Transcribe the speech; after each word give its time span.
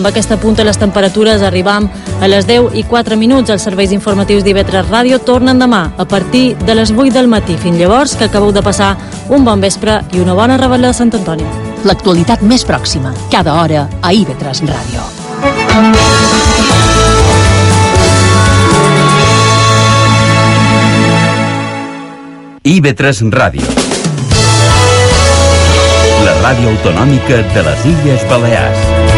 Amb 0.00 0.08
aquesta 0.08 0.38
punta 0.40 0.64
les 0.64 0.78
temperatures 0.80 1.42
arribam 1.44 1.84
a 2.24 2.28
les 2.30 2.46
10 2.48 2.72
i 2.72 2.86
4 2.88 3.18
minuts. 3.20 3.50
Els 3.52 3.66
serveis 3.66 3.90
informatius 3.92 4.40
d'IV3 4.46 4.86
Ràdio 4.88 5.18
tornen 5.20 5.60
demà 5.60 5.80
a 5.92 6.06
partir 6.08 6.54
de 6.56 6.72
les 6.72 6.88
8 6.88 7.12
del 7.12 7.28
matí. 7.28 7.58
Fins 7.60 7.76
llavors, 7.76 8.14
que 8.16 8.24
acabeu 8.24 8.48
de 8.48 8.62
passar 8.64 8.94
un 9.28 9.44
bon 9.44 9.60
vespre 9.60 9.98
i 10.16 10.22
una 10.24 10.32
bona 10.32 10.56
rebel·la 10.56 10.88
de 10.88 10.96
Sant 10.96 11.12
Antoni. 11.12 11.44
L'actualitat 11.84 12.40
més 12.40 12.64
pròxima, 12.64 13.12
cada 13.28 13.58
hora 13.60 13.90
a 14.00 14.14
IV3 14.16 14.64
Ràdio. 14.72 15.04
IB3 22.64 23.22
Ràdio. 23.36 23.68
La 26.24 26.40
ràdio 26.40 26.72
autonòmica 26.72 27.44
de 27.52 27.68
les 27.68 27.88
Illes 27.92 28.28
Balears. 28.32 29.09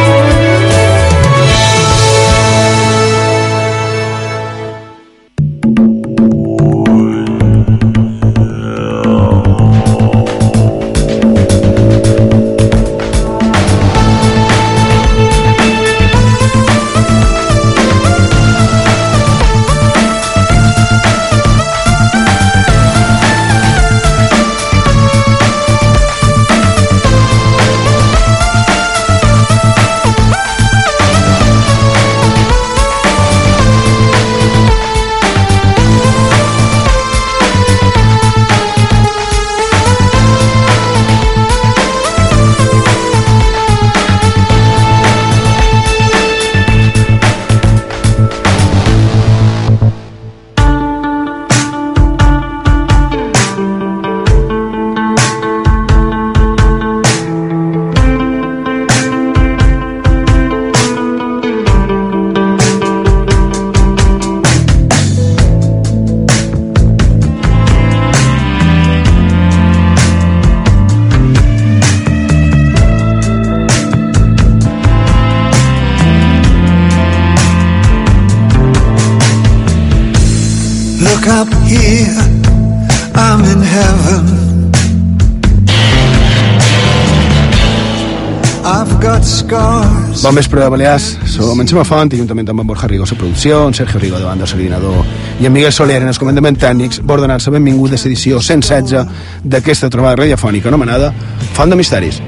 Bon 90.32 90.38
vespre, 90.38 90.66
Balears. 90.66 91.18
Som 91.28 91.60
en 91.60 91.68
Xema 91.68 91.82
Font 91.84 92.08
i 92.08 92.16
juntament 92.16 92.48
amb 92.48 92.62
en 92.62 92.66
Borja 92.70 92.88
Rigo 92.88 93.04
a 93.04 93.16
producció, 93.20 93.66
en 93.68 93.74
Sergio 93.76 94.00
Rigo 94.00 94.16
de 94.16 94.24
banda 94.24 94.46
serenador 94.46 95.04
i 95.38 95.44
en 95.44 95.52
Miguel 95.52 95.74
Soler 95.76 95.98
en 96.00 96.08
els 96.08 96.16
comandaments 96.16 96.56
tècnics 96.58 97.02
va 97.04 97.18
ordenar-se 97.18 97.52
benvingut 97.52 97.92
a 97.92 97.98
l'edició 98.00 98.40
116 98.40 99.44
d'aquesta 99.44 99.90
trobada 99.92 100.16
radiofònica 100.22 100.72
anomenada 100.72 101.12
Font 101.52 101.68
de 101.68 101.76
Misteris. 101.76 102.22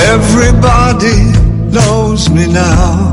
Everybody 0.00 1.12
knows 1.76 2.30
me 2.30 2.48
now. 2.48 3.12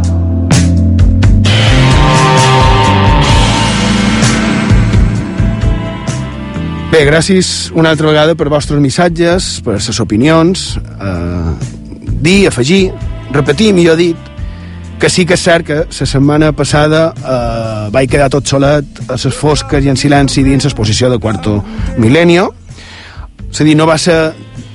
Bé, 6.95 7.03
gràcies 7.11 7.73
una 7.75 7.91
altra 7.91 8.07
vegada 8.07 8.39
per 8.39 8.47
vostres 8.47 8.79
missatges, 8.79 9.57
per 9.67 9.81
les 9.81 9.99
opinions, 9.99 10.77
eh, 10.79 11.71
dir, 12.23 12.47
afegir, 12.47 12.85
repetir, 13.33 13.73
millor 13.73 13.97
dit, 13.97 14.29
que 15.01 15.09
sí 15.09 15.25
que 15.25 15.33
és 15.33 15.41
cert 15.41 15.65
que 15.65 15.77
la 15.81 16.05
setmana 16.05 16.51
passada 16.53 17.07
eh, 17.17 17.89
vaig 17.93 18.09
quedar 18.11 18.29
tot 18.29 18.45
solet 18.45 19.01
a 19.07 19.17
les 19.17 19.33
fosques 19.33 19.81
i 19.81 19.89
en 19.89 19.97
silenci 19.97 20.43
dins 20.45 20.67
l'exposició 20.67 21.09
de 21.09 21.17
Quarto 21.17 21.57
Milenio. 21.97 22.51
És 23.49 23.63
a 23.63 23.65
dir, 23.65 23.73
no 23.75 23.87
va 23.89 23.97
ser 23.97 24.19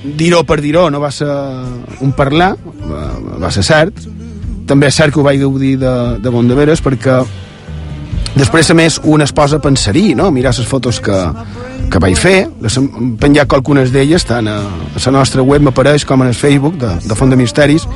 dir-ho 0.02 0.42
per 0.46 0.58
dir-ho, 0.60 0.88
no 0.90 1.00
va 1.00 1.12
ser 1.14 1.30
un 2.02 2.12
parlar, 2.18 2.56
va, 2.58 3.04
va 3.46 3.52
ser 3.54 3.62
cert. 3.66 4.02
També 4.66 4.90
és 4.90 4.98
cert 4.98 5.14
que 5.14 5.22
ho 5.22 5.26
vaig 5.26 5.38
gaudir 5.40 5.76
de, 5.78 5.94
de 6.18 6.34
bon 6.34 6.50
de 6.50 6.58
veres 6.58 6.82
perquè 6.82 7.20
després, 8.36 8.68
a 8.70 8.76
més, 8.76 8.98
un 9.06 9.22
es 9.22 9.32
posa 9.32 9.60
a 9.60 9.62
pensar-hi, 9.62 10.10
no? 10.18 10.32
mirar 10.34 10.56
les 10.58 10.66
fotos 10.66 10.98
que, 11.00 11.22
que 11.86 12.02
vaig 12.02 12.18
fer, 12.18 12.36
penjat 13.22 13.54
algunes 13.54 13.94
d'elles, 13.94 14.26
tant 14.26 14.50
a, 14.50 14.58
a 14.90 15.06
la 15.06 15.16
nostra 15.20 15.46
web 15.46 15.62
m'apareix 15.64 16.04
com 16.04 16.26
en 16.26 16.34
el 16.34 16.36
Facebook 16.36 16.76
de, 16.82 16.96
de 17.06 17.14
Font 17.14 17.30
de 17.30 17.38
Misteris. 17.38 17.86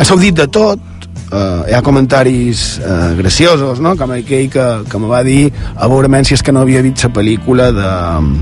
Ha 0.00 0.16
dit 0.16 0.32
de 0.32 0.46
tot, 0.48 0.80
uh, 1.28 1.66
hi 1.68 1.74
ha 1.76 1.82
comentaris 1.84 2.80
uh, 2.80 3.12
graciosos, 3.18 3.80
no? 3.84 3.92
com 4.00 4.14
aquell 4.14 4.48
que, 4.50 4.66
que 4.88 4.98
me 4.98 5.10
va 5.10 5.20
dir 5.26 5.50
a 5.76 5.88
veure 5.92 6.24
si 6.24 6.34
és 6.34 6.42
que 6.42 6.52
no 6.56 6.62
havia 6.64 6.80
vist 6.80 7.04
la 7.04 7.10
pel·lícula 7.12 7.68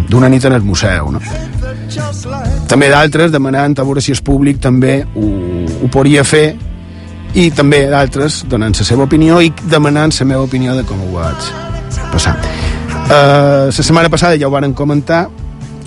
d'una 0.09 0.29
nit 0.29 0.45
en 0.45 0.55
el 0.55 0.63
museu. 0.63 1.11
No? 1.11 1.21
També 2.71 2.89
d'altres 2.93 3.33
demanant 3.33 3.75
a 3.75 3.85
veure 3.85 4.01
si 4.01 4.15
el 4.15 4.23
públic 4.23 4.61
també 4.63 5.03
ho, 5.03 5.29
ho 5.83 5.89
podria 5.91 6.23
fer 6.25 6.55
i 7.35 7.51
també 7.51 7.89
d'altres 7.91 8.45
donant 8.49 8.79
la 8.79 8.87
seva 8.87 9.09
opinió 9.09 9.41
i 9.43 9.51
demanant 9.67 10.15
la 10.15 10.27
meva 10.27 10.47
opinió 10.47 10.77
de 10.77 10.85
com 10.87 11.03
ho 11.03 11.11
vaig 11.17 11.51
passar. 12.13 12.37
Uh, 13.09 13.67
la 13.67 13.75
setmana 13.75 14.09
passada 14.13 14.39
ja 14.39 14.47
ho 14.47 14.55
varen 14.55 14.77
comentar, 14.79 15.27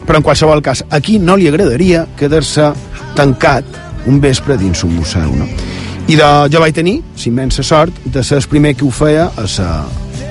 però 0.04 0.20
en 0.20 0.26
qualsevol 0.26 0.62
cas, 0.62 0.84
aquí 0.90 1.18
no 1.18 1.38
li 1.38 1.48
agradaria 1.48 2.04
quedar-se 2.20 2.74
tancat 3.16 3.91
un 4.06 4.22
vespre 4.22 4.58
dins 4.58 4.84
un 4.84 4.96
museu, 4.96 5.32
no? 5.36 5.48
I 6.08 6.18
de, 6.18 6.30
jo 6.52 6.60
vaig 6.60 6.76
tenir, 6.76 7.00
immensa 7.26 7.64
sort, 7.64 7.96
de 8.06 8.24
ser 8.24 8.42
el 8.42 8.48
primer 8.50 8.76
que 8.76 8.86
ho 8.86 8.92
feia 8.92 9.30
a 9.38 9.48
sa, 9.48 9.86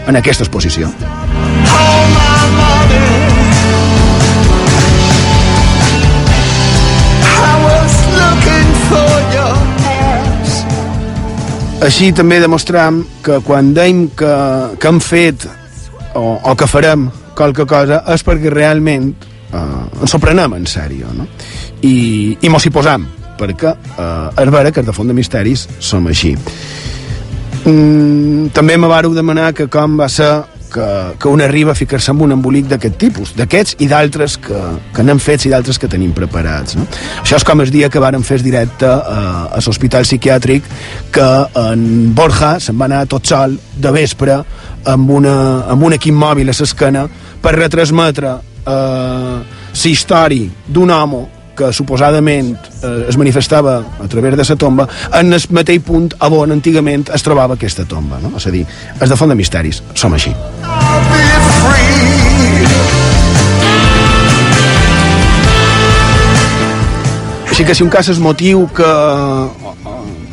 en 0.06 0.19
aquesta 0.19 0.44
exposició. 0.44 0.91
Així 11.81 12.10
també 12.12 12.37
demostrem 12.42 13.00
que 13.25 13.38
quan 13.47 13.70
deim 13.72 14.04
que, 14.12 14.34
que 14.76 14.91
hem 14.91 14.98
fet 15.00 15.47
o, 16.14 16.37
o 16.37 16.52
que 16.58 16.69
farem 16.69 17.06
qualque 17.38 17.64
cosa 17.64 18.02
és 18.12 18.25
perquè 18.26 18.52
realment 18.52 19.14
eh, 19.16 20.02
ens 20.02 20.12
ho 20.12 20.20
prenem 20.20 20.58
en 20.58 20.69
sèrio, 20.69 21.08
no? 21.16 21.25
I, 21.81 22.37
i 22.37 22.50
mos 22.52 22.66
hi 22.69 22.72
posam, 22.75 23.06
perquè 23.41 23.75
eh, 23.75 24.43
és 24.45 24.55
vera 24.55 24.73
que 24.75 24.84
de 24.84 24.95
Font 24.95 25.09
de 25.09 25.17
Misteris 25.17 25.67
som 25.81 26.06
així. 26.11 26.37
Mm, 27.65 28.53
també 28.56 28.77
me 28.81 28.89
vareu 28.89 29.12
demanar 29.17 29.53
que 29.56 29.69
com 29.69 29.99
va 30.01 30.09
ser 30.09 30.31
que, 30.71 31.15
que 31.19 31.28
un 31.28 31.43
arriba 31.43 31.73
a 31.73 31.75
ficar-se 31.75 32.12
en 32.12 32.21
un 32.23 32.33
embolic 32.33 32.69
d'aquest 32.71 32.97
tipus, 32.97 33.33
d'aquests 33.37 33.77
i 33.84 33.89
d'altres 33.91 34.37
que, 34.41 34.61
que 34.95 35.05
n'hem 35.05 35.19
fets 35.21 35.49
i 35.49 35.53
d'altres 35.53 35.81
que 35.83 35.91
tenim 35.91 36.15
preparats. 36.17 36.77
No? 36.79 36.87
Això 37.21 37.41
és 37.41 37.45
com 37.45 37.61
el 37.61 37.73
dia 37.75 37.91
que 37.91 38.00
varen 38.03 38.25
fer 38.25 38.41
directe 38.45 38.87
a, 38.89 39.49
a 39.50 39.62
l'hospital 39.67 40.06
psiquiàtric 40.06 40.69
que 41.12 41.29
en 41.65 42.14
Borja 42.17 42.55
se'n 42.62 42.79
va 42.81 42.88
anar 42.88 43.03
tot 43.11 43.26
sol 43.26 43.59
de 43.76 43.93
vespre 43.93 44.38
amb, 44.38 45.11
una, 45.11 45.35
amb 45.69 45.91
un 45.91 45.99
equip 45.99 46.17
mòbil 46.17 46.49
a 46.49 46.56
l'esquena 46.56 47.05
per 47.43 47.56
retransmetre 47.59 48.32
eh, 48.38 49.37
la 49.75 49.91
història 49.91 50.49
d'un 50.69 50.91
home 50.94 51.26
que 51.61 51.71
suposadament 51.77 52.55
eh, 52.81 52.95
es 53.12 53.19
manifestava 53.21 53.79
a 54.01 54.09
través 54.09 54.37
de 54.41 54.49
la 54.49 54.57
tomba 54.57 54.89
en 55.21 55.33
el 55.37 55.45
mateix 55.57 55.83
punt 55.85 56.11
on 56.21 56.57
antigament 56.57 57.09
es 57.15 57.23
trobava 57.27 57.55
aquesta 57.61 57.85
tomba. 57.85 58.19
No? 58.25 58.33
És 58.41 58.49
a 58.49 58.55
dir, 58.55 58.65
és 59.01 59.09
de 59.12 59.17
font 59.21 59.31
de 59.31 59.39
misteris. 59.39 59.83
Som 59.95 60.17
així. 60.17 60.33
Així 67.51 67.65
que 67.67 67.75
si 67.75 67.83
un 67.83 67.91
cas 67.93 68.09
és 68.12 68.21
motiu 68.23 68.62
que, 68.77 68.91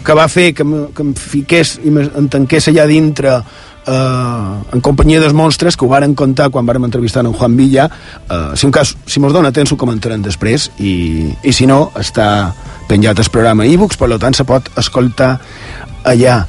que 0.06 0.16
va 0.16 0.28
fer 0.32 0.52
que, 0.56 0.64
me- 0.68 0.86
que 0.96 1.04
em 1.04 1.14
fiqués 1.18 1.76
i 1.84 1.90
em 1.92 2.28
tanqués 2.32 2.70
allà 2.70 2.86
dintre 2.90 3.40
eh, 3.88 4.74
en 4.74 4.82
companyia 4.84 5.22
dels 5.24 5.34
monstres, 5.34 5.78
que 5.78 5.86
ho 5.86 5.90
varen 5.92 6.14
contar 6.16 6.50
quan 6.54 6.68
vàrem 6.68 6.86
entrevistar 6.88 7.24
en 7.26 7.34
Juan 7.34 7.56
Villa. 7.58 7.88
Eh, 8.30 8.52
si 8.56 8.68
un 8.68 8.72
cas, 8.76 8.96
si 9.06 9.20
mos 9.24 9.34
dona 9.34 9.52
temps, 9.56 9.72
ho 9.72 9.80
comentarem 9.80 10.22
després, 10.22 10.70
i, 10.80 11.32
i 11.44 11.54
si 11.56 11.68
no, 11.70 11.92
està 11.98 12.54
penjat 12.88 13.20
el 13.20 13.32
programa 13.32 13.66
e-books, 13.68 13.98
per 14.00 14.12
tant, 14.20 14.36
se 14.36 14.46
pot 14.48 14.70
escoltar 14.78 15.38
allà. 16.08 16.40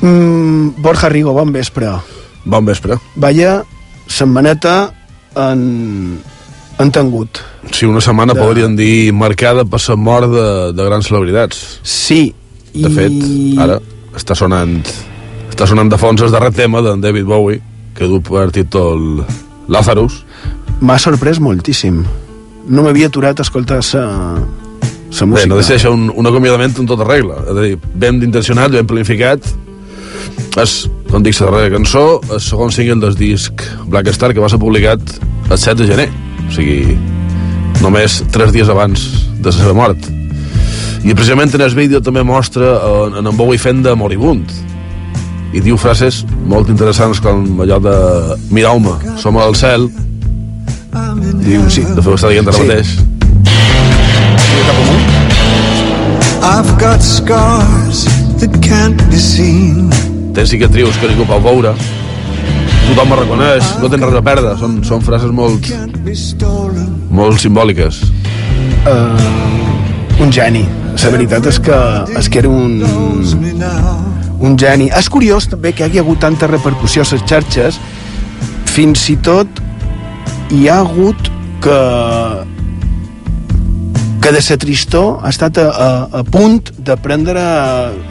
Mm, 0.00 0.80
Borja 0.80 1.08
Rigo, 1.12 1.32
bon 1.36 1.52
vespre. 1.52 1.92
Bon 2.44 2.64
vespre. 2.64 2.96
Vaya 3.20 3.60
setmaneta 4.10 4.90
en, 5.36 6.18
en 6.78 6.90
tingut. 6.90 7.42
Sí, 7.70 7.84
una 7.86 8.00
setmana 8.00 8.34
De- 8.34 8.40
podríem 8.40 8.74
dir 8.76 9.12
marcada 9.12 9.64
per 9.68 9.80
la 9.86 9.96
mort 9.96 10.32
de, 10.32 10.48
de 10.72 10.88
grans 10.88 11.06
celebritats. 11.06 11.80
Sí. 11.82 12.34
De 12.72 12.88
fet, 12.94 13.12
ara 13.58 13.80
està 14.14 14.36
sonant 14.38 14.78
està 15.60 15.74
sonant 15.74 15.90
de 15.92 15.96
fons 16.00 16.22
el 16.24 16.30
darrer 16.32 16.54
tema 16.56 16.80
d'en 16.80 17.02
David 17.04 17.26
Bowie, 17.28 17.58
que 17.92 18.06
du 18.08 18.22
per 18.24 18.46
títol 18.48 19.18
Lazarus. 19.68 20.22
M'ha 20.80 20.94
sorprès 20.96 21.36
moltíssim. 21.36 21.98
No 22.72 22.84
m'havia 22.86 23.10
aturat 23.10 23.36
a 23.36 23.44
escoltar 23.44 23.82
sa, 23.84 24.06
sa 25.12 25.26
Bé, 25.26 25.28
música. 25.28 25.50
no 25.50 25.58
deixa 25.60 25.92
un, 25.92 26.06
un 26.08 26.30
acomiadament 26.30 26.80
en 26.80 26.88
tota 26.88 27.04
regla. 27.04 27.42
És 27.44 27.52
a 27.52 27.64
dir, 27.66 27.74
ben 27.92 28.22
intencionat, 28.24 28.72
ben 28.72 28.88
planificat. 28.88 29.50
És, 30.64 30.78
com 31.10 31.20
dic, 31.20 31.36
la 31.42 31.50
darrera 31.50 31.74
cançó, 31.76 32.06
el 32.30 32.40
segon 32.40 32.72
single 32.72 32.96
del 33.04 33.20
disc 33.20 33.60
Black 33.84 34.08
Star, 34.16 34.32
que 34.32 34.40
va 34.40 34.48
ser 34.48 34.62
publicat 34.64 35.12
el 35.50 35.58
7 35.58 35.76
de 35.82 35.90
gener. 35.92 36.08
O 36.46 36.56
sigui, 36.56 36.96
només 37.84 38.22
tres 38.32 38.56
dies 38.56 38.72
abans 38.72 39.04
de 39.36 39.52
la 39.52 39.56
seva 39.58 39.76
mort. 39.76 40.08
I 41.04 41.12
precisament 41.12 41.52
en 41.52 41.68
el 41.68 41.76
vídeo 41.76 42.00
també 42.00 42.24
mostra 42.24 42.78
en, 43.12 43.20
en 43.20 43.36
Bowie 43.36 43.60
fent 43.60 43.84
de 43.84 43.92
moribund. 43.92 44.69
I 45.52 45.60
diu 45.60 45.76
frases 45.80 46.22
molt 46.46 46.68
interessants 46.70 47.18
com 47.22 47.42
allò 47.64 47.80
de 47.82 47.94
mirau-me, 48.54 48.92
som 49.18 49.36
al 49.36 49.56
cel. 49.58 49.88
Diu, 51.40 51.64
sí, 51.70 51.82
de 51.82 51.98
fet 52.02 52.10
ho 52.12 52.16
està 52.18 52.30
dient 52.30 52.46
ara 52.46 52.56
Sí. 52.56 52.66
mateix. 52.68 52.88
I've 56.42 56.72
got 56.78 57.02
scars 57.02 58.06
that 58.38 58.60
can't 58.62 59.00
be 59.10 59.18
seen. 59.18 59.90
tens 60.34 60.50
cicatrius 60.50 60.96
que 60.96 61.08
ningú 61.08 61.26
pot 61.26 61.42
veure 61.42 61.74
tothom 62.86 63.08
me 63.10 63.16
reconeix, 63.16 63.64
no 63.82 63.88
tens 63.90 64.02
res 64.02 64.14
a 64.14 64.22
perdre 64.22 64.54
són, 64.58 64.78
són 64.86 65.02
frases 65.02 65.30
molt, 65.34 65.66
molt 67.10 67.40
simbòliques 67.40 68.00
Uh, 68.80 70.22
un 70.22 70.30
geni. 70.32 70.62
La 71.02 71.10
veritat 71.12 71.44
és 71.50 71.58
que, 71.60 71.76
és 72.16 72.28
que 72.32 72.38
era 72.40 72.48
un. 72.48 72.80
Un 74.40 74.56
geni. 74.58 74.90
És 74.96 75.08
curiós 75.12 75.48
també 75.50 75.72
que 75.72 75.84
hi 75.84 75.90
hagi 75.90 76.02
hagut 76.02 76.22
tanta 76.24 76.48
repercussió 76.50 77.04
a 77.04 77.10
les 77.12 77.26
xarxes, 77.28 77.80
fins 78.70 79.08
i 79.12 79.16
tot 79.16 79.60
hi 80.50 80.66
ha 80.68 80.80
hagut 80.80 81.30
que 81.62 81.80
que 84.20 84.32
de 84.32 84.42
ser 84.44 84.58
tristor 84.60 85.22
ha 85.24 85.30
estat 85.32 85.56
a, 85.58 85.68
a, 85.70 86.18
a 86.20 86.22
punt 86.28 86.68
de 86.76 86.96
prendre 87.00 87.40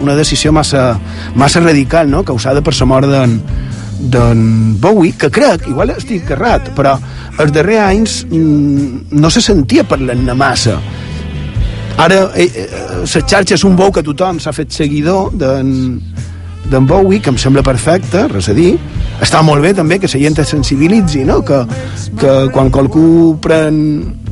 una 0.01 0.15
decisió 0.17 0.51
massa, 0.51 0.99
massa 1.35 1.61
radical, 1.61 2.09
no? 2.09 2.23
causada 2.25 2.63
per 2.65 2.73
la 2.79 2.87
mort 2.89 3.11
d'en 3.11 3.35
d'en 3.99 4.79
Bowie, 4.79 5.11
que 5.19 5.27
crec, 5.29 5.67
igual 5.67 5.91
estic 5.91 6.29
errat, 6.31 6.69
però 6.75 6.93
els 7.43 7.51
darrers 7.51 7.83
anys 7.83 8.13
mm, 8.29 9.11
no 9.19 9.29
se 9.29 9.43
sentia 9.43 9.83
parlant-ne 9.83 10.35
massa. 10.39 10.77
Ara, 11.99 12.29
eh, 12.39 12.47
eh, 12.47 12.67
les 13.03 13.25
xarxes 13.27 13.65
un 13.67 13.75
bou 13.75 13.91
que 13.91 14.03
tothom 14.07 14.39
s'ha 14.39 14.55
fet 14.55 14.71
seguidor 14.71 15.33
d'en 15.35 15.73
d'en 16.69 16.85
Bowie, 16.85 17.21
que 17.23 17.31
em 17.31 17.37
sembla 17.39 17.63
perfecte, 17.65 18.27
res 18.29 18.49
a 18.51 18.55
dir. 18.57 18.73
Està 19.23 19.41
molt 19.43 19.63
bé 19.63 19.73
també 19.75 19.99
que 19.99 20.09
la 20.11 20.21
gent 20.21 20.39
es 20.43 20.51
sensibilitzi, 20.53 21.23
no? 21.27 21.41
que, 21.45 21.63
que 22.19 22.35
quan 22.53 22.69
qualcú 22.71 23.37
pren 23.41 23.79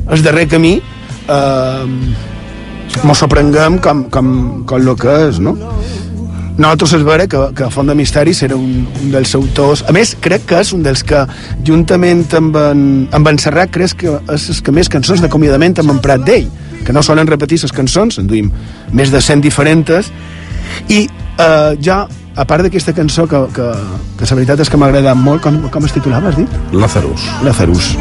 el 0.08 0.22
darrer 0.24 0.46
camí 0.48 0.78
eh, 1.28 1.86
mos 3.04 3.20
sorprenguem 3.20 3.78
com, 3.84 4.04
com, 4.10 4.28
com 4.66 4.78
el 4.80 4.94
que 4.98 5.16
és, 5.28 5.40
no? 5.42 5.54
Nosaltres 6.58 6.96
és 6.96 7.04
vera 7.06 7.28
que, 7.30 7.40
que 7.54 7.68
Font 7.70 7.86
de 7.86 7.94
Misteris 7.94 8.40
era 8.42 8.56
un, 8.58 8.80
un 8.88 9.12
dels 9.12 9.34
autors... 9.38 9.84
A 9.86 9.92
més, 9.94 10.16
crec 10.18 10.48
que 10.50 10.58
és 10.64 10.72
un 10.74 10.82
dels 10.82 11.04
que, 11.06 11.20
juntament 11.66 12.24
amb 12.34 12.56
en, 12.58 12.80
amb 13.14 13.30
en 13.30 13.38
Serrat, 13.38 13.70
crec 13.74 13.94
que 14.00 14.16
és 14.34 14.48
els 14.50 14.62
que 14.64 14.74
més 14.74 14.90
cançons 14.90 15.22
d'acomiadament 15.22 15.78
hem 15.78 15.92
emprat 15.94 16.24
d'ell, 16.26 16.48
que 16.82 16.96
no 16.96 17.04
solen 17.06 17.30
repetir 17.30 17.60
les 17.62 17.74
cançons, 17.74 18.18
en 18.18 18.26
duim 18.26 18.50
més 18.90 19.14
de 19.14 19.22
100 19.22 19.44
diferents, 19.46 20.10
i 20.88 21.04
eh, 21.04 21.72
ja, 21.82 22.04
a 22.38 22.44
part 22.46 22.66
d'aquesta 22.66 22.94
cançó 22.94 23.26
que, 23.26 23.40
que, 23.54 23.68
que 24.18 24.30
la 24.30 24.38
veritat 24.40 24.64
és 24.64 24.70
que 24.70 24.80
m'ha 24.80 24.90
agradat 24.92 25.18
molt, 25.18 25.42
com, 25.42 25.60
com 25.72 25.88
es 25.88 25.96
titulava, 25.96 26.30
has 26.30 26.38
dit? 26.38 26.58
Lazarus 26.72 27.28
Lazarus. 27.42 27.96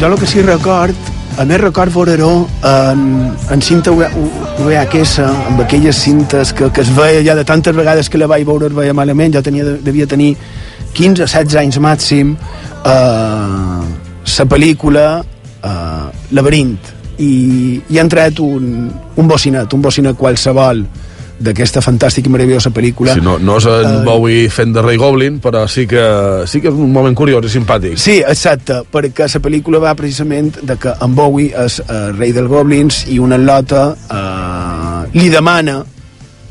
Jo 0.00 0.06
el 0.08 0.14
que 0.16 0.24
sí 0.24 0.40
record, 0.40 1.09
a 1.40 1.44
més 1.48 1.60
record 1.62 1.92
veure-ho 1.94 2.32
en, 2.68 3.04
en 3.54 3.62
cinta 3.64 3.94
VHS, 3.94 5.22
amb 5.24 5.62
aquelles 5.64 5.96
cintes 5.96 6.52
que, 6.52 6.68
que 6.68 6.82
es 6.84 6.90
veia 6.92 7.22
ja 7.24 7.36
de 7.38 7.46
tantes 7.48 7.72
vegades 7.76 8.10
que 8.12 8.20
la 8.20 8.28
vaig 8.28 8.44
veure 8.44 8.68
es 8.68 8.76
veia 8.76 8.92
malament, 8.96 9.32
jo 9.32 9.40
tenia, 9.46 9.64
devia 9.80 10.04
tenir 10.10 10.34
15 10.92 11.24
o 11.24 11.28
16 11.30 11.56
anys 11.62 11.78
màxim, 11.80 12.34
eh, 12.84 13.80
la 14.36 14.46
pel·lícula 14.52 15.06
eh, 15.64 16.06
Laberint, 16.36 16.76
i, 17.24 17.32
i 17.88 18.00
han 18.00 18.12
tret 18.12 18.44
un, 18.44 18.90
un 19.16 19.32
bocinet, 19.32 19.72
un 19.72 19.88
bocinet 19.88 20.20
qualsevol 20.20 20.84
d'aquesta 21.40 21.80
fantàstica 21.80 22.28
i 22.28 22.32
meravellosa 22.32 22.70
pel·lícula. 22.74 23.14
si 23.16 23.24
no, 23.24 23.38
no 23.38 23.56
és 23.56 23.66
en 23.66 24.00
Eh, 24.00 24.04
Bowie 24.04 24.48
fent 24.52 24.74
de 24.76 24.82
Rei 24.84 24.98
Goblin 25.00 25.40
però 25.40 25.66
sí 25.68 25.86
que, 25.88 26.02
sí 26.46 26.60
que 26.60 26.68
és 26.68 26.74
un 26.74 26.92
moment 26.92 27.14
curiós 27.16 27.46
i 27.48 27.52
simpàtic 27.52 27.96
Sí, 27.98 28.18
exacte, 28.20 28.82
perquè 28.92 29.28
la 29.32 29.40
pel·lícula 29.40 29.80
va 29.80 29.94
precisament 29.96 30.52
de 30.62 30.76
que 30.76 30.92
en 31.00 31.14
Bowie 31.16 31.54
és 31.64 31.80
eh, 31.80 32.10
rei 32.18 32.34
dels 32.36 32.48
goblins 32.50 33.06
i 33.08 33.18
una 33.18 33.38
lota 33.40 33.94
eh, 34.10 35.18
li 35.18 35.30
demana 35.32 35.80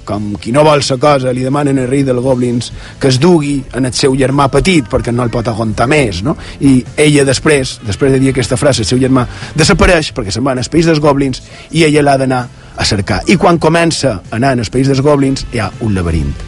com 0.09 0.31
qui 0.41 0.49
no 0.51 0.63
vol 0.65 0.81
sa 0.81 0.97
cosa, 0.97 1.29
li 1.31 1.43
demanen 1.45 1.77
al 1.77 1.87
rei 1.87 2.01
dels 2.03 2.21
goblins 2.25 2.71
que 2.99 3.11
es 3.11 3.19
dugui 3.21 3.59
en 3.77 3.85
el 3.85 3.93
seu 3.93 4.15
germà 4.17 4.47
petit 4.49 4.87
perquè 4.89 5.13
no 5.13 5.21
el 5.21 5.29
pot 5.29 5.47
aguantar 5.51 5.85
més, 5.91 6.23
no? 6.25 6.33
I 6.65 6.79
ella 6.97 7.27
després, 7.27 7.75
després 7.85 8.15
de 8.15 8.21
dir 8.23 8.31
aquesta 8.33 8.57
frase, 8.57 8.81
el 8.81 8.89
seu 8.89 8.97
germà 8.97 9.27
desapareix 9.53 10.09
perquè 10.17 10.33
se'n 10.33 10.45
va 10.47 10.57
al 10.57 10.71
país 10.71 10.89
dels 10.89 10.99
goblins 11.03 11.43
i 11.77 11.85
ella 11.85 12.01
l'ha 12.07 12.17
d'anar 12.23 12.41
a 12.79 12.85
cercar. 12.87 13.19
I 13.27 13.35
quan 13.35 13.59
comença 13.59 14.15
a 14.31 14.37
anar 14.39 14.55
al 14.55 14.71
país 14.71 14.87
dels 14.87 15.01
goblins 15.03 15.43
hi 15.51 15.59
ha 15.59 15.67
un 15.83 15.93
laberint. 15.97 16.45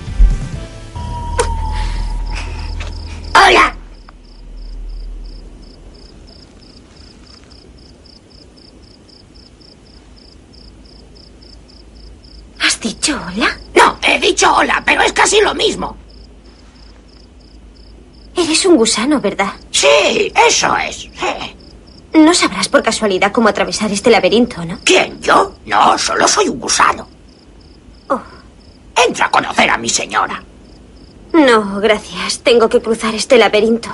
Hola. 3.35 3.65
¿Has 12.59 12.79
dicho 12.79 13.19
hola? 13.27 13.51
No, 13.75 13.97
he 14.01 14.19
dicho 14.19 14.53
hola, 14.55 14.81
pero 14.85 15.01
es 15.01 15.11
casi 15.11 15.41
lo 15.41 15.53
mismo. 15.53 15.97
Eres 18.37 18.65
un 18.65 18.77
gusano, 18.77 19.19
¿verdad? 19.19 19.51
Sí, 19.71 20.31
eso 20.47 20.75
es. 20.77 20.95
sí. 20.95 21.60
No 22.13 22.33
sabrás 22.33 22.67
por 22.67 22.83
casualidad 22.83 23.31
cómo 23.31 23.49
atravesar 23.49 23.91
este 23.91 24.09
laberinto, 24.09 24.63
¿no? 24.65 24.79
¿Quién, 24.83 25.21
yo? 25.21 25.55
No, 25.65 25.97
solo 25.97 26.27
soy 26.27 26.49
un 26.49 26.59
gusano. 26.59 27.07
Entra 29.07 29.27
a 29.27 29.31
conocer 29.31 29.69
a 29.69 29.77
mi 29.77 29.89
señora. 29.89 30.43
No, 31.33 31.79
gracias. 31.79 32.39
Tengo 32.39 32.67
que 32.67 32.81
cruzar 32.81 33.15
este 33.15 33.37
laberinto. 33.37 33.89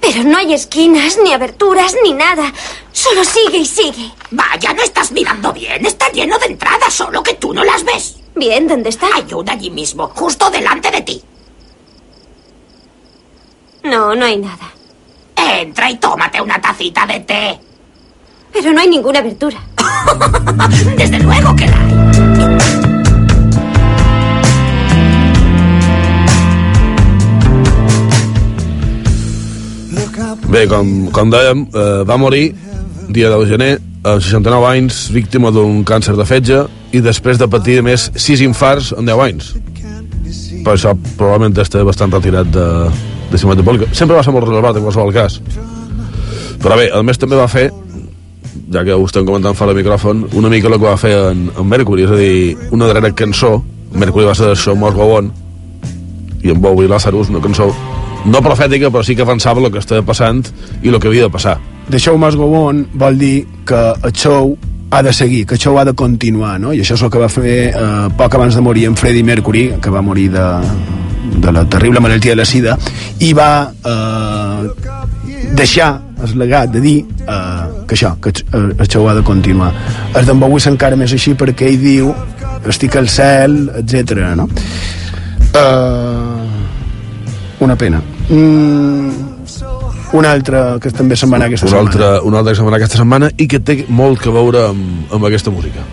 Pero 0.00 0.22
no 0.22 0.38
hay 0.38 0.54
esquinas, 0.54 1.18
ni 1.22 1.32
aberturas, 1.32 1.94
ni 2.02 2.14
nada. 2.14 2.52
Solo 2.92 3.24
sigue 3.24 3.58
y 3.58 3.66
sigue. 3.66 4.10
Vaya, 4.30 4.72
no 4.72 4.82
estás 4.82 5.12
mirando 5.12 5.52
bien. 5.52 5.84
Está 5.84 6.10
lleno 6.10 6.38
de 6.38 6.46
entradas, 6.46 6.94
solo 6.94 7.22
que 7.22 7.34
tú 7.34 7.52
no 7.52 7.64
las 7.64 7.84
ves. 7.84 8.16
Bien, 8.34 8.66
¿dónde 8.66 8.88
está? 8.88 9.08
Hay 9.14 9.26
una 9.34 9.52
allí 9.52 9.70
mismo, 9.70 10.08
justo 10.14 10.48
delante 10.50 10.90
de 10.90 11.00
ti. 11.02 11.22
No, 13.82 14.14
no 14.14 14.24
hay 14.24 14.38
nada. 14.38 14.72
Entra 15.60 15.90
y 15.90 15.96
tómate 15.96 16.40
una 16.40 16.60
tacita 16.60 17.06
de 17.06 17.20
té. 17.20 17.60
Pero 18.52 18.72
no 18.72 18.80
hay 18.80 18.88
ninguna 18.88 19.20
abertura. 19.20 19.58
Desde 20.96 21.18
luego 21.20 21.54
que 21.56 21.66
la 21.66 21.76
hay. 21.78 21.90
Bé, 30.50 30.66
com, 30.66 31.06
com 31.14 31.30
dèiem, 31.30 31.60
eh, 31.70 32.02
va 32.02 32.16
morir 32.18 32.56
dia 33.08 33.28
10 33.30 33.44
de 33.44 33.46
gener, 33.46 33.72
als 34.02 34.24
69 34.24 34.66
anys, 34.66 35.08
víctima 35.14 35.50
d'un 35.54 35.84
càncer 35.86 36.16
de 36.18 36.26
fetge, 36.26 36.64
i 36.90 37.02
després 37.04 37.38
de 37.38 37.46
patir 37.50 37.78
més 37.86 38.08
6 38.16 38.42
infarts 38.48 38.90
en 38.98 39.06
10 39.06 39.26
anys. 39.28 39.52
per 40.64 40.74
això 40.74 40.92
probablement 41.16 41.56
està 41.62 41.80
bastant 41.86 42.12
retirat 42.12 42.50
de, 42.52 42.66
de 43.30 43.38
ciutat 43.38 43.64
pública. 43.64 43.90
Sempre 43.92 44.16
va 44.16 44.24
ser 44.26 44.34
molt 44.34 44.48
reservat 44.48 44.76
en 44.76 44.86
qualsevol 44.86 45.14
cas. 45.14 45.40
Però 46.60 46.76
bé, 46.76 46.90
a 46.92 47.02
més 47.06 47.18
també 47.18 47.38
va 47.38 47.48
fer, 47.48 47.70
ja 48.72 48.84
que 48.84 48.96
ho 48.96 49.06
estem 49.06 49.24
comentant 49.26 49.56
fora 49.56 49.72
de 49.72 49.80
micròfon, 49.80 50.26
una 50.36 50.50
mica 50.52 50.68
el 50.68 50.76
que 50.76 50.86
va 50.86 50.98
fer 51.00 51.14
en, 51.30 51.46
en 51.56 51.68
Mercury, 51.68 52.04
és 52.04 52.12
a 52.12 52.18
dir, 52.18 52.58
una 52.76 52.90
darrera 52.90 53.14
cançó, 53.16 53.56
Mercury 53.94 54.28
va 54.28 54.36
ser 54.36 54.52
Show 54.56 54.76
Must 54.76 54.98
Go 54.98 55.08
On, 55.16 55.32
i 56.42 56.52
en 56.52 56.60
Bowie 56.60 56.88
Lazarus, 56.88 57.30
una 57.32 57.40
cançó 57.40 57.70
no 58.24 58.42
profètica, 58.44 58.90
però 58.90 59.02
sí 59.04 59.16
que 59.16 59.24
avançava 59.24 59.62
el 59.62 59.70
que 59.72 59.80
estava 59.80 60.04
passant 60.04 60.42
i 60.82 60.90
el 60.90 60.98
que 61.00 61.08
havia 61.08 61.28
de 61.28 61.32
passar. 61.32 61.56
The 61.90 61.98
show 61.98 62.18
must 62.18 62.36
go 62.38 62.46
on 62.54 62.84
vol 62.94 63.16
dir 63.18 63.46
que 63.66 63.80
el 64.04 64.12
show 64.12 64.56
ha 64.90 65.02
de 65.02 65.12
seguir, 65.12 65.46
que 65.46 65.54
el 65.54 65.60
show 65.60 65.78
ha 65.78 65.84
de 65.84 65.94
continuar, 65.94 66.58
no? 66.60 66.72
I 66.72 66.82
això 66.84 66.94
és 66.98 67.02
el 67.02 67.10
que 67.10 67.22
va 67.22 67.28
fer 67.30 67.56
eh, 67.70 68.08
poc 68.18 68.34
abans 68.34 68.54
de 68.54 68.62
morir 68.62 68.86
en 68.90 68.96
Freddie 68.98 69.24
Mercury, 69.24 69.64
que 69.82 69.90
va 69.90 70.02
morir 70.02 70.28
de, 70.34 70.46
de 71.36 71.52
la 71.52 71.64
terrible 71.68 72.00
malaltia 72.00 72.32
de 72.32 72.40
la 72.42 72.44
sida, 72.48 72.76
i 73.20 73.32
va 73.36 73.50
eh, 73.70 74.70
deixar 75.56 75.90
el 76.20 76.36
legat 76.38 76.70
de 76.74 76.80
dir 76.80 76.98
eh, 77.00 77.84
que 77.86 77.96
això, 77.96 78.14
que 78.20 78.32
el, 78.52 78.74
el 78.76 78.88
show 78.88 79.08
ha 79.08 79.14
de 79.14 79.22
continuar. 79.24 79.72
El 80.14 80.26
d'en 80.26 80.40
Bowie 80.40 80.68
encara 80.70 80.98
més 81.00 81.12
així 81.16 81.34
perquè 81.38 81.70
ell 81.70 81.80
diu 81.80 82.12
estic 82.68 82.96
al 83.00 83.08
cel, 83.08 83.62
etc. 83.80 84.34
no? 84.36 84.48
Eh, 85.54 86.40
una 87.60 87.76
pena. 87.76 88.02
Mm, 88.28 89.10
una 90.12 90.32
altra 90.32 90.78
que 90.82 90.90
també 90.90 91.16
se'n 91.16 91.30
va 91.30 91.38
anar 91.38 91.48
aquesta 91.50 91.66
una 91.66 91.76
setmana. 91.76 91.90
altra, 91.90 92.22
una 92.26 92.38
altra 92.38 92.52
que 92.52 92.58
se'n 92.58 92.66
va 92.66 92.70
anar 92.74 92.82
aquesta 92.82 93.00
setmana 93.00 93.30
i 93.36 93.46
que 93.46 93.60
té 93.60 93.84
molt 93.88 94.20
que 94.20 94.30
veure 94.34 94.66
amb, 94.72 95.12
amb 95.14 95.28
aquesta 95.30 95.50
música. 95.54 95.84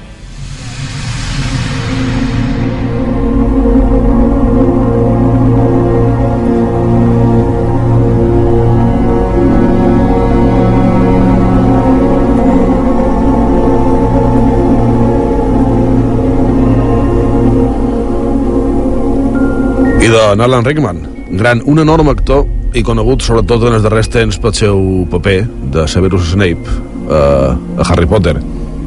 De 20.36 20.44
Alan 20.44 20.66
Rickman, 20.66 21.02
gran, 21.30 21.62
un 21.66 21.80
enorme 21.80 22.12
actor 22.12 22.46
i 22.76 22.84
conegut 22.84 23.24
sobretot 23.24 23.64
en 23.70 23.78
els 23.78 23.86
darrers 23.86 24.10
temps 24.12 24.38
pel 24.42 24.54
seu 24.58 24.82
paper 25.12 25.40
de 25.74 25.88
Severus 25.88 26.34
Snape 26.34 26.78
eh, 27.10 27.80
a 27.80 27.88
Harry 27.88 28.08
Potter. 28.10 28.36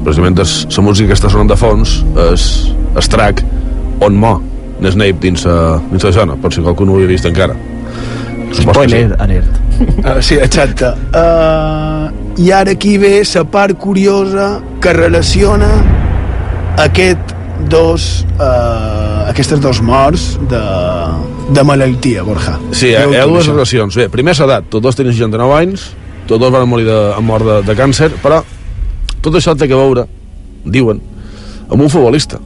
Precisament 0.04 0.38
la 0.40 0.84
música 0.84 1.10
que 1.10 1.16
està 1.18 1.30
sonant 1.32 1.50
de 1.50 1.56
fons 1.60 1.98
és 2.30 2.44
el 2.96 3.08
track 3.12 3.42
On 4.00 4.16
Mo, 4.16 4.38
en 4.80 4.88
Snape 4.88 5.20
dins, 5.20 5.44
uh, 5.44 5.76
dins 5.90 6.06
la 6.08 6.12
zona, 6.16 6.36
per 6.40 6.52
si 6.54 6.62
qualcú 6.64 6.86
no 6.88 6.94
ho 6.94 7.00
havia 7.00 7.10
vist 7.10 7.28
encara. 7.28 7.56
Supos 8.50 8.64
que 8.64 8.88
Spoiler 8.88 9.16
alert. 9.20 9.58
Uh, 9.80 10.20
sí, 10.24 10.38
exacte. 10.40 10.94
Uh, 11.12 12.08
I 12.40 12.50
ara 12.56 12.72
aquí 12.72 12.96
ve 12.98 13.20
la 13.34 13.44
part 13.44 13.76
curiosa 13.78 14.62
que 14.80 14.92
relaciona 14.96 15.68
aquest 16.80 17.34
dos, 17.68 18.24
uh, 18.38 19.09
aquestes 19.30 19.60
dos 19.62 19.80
morts 19.80 20.34
de, 20.50 20.60
de 21.54 21.62
malaltia, 21.64 22.24
Borja. 22.26 22.56
Sí, 22.72 22.90
hi 22.90 22.96
ha, 22.98 23.06
Diu 23.06 23.14
hi 23.14 23.20
ha 23.20 23.26
dues 23.30 23.48
relacions. 23.50 23.96
Bé, 23.96 24.08
primer 24.12 24.34
l'edat, 24.38 24.66
tots 24.72 24.82
dos 24.84 24.98
tenen 24.98 25.14
69 25.14 25.56
anys, 25.56 25.86
tots 26.26 26.42
dos 26.42 26.52
van 26.52 26.66
morir 26.68 26.88
de, 26.88 26.98
amb 27.14 27.30
mort 27.30 27.46
de, 27.46 27.60
de 27.66 27.76
càncer, 27.78 28.10
però 28.22 28.42
tot 29.22 29.36
això 29.38 29.54
té 29.54 29.68
que 29.70 29.78
veure, 29.78 30.06
diuen, 30.66 31.02
amb 31.68 31.78
un 31.78 31.92
futbolista. 31.92 32.40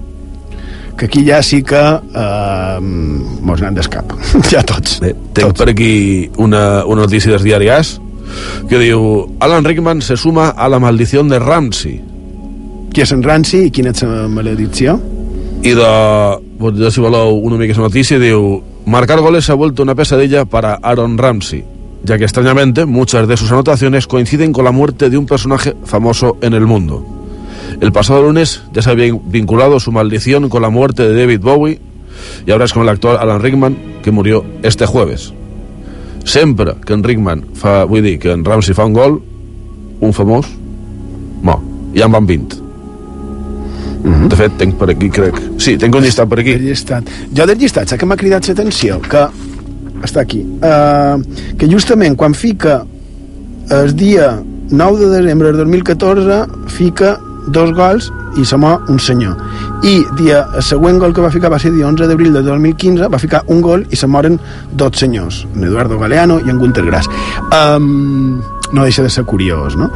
Que 0.95 1.09
aquí 1.09 1.25
ja 1.26 1.41
sí 1.43 1.59
que 1.67 1.81
uh, 1.81 2.79
mos 2.79 3.62
n'han 3.64 3.75
d'escap. 3.75 4.12
ja 4.53 4.62
tots. 4.62 5.00
Bé, 5.03 5.14
tenc 5.35 5.49
tots. 5.49 5.64
per 5.64 5.73
aquí 5.73 6.31
una, 6.37 6.85
una 6.85 7.09
notícia 7.09 7.33
dels 7.33 7.47
diaris 7.47 7.97
que 8.71 8.79
diu 8.81 9.25
Alan 9.45 9.67
Rickman 9.67 10.00
se 10.03 10.17
suma 10.17 10.49
a 10.57 10.69
la 10.69 10.81
maldición 10.81 11.29
de 11.29 11.38
Ramsey 11.38 11.99
Qui 12.95 13.03
és 13.03 13.11
en 13.12 13.21
Ranci 13.26 13.67
i 13.67 13.71
quina 13.75 13.91
és 13.91 14.00
la 14.07 14.25
maledicció? 14.31 14.95
y 15.64 15.71
de, 15.71 16.38
voleu 16.73 17.37
una 17.37 17.56
mica 17.56 17.73
esa 17.73 17.83
noticia, 17.83 18.18
diu 18.18 18.62
marcar 18.87 19.21
goles 19.21 19.44
se 19.44 19.52
ha 19.52 19.54
vuelto 19.54 19.83
una 19.83 19.94
pesadilla 19.94 20.44
para 20.44 20.75
Aaron 20.83 21.18
Ramsey 21.18 21.75
ya 22.04 22.18
que 22.18 22.25
extrañamente 22.25 22.85
muchas 22.85 23.26
de 23.26 23.37
sus 23.37 23.50
anotaciones 23.50 24.06
coinciden 24.06 24.52
con 24.52 24.64
la 24.64 24.73
muerte 24.73 25.09
de 25.09 25.16
un 25.18 25.26
personaje 25.26 25.75
famoso 25.85 26.37
en 26.42 26.52
el 26.52 26.66
mundo. 26.66 27.04
El 27.80 27.92
pasado 27.92 28.23
lunes 28.23 28.62
ya 28.73 28.83
se 28.83 28.90
había 28.90 29.12
vinculado 29.25 29.80
su 29.80 29.90
maldición 29.90 30.49
con 30.49 30.62
la 30.62 30.71
muerte 30.71 31.09
de 31.09 31.18
David 31.18 31.40
Bowie 31.40 31.80
y 32.47 32.50
ahora 32.50 32.66
es 32.66 32.73
con 32.73 32.83
el 32.83 32.90
actor 32.90 33.18
Alan 33.18 33.40
Rickman 33.40 33.76
que 34.02 34.11
murió 34.11 34.44
este 34.62 34.87
jueves. 34.87 35.33
Sempre 36.25 36.75
que 36.87 36.92
en 36.92 37.02
Rickman 37.02 37.44
fa, 37.54 37.85
vull 37.85 38.02
dir, 38.02 38.18
que 38.18 38.33
en 38.33 38.44
Ramsey 38.44 38.75
fa 38.75 38.85
un 38.85 38.94
gol, 38.94 39.21
un 40.00 40.12
famós, 40.12 40.47
mo, 41.42 41.61
ja 41.94 42.06
en 42.06 42.12
van 42.12 42.26
20. 42.26 42.63
De 44.04 44.37
fet, 44.37 44.56
tenc 44.61 44.76
per 44.80 44.90
aquí, 44.92 45.08
crec... 45.12 45.38
Sí, 45.62 45.78
tenc 45.80 45.96
un 45.96 46.04
llistat 46.04 46.28
per 46.28 46.42
aquí. 46.42 46.56
El 46.58 46.66
llistat. 46.68 47.08
Jo 47.37 47.46
del 47.49 47.61
llistat, 47.61 47.88
saps 47.88 48.00
que 48.00 48.08
m'ha 48.08 48.18
cridat 48.20 48.49
l'atenció? 48.50 48.99
Que 49.08 49.26
està 50.04 50.25
aquí. 50.25 50.42
Uh, 50.61 51.23
que 51.61 51.68
justament 51.70 52.18
quan 52.20 52.37
fica 52.37 52.82
el 53.73 53.94
dia 53.96 54.34
9 54.70 54.99
de 55.00 55.23
desembre 55.23 55.49
del 55.49 55.64
2014 55.64 56.44
fica 56.68 57.16
dos 57.46 57.73
gols 57.76 58.11
i 58.37 58.44
se 58.44 58.56
mor 58.56 58.82
un 58.88 58.99
senyor. 58.99 59.37
I 59.84 60.00
dia, 60.18 60.44
el 60.56 60.64
següent 60.64 60.99
gol 60.99 61.14
que 61.14 61.23
va 61.23 61.30
ficar 61.30 61.52
va 61.52 61.61
ser 61.62 61.73
dia 61.75 61.87
11 61.87 62.08
d'abril 62.11 62.32
de 62.34 62.42
2015, 62.42 63.08
va 63.12 63.20
ficar 63.20 63.44
un 63.52 63.61
gol 63.62 63.84
i 63.90 63.96
se 63.96 64.08
moren 64.11 64.40
dos 64.73 64.99
senyors, 64.99 65.44
en 65.54 65.64
Eduardo 65.68 65.99
Galeano 66.00 66.40
i 66.40 66.50
en 66.50 66.58
Gunter 66.58 66.84
Grass. 66.84 67.08
Um, 67.52 68.40
no 68.73 68.84
deixa 68.84 69.04
de 69.04 69.11
ser 69.11 69.25
curiós, 69.25 69.76
no? 69.76 69.90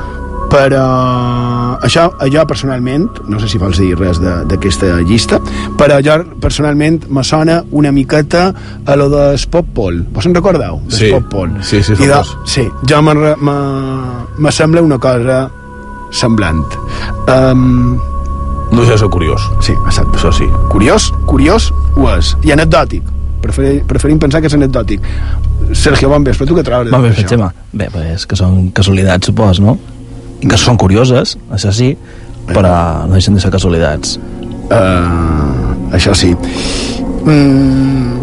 Però 0.49 1.79
això, 1.85 2.09
jo 2.33 2.45
personalment 2.49 3.09
no 3.29 3.39
sé 3.41 3.49
si 3.53 3.59
vols 3.61 3.79
dir 3.79 3.95
res 3.99 4.19
de- 4.21 4.45
d'aquesta 4.49 5.01
llista 5.03 5.41
però 5.77 5.99
jo 6.05 6.17
personalment 6.41 7.05
me 7.11 7.23
sona 7.25 7.63
una 7.71 7.93
miqueta 7.93 8.55
a 8.87 8.97
lo 8.97 9.09
de 9.11 9.39
Pop 9.51 9.67
Paul 9.75 10.07
vos 10.13 10.27
en 10.27 10.35
recordeu? 10.35 10.81
De 10.89 10.97
Sí. 10.97 11.11
Pop 11.13 11.25
Paul. 11.31 11.53
Sí, 11.63 11.83
sí, 11.83 11.93
I 11.93 12.07
de, 12.07 12.21
sí 12.45 12.69
jo 12.89 13.03
me, 13.03 13.15
me, 13.15 13.57
me 14.39 14.53
sembla 14.53 14.83
una 14.83 14.99
cosa 14.99 15.51
semblant 16.11 16.65
um, 17.29 17.99
No 18.71 18.81
deixa 18.81 18.93
de 18.93 18.99
ser 18.99 19.09
curiós. 19.09 19.41
sí, 19.61 19.73
exacte 19.87 20.19
Això 20.19 20.33
sí. 20.33 20.45
curiós, 20.71 21.13
curiós 21.27 21.73
ho 21.97 22.09
és 22.17 22.37
i 22.43 22.53
anecdòtic 22.53 23.03
Preferi, 23.41 23.83
preferim 23.87 24.19
pensar 24.19 24.41
que 24.41 24.49
és 24.49 24.55
anecdòtic 24.55 25.01
Sergio, 25.73 26.09
bon 26.09 26.25
vespre, 26.25 26.47
tu 26.47 26.57
què 26.57 26.65
trobes 26.65 26.91
bé, 26.91 26.99
d'això? 26.99 27.29
Xema. 27.29 27.53
Bé, 27.73 27.89
pues, 27.93 28.27
que 28.27 28.35
són 28.37 28.71
casualitats, 28.73 29.27
supos, 29.27 29.61
no? 29.61 29.77
Que 30.39 30.59
són 30.61 30.79
curioses, 30.79 31.37
això 31.51 31.73
sí, 31.75 31.93
però 32.47 32.73
no 33.09 33.17
deixen 33.17 33.35
de 33.35 33.43
ser 33.43 33.51
casualitats. 33.53 34.19
Uh, 34.69 35.93
això 35.97 36.15
sí. 36.17 36.31
Mm, 37.25 38.19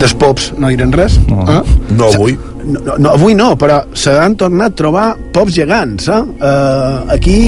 dels 0.00 0.14
pops 0.18 0.50
no 0.58 0.70
direm 0.72 0.92
res. 0.94 1.18
No. 1.30 1.44
Eh? 1.48 1.62
No 1.96 2.10
avui. 2.12 2.36
No, 2.66 2.80
no, 2.82 2.96
no, 2.98 3.10
avui 3.14 3.36
no, 3.38 3.52
però 3.60 3.82
s'han 3.94 4.34
tornat 4.40 4.74
a 4.74 4.78
trobar 4.82 5.06
pops 5.32 5.54
gegants. 5.56 6.08
Eh? 6.10 6.22
Uh, 6.40 7.14
aquí 7.14 7.38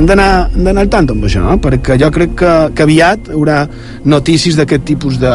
hem 0.00 0.06
d'anar 0.08 0.48
hem 0.54 0.64
d'anar 0.64 0.86
al 0.86 0.90
tant 0.92 1.10
amb 1.12 1.26
això, 1.28 1.42
no? 1.44 1.58
perquè 1.62 1.98
jo 2.00 2.10
crec 2.14 2.34
que, 2.40 2.54
que 2.76 2.86
aviat 2.86 3.30
hi 3.30 3.36
haurà 3.36 3.60
notícies 4.08 4.58
d'aquest 4.58 4.86
tipus 4.94 5.20
de... 5.20 5.34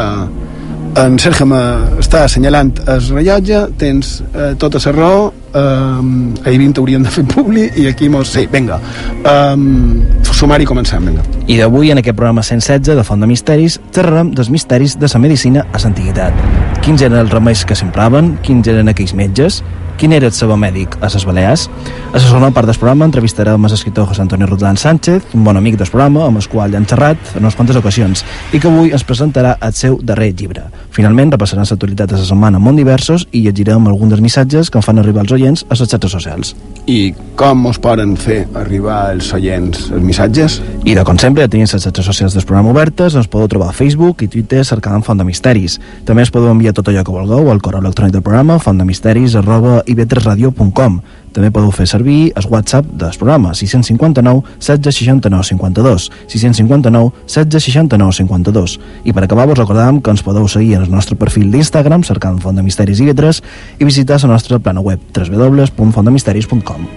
En 0.96 1.18
Sergio 1.20 1.44
m'està 1.52 2.22
assenyalant 2.24 2.70
el 2.88 3.02
rellotge, 3.10 3.66
tens 3.76 4.22
eh, 4.30 4.54
tota 4.56 4.80
la 4.80 4.94
raó, 4.96 5.26
eh, 5.56 6.50
ahir 6.50 6.60
20 6.60 6.82
hauríem 6.82 7.04
de 7.06 7.14
fer 7.14 7.26
publi 7.26 7.70
i 7.76 7.88
aquí 7.88 8.10
mos... 8.10 8.34
Sí, 8.36 8.46
vinga. 8.52 8.80
Um, 9.24 10.04
sumar 10.36 10.60
i 10.62 10.68
començar, 10.68 11.00
vinga. 11.00 11.24
I 11.48 11.58
d'avui, 11.62 11.92
en 11.94 12.02
aquest 12.02 12.18
programa 12.18 12.44
116 12.44 12.98
de 12.98 13.08
Font 13.08 13.24
de 13.24 13.30
Misteris, 13.30 13.80
xerrarem 13.96 14.34
dels 14.36 14.52
misteris 14.52 14.98
de 15.00 15.10
la 15.12 15.22
medicina 15.24 15.66
a 15.72 15.82
l'antiguitat. 15.82 16.46
Quins 16.84 17.02
eren 17.02 17.22
els 17.22 17.34
remeis 17.34 17.64
que 17.66 17.78
s'empraven, 17.78 18.36
quins 18.44 18.68
eren 18.68 18.92
aquells 18.92 19.16
metges, 19.16 19.64
quin 19.98 20.14
era 20.14 20.28
el 20.28 20.34
seu 20.36 20.52
mèdic 20.58 20.98
a 21.02 21.10
les 21.12 21.26
Balears. 21.26 21.68
A 22.12 22.18
la 22.18 22.24
segona 22.24 22.52
part 22.56 22.68
del 22.68 22.78
programa 22.78 23.08
entrevistarem 23.08 23.66
l'escriptor 23.66 24.08
José 24.10 24.22
Antonio 24.22 24.48
Rotlán 24.48 24.78
Sánchez, 24.78 25.34
un 25.34 25.44
bon 25.44 25.58
amic 25.58 25.78
del 25.78 25.90
programa, 25.90 26.26
amb 26.28 26.40
el 26.40 26.48
qual 26.52 26.76
hem 26.76 26.86
xerrat 26.86 27.36
en 27.36 27.44
unes 27.44 27.56
quantes 27.56 27.76
ocasions, 27.80 28.24
i 28.54 28.60
que 28.60 28.68
avui 28.68 28.92
ens 28.92 29.04
presentarà 29.08 29.56
el 29.62 29.74
seu 29.74 30.00
darrer 30.04 30.34
llibre. 30.34 30.66
Finalment, 30.96 31.34
repassarem 31.36 31.66
l'actualitat 31.66 32.12
de 32.12 32.20
la 32.20 32.28
setmana 32.28 32.60
en 32.60 32.64
món 32.64 32.76
diversos 32.80 33.28
i 33.32 33.44
llegirem 33.46 33.88
alguns 33.88 34.16
dels 34.16 34.24
missatges 34.24 34.70
que 34.70 34.80
em 34.80 34.86
fan 34.86 35.00
arribar 35.00 35.26
els 35.26 35.34
oients 35.36 35.66
a 35.70 35.76
les 35.76 35.90
xarxes 35.90 36.12
socials. 36.12 36.56
I 36.86 37.14
com 37.36 37.66
us 37.66 37.80
poden 37.82 38.16
fer 38.16 38.46
arribar 38.56 39.12
els 39.16 39.32
oients 39.34 39.90
els 39.92 40.04
missatges? 40.04 40.60
I 40.86 40.96
de 40.96 41.04
com 41.08 41.20
sempre, 41.20 41.44
ja 41.44 41.52
tenim 41.52 41.68
les 41.68 41.84
xarxes 41.84 42.06
socials 42.06 42.36
del 42.38 42.46
programa 42.46 42.72
obertes, 42.72 43.16
ens 43.16 43.28
podeu 43.32 43.50
trobar 43.52 43.72
a 43.72 43.76
Facebook 43.76 44.24
i 44.24 44.30
Twitter 44.32 44.64
cercant 44.68 45.04
Font 45.04 45.20
de 45.20 45.26
Misteris. 45.28 45.80
També 46.06 46.24
ens 46.24 46.32
podeu 46.32 46.52
enviar 46.54 46.76
tot 46.78 46.88
allò 46.92 47.04
que 47.04 47.14
vulgueu 47.16 47.52
al 47.52 47.62
correu 47.64 47.84
electrònic 47.84 48.14
del 48.16 48.24
programa 48.26 48.60
fontdemisteris 48.60 49.36
arroba 49.36 49.82
ivetresradio.com. 49.86 51.00
També 51.36 51.52
podeu 51.52 51.72
fer 51.76 51.84
servir 51.90 52.32
el 52.40 52.46
WhatsApp 52.48 52.88
del 52.96 53.12
programa 53.20 53.54
659 53.54 54.56
16 54.64 54.96
69 54.96 55.44
52 55.50 56.12
659 56.32 57.12
16 57.28 57.66
69 57.68 58.14
52 58.22 58.80
i 59.04 59.12
per 59.12 59.26
acabar 59.26 59.48
vos 59.50 59.60
recordam 59.60 60.00
que 60.00 60.14
ens 60.16 60.24
podeu 60.24 60.48
seguir 60.48 60.78
en 60.78 60.86
el 60.88 60.92
nostre 60.92 61.18
perfil 61.20 61.52
d'Instagram 61.52 62.08
cercant 62.08 62.40
Font 62.40 62.56
de 62.56 62.64
Misteris 62.64 63.04
i 63.04 63.10
Vetres 63.12 63.44
i 63.80 63.84
visitar 63.84 64.22
la 64.24 64.32
nostra 64.32 64.60
plana 64.60 64.80
web 64.80 65.00
www.fontdemisteris.com 65.12 66.88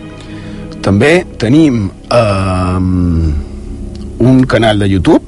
També 0.86 1.26
tenim 1.36 1.90
eh, 1.90 2.78
un 4.18 4.44
canal 4.46 4.78
de 4.78 4.88
YouTube 4.88 5.24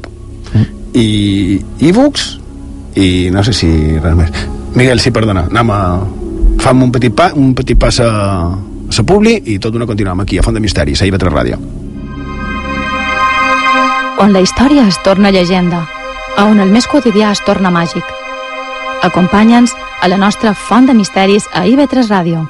i 0.95 1.61
e-books 1.81 2.39
i 2.95 3.31
no 3.31 3.43
sé 3.47 3.53
si 3.55 3.69
res 3.99 4.17
més. 4.19 4.31
Miguel, 4.75 5.01
sí, 5.03 5.11
perdona, 5.15 5.47
anem 5.51 5.71
a... 5.75 5.83
Fem 6.61 6.83
un 6.83 6.93
petit, 6.93 7.13
pa, 7.17 7.31
un 7.35 7.55
petit 7.57 7.75
pas 7.75 8.01
a, 8.05 8.11
a 8.53 8.97
la 8.97 9.05
Publi 9.07 9.39
i 9.49 9.59
tot 9.59 9.75
una 9.75 9.89
continuem 9.89 10.21
aquí, 10.21 10.39
a 10.39 10.45
Font 10.45 10.55
de 10.55 10.61
Misteris, 10.61 11.01
a 11.01 11.09
IB3 11.09 11.33
Ràdio. 11.33 11.61
on 14.21 14.35
la 14.35 14.41
història 14.45 14.87
es 14.87 14.99
torna 15.03 15.31
llegenda, 15.31 15.87
a 16.37 16.45
on 16.45 16.61
el 16.61 16.69
més 16.69 16.87
quotidià 16.87 17.31
es 17.33 17.41
torna 17.47 17.71
màgic. 17.73 18.05
Acompanya'ns 19.03 19.73
a 20.03 20.09
la 20.13 20.19
nostra 20.21 20.53
font 20.53 20.87
de 20.87 20.95
misteris 20.95 21.49
a 21.57 21.65
IB3 21.65 22.11
Ràdio. 22.13 22.45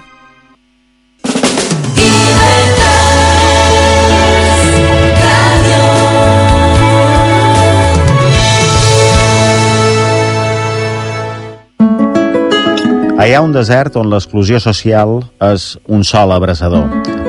Ha 13.21 13.41
un 13.45 13.51
desert 13.53 13.99
on 14.01 14.09
l'exclusió 14.09 14.57
social 14.65 15.19
és 15.45 15.65
un 15.93 16.01
sol 16.09 16.31
abraçador, 16.33 16.87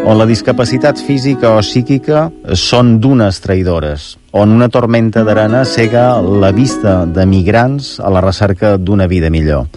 on 0.07 0.15
la 0.15 0.27
discapacitat 0.29 1.01
física 1.03 1.49
o 1.51 1.59
psíquica 1.59 2.29
són 2.55 2.93
dunes 3.03 3.41
traïdores, 3.43 4.05
on 4.31 4.55
una 4.55 4.69
tormenta 4.71 5.25
d'arena 5.27 5.65
cega 5.67 6.05
la 6.23 6.53
vista 6.55 7.01
de 7.03 7.27
migrants 7.27 7.97
a 7.99 8.07
la 8.07 8.23
recerca 8.23 8.77
d'una 8.79 9.09
vida 9.11 9.27
millor. 9.35 9.67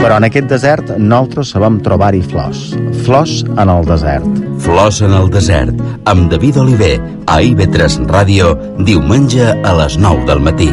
Però 0.00 0.16
en 0.16 0.30
aquest 0.30 0.48
desert 0.48 0.96
nosaltres 0.96 1.52
sabem 1.52 1.76
trobar-hi 1.84 2.24
flors. 2.24 2.70
Flors 3.04 3.42
en 3.52 3.68
el 3.68 3.84
desert. 3.84 4.42
Flors 4.64 5.04
en 5.04 5.12
el 5.12 5.28
desert, 5.28 5.76
amb 6.08 6.32
David 6.32 6.64
Oliver, 6.64 6.96
a 7.28 7.42
IB3 7.52 8.00
Ràdio, 8.08 8.56
diumenge 8.80 9.52
a 9.52 9.78
les 9.84 10.00
9 10.00 10.24
del 10.32 10.40
matí. 10.40 10.72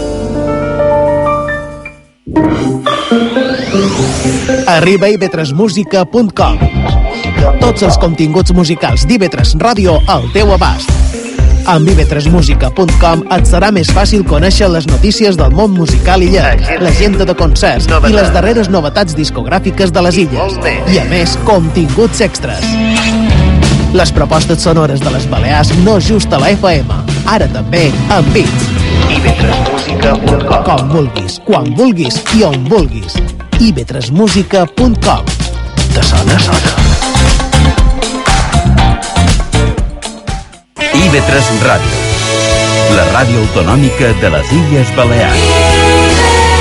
Arriba 4.67 5.07
a 5.07 5.09
ivetresmusica.com 5.15 6.57
Tots 7.61 7.83
els 7.83 7.97
continguts 8.01 8.53
musicals 8.55 9.05
d'Ivetres 9.09 9.55
Ràdio 9.59 9.97
al 10.11 10.27
teu 10.33 10.51
abast. 10.53 10.89
Amb 11.69 11.89
ivetresmusica.com 11.91 13.23
et 13.35 13.45
serà 13.49 13.69
més 13.73 13.91
fàcil 13.93 14.23
conèixer 14.27 14.69
les 14.71 14.87
notícies 14.89 15.37
del 15.37 15.53
món 15.53 15.73
musical 15.75 16.23
illenc, 16.25 16.65
l'agenda 16.81 17.27
de 17.27 17.35
concerts 17.37 17.87
i 18.09 18.13
les 18.15 18.33
darreres 18.33 18.69
novetats 18.73 19.17
discogràfiques 19.17 19.93
de 19.93 20.05
les 20.07 20.17
illes. 20.25 20.57
I 20.89 21.01
a 21.01 21.05
més, 21.11 21.37
continguts 21.45 22.21
extras. 22.25 22.65
Les 23.93 24.13
propostes 24.15 24.63
sonores 24.63 25.03
de 25.03 25.11
les 25.13 25.27
Balears 25.29 25.73
no 25.85 25.99
just 25.99 26.33
a 26.33 26.39
la 26.41 26.53
FM, 26.55 27.03
ara 27.27 27.49
també 27.51 27.89
amb 28.09 28.31
Beats. 28.33 28.80
ivetresmusica.com 29.15 30.63
Com 30.67 30.89
vulguis, 30.91 31.39
quan 31.47 31.67
vulguis 31.77 32.19
i 32.37 32.43
on 32.47 32.63
vulguis. 32.69 33.15
ivetresmusica.com 33.59 35.25
Te 35.93 36.03
sona? 36.03 36.39
Sona. 36.39 36.73
IB3 41.01 41.49
Ràdio, 41.65 41.97
la 42.95 43.05
ràdio 43.11 43.41
autonòmica 43.45 44.13
de 44.21 44.29
les 44.35 44.51
Illes 44.55 44.91
Balears. 44.95 46.51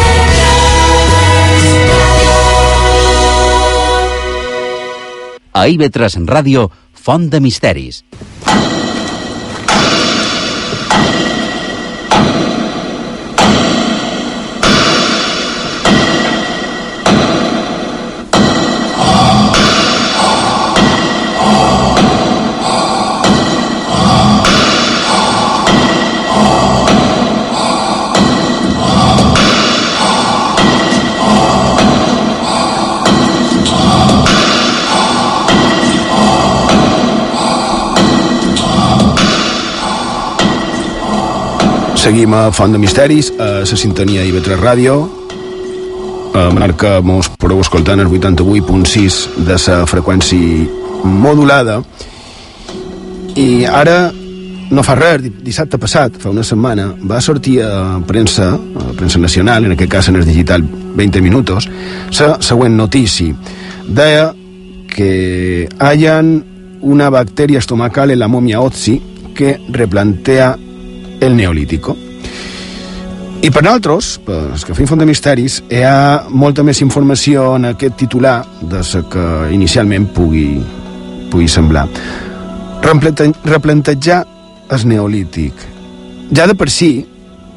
A 5.52 5.66
IB3 5.68 6.24
Ràdio, 6.26 6.70
Font 6.94 7.28
de 7.32 7.40
Misteris. 7.40 8.04
Seguim 42.00 42.32
a 42.32 42.50
Font 42.50 42.72
de 42.72 42.78
Misteris, 42.78 43.32
a 43.38 43.60
la 43.60 43.76
sintonia 43.76 44.24
IB3 44.24 44.56
Ràdio, 44.56 44.94
a 46.32 46.68
que 46.78 46.92
mos 47.04 47.28
podeu 47.36 47.60
escoltar 47.60 47.94
en 47.98 48.00
el 48.00 48.08
88.6 48.08 49.18
de 49.44 49.56
la 49.66 49.84
freqüència 49.86 51.04
modulada. 51.04 51.82
I 53.36 53.66
ara, 53.68 54.10
no 54.70 54.82
fa 54.86 54.94
res, 54.96 55.20
di- 55.26 55.32
dissabte 55.44 55.76
passat, 55.78 56.16
fa 56.22 56.30
una 56.32 56.42
setmana, 56.42 56.88
va 57.04 57.20
sortir 57.20 57.60
a 57.66 58.00
premsa, 58.06 58.54
a 58.54 58.92
premsa 58.96 59.18
nacional, 59.20 59.66
en 59.68 59.72
aquest 59.76 59.92
cas 59.92 60.08
en 60.08 60.16
el 60.16 60.24
digital 60.24 60.62
20 60.64 61.20
minutos, 61.20 61.68
la 62.18 62.38
següent 62.40 62.76
notícia. 62.76 63.34
Deia 63.86 64.32
que 64.88 65.68
hayan 65.78 66.44
una 66.80 67.10
bacteria 67.10 67.58
estomacal 67.58 68.10
en 68.10 68.18
la 68.18 68.28
momia 68.28 68.60
Otzi 68.62 69.02
que 69.34 69.60
replantea 69.68 70.56
el 71.20 71.36
neolítico. 71.36 71.96
I 73.40 73.48
per 73.48 73.62
nosaltres, 73.64 74.18
els 74.28 74.66
que 74.68 74.74
fem 74.76 74.88
Font 74.88 75.00
de 75.00 75.06
Misteris, 75.08 75.62
hi 75.72 75.80
ha 75.88 76.26
molta 76.28 76.64
més 76.66 76.82
informació 76.84 77.54
en 77.56 77.70
aquest 77.70 77.96
titular 78.02 78.42
de 78.60 78.82
la 78.84 79.00
que 79.08 79.24
inicialment 79.56 80.10
pugui, 80.12 80.60
pugui 81.32 81.48
semblar. 81.48 81.86
Replante, 82.84 83.30
replantejar 83.48 84.20
el 84.76 84.86
neolític. 84.88 85.64
Ja 86.36 86.46
de 86.46 86.54
per 86.54 86.68
si 86.68 86.90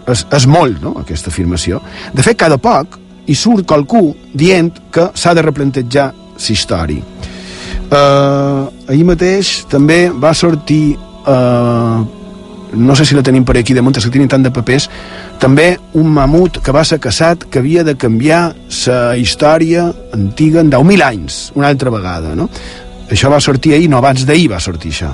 és, 0.07 0.23
és 0.23 0.47
molt, 0.47 0.79
no?, 0.83 0.95
aquesta 1.03 1.31
afirmació. 1.31 1.81
De 2.15 2.23
fet, 2.23 2.39
cada 2.39 2.57
poc 2.57 2.99
hi 3.27 3.35
surt 3.35 3.67
qualcú 3.67 4.13
dient 4.33 4.71
que 4.91 5.09
s'ha 5.15 5.35
de 5.35 5.43
replantejar 5.43 6.09
la 6.15 6.49
història. 6.55 7.03
Uh, 7.93 8.71
ahir 8.89 9.03
mateix 9.05 9.65
també 9.69 10.07
va 10.09 10.31
sortir 10.33 10.95
uh, 11.27 12.01
no 12.73 12.95
sé 12.95 13.05
si 13.05 13.15
la 13.15 13.23
tenim 13.25 13.45
per 13.45 13.57
aquí 13.59 13.75
damunt, 13.75 13.97
és 13.97 14.05
que 14.05 14.13
tenim 14.13 14.29
tant 14.31 14.43
de 14.43 14.51
papers, 14.53 14.89
també 15.41 15.73
un 15.99 16.09
mamut 16.13 16.59
que 16.63 16.73
va 16.75 16.83
ser 16.87 16.99
caçat 17.03 17.45
que 17.49 17.61
havia 17.61 17.83
de 17.83 17.95
canviar 17.99 18.43
la 18.87 19.03
història 19.17 19.89
antiga 20.13 20.61
en 20.61 20.71
10.000 20.73 21.05
anys, 21.05 21.43
una 21.55 21.69
altra 21.69 21.93
vegada, 21.93 22.33
no? 22.35 22.49
Això 23.13 23.29
va 23.29 23.41
sortir 23.43 23.75
ahir, 23.75 23.89
no 23.91 23.99
abans 23.99 24.25
d'ahir 24.25 24.49
va 24.51 24.61
sortir 24.63 24.93
això. 24.93 25.11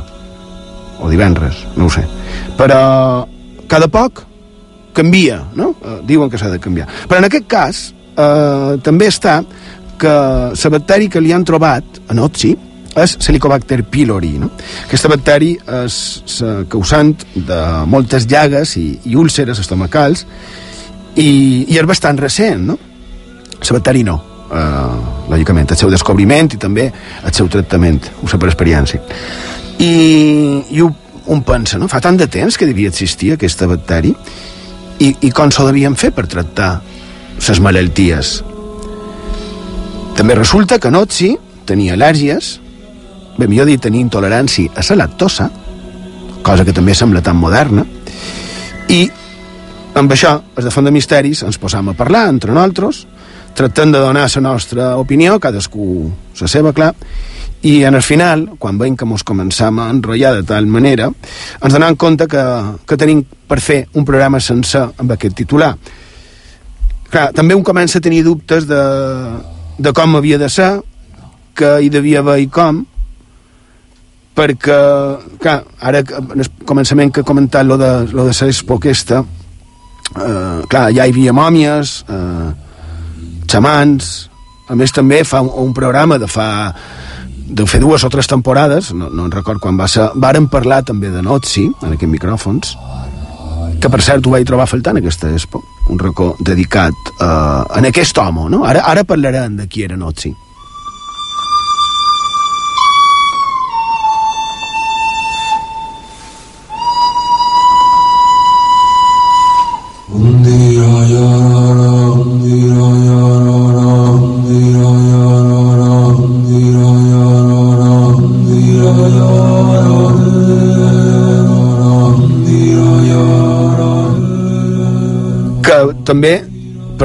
O 1.00 1.10
divendres, 1.10 1.66
no 1.76 1.88
ho 1.88 1.92
sé. 1.92 2.04
Però 2.58 2.80
cada 3.72 3.88
poc 3.92 4.24
canvia, 4.94 5.42
no? 5.56 5.74
Eh, 5.80 6.00
diuen 6.08 6.30
que 6.30 6.40
s'ha 6.40 6.52
de 6.52 6.60
canviar. 6.60 6.88
Però 7.08 7.20
en 7.20 7.28
aquest 7.28 7.48
cas 7.50 7.84
eh, 8.16 8.80
també 8.84 9.10
està 9.12 9.40
que 10.00 10.16
la 10.56 10.72
bacteri 10.72 11.10
que 11.12 11.22
li 11.22 11.34
han 11.36 11.44
trobat 11.48 12.00
a 12.08 12.16
Otzi, 12.24 12.54
és 12.98 13.16
Helicobacter 13.28 13.84
pylori. 13.90 14.38
No? 14.42 14.50
Aquesta 14.86 15.12
bacteri 15.12 15.54
és 15.84 16.00
la 16.40 16.56
causant 16.72 17.14
de 17.36 17.60
moltes 17.90 18.28
llagues 18.30 18.76
i, 18.80 18.88
i 19.06 19.16
úlceres 19.20 19.62
estomacals 19.62 20.26
i, 21.16 21.66
i 21.68 21.78
és 21.78 21.88
bastant 21.90 22.20
recent, 22.20 22.66
no? 22.72 22.78
la 23.60 23.76
bacteri 23.76 24.06
no, 24.08 24.16
eh, 24.56 25.30
lògicament, 25.30 25.70
el 25.70 25.78
seu 25.78 25.92
descobriment 25.92 26.54
i 26.56 26.60
també 26.62 26.88
el 26.90 27.34
seu 27.36 27.50
tractament, 27.52 28.00
ho 28.24 28.30
sé 28.30 28.40
per 28.40 28.50
experiència. 28.50 29.02
I, 29.80 29.92
i 30.72 30.82
un, 30.84 30.96
un 31.30 31.44
pensa, 31.48 31.78
no? 31.78 31.90
fa 31.92 32.02
tant 32.04 32.18
de 32.18 32.28
temps 32.32 32.58
que 32.58 32.68
devia 32.70 32.90
existir 32.90 33.34
aquesta 33.36 33.68
bacteri 33.70 34.14
i, 35.00 35.12
i 35.28 35.32
com 35.36 35.52
s'ho 35.52 35.68
devien 35.68 35.96
fer 36.00 36.12
per 36.16 36.28
tractar 36.32 36.80
les 37.40 37.62
malalties. 37.64 38.40
També 40.18 40.36
resulta 40.36 40.80
que 40.80 40.92
Notzi 40.92 41.30
tenia 41.70 41.94
al·lèrgies, 41.96 42.58
bé, 43.40 43.48
millor 43.48 43.70
dit, 43.70 43.82
tenia 43.82 44.04
intolerància 44.04 44.76
a 44.76 44.84
la 44.90 45.04
lactosa, 45.04 45.50
cosa 46.44 46.66
que 46.66 46.76
també 46.76 46.96
sembla 46.96 47.24
tan 47.24 47.40
moderna, 47.40 47.86
i 48.90 49.04
amb 50.00 50.12
això, 50.12 50.36
els 50.56 50.66
de 50.66 50.72
Font 50.74 50.88
de 50.88 50.92
Misteris, 50.92 51.44
ens 51.44 51.60
posam 51.62 51.92
a 51.92 51.98
parlar 51.98 52.28
entre 52.30 52.54
nosaltres, 52.54 53.06
tractant 53.56 53.92
de 53.92 54.00
donar 54.00 54.28
la 54.30 54.42
nostra 54.42 54.96
opinió, 54.98 55.40
cadascú 55.40 56.10
la 56.40 56.48
seva, 56.48 56.74
clar, 56.74 56.94
i 57.62 57.84
en 57.84 57.96
el 57.96 58.02
final, 58.02 58.46
quan 58.60 58.78
veiem 58.80 58.96
que 58.96 59.08
mos 59.08 59.26
començam 59.28 59.82
a 59.82 59.90
enrotllar 59.92 60.34
de 60.38 60.44
tal 60.48 60.68
manera, 60.72 61.10
ens 61.60 61.74
donem 61.74 61.98
compte 62.00 62.28
que, 62.32 62.44
que 62.88 62.98
tenim 62.98 63.26
per 63.48 63.60
fer 63.60 63.82
un 64.00 64.06
programa 64.08 64.40
sencer 64.40 64.86
amb 64.98 65.12
aquest 65.12 65.36
titular. 65.42 65.74
Clar, 67.10 67.32
també 67.36 67.58
un 67.58 67.66
comença 67.66 68.00
a 68.00 68.06
tenir 68.06 68.24
dubtes 68.24 68.68
de, 68.70 68.84
de 69.78 69.94
com 69.98 70.16
havia 70.16 70.38
de 70.40 70.48
ser, 70.50 70.78
que 71.58 71.80
hi 71.84 71.90
devia 71.92 72.22
haver 72.24 72.38
i 72.46 72.48
com, 72.48 72.86
perquè, 74.40 74.80
clar, 75.44 75.60
ara 75.84 76.02
en 76.04 76.40
el 76.40 76.50
començament 76.68 77.12
que 77.12 77.24
he 77.24 77.28
comentat 77.28 77.68
lo 77.68 77.78
de, 77.80 77.92
lo 78.16 78.26
de 78.30 78.34
l'expo 78.38 78.80
aquesta, 78.80 79.22
eh, 80.16 80.62
clar, 80.72 80.88
ja 80.96 81.06
hi 81.06 81.12
havia 81.12 81.36
mòmies, 81.36 81.94
eh, 82.08 82.50
xamans, 83.50 84.10
a 84.70 84.78
més 84.80 84.94
també 84.96 85.24
fa 85.26 85.44
un, 85.44 85.52
un 85.68 85.74
programa 85.76 86.20
de 86.22 86.30
fa 86.30 86.50
de 87.50 87.66
fer 87.66 87.80
dues 87.82 88.04
o 88.06 88.10
tres 88.14 88.30
temporades, 88.30 88.92
no, 88.94 89.10
no 89.10 89.26
en 89.26 89.34
record 89.34 89.60
quan 89.62 89.78
va 89.80 89.88
ser, 89.90 90.06
varen 90.22 90.48
parlar 90.54 90.84
també 90.86 91.10
de 91.10 91.24
Notzi, 91.26 91.66
en 91.82 91.96
aquests 91.96 92.14
micròfons, 92.14 92.76
que 93.82 93.90
per 93.90 94.02
cert 94.06 94.28
ho 94.28 94.36
vaig 94.36 94.46
trobar 94.46 94.68
faltant 94.70 95.00
aquesta 95.00 95.32
expo, 95.34 95.64
un 95.90 95.98
racó 95.98 96.36
dedicat 96.46 96.94
uh, 97.18 97.66
a 97.66 97.82
aquest 97.90 98.22
home, 98.22 98.46
no? 98.54 98.62
Ara, 98.70 98.84
ara 98.86 99.04
parlarem 99.08 99.58
de 99.58 99.66
qui 99.72 99.88
era 99.88 99.98
Notzi. 99.98 100.36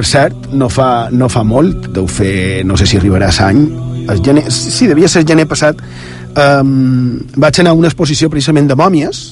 Per 0.04 0.10
cert, 0.10 0.50
no 0.52 0.68
fa, 0.68 1.08
no 1.16 1.30
fa 1.32 1.40
molt, 1.48 1.86
deu 1.96 2.04
fer, 2.10 2.60
no 2.68 2.76
sé 2.76 2.84
si 2.84 2.98
arribarà 2.98 3.30
a 3.32 3.46
any, 3.46 3.62
el 4.12 4.20
gener, 4.20 4.42
sí, 4.52 4.84
devia 4.90 5.08
ser 5.08 5.22
el 5.22 5.30
gener 5.30 5.46
passat, 5.48 5.80
um, 6.36 7.22
vaig 7.40 7.60
anar 7.62 7.72
a 7.72 7.78
una 7.78 7.88
exposició 7.88 8.28
precisament 8.28 8.68
de 8.68 8.76
mòmies, 8.76 9.22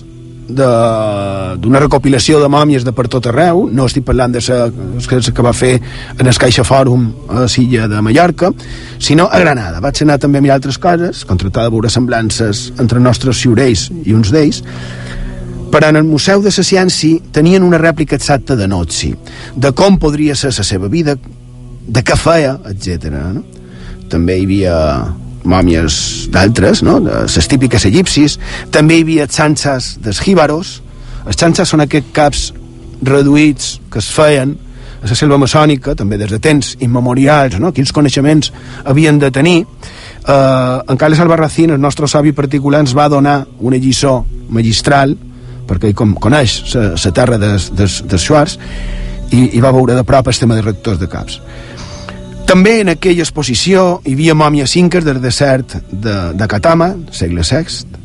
d'una 0.53 1.81
recopilació 1.81 2.41
de 2.41 2.49
mòmies 2.51 2.87
de 2.89 2.95
per 2.97 3.05
tot 3.13 3.29
arreu, 3.29 3.67
no 3.69 3.85
estic 3.85 4.07
parlant 4.09 4.33
de 4.33 4.41
sa, 4.41 4.65
que, 4.73 5.45
va 5.45 5.53
fer 5.53 5.75
en 6.17 6.27
el 6.27 6.41
Caixa 6.41 6.65
Fòrum 6.65 7.05
a 7.29 7.45
Silla 7.53 7.85
de 7.89 8.01
Mallorca, 8.01 8.49
sinó 8.99 9.29
a 9.29 9.45
Granada. 9.45 9.81
Vaig 9.85 10.03
anar 10.03 10.19
també 10.25 10.41
a 10.41 10.45
mirar 10.45 10.57
altres 10.57 10.81
coses, 10.81 11.27
contratar 11.29 11.69
de 11.69 11.77
veure 11.77 11.93
semblances 11.93 12.71
entre 12.81 13.01
nostres 13.01 13.45
ciurells 13.45 13.91
i 14.07 14.17
uns 14.17 14.33
d'ells, 14.33 14.65
però 15.73 15.89
en 15.89 15.97
el 15.97 16.05
Museu 16.05 16.43
de 16.45 16.53
la 16.53 16.65
Ciència 16.69 17.33
tenien 17.33 17.65
una 17.65 17.81
rèplica 17.81 18.19
exacta 18.19 18.55
de 18.57 18.69
Notzi, 18.69 19.15
de 19.57 19.73
com 19.73 19.97
podria 19.99 20.37
ser 20.37 20.53
la 20.53 20.67
seva 20.69 20.91
vida, 20.93 21.17
de 21.17 22.03
què 22.05 22.17
feia, 22.17 22.59
etc. 22.69 23.09
No? 23.09 23.43
També 24.13 24.37
hi 24.37 24.45
havia 24.45 24.77
mòmies 25.49 26.29
d'altres, 26.31 26.83
no? 26.85 26.99
de 27.01 27.25
les 27.25 27.49
típiques 27.49 27.87
egipcis, 27.89 28.37
també 28.71 29.01
hi 29.01 29.07
havia 29.07 29.27
xanxes 29.27 29.97
dels 30.05 30.21
jíbaros, 30.23 30.83
els 31.25 31.41
xanxes 31.41 31.73
són 31.73 31.87
aquests 31.87 32.13
caps 32.13 32.45
reduïts 33.03 33.79
que 33.91 33.99
es 33.99 34.13
feien 34.13 34.55
a 35.03 35.09
la 35.09 35.17
selva 35.19 35.41
maçònica, 35.41 35.97
també 35.99 36.21
des 36.21 36.31
de 36.31 36.39
temps 36.39 36.77
immemorials, 36.85 37.59
no? 37.59 37.73
quins 37.73 37.91
coneixements 37.97 38.53
havien 38.85 39.19
de 39.19 39.33
tenir. 39.35 39.59
Eh, 39.65 40.79
en 40.87 41.01
Carles 41.01 41.19
Albarracín, 41.19 41.73
el 41.75 41.81
nostre 41.81 42.07
savi 42.07 42.37
particular, 42.37 42.85
ens 42.85 42.95
va 42.95 43.09
donar 43.11 43.41
una 43.59 43.81
lliçó 43.81 44.21
magistral, 44.53 45.17
perquè 45.69 45.93
com, 45.97 46.15
coneix 46.15 46.61
la 46.75 47.13
terra 47.15 47.39
des, 47.39 47.71
des, 47.77 48.01
des 48.09 48.21
Schwarz, 48.23 48.59
i, 49.33 49.57
i 49.57 49.63
va 49.65 49.73
veure 49.73 49.97
de 49.97 50.05
prop 50.05 50.29
el 50.29 50.39
tema 50.39 50.59
de 50.59 50.65
rectors 50.67 51.01
de 51.01 51.09
caps. 51.09 51.41
També 52.47 52.81
en 52.83 52.93
aquella 52.93 53.25
exposició 53.25 54.03
hi 54.05 54.13
havia 54.17 54.35
mòmies 54.37 54.75
inques 54.77 55.07
del 55.07 55.23
desert 55.23 55.79
de, 55.89 56.17
de 56.37 56.49
Katama, 56.51 56.91
segle 57.15 57.45
VI, 57.47 58.01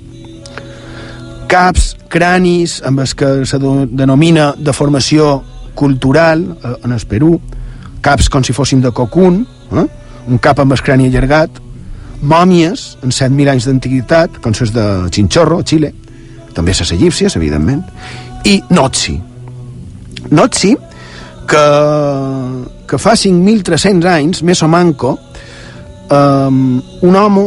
caps, 1.52 1.96
cranis, 2.12 2.80
amb 2.86 3.04
els 3.04 3.14
que 3.18 3.32
se 3.50 3.60
denomina 3.60 4.54
deformació 4.58 5.42
cultural 5.76 6.44
eh, 6.56 6.74
en 6.86 6.96
el 6.96 7.06
Perú, 7.10 7.38
caps 8.02 8.30
com 8.32 8.44
si 8.44 8.56
fossin 8.56 8.82
de 8.84 8.94
cocun, 8.96 9.42
eh? 9.74 9.88
un 10.28 10.40
cap 10.44 10.60
amb 10.60 10.76
el 10.76 10.84
crani 10.84 11.08
allargat, 11.10 11.60
mòmies 12.22 12.88
en 13.06 13.14
7.000 13.14 13.52
anys 13.54 13.68
d'antiguitat, 13.68 14.40
com 14.44 14.56
les 14.58 14.74
de 14.74 14.86
Chinchorro, 15.14 15.62
Xile, 15.64 15.94
també 16.58 16.74
les 16.74 16.92
egípcies, 16.96 17.38
evidentment, 17.38 17.84
i 18.50 18.58
Notzi. 18.74 19.16
Notzi, 20.34 20.74
que, 21.48 21.66
que 22.90 23.00
fa 23.00 23.14
5.300 23.16 24.10
anys, 24.12 24.42
més 24.44 24.64
o 24.66 24.70
manco, 24.72 25.14
um, 26.10 26.82
un 27.06 27.16
home 27.16 27.46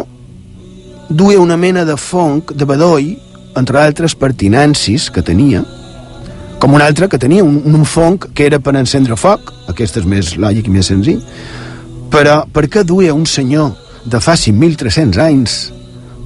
duia 1.10 1.40
una 1.42 1.58
mena 1.58 1.84
de 1.84 1.96
fong, 1.98 2.54
de 2.54 2.68
bedoll, 2.68 3.10
entre 3.58 3.80
altres 3.82 4.14
pertinencis 4.14 5.08
que 5.10 5.24
tenia, 5.26 5.64
com 6.60 6.76
un 6.76 6.84
altre 6.84 7.08
que 7.10 7.18
tenia 7.18 7.42
un, 7.42 7.56
un 7.66 7.84
fong 7.88 8.28
que 8.36 8.46
era 8.46 8.60
per 8.62 8.76
encendre 8.78 9.18
foc, 9.18 9.50
aquest 9.72 9.98
és 9.98 10.06
més 10.06 10.36
lògic 10.38 10.68
i 10.68 10.74
més 10.76 10.92
senzill, 10.92 11.22
però 12.12 12.44
per 12.52 12.68
què 12.70 12.84
duia 12.86 13.16
un 13.16 13.26
senyor 13.26 13.72
de 14.06 14.20
fa 14.22 14.36
5.300 14.38 15.18
anys 15.24 15.58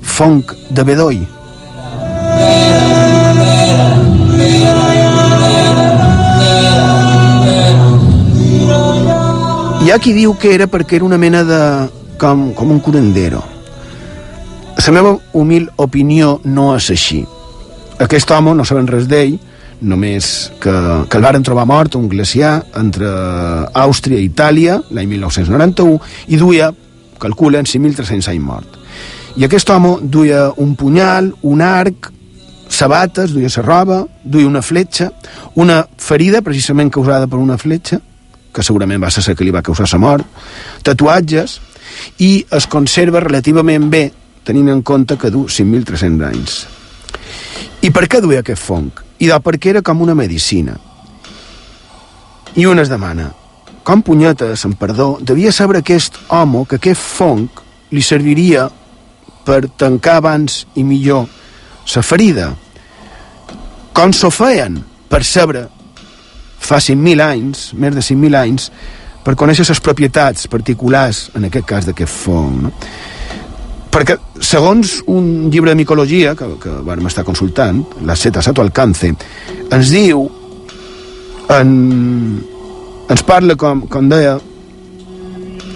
fong 0.05 0.45
de 0.71 0.85
bedoll? 0.85 1.25
Hi 9.85 9.91
ha 9.93 9.99
qui 10.01 10.15
diu 10.17 10.33
que 10.41 10.55
era 10.55 10.65
perquè 10.65 10.97
era 10.97 11.05
una 11.05 11.19
mena 11.21 11.43
de... 11.45 11.61
com, 12.17 12.55
com 12.57 12.71
un 12.73 12.79
curandero. 12.81 13.43
La 14.81 14.93
meva 14.97 15.11
humil 15.37 15.67
opinió 15.77 16.39
no 16.45 16.71
és 16.77 16.87
així. 16.95 17.19
Aquest 18.01 18.31
home, 18.33 18.55
no 18.57 18.65
saben 18.65 18.89
res 18.89 19.05
d'ell, 19.11 19.37
només 19.85 20.31
que, 20.63 20.73
que 21.09 21.21
el 21.21 21.27
varen 21.27 21.45
trobar 21.45 21.67
mort 21.69 21.99
un 22.01 22.09
glaciar 22.09 22.55
entre 22.81 23.11
Àustria 23.77 24.23
i 24.23 24.31
Itàlia 24.31 24.79
l'any 24.89 25.11
1991 25.13 26.01
i 26.33 26.41
duia, 26.41 26.71
calculen, 27.21 27.69
5.300 27.69 28.33
anys 28.33 28.45
mort. 28.45 28.81
I 29.37 29.45
aquest 29.45 29.69
home 29.69 29.99
duia 30.03 30.47
un 30.65 30.75
punyal, 30.81 31.33
un 31.43 31.61
arc, 31.61 32.09
sabates, 32.69 33.33
duia 33.35 33.51
sa 33.51 33.63
roba, 33.63 34.05
duia 34.25 34.49
una 34.49 34.63
fletxa, 34.63 35.11
una 35.55 35.85
ferida 35.99 36.43
precisament 36.43 36.91
causada 36.91 37.27
per 37.27 37.39
una 37.39 37.59
fletxa, 37.59 38.01
que 38.55 38.63
segurament 38.63 39.03
va 39.03 39.11
ser 39.11 39.25
la 39.27 39.35
que 39.35 39.45
li 39.45 39.55
va 39.55 39.63
causar 39.63 39.89
la 39.93 39.99
mort, 39.99 40.27
tatuatges, 40.83 41.61
i 42.19 42.45
es 42.51 42.67
conserva 42.71 43.21
relativament 43.21 43.91
bé, 43.91 44.05
tenint 44.45 44.71
en 44.71 44.83
compte 44.83 45.17
que 45.19 45.31
du 45.31 45.47
5.300 45.49 46.27
anys. 46.29 46.59
I 47.83 47.91
per 47.91 48.07
què 48.09 48.21
duia 48.21 48.41
aquest 48.45 48.63
fong? 48.63 48.91
I 49.21 49.31
de 49.31 49.39
perquè 49.41 49.75
era 49.75 49.83
com 49.83 50.03
una 50.03 50.15
medicina. 50.15 50.77
I 52.55 52.67
un 52.67 52.79
es 52.79 52.89
demana, 52.89 53.33
com 53.85 54.03
punyetes, 54.03 54.65
en 54.65 54.75
perdó, 54.81 55.19
devia 55.21 55.53
saber 55.53 55.81
aquest 55.81 56.17
home 56.29 56.65
que 56.69 56.79
aquest 56.79 57.01
fong 57.01 57.49
li 57.93 58.03
serviria 58.03 58.69
per 59.45 59.67
tancar 59.77 60.19
abans 60.23 60.63
i 60.75 60.85
millor 60.87 61.27
la 61.95 62.03
ferida. 62.03 62.51
Com 63.95 64.13
s'ho 64.13 64.31
feien? 64.35 64.81
Per 65.09 65.23
saber 65.25 65.67
fa 66.65 66.81
5.000 66.81 67.21
anys, 67.23 67.73
més 67.77 67.95
de 67.95 68.03
5.000 68.03 68.39
anys, 68.41 68.71
per 69.25 69.37
conèixer 69.41 69.67
les 69.69 69.81
propietats 69.85 70.49
particulars, 70.53 71.29
en 71.37 71.49
aquest 71.49 71.69
cas 71.69 71.89
d'aquest 71.89 72.11
fong. 72.11 72.63
No? 72.65 72.73
Perquè, 73.95 74.17
segons 74.43 74.97
un 75.13 75.51
llibre 75.53 75.71
de 75.71 75.79
micologia 75.79 76.35
que, 76.35 76.49
que 76.61 76.73
vam 76.83 77.07
estar 77.07 77.23
consultant, 77.25 77.85
La 78.03 78.17
seta 78.17 78.43
sato 78.43 78.63
alcance, 78.63 79.13
ens 79.71 79.93
diu, 79.93 80.25
en, 81.55 81.71
ens 83.09 83.23
parla, 83.23 83.55
com, 83.61 83.85
com 83.87 84.11
deia, 84.11 84.35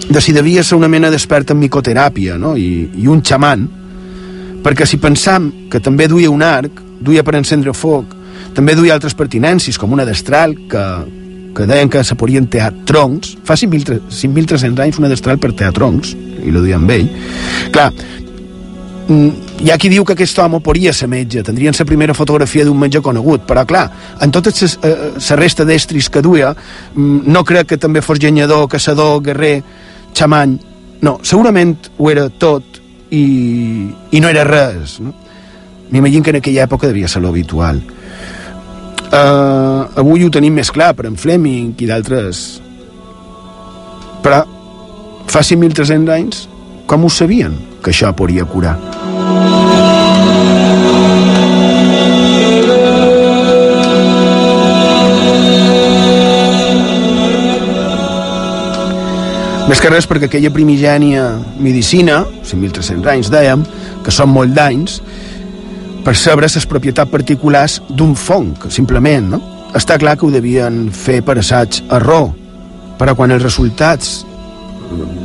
de 0.09 0.21
si 0.21 0.33
devia 0.33 0.63
ser 0.65 0.75
una 0.75 0.89
mena 0.89 1.11
d'expert 1.13 1.53
en 1.53 1.59
micoteràpia 1.61 2.35
no? 2.41 2.55
I, 2.57 2.89
i 2.97 3.05
un 3.07 3.21
xaman 3.21 3.67
perquè 4.63 4.85
si 4.87 4.99
pensam 4.99 5.51
que 5.71 5.79
també 5.79 6.07
duia 6.07 6.31
un 6.31 6.43
arc 6.43 6.81
duia 6.99 7.23
per 7.23 7.37
encendre 7.39 7.73
foc 7.73 8.15
també 8.55 8.75
duia 8.75 8.95
altres 8.95 9.15
pertinències 9.15 9.77
com 9.79 9.93
una 9.95 10.05
destral 10.07 10.55
que, 10.69 10.85
que 11.55 11.67
deien 11.69 11.89
que 11.89 12.03
se 12.03 12.17
podien 12.19 12.47
tear 12.51 12.71
troncs 12.87 13.35
fa 13.45 13.57
5.300 13.59 14.85
anys 14.85 14.99
una 15.01 15.11
destral 15.11 15.39
per 15.41 15.53
tear 15.53 15.73
troncs 15.75 16.15
i 16.43 16.53
lo 16.53 16.63
duia 16.63 16.77
amb 16.79 16.91
ell. 16.91 17.09
Clar, 17.75 17.89
mm, 19.07 19.29
hi 19.65 19.71
ha 19.71 19.77
qui 19.77 19.91
diu 19.91 20.05
que 20.07 20.15
aquest 20.15 20.39
home 20.39 20.61
podria 20.63 20.93
ser 20.95 21.09
metge, 21.11 21.43
tindrien 21.43 21.75
la 21.77 21.85
primera 21.85 22.15
fotografia 22.15 22.65
d'un 22.65 22.79
metge 22.79 23.01
conegut, 23.01 23.45
però 23.47 23.65
clar, 23.67 23.85
en 24.21 24.31
tota 24.31 24.53
la 24.55 24.89
eh, 24.89 25.35
resta 25.35 25.65
d'estris 25.65 26.09
que 26.09 26.21
duia, 26.21 26.53
mm, 26.95 27.21
no 27.27 27.43
crec 27.43 27.67
que 27.67 27.77
també 27.77 28.01
fos 28.01 28.19
llenyador, 28.19 28.67
caçador, 28.67 29.21
guerrer, 29.21 29.61
xamany, 30.13 30.57
no, 31.01 31.19
segurament 31.23 31.77
ho 31.97 32.09
era 32.09 32.29
tot 32.29 32.78
i, 33.11 33.23
i 34.11 34.21
no 34.21 34.29
era 34.29 34.45
res, 34.47 34.99
no? 35.03 35.13
M'imagino 35.89 36.23
que 36.23 36.35
en 36.35 36.39
aquella 36.41 36.65
època 36.67 36.87
devia 36.87 37.09
ser 37.09 37.23
l'habitual. 37.23 37.81
Uh, 39.09 39.89
avui 39.97 40.21
ho 40.21 40.29
tenim 40.29 40.53
més 40.53 40.69
clar 40.69 40.91
per 40.93 41.07
en 41.09 41.15
Fleming 41.17 41.71
i 41.81 41.87
d'altres 41.89 42.59
però 44.21 44.43
fa 45.25 45.41
5.300 45.41 46.13
anys 46.13 46.43
com 46.85 47.07
ho 47.07 47.09
sabien 47.09 47.57
que 47.81 47.89
això 47.89 48.13
podria 48.13 48.45
curar 48.45 48.77
més 59.69 59.77
que 59.77 59.89
res 59.91 60.07
perquè 60.09 60.25
aquella 60.25 60.49
primigènia 60.49 61.23
medicina 61.61 62.23
5.300 62.25 63.09
anys 63.11 63.27
dèiem 63.29 63.61
que 64.01 64.13
són 64.13 64.31
molt 64.33 64.55
d'anys 64.55 64.95
per 66.01 66.15
saber 66.17 66.47
les 66.47 66.65
propietats 66.65 67.11
particulars 67.11 67.75
d'un 67.89 68.15
fong, 68.17 68.55
simplement, 68.73 69.27
no? 69.35 69.41
Està 69.77 69.99
clar 70.01 70.15
que 70.17 70.25
ho 70.25 70.31
devien 70.33 70.87
fer 70.89 71.19
per 71.21 71.37
assaig 71.37 71.83
raó, 72.01 72.31
però 72.97 73.13
quan 73.13 73.35
els 73.35 73.45
resultats 73.45 74.23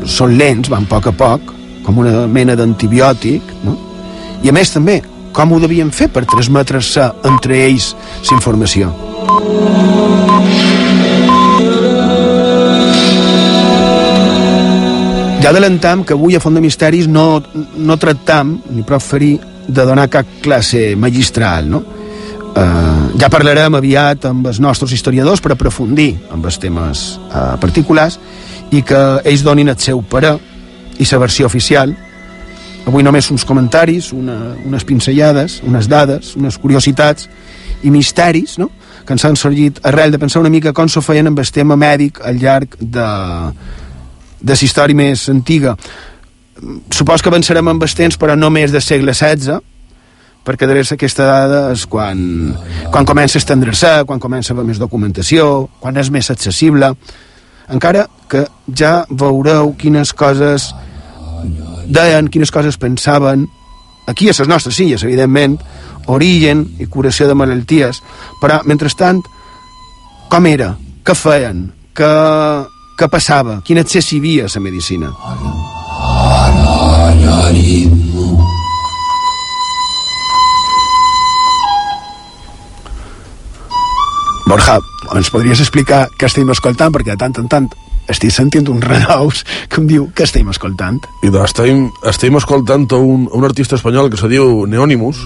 són 0.05 0.37
lents, 0.37 0.69
van 0.69 0.85
a 0.85 0.93
poc 0.93 1.09
a 1.09 1.17
poc, 1.17 1.55
com 1.87 2.05
una 2.05 2.27
mena 2.29 2.53
d'antibiòtic, 2.59 3.57
no? 3.65 3.79
I 4.45 4.53
a 4.53 4.57
més 4.57 4.77
també, 4.77 5.01
com 5.33 5.57
ho 5.57 5.63
devien 5.63 5.89
fer 5.89 6.13
per 6.13 6.27
transmetre-se 6.29 7.09
entre 7.33 7.65
ells 7.65 7.95
la 8.29 8.37
informació? 8.37 8.93
Ja 15.45 15.51
adelantam 15.51 16.07
que 16.09 16.15
avui 16.15 16.33
a 16.33 16.41
Font 16.41 16.55
de 16.57 16.61
Misteris 16.65 17.05
no, 17.05 17.43
no 17.77 17.99
tractam, 18.01 18.55
ni 18.73 18.81
prou 18.81 18.97
ferir, 18.97 19.35
de 19.69 19.85
donar 19.85 20.07
cap 20.09 20.25
classe 20.41 20.95
magistral, 20.97 21.69
no? 21.69 21.83
Uh, 22.55 23.11
ja 23.21 23.29
parlarem 23.29 23.77
aviat 23.77 24.25
amb 24.31 24.49
els 24.49 24.63
nostres 24.65 24.95
historiadors 24.97 25.43
per 25.45 25.53
aprofundir 25.53 26.15
amb 26.33 26.49
els 26.49 26.57
temes 26.63 27.05
uh, 27.27 27.59
particulars 27.61 28.17
i 28.73 28.81
que 28.89 29.03
ells 29.21 29.45
donin 29.45 29.69
el 29.69 29.77
seu 29.85 30.01
parer 30.01 30.33
i 30.97 31.05
la 31.11 31.21
versió 31.21 31.51
oficial 31.51 31.93
avui 32.87 33.05
només 33.05 33.29
uns 33.35 33.45
comentaris 33.45 34.15
una, 34.17 34.55
unes 34.65 34.89
pinzellades, 34.89 35.61
unes 35.67 35.91
dades 35.93 36.37
unes 36.39 36.57
curiositats 36.57 37.29
i 37.83 37.93
misteris 37.93 38.57
no? 38.63 38.71
que 39.05 39.13
ens 39.13 39.29
han 39.29 39.37
sorgit 39.37 39.83
arrel 39.83 40.15
de 40.15 40.23
pensar 40.23 40.41
una 40.41 40.55
mica 40.55 40.73
com 40.73 40.89
s'ho 40.89 41.05
feien 41.05 41.27
amb 41.27 41.43
el 41.43 41.53
tema 41.53 41.77
mèdic 41.77 42.23
al 42.25 42.39
llarg 42.39 42.79
de, 42.79 43.11
de 44.45 44.53
la 44.53 44.67
història 44.69 44.97
més 44.97 45.29
antiga 45.33 45.75
supos 46.93 47.23
que 47.23 47.33
avançarem 47.33 47.69
amb 47.69 47.85
temps 47.97 48.19
però 48.21 48.37
no 48.37 48.51
més 48.53 48.73
del 48.73 48.85
segle 48.85 49.15
XVI 49.17 49.61
perquè 50.45 50.69
darrere 50.69 50.95
aquesta 50.95 51.25
dada 51.25 51.61
és 51.73 51.87
quan, 51.89 52.19
quan 52.93 53.07
comença 53.09 53.39
a 53.39 53.41
estendre-se, 53.41 54.05
quan 54.05 54.21
comença 54.21 54.53
a 54.53 54.55
haver 54.55 54.67
més 54.69 54.79
documentació, 54.79 55.71
quan 55.81 55.97
és 55.97 56.11
més 56.13 56.29
accessible, 56.31 56.91
encara 57.73 58.05
que 58.29 58.45
ja 58.77 59.07
veureu 59.09 59.73
quines 59.81 60.13
coses 60.13 60.69
deien, 61.89 62.29
quines 62.29 62.53
coses 62.53 62.77
pensaven, 62.77 63.47
aquí 64.07 64.29
a 64.29 64.37
les 64.37 64.49
nostres 64.53 64.79
illes, 64.85 65.05
evidentment, 65.05 65.57
origen 66.13 66.67
i 66.79 66.91
curació 66.93 67.29
de 67.29 67.37
malalties, 67.41 68.03
però, 68.43 68.61
mentrestant, 68.69 69.23
com 70.29 70.47
era? 70.51 70.75
Què 71.05 71.17
feien? 71.17 71.71
Què, 71.97 72.13
què 72.95 73.09
passava? 73.11 73.59
Quin 73.67 73.81
accés 73.81 74.13
hi 74.13 74.21
havia 74.23 74.47
a 74.47 74.53
la 74.55 74.61
medicina? 74.63 75.11
Borja, 84.47 84.77
ens 85.17 85.31
podries 85.33 85.63
explicar 85.65 86.05
què 86.19 86.29
estem 86.29 86.51
escoltant? 86.55 86.93
Perquè 86.95 87.15
de 87.15 87.21
tant 87.25 87.35
en 87.43 87.49
tant 87.51 87.69
estic 88.13 88.31
sentint 88.31 88.69
uns 88.71 88.85
renaus 88.85 89.43
que 89.73 89.81
em 89.81 89.89
diu 89.89 90.07
què 90.15 90.29
estem 90.29 90.51
escoltant. 90.53 91.01
I 91.25 91.33
doncs 91.33 91.51
estem, 91.51 91.89
estem 92.07 92.39
escoltant 92.39 92.87
un, 93.01 93.27
un 93.27 93.49
artista 93.49 93.79
espanyol 93.81 94.13
que 94.13 94.21
se 94.21 94.31
diu 94.31 94.67
Neonimus 94.71 95.25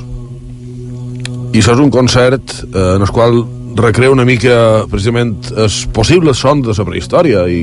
i 1.52 1.61
això 1.61 1.74
és 1.74 1.83
un 1.83 1.90
concert 1.90 2.54
eh, 2.68 2.94
en 2.96 3.04
el 3.04 3.12
qual 3.12 3.42
recrea 3.78 4.10
una 4.10 4.26
mica 4.28 4.84
precisament 4.90 5.36
els 5.56 5.84
possibles 5.94 6.40
sons 6.42 6.66
de 6.66 6.74
la 6.76 6.88
prehistòria 6.88 7.46
i 7.50 7.62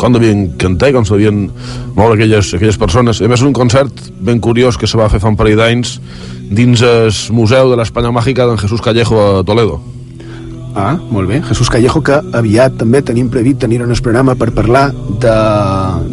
com 0.00 0.14
devien 0.16 0.48
cantar 0.60 0.90
i 0.90 0.96
com 0.96 1.04
se 1.04 1.14
devien 1.16 1.44
moure 1.96 2.16
aquelles, 2.16 2.54
aquelles 2.56 2.78
persones. 2.80 3.20
A 3.20 3.28
més, 3.28 3.40
és 3.40 3.46
un 3.46 3.56
concert 3.56 4.10
ben 4.20 4.40
curiós 4.40 4.80
que 4.80 4.88
se 4.88 4.98
va 5.00 5.10
fer 5.12 5.20
fa 5.20 5.28
un 5.28 5.36
parell 5.36 5.60
d'anys 5.60 5.98
dins 6.50 6.82
el 6.82 7.12
Museu 7.36 7.70
de 7.70 7.78
l'Espanya 7.78 8.12
Màgica 8.14 8.48
d'en 8.48 8.60
Jesús 8.60 8.82
Callejo 8.82 9.20
a 9.20 9.44
Toledo. 9.44 9.80
Ah, 10.74 10.94
molt 11.10 11.28
bé. 11.28 11.40
Jesús 11.42 11.68
Callejo, 11.70 12.00
que 12.06 12.16
aviat 12.38 12.76
també 12.78 13.02
tenim 13.02 13.28
previst 13.30 13.60
tenir 13.64 13.80
un 13.82 13.92
programa 14.02 14.36
per 14.38 14.52
parlar 14.54 14.90
de, 14.94 15.36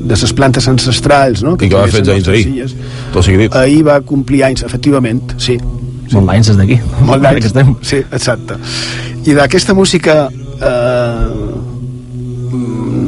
de 0.09 0.17
les 0.17 0.33
plantes 0.33 0.67
ancestrals, 0.67 1.43
no? 1.45 1.55
Que 1.57 1.67
I 1.67 1.69
que 1.69 1.77
va 1.77 1.87
fer 1.93 2.01
anys 2.01 2.27
ahir. 2.27 2.65
Tot 3.13 3.23
sigui 3.25 3.45
dit. 3.45 3.55
Ahir 3.55 3.83
va 3.85 3.99
complir 4.01 4.43
anys, 4.49 4.65
efectivament, 4.65 5.21
sí. 5.37 5.59
sí. 5.59 6.15
Molt 6.15 6.33
d'anys 6.33 6.51
des 6.51 6.57
d'aquí. 6.57 6.79
Molt 7.05 7.23
d'anys, 7.23 7.53
sí, 7.85 8.01
exacte. 8.01 8.57
I 9.25 9.33
d'aquesta 9.37 9.73
música... 9.73 10.27
Eh, 10.61 11.65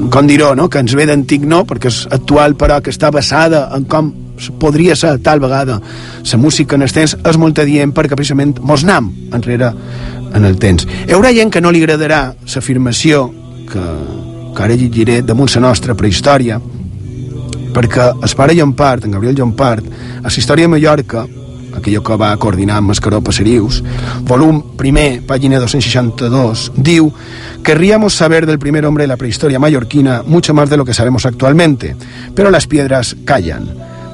com 0.10 0.26
dir-ho, 0.26 0.56
no? 0.56 0.68
que 0.70 0.82
ens 0.82 0.96
ve 0.98 1.06
d'antic 1.06 1.46
no, 1.46 1.62
perquè 1.70 1.90
és 1.92 2.00
actual 2.10 2.56
però 2.58 2.80
que 2.82 2.90
està 2.90 3.12
basada 3.14 3.68
en 3.76 3.86
com 3.90 4.10
podria 4.60 4.96
ser 4.96 5.18
tal 5.22 5.42
vegada 5.44 5.80
la 6.32 6.38
música 6.40 6.76
en 6.76 6.86
els 6.86 6.96
temps 6.96 7.14
és 7.14 7.38
molt 7.38 7.60
adient 7.60 7.92
perquè 7.94 8.18
precisament 8.18 8.56
mos 8.64 8.86
nam 8.88 9.12
enrere 9.36 9.70
en 10.34 10.46
el 10.46 10.58
temps. 10.62 10.88
Hi 11.08 11.14
haurà 11.14 11.34
gent 11.36 11.52
que 11.54 11.62
no 11.62 11.72
li 11.72 11.82
agradarà 11.84 12.22
l'afirmació 12.56 13.28
que, 13.70 13.86
que 14.56 14.64
ara 14.66 14.78
llegiré 14.78 15.22
damunt 15.22 15.52
la 15.56 15.68
nostra 15.68 15.96
prehistòria 15.98 16.60
perquè 17.74 18.08
el 18.12 18.36
pare 18.36 18.56
Llompart, 18.58 19.06
en 19.06 19.14
Gabriel 19.14 19.36
Llompart, 19.38 19.86
a 20.24 20.28
la 20.28 20.38
història 20.42 20.66
de 20.66 20.74
Mallorca 20.74 21.26
aquello 21.78 22.04
que 22.04 22.18
va 22.20 22.36
coordinar 22.38 22.78
amb 22.80 22.92
Mascaró 22.92 23.22
Passerius, 23.22 23.82
volum 24.28 24.62
primer, 24.78 25.22
pàgina 25.28 25.60
262, 25.60 26.72
diu 26.76 27.12
Querríamos 27.64 28.16
saber 28.16 28.46
del 28.46 28.60
primer 28.60 28.86
hombre 28.86 29.04
de 29.04 29.10
la 29.10 29.18
prehistoria 29.18 29.60
mallorquina 29.60 30.24
mucho 30.26 30.54
más 30.54 30.70
de 30.70 30.78
lo 30.78 30.86
que 30.86 30.94
sabemos 30.94 31.26
actualmente, 31.26 31.96
pero 32.34 32.52
las 32.52 32.68
piedras 32.68 33.16
callan. 33.26 33.68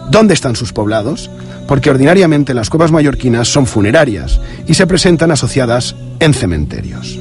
¿Dónde 0.09 0.33
están 0.33 0.55
sus 0.55 0.73
poblados? 0.73 1.29
Porque 1.67 1.89
ordinariamente 1.89 2.53
las 2.53 2.69
cuevas 2.69 2.91
mallorquinas 2.91 3.47
son 3.47 3.65
funerarias 3.65 4.39
y 4.67 4.73
se 4.73 4.87
presentan 4.87 5.31
asociadas 5.31 5.95
en 6.19 6.33
cementerios. 6.33 7.19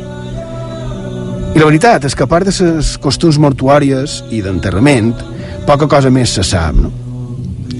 I 1.55 1.61
la 1.63 1.69
veritat 1.71 2.03
és 2.03 2.17
que 2.19 2.25
a 2.25 2.27
part 2.27 2.49
de 2.49 2.53
les 2.67 2.97
costums 2.99 3.39
mortuàries 3.39 4.25
i 4.35 4.41
d'enterrament, 4.43 5.13
poca 5.69 5.87
cosa 5.87 6.11
més 6.11 6.35
se 6.35 6.43
sap, 6.43 6.75
no? 6.75 7.04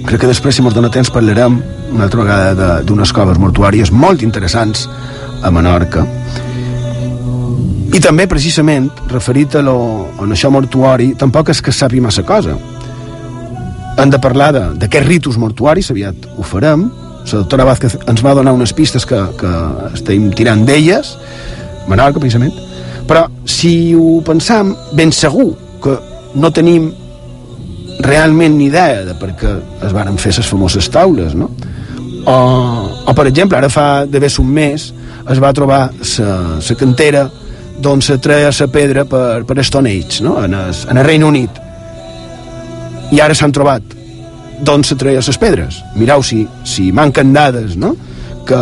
Crec 0.05 0.21
que 0.21 0.29
després, 0.29 0.57
si 0.57 0.63
ens 0.65 0.75
dona 0.77 0.91
temps, 0.93 1.11
parlarem 1.13 1.59
una 1.95 2.07
altra 2.07 2.23
vegada 2.23 2.69
d'unes 2.85 3.13
coves 3.15 3.39
mortuàries 3.41 3.93
molt 3.93 4.23
interessants 4.25 4.89
a 5.45 5.51
Menorca. 5.53 6.05
I 7.95 8.01
també, 8.03 8.27
precisament, 8.27 8.89
referit 9.13 9.55
a, 9.55 9.63
lo, 9.63 9.77
a 10.19 10.27
això 10.27 10.51
mortuari, 10.51 11.13
tampoc 11.21 11.53
és 11.53 11.61
que 11.63 11.73
sàpiga 11.73 12.09
massa 12.09 12.25
cosa. 12.27 12.57
Hem 14.01 14.11
de 14.11 14.19
parlar 14.19 14.51
d'aquests 14.57 15.07
ritus 15.07 15.39
mortuaris, 15.39 15.93
aviat 15.95 16.27
ho 16.35 16.43
farem. 16.43 16.89
La 17.25 17.39
doctora 17.39 17.65
Vázquez 17.69 17.95
ens 18.11 18.25
va 18.25 18.35
donar 18.37 18.53
unes 18.57 18.75
pistes 18.77 19.07
que, 19.07 19.21
que 19.39 19.53
estem 19.95 20.27
tirant 20.35 20.67
d'elles, 20.67 21.15
Menorca, 21.89 22.19
precisament. 22.19 22.57
Però, 23.07 23.29
si 23.45 23.95
ho 23.95 24.19
pensam, 24.27 24.75
ben 24.97 25.13
segur 25.13 25.53
que 25.85 25.95
no 26.35 26.51
tenim 26.51 26.91
realment 28.01 28.57
ni 28.59 28.69
idea 28.71 29.05
de 29.07 29.15
per 29.19 29.33
què 29.39 29.55
es 29.87 29.95
varen 29.95 30.19
fer 30.19 30.35
les 30.37 30.49
famoses 30.49 30.89
taules, 30.91 31.35
no? 31.35 31.51
O, 32.25 32.37
o 33.05 33.15
per 33.15 33.27
exemple, 33.29 33.59
ara 33.59 33.69
fa 33.69 34.05
d'haver 34.09 34.31
un 34.41 34.49
mes 34.49 34.93
es 35.31 35.41
va 35.41 35.53
trobar 35.57 35.91
la 35.93 36.77
cantera 36.79 37.27
d'on 37.81 38.01
se 38.03 38.19
treia 38.23 38.53
la 38.55 38.67
pedra 38.69 39.05
per, 39.05 39.45
per 39.45 39.59
Stone 39.65 39.91
Age, 39.91 40.23
no? 40.23 40.43
en, 40.45 40.55
el, 40.55 40.75
en 40.91 40.99
el 40.99 41.05
Regne 41.05 41.25
Unit. 41.25 41.61
i 43.13 43.21
ara 43.21 43.35
s'han 43.35 43.53
trobat 43.53 43.83
d'on 44.65 44.83
se 44.83 44.97
treia 44.97 45.21
les 45.21 45.39
pedres. 45.39 45.83
Mireu 45.95 46.23
si, 46.23 46.47
si 46.65 46.91
manquen 46.93 47.33
dades, 47.35 47.77
no? 47.77 47.95
Que, 48.47 48.59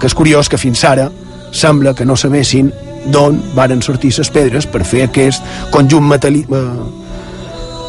que 0.00 0.06
és 0.06 0.14
curiós 0.14 0.48
que 0.48 0.58
fins 0.58 0.82
ara 0.84 1.08
sembla 1.52 1.94
que 1.94 2.04
no 2.04 2.16
sabessin 2.16 2.70
d'on 3.12 3.38
varen 3.54 3.82
sortir 3.82 4.12
les 4.18 4.30
pedres 4.30 4.66
per 4.66 4.84
fer 4.84 5.06
aquest 5.06 5.42
conjunt 5.74 6.06
metàl·lic... 6.06 6.50
Eh, 6.50 7.05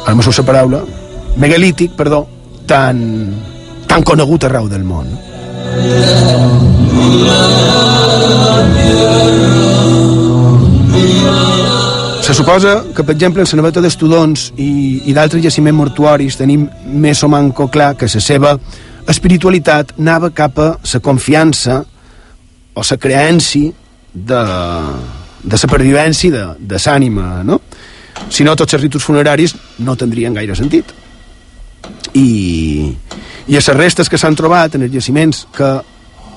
ara 0.08 0.16
me 0.16 0.24
surt 0.24 0.40
la 0.40 0.46
paraula, 0.48 0.82
megalític, 1.36 1.92
perdó, 2.00 2.22
tan, 2.66 3.00
tan 3.88 4.04
conegut 4.08 4.46
arreu 4.48 4.70
del 4.72 4.86
món. 4.88 5.10
Se 12.24 12.34
suposa 12.34 12.86
que, 12.96 13.04
per 13.04 13.16
exemple, 13.16 13.44
en 13.44 13.52
la 13.52 13.62
naveta 13.62 13.84
d'estudons 13.84 14.54
i, 14.56 14.72
i 15.12 15.16
d'altres 15.16 15.44
jaciments 15.44 15.76
mortuaris 15.76 16.40
tenim 16.40 16.66
més 16.88 17.24
o 17.24 17.30
manco 17.32 17.68
clar 17.68 17.94
que 18.00 18.08
la 18.08 18.24
seva 18.24 18.56
espiritualitat 19.12 19.94
anava 20.00 20.32
cap 20.32 20.60
a 20.60 20.70
la 20.80 21.04
confiança 21.04 21.82
o 22.76 22.84
la 22.84 22.98
creència 22.98 23.72
de, 24.14 24.42
de 25.44 25.60
la 25.64 25.72
pervivència 25.72 26.32
de, 26.32 26.46
de 26.60 26.80
l'ànima, 26.86 27.44
no? 27.44 27.60
Si 28.30 28.44
no, 28.44 28.56
tots 28.56 28.76
els 28.76 28.84
ritus 28.84 29.06
funeraris 29.06 29.56
no 29.86 29.96
tindrien 29.96 30.36
gaire 30.36 30.56
sentit. 30.56 30.92
I, 32.18 32.28
i 33.48 33.54
les 33.56 33.70
restes 33.76 34.10
que 34.10 34.20
s'han 34.20 34.36
trobat 34.36 34.76
en 34.76 34.88
els 34.88 34.94
jaciments 34.94 35.46
que 35.56 35.72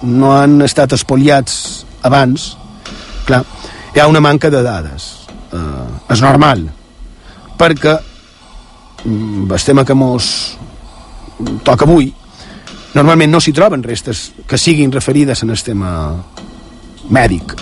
no 0.03 0.33
han 0.37 0.61
estat 0.65 0.95
espoliats 0.97 1.85
abans, 2.07 2.55
clar, 3.27 3.43
hi 3.95 4.01
ha 4.01 4.09
una 4.09 4.23
manca 4.23 4.51
de 4.51 4.63
dades. 4.65 5.11
Eh, 5.51 6.13
és 6.15 6.23
normal, 6.23 6.63
perquè 7.59 7.97
mm, 9.05 9.51
el 9.51 9.65
tema 9.67 9.85
que 9.85 9.97
mos 9.99 10.31
toca 11.67 11.87
avui, 11.89 12.11
normalment 12.95 13.33
no 13.33 13.41
s'hi 13.43 13.55
troben 13.57 13.83
restes 13.83 14.31
que 14.47 14.59
siguin 14.59 14.93
referides 14.93 15.43
en 15.43 15.51
el 15.51 15.63
tema 15.63 15.93
mèdic. 17.11 17.57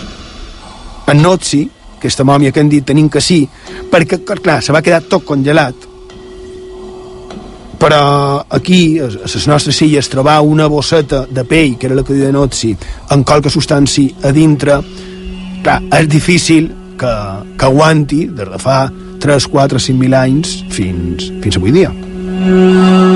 En 1.09 1.21
Notsi, 1.23 1.63
aquesta 1.99 2.25
mòmia 2.25 2.51
que 2.51 2.63
han 2.63 2.71
dit 2.71 2.87
tenim 2.87 3.11
que 3.11 3.21
sí, 3.21 3.43
perquè, 3.91 4.23
clar, 4.25 4.61
se 4.63 4.75
va 4.75 4.83
quedar 4.83 5.03
tot 5.11 5.27
congelat, 5.27 5.89
però 7.79 8.45
aquí, 8.49 8.99
a 8.99 9.07
les 9.07 9.47
nostres 9.47 9.79
illes, 9.81 10.09
trobar 10.11 10.41
una 10.43 10.67
bosseta 10.67 11.23
de 11.31 11.45
pell, 11.47 11.77
que 11.79 11.87
era 11.87 11.95
la 11.95 12.03
que 12.03 12.17
deia 12.17 12.33
Notsi, 12.35 12.73
amb 13.15 13.25
qualque 13.25 13.51
substància 13.53 14.27
a 14.27 14.33
dintre, 14.35 14.81
clar, 15.63 15.79
és 16.01 16.09
difícil 16.11 16.67
que, 16.99 17.13
que 17.55 17.69
aguanti 17.69 18.25
des 18.27 18.51
de 18.51 18.59
fa 18.59 18.81
3, 19.23 19.47
4, 19.47 19.79
5 19.87 19.99
mil 19.99 20.15
anys 20.15 20.59
fins, 20.75 21.31
fins 21.39 21.59
avui 21.59 21.75
dia. 21.79 21.93
Ara 22.39 23.08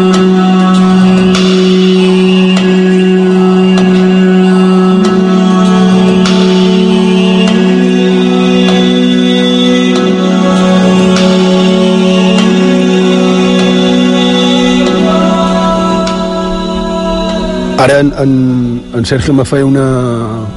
en, 18.19 18.83
en, 18.93 19.05
Sergio 19.05 19.33
me 19.33 19.45
feia 19.45 19.65
una, 19.65 19.85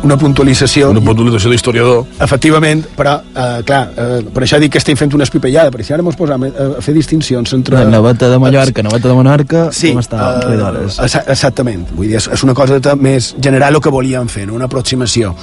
una 0.03 0.16
puntualització. 0.19 0.90
Una 0.90 1.03
puntualització 1.05 1.53
d'historiador. 1.53 2.05
Efectivament, 2.27 2.85
però, 2.97 3.16
eh, 3.35 3.62
clar, 3.66 3.83
eh, 3.97 4.19
per 4.33 4.45
això 4.47 4.61
dic 4.62 4.75
que 4.75 4.83
estem 4.83 4.99
fent 4.99 5.14
una 5.16 5.27
espipellada, 5.27 5.73
perquè 5.75 5.88
si 5.88 5.95
ara 5.97 6.05
mos 6.07 6.19
posam 6.19 6.49
a, 6.49 6.51
a 6.79 6.83
fer 6.85 6.97
distincions 6.97 7.55
entre... 7.59 7.79
La 7.79 7.90
naveta 7.90 8.31
de 8.33 8.40
Mallorca, 8.42 8.85
naveta 8.87 9.12
de 9.12 9.16
Menorca, 9.21 9.69
sí, 9.77 9.95
com 9.95 10.03
està 10.03 10.33
uh? 10.47 11.07
Exactament, 11.27 11.87
vull 11.95 12.11
dir, 12.11 12.19
és, 12.21 12.29
és 12.37 12.45
una 12.47 12.57
cosa 12.57 12.81
de, 12.83 12.99
més 13.01 13.35
general 13.42 13.79
el 13.79 13.85
que 13.85 13.92
volíem 13.92 14.29
fer, 14.33 14.47
no? 14.49 14.59
una 14.59 14.71
aproximació. 14.71 15.35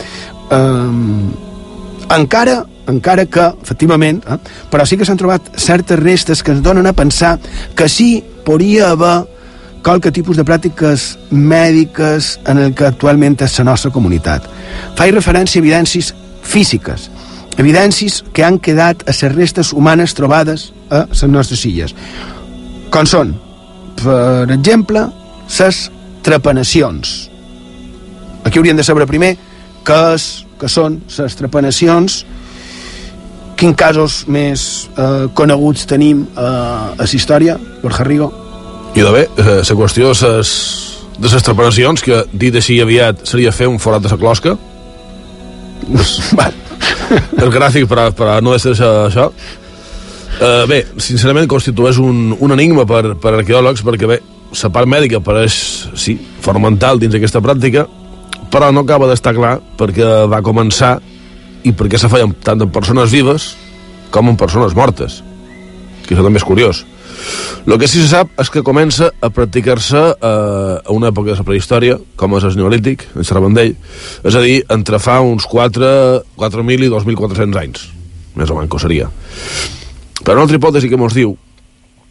Um, 0.54 1.34
encara 2.13 2.63
encara 2.88 3.26
que, 3.26 3.45
efectivament, 3.63 4.19
eh, 4.28 4.38
però 4.71 4.86
sí 4.88 4.97
que 4.99 5.06
s'han 5.08 5.19
trobat 5.19 5.54
certes 5.56 5.99
restes 5.99 6.43
que 6.43 6.52
ens 6.52 6.63
donen 6.63 6.88
a 6.88 6.93
pensar 6.93 7.38
que 7.76 7.88
sí 7.88 8.23
podria 8.43 8.91
haver 8.91 9.33
qualque 9.84 10.12
tipus 10.15 10.39
de 10.39 10.46
pràctiques 10.48 11.17
mèdiques 11.30 12.38
en 12.48 12.62
el 12.63 12.74
que 12.74 12.88
actualment 12.88 13.36
és 13.43 13.58
la 13.60 13.67
nostra 13.67 13.91
comunitat. 13.91 14.48
Faig 14.98 15.12
referència 15.13 15.60
a 15.60 15.63
evidències 15.63 16.13
físiques, 16.43 17.10
evidències 17.60 18.22
que 18.34 18.46
han 18.48 18.60
quedat 18.63 19.04
a 19.04 19.12
les 19.12 19.36
restes 19.36 19.74
humanes 19.74 20.15
trobades 20.15 20.72
a 20.89 21.04
les 21.10 21.24
nostres 21.28 21.65
illes. 21.67 21.93
Com 22.89 23.06
són, 23.10 23.36
per 24.00 24.50
exemple, 24.56 25.10
les 25.60 25.82
trepanacions. 26.24 27.30
Aquí 28.43 28.60
hauríem 28.60 28.78
de 28.78 28.84
saber 28.84 29.08
primer 29.08 29.36
què, 29.84 30.00
és, 30.15 30.46
què 30.60 30.69
són 30.72 31.02
les 31.17 31.36
trepanacions, 31.36 32.24
quins 33.60 33.76
casos 33.80 34.24
més 34.28 34.88
eh, 34.96 35.28
coneguts 35.36 35.86
tenim 35.88 36.24
eh, 36.24 36.39
a 36.39 37.04
la 37.04 37.12
història, 37.19 37.60
Borja 37.84 38.08
Rigo? 38.08 38.42
I 38.93 39.01
de 39.01 39.12
bé, 39.12 39.23
eh, 39.41 39.62
la 39.65 39.75
qüestió 39.75 40.12
de 40.12 40.15
ses, 40.15 40.49
de 41.17 41.29
les 41.29 41.43
trepanacions, 41.43 42.03
que 42.06 42.19
dit 42.32 42.53
així 42.56 42.77
aviat 42.82 43.23
seria 43.25 43.51
fer 43.51 43.67
un 43.67 43.79
forat 43.82 44.03
de 44.03 44.12
la 44.12 44.19
closca. 44.21 44.53
el 47.43 47.49
gràfic 47.53 47.88
per 47.89 47.99
a, 47.99 48.12
per 48.13 48.27
a 48.36 48.38
no 48.41 48.53
ser 48.62 48.75
això. 48.77 49.32
Uh, 50.34 50.63
bé, 50.69 50.84
sincerament 50.97 51.49
constitueix 51.49 51.99
un, 52.01 52.34
un 52.34 52.53
enigma 52.56 52.88
per, 52.89 53.15
per 53.21 53.36
arqueòlegs 53.38 53.84
perquè 53.86 54.10
bé, 54.10 54.19
la 54.53 54.71
part 54.73 54.89
mèdica 54.89 55.21
pareix, 55.25 55.58
sí, 55.97 56.15
fonamental 56.41 57.01
dins 57.01 57.13
d'aquesta 57.13 57.41
pràctica, 57.41 57.86
però 58.53 58.71
no 58.73 58.86
acaba 58.86 59.10
d'estar 59.10 59.34
clar 59.38 59.58
perquè 59.77 60.27
va 60.29 60.41
començar 60.45 60.95
i 61.65 61.73
perquè 61.73 61.97
se 62.01 62.10
feien 62.12 62.34
tant 62.45 62.62
en 62.62 62.73
persones 62.73 63.13
vives 63.13 63.53
com 64.13 64.29
en 64.29 64.38
persones 64.38 64.75
mortes, 64.77 65.21
que 66.06 66.13
això 66.13 66.25
també 66.25 66.41
és 66.41 66.45
curiós. 66.45 66.84
El 67.63 67.77
que 67.79 67.88
sí 67.88 68.01
se 68.01 68.09
sap 68.12 68.33
és 68.41 68.49
que 68.51 68.63
comença 68.65 69.07
a 69.23 69.29
practicar-se 69.31 70.01
eh, 70.13 70.73
a 70.83 70.91
una 70.91 71.13
època 71.13 71.31
de 71.31 71.38
la 71.39 71.47
prehistòria, 71.47 71.95
com 72.19 72.36
és 72.36 72.43
el 72.49 72.57
neolític, 72.59 73.05
en 73.15 73.27
Servandell, 73.27 73.77
és 74.23 74.36
a 74.36 74.41
dir, 74.43 74.57
entre 74.75 74.99
fa 74.99 75.21
uns 75.23 75.47
4 75.47 75.93
4.000 76.36 76.89
i 76.89 76.91
2.400 76.91 77.62
anys, 77.63 77.88
més 78.36 78.51
o 78.51 78.59
menys 78.59 78.83
seria. 78.83 79.07
Però 80.23 80.36
una 80.36 80.45
altra 80.45 80.59
hipòtesi 80.59 80.91
que 80.91 80.99
mos 80.99 81.15
diu, 81.15 81.33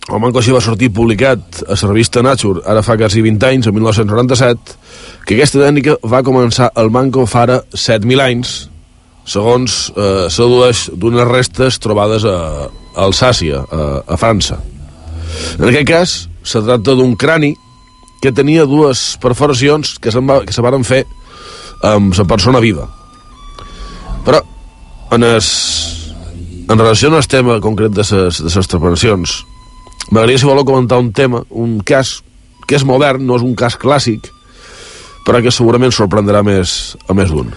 el 0.08 0.18
manco 0.18 0.40
així 0.40 0.50
va 0.50 0.64
sortir 0.64 0.90
publicat 0.90 1.62
a 1.62 1.76
la 1.76 1.92
revista 1.92 2.24
Nature, 2.24 2.64
ara 2.66 2.82
fa 2.82 2.96
quasi 2.96 3.22
20 3.22 3.48
anys, 3.52 3.68
en 3.68 3.76
1997, 3.76 4.76
que 5.28 5.36
aquesta 5.36 5.60
tècnica 5.62 6.00
va 6.02 6.24
començar 6.26 6.72
al 6.74 6.90
manco 6.90 7.26
fa 7.26 7.44
ara 7.46 7.60
7.000 7.70 8.24
anys, 8.24 8.56
segons 9.28 9.92
eh, 9.94 10.26
s'adueix 10.32 10.88
d'unes 10.98 11.28
restes 11.28 11.78
trobades 11.78 12.24
a, 12.26 12.36
a 12.96 13.04
Alsàcia, 13.06 13.62
a, 13.62 13.88
a 14.02 14.18
França. 14.18 14.58
En 15.58 15.68
aquest 15.68 15.88
cas, 15.88 16.16
se 16.42 16.62
tracta 16.64 16.96
d'un 16.98 17.14
crani 17.16 17.54
que 18.22 18.32
tenia 18.32 18.64
dues 18.68 19.16
perforacions 19.22 19.96
que, 19.98 20.12
se, 20.14 20.20
va, 20.22 20.42
que 20.46 20.54
se 20.54 20.62
varen 20.62 20.84
fer 20.86 21.02
amb 21.82 22.14
la 22.14 22.26
persona 22.30 22.60
viva. 22.62 22.86
Però, 24.22 24.38
en, 25.10 25.26
es, 25.26 25.48
en 26.68 26.78
relació 26.78 27.10
al 27.10 27.26
tema 27.26 27.58
concret 27.60 27.94
de 27.94 28.06
les, 28.06 28.38
de 28.38 28.52
les 28.54 28.70
trepanacions, 28.70 29.40
m'agradaria, 30.10 30.38
si 30.38 30.46
voleu, 30.46 30.66
comentar 30.68 31.00
un 31.02 31.10
tema, 31.12 31.42
un 31.50 31.80
cas 31.82 32.20
que 32.68 32.78
és 32.78 32.86
modern, 32.86 33.26
no 33.26 33.36
és 33.40 33.42
un 33.42 33.56
cas 33.58 33.74
clàssic, 33.76 34.30
però 35.26 35.42
que 35.42 35.50
segurament 35.54 35.92
sorprendrà 35.94 36.44
més 36.46 36.94
a 37.10 37.18
més 37.18 37.34
d'un. 37.34 37.50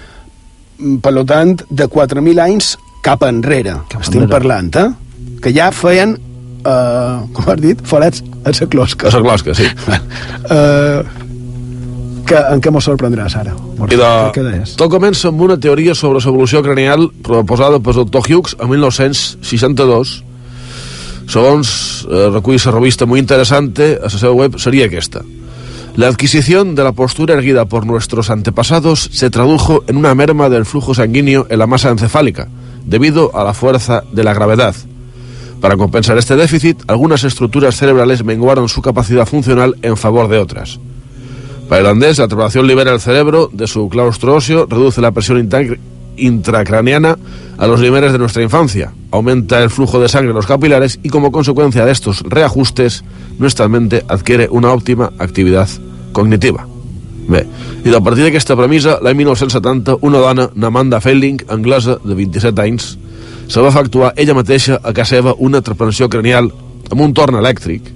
Per 1.02 1.14
tant, 1.30 1.56
de 1.70 1.88
4.000 1.88 2.42
anys 2.44 2.74
cap 3.06 3.22
enrere, 3.24 3.78
cap 3.92 4.02
estem 4.02 4.24
enrere. 4.24 4.34
parlant, 4.34 4.72
eh? 4.82 4.90
Que 5.42 5.54
ja 5.54 5.70
feien 5.72 6.18
uh, 6.66 7.22
com 7.34 7.52
has 7.52 7.62
dit, 7.62 7.86
forats 7.86 8.24
a 8.44 8.52
la 8.52 8.68
closca. 8.68 9.10
A 9.10 9.16
la 9.16 9.24
closca, 9.30 9.56
sí. 9.56 9.70
uh, 10.50 11.06
que, 12.26 12.42
en 12.52 12.62
què 12.62 12.74
mos 12.74 12.86
sorprendràs 12.88 13.38
ara? 13.40 13.54
I 13.86 14.00
de, 14.00 14.12
tot 14.80 14.90
comença 14.92 15.30
amb 15.30 15.44
una 15.46 15.58
teoria 15.62 15.96
sobre 15.98 16.22
l'evolució 16.24 16.64
cranial 16.66 17.10
proposada 17.24 17.80
pel 17.80 18.02
doctor 18.02 18.26
Hughes 18.26 18.58
en 18.60 18.72
1962 18.72 20.16
segons 21.30 21.70
eh, 22.06 22.28
recull 22.30 22.60
la 22.62 22.74
revista 22.74 23.06
muy 23.10 23.20
interesante 23.20 23.96
a 23.98 24.10
la 24.10 24.14
seva 24.14 24.34
web 24.34 24.60
seria 24.62 24.86
aquesta 24.90 25.24
La 25.96 26.10
adquisición 26.10 26.76
de 26.76 26.84
la 26.84 26.92
postura 26.92 27.36
erguida 27.36 27.66
por 27.66 27.86
nuestros 27.86 28.30
antepasados 28.30 29.10
se 29.14 29.30
tradujo 29.30 29.84
en 29.88 29.96
una 29.96 30.14
merma 30.14 30.50
del 30.50 30.66
flujo 30.66 30.94
sanguíneo 30.94 31.48
en 31.50 31.58
la 31.58 31.68
masa 31.68 31.90
encefálica, 31.90 32.50
debido 32.84 33.32
a 33.34 33.46
la 33.46 33.54
fuerza 33.54 34.04
de 34.12 34.26
la 34.26 34.34
gravedad. 34.34 34.76
Para 35.66 35.78
compensar 35.78 36.16
este 36.20 36.36
déficit, 36.36 36.84
algunas 36.86 37.24
estructuras 37.24 37.76
cerebrales 37.76 38.24
menguaron 38.24 38.70
su 38.70 38.84
capacidad 38.84 39.26
funcional 39.26 39.76
en 39.82 39.98
favor 39.98 40.28
de 40.28 40.38
otras. 40.38 40.80
Para 41.68 41.82
el 41.82 41.88
holandés, 41.88 42.20
la 42.20 42.28
trepanación 42.28 42.68
libera 42.68 42.94
el 42.94 43.00
cerebro 43.00 43.50
de 43.52 43.66
su 43.66 43.90
claustro 43.90 44.36
óseo, 44.36 44.68
reduce 44.70 45.02
la 45.02 45.12
presión 45.12 45.50
intracraniana 46.18 47.18
a 47.58 47.66
los 47.66 47.82
niveles 47.82 48.12
de 48.12 48.20
nuestra 48.20 48.44
infancia. 48.44 48.94
Aumenta 49.10 49.64
el 49.64 49.72
flujo 49.72 50.00
de 50.00 50.08
sangre 50.08 50.30
en 50.30 50.36
los 50.36 50.46
capilares 50.46 51.00
y 51.02 51.10
como 51.10 51.32
consecuencia 51.32 51.84
de 51.84 51.94
estos 51.94 52.22
reajustes, 52.22 53.04
nuestra 53.40 53.68
mente 53.68 54.06
adquiere 54.08 54.48
una 54.52 54.72
óptima 54.72 55.14
actividad 55.18 55.68
cognitiva. 56.12 56.68
Bé, 57.28 57.48
a 57.90 58.02
partir 58.02 58.22
d'aquesta 58.22 58.54
premissa, 58.54 59.00
l'any 59.02 59.18
1970, 59.18 59.98
una 60.06 60.22
dona, 60.22 60.52
Namanda 60.54 61.02
Felling, 61.02 61.42
anglesa 61.50 61.98
de 62.06 62.14
27 62.14 62.62
anys, 62.62 63.00
se 63.48 63.62
va 63.62 63.70
efectuar 63.70 64.14
ella 64.18 64.36
mateixa 64.38 64.80
a 64.82 64.94
casa 64.94 65.18
seva 65.18 65.36
una 65.38 65.62
trepansió 65.62 66.10
cranial 66.10 66.50
amb 66.92 67.02
un 67.02 67.14
torn 67.14 67.38
elèctric 67.40 67.92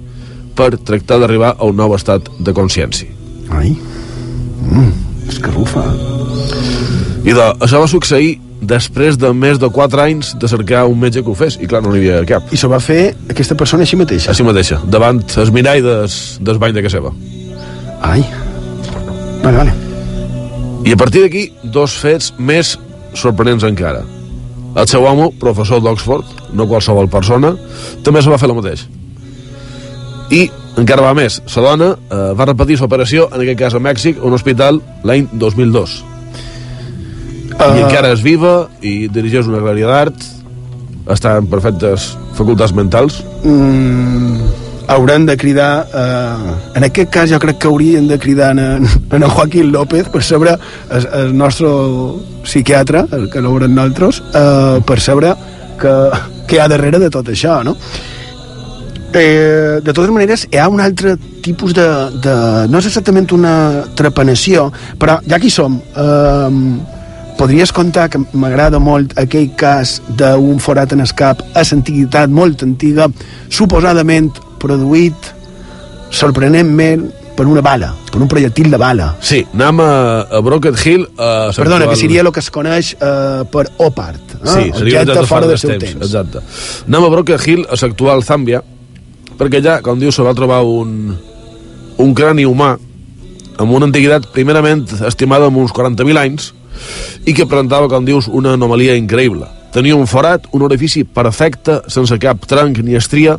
per 0.56 0.76
tractar 0.76 1.20
d'arribar 1.20 1.54
a 1.58 1.68
un 1.68 1.76
nou 1.78 1.94
estat 1.96 2.28
de 2.38 2.54
consciència. 2.56 3.08
Ai, 3.50 3.74
mm, 4.62 4.92
és 5.28 5.38
que 5.38 5.50
rufa. 5.50 5.84
I 7.24 7.32
de, 7.32 7.46
això 7.60 7.80
va 7.80 7.88
succeir 7.90 8.38
després 8.60 9.16
de 9.18 9.32
més 9.32 9.58
de 9.58 9.68
4 9.72 10.02
anys 10.02 10.34
de 10.40 10.48
cercar 10.48 10.84
un 10.88 10.98
metge 11.00 11.22
que 11.24 11.32
ho 11.32 11.34
fes, 11.34 11.56
i 11.60 11.68
clar, 11.68 11.82
no 11.82 11.92
n'hi 11.92 12.02
havia 12.02 12.24
cap. 12.28 12.52
I 12.52 12.60
s'ho 12.60 12.68
va 12.68 12.80
fer 12.80 13.14
aquesta 13.32 13.56
persona 13.56 13.86
així 13.86 13.96
mateixa? 13.96 14.30
Així 14.32 14.44
mateixa, 14.44 14.80
davant 14.84 15.22
el 15.40 15.52
mirall 15.56 15.82
des, 15.84 16.20
des 16.40 16.60
bany 16.60 16.76
de 16.76 16.84
casa 16.84 16.98
seva. 16.98 17.12
Ai. 18.00 18.24
Vale, 19.42 19.56
vale. 19.56 19.74
I 20.84 20.92
a 20.92 20.96
partir 20.96 21.24
d'aquí, 21.24 21.50
dos 21.64 21.96
fets 22.00 22.32
més 22.38 22.76
sorprenents 23.16 23.64
encara. 23.64 24.04
El 24.70 24.86
seu 24.86 25.06
amo, 25.08 25.30
professor 25.40 25.82
d'Oxford, 25.82 26.54
no 26.54 26.68
qualsevol 26.70 27.10
persona, 27.10 27.54
també 28.06 28.22
se 28.22 28.30
va 28.30 28.38
fer 28.38 28.48
el 28.50 28.56
mateix. 28.58 28.86
I 30.30 30.44
encara 30.78 31.02
va 31.08 31.14
més, 31.18 31.40
la 31.56 31.64
dona 31.64 31.90
eh, 31.96 32.20
va 32.38 32.46
repetir 32.46 32.78
l'operació, 32.78 33.26
en 33.34 33.42
aquest 33.42 33.58
cas 33.58 33.74
a 33.74 33.82
Mèxic, 33.82 34.20
a 34.20 34.28
un 34.28 34.36
hospital 34.38 34.78
l'any 35.04 35.26
2002. 35.32 35.96
Uh... 37.50 37.66
I 37.66 37.82
encara 37.82 38.14
és 38.14 38.22
viva 38.24 38.54
i 38.80 39.10
dirigeix 39.12 39.50
una 39.50 39.60
galeria 39.64 39.90
d'art, 39.90 40.22
està 41.10 41.34
en 41.40 41.50
perfectes 41.50 42.12
facultats 42.38 42.72
mentals. 42.76 43.20
Mm, 43.42 44.69
hauran 44.90 45.24
de 45.26 45.36
cridar 45.36 45.86
eh, 45.94 46.54
en 46.74 46.84
aquest 46.84 47.10
cas 47.14 47.30
jo 47.30 47.38
crec 47.38 47.60
que 47.62 47.68
haurien 47.68 48.08
de 48.08 48.18
cridar 48.18 48.50
en, 48.58 48.86
en 48.86 49.22
Joaquín 49.22 49.70
López 49.70 50.08
per 50.10 50.22
saber 50.22 50.56
el, 50.90 51.06
el 51.14 51.36
nostre 51.36 51.70
psiquiatre 52.42 53.04
el 53.12 53.28
que 53.30 53.40
l'haurem 53.40 53.74
nosaltres 53.74 54.22
eh, 54.34 54.80
per 54.86 54.98
saber 55.00 55.36
que, 55.80 55.94
que 56.46 56.58
hi 56.58 56.62
ha 56.62 56.68
darrere 56.68 56.98
de 56.98 57.10
tot 57.10 57.30
això 57.30 57.60
no? 57.62 57.76
Eh, 59.12 59.80
de 59.82 59.92
totes 59.92 60.10
maneres, 60.14 60.46
hi 60.50 60.58
ha 60.58 60.68
un 60.70 60.78
altre 60.78 61.16
tipus 61.42 61.72
de, 61.74 61.86
de... 62.22 62.34
No 62.70 62.78
és 62.78 62.86
exactament 62.86 63.26
una 63.34 63.54
trepanació, 63.98 64.68
però 65.02 65.16
ja 65.26 65.40
que 65.42 65.50
som, 65.50 65.80
eh, 65.98 66.60
podries 67.40 67.72
contar 67.74 68.06
que 68.12 68.20
m'agrada 68.38 68.78
molt 68.78 69.16
aquell 69.18 69.48
cas 69.58 69.96
d'un 70.14 70.62
forat 70.62 70.94
en 70.94 71.02
escap 71.02 71.42
a 71.54 71.64
l'antiguitat 71.64 72.30
molt 72.30 72.62
antiga, 72.62 73.08
suposadament 73.48 74.30
produït 74.60 75.32
sorprenentment 76.10 77.08
per 77.40 77.46
una 77.48 77.62
bala, 77.64 77.94
per 78.10 78.20
un 78.20 78.28
projectil 78.28 78.68
de 78.68 78.76
bala. 78.80 79.14
Sí, 79.24 79.40
anem 79.54 79.80
a, 79.80 79.92
a 80.28 80.40
Broken 80.44 80.76
Hill... 80.76 81.06
A 81.16 81.48
Perdona, 81.56 81.86
que 81.88 81.96
seria 81.96 82.20
el 82.20 82.28
que 82.34 82.42
es 82.42 82.50
coneix 82.52 82.92
eh, 82.98 83.46
per 83.48 83.64
OPART. 83.80 84.34
Eh? 84.34 84.40
Sí, 84.44 84.66
seria 84.76 85.04
Objecte 85.06 85.24
fora 85.30 85.48
del 85.48 85.58
seu 85.62 85.72
temps. 85.72 85.86
temps. 85.86 86.04
Exacte. 86.04 86.42
Anem 86.90 87.06
a 87.06 87.10
Broken 87.14 87.40
Hill, 87.46 87.64
a 87.64 87.78
l'actual 87.80 88.24
Zàmbia, 88.26 88.60
perquè 89.40 89.62
allà, 89.62 89.78
com 89.86 90.02
diu, 90.02 90.12
se 90.12 90.26
va 90.26 90.34
trobar 90.36 90.60
un, 90.68 91.14
un 92.04 92.14
crani 92.18 92.44
humà 92.44 92.74
amb 93.60 93.72
una 93.76 93.88
antiguitat 93.88 94.28
primerament 94.34 94.84
estimada 95.08 95.48
amb 95.48 95.62
uns 95.62 95.72
40.000 95.76 96.20
anys 96.20 96.50
i 97.28 97.32
que 97.36 97.48
presentava, 97.48 97.88
com 97.92 98.04
dius, 98.04 98.28
una 98.28 98.54
anomalia 98.56 98.98
increïble. 99.00 99.48
Tenia 99.72 99.96
un 99.96 100.08
forat, 100.10 100.48
un 100.56 100.64
orifici 100.66 101.04
perfecte, 101.04 101.78
sense 101.92 102.16
cap 102.20 102.44
tranc 102.50 102.80
ni 102.84 102.96
estria, 102.98 103.38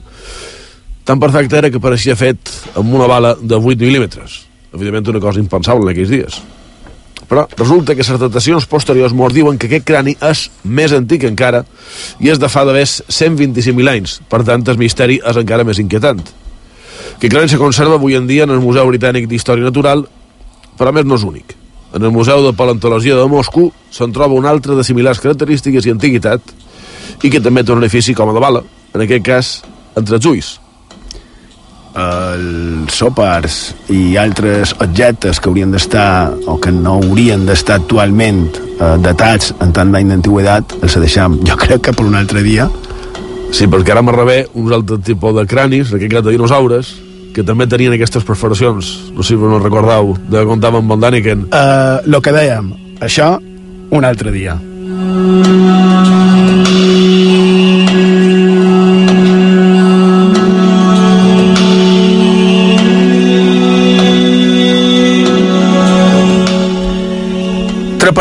tan 1.05 1.19
perfecte 1.19 1.57
era 1.57 1.71
que 1.71 1.81
pareixia 1.81 2.15
fet 2.15 2.51
amb 2.77 2.93
una 2.93 3.07
bala 3.09 3.35
de 3.39 3.57
8 3.57 3.77
mil·límetres. 3.81 4.41
Evidentment 4.73 5.15
una 5.15 5.23
cosa 5.23 5.41
impensable 5.41 5.87
en 5.87 5.93
aquells 5.93 6.11
dies. 6.11 6.41
Però 7.31 7.45
resulta 7.55 7.95
que 7.95 8.03
les 8.03 8.19
datacions 8.19 8.65
posteriors 8.67 9.13
mos 9.15 9.33
diuen 9.33 9.57
que 9.57 9.69
aquest 9.69 9.85
crani 9.87 10.17
és 10.27 10.49
més 10.63 10.91
antic 10.91 11.23
encara 11.27 11.63
i 12.19 12.31
és 12.31 12.39
de 12.39 12.49
fa 12.51 12.65
d'haver 12.67 12.83
125.000 12.83 13.91
anys. 13.91 14.19
Per 14.27 14.41
tant, 14.47 14.65
el 14.67 14.79
misteri 14.79 15.19
és 15.23 15.39
encara 15.39 15.63
més 15.67 15.79
inquietant. 15.79 16.19
Aquest 17.15 17.31
crani 17.31 17.51
se 17.51 17.59
conserva 17.61 17.95
avui 17.95 18.17
en 18.17 18.27
dia 18.27 18.43
en 18.43 18.51
el 18.51 18.59
Museu 18.63 18.87
Britànic 18.89 19.29
d'Història 19.31 19.67
Natural, 19.67 20.03
però 20.77 20.91
a 20.91 20.95
més 20.97 21.07
no 21.07 21.15
és 21.19 21.23
únic. 21.27 21.55
En 21.93 22.03
el 22.03 22.11
Museu 22.11 22.43
de 22.45 22.53
Paleontologia 22.55 23.15
de 23.15 23.27
Moscou 23.27 23.71
se'n 23.91 24.13
troba 24.15 24.35
un 24.35 24.47
altre 24.47 24.75
de 24.75 24.83
similars 24.87 25.19
característiques 25.23 25.85
i 25.87 25.91
antiguitat 25.91 26.53
i 27.21 27.29
que 27.29 27.43
també 27.43 27.63
té 27.63 27.75
un 27.75 27.83
edifici 27.83 28.15
com 28.17 28.31
a 28.31 28.35
de 28.35 28.43
bala, 28.43 28.63
en 28.95 29.05
aquest 29.05 29.25
cas 29.27 29.53
entre 29.95 30.19
els 30.19 30.27
ulls. 30.27 30.51
Els 31.97 32.95
sopars 32.95 33.57
i 33.91 34.15
altres 34.19 34.73
objectes 34.79 35.39
que 35.39 35.49
haurien 35.49 35.73
d'estar 35.73 36.31
o 36.47 36.57
que 36.61 36.71
no 36.71 36.99
haurien 37.01 37.45
d'estar 37.47 37.81
actualment 37.81 38.45
eh, 38.53 38.95
datats 39.03 39.53
en 39.59 39.73
tant 39.75 39.91
d'any 39.91 40.13
d'antiguitat 40.13 40.77
els 40.81 40.97
deixam, 41.03 41.39
jo 41.47 41.57
crec 41.59 41.87
que 41.87 41.93
per 41.93 42.07
un 42.07 42.15
altre 42.15 42.43
dia. 42.45 42.69
Sí, 43.51 43.67
perquè 43.67 43.91
ara 43.91 44.03
m'arrebé 44.05 44.45
uns 44.55 44.71
altres 44.71 45.03
tipus 45.03 45.35
de 45.35 45.45
cranis, 45.45 45.91
d'aquest 45.91 46.13
cas 46.13 46.23
de 46.23 46.35
dinosaures, 46.37 46.93
que 47.35 47.43
també 47.47 47.67
tenien 47.67 47.95
aquestes 47.95 48.23
perforacions, 48.27 48.91
no 49.15 49.23
sé 49.23 49.35
si 49.35 49.39
no 49.39 49.59
recordeu, 49.59 50.15
de 50.31 50.45
contava 50.47 50.79
amb 50.79 50.91
Von 50.91 51.03
Daniken. 51.03 51.47
eh, 51.51 51.97
lo 52.05 52.21
que 52.21 52.31
dèiem, 52.31 52.73
això 53.01 53.37
un 53.91 54.05
altre 54.05 54.31
dia 54.31 54.55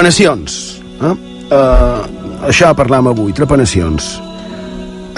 Trepanacions. 0.00 0.54
Eh? 1.04 1.12
Uh, 1.52 2.46
això 2.48 2.70
parlam 2.72 3.10
avui, 3.10 3.34
trepanacions. 3.36 4.06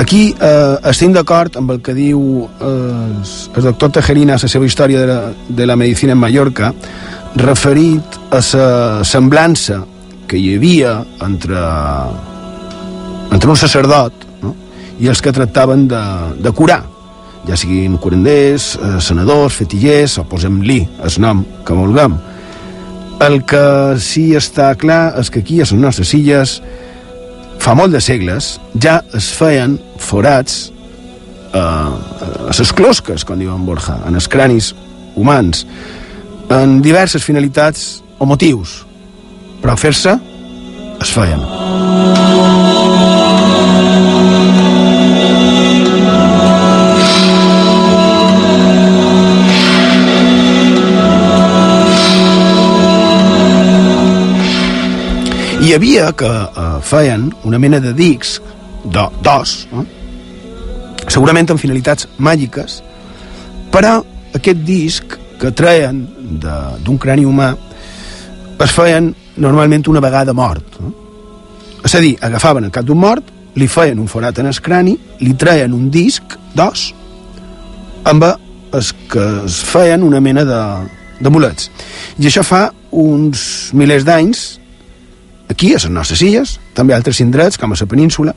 Aquí 0.03 0.33
eh, 0.33 0.89
estem 0.91 1.13
d'acord 1.15 1.55
amb 1.61 1.71
el 1.71 1.79
que 1.87 1.95
diu 1.95 2.19
eh, 2.49 3.61
el 3.61 3.63
doctor 3.69 3.93
Tejerina 3.95 4.35
a 4.35 4.43
la 4.43 4.51
seva 4.51 4.67
història 4.67 5.05
de 5.05 5.07
la, 5.07 5.19
de 5.47 5.67
la 5.69 5.77
medicina 5.79 6.17
en 6.17 6.19
Mallorca 6.19 6.73
referit 7.39 8.19
a 8.33 8.41
la 8.41 9.05
semblança 9.07 9.85
que 10.27 10.41
hi 10.41 10.57
havia 10.57 10.97
entre, 11.23 11.63
entre 13.37 13.55
un 13.55 13.61
sacerdot 13.63 14.27
no? 14.43 14.57
i 14.99 15.13
els 15.13 15.23
que 15.23 15.37
tractaven 15.37 15.87
de, 15.93 16.03
de 16.43 16.55
curar 16.57 16.81
ja 17.47 17.61
siguin 17.61 18.01
curanders, 18.03 18.73
eh, 18.81 18.99
senadors, 18.99 19.63
fetillers 19.63 20.19
o 20.19 20.27
posem-li 20.27 20.81
el 21.05 21.23
nom 21.23 21.47
que 21.63 21.79
vulguem 21.79 22.19
el 23.23 23.43
que 23.47 23.65
sí 24.03 24.33
està 24.39 24.73
clar 24.79 25.15
és 25.21 25.31
que 25.31 25.43
aquí 25.43 25.61
a 25.61 25.67
les 25.67 25.73
nostres 25.79 26.13
illes 26.17 26.57
fa 27.63 27.75
molt 27.79 27.95
de 27.95 28.01
segles 28.03 28.57
ja 28.83 28.99
es 29.15 29.31
feien 29.39 29.79
forats 30.03 30.73
eh, 31.55 31.61
a 31.61 32.51
les 32.59 32.73
closques, 32.75 33.25
com 33.25 33.39
diuen 33.39 33.67
Borja, 33.67 34.01
en 34.09 34.19
els 34.19 34.29
cranis 34.29 34.73
humans, 35.15 35.67
en 36.51 36.81
diverses 36.85 37.25
finalitats 37.25 38.03
o 38.19 38.27
motius, 38.29 38.81
però 39.63 39.79
fer-se 39.79 40.19
es 41.03 41.15
feien. 41.15 42.72
Hi 55.73 55.77
havia 55.79 56.11
que 56.13 56.29
eh, 56.29 56.65
feien 56.85 57.31
una 57.49 57.57
mena 57.59 57.79
de 57.81 57.95
disc 57.97 58.43
de- 58.85 59.07
d'os, 59.25 59.55
eh? 59.73 59.85
segurament 61.09 61.49
amb 61.49 61.63
finalitats 61.63 62.05
màgiques, 62.21 62.75
però 63.73 63.95
aquest 64.37 64.61
disc 64.69 65.17
que 65.41 65.49
treien 65.57 66.03
de- 66.45 66.77
d'un 66.85 66.99
crani 67.01 67.25
humà 67.25 67.55
es 68.61 68.71
feien 68.71 69.15
normalment 69.39 69.89
una 69.89 70.01
vegada 70.05 70.35
mort. 70.37 70.77
Eh? 70.77 70.93
És 71.89 71.95
a 71.95 72.01
dir, 72.05 72.19
agafaven 72.21 72.69
el 72.69 72.71
cap 72.71 72.85
d'un 72.85 73.01
mort, 73.01 73.25
li 73.57 73.67
feien 73.67 73.99
un 73.99 74.09
forat 74.13 74.45
en 74.45 74.53
el 74.53 74.61
crani, 74.61 74.99
li 75.25 75.33
treien 75.33 75.73
un 75.73 75.89
disc 75.91 76.37
d'os 76.55 76.93
amb 78.05 78.29
els 78.75 78.93
que 79.09 79.25
es 79.47 79.63
feien 79.65 80.03
una 80.05 80.21
mena 80.21 80.45
de, 80.45 80.65
d'amulets. 81.25 81.71
I 82.19 82.27
això 82.29 82.45
fa 82.45 82.67
uns 82.91 83.71
milers 83.73 84.05
d'anys 84.05 84.59
aquí, 85.53 85.73
a 85.73 85.81
les 85.81 85.91
nostres 85.91 86.23
illes, 86.25 86.57
també 86.75 86.95
altres 86.97 87.21
indrets, 87.25 87.59
com 87.61 87.73
a 87.73 87.79
la 87.79 87.89
península, 87.89 88.35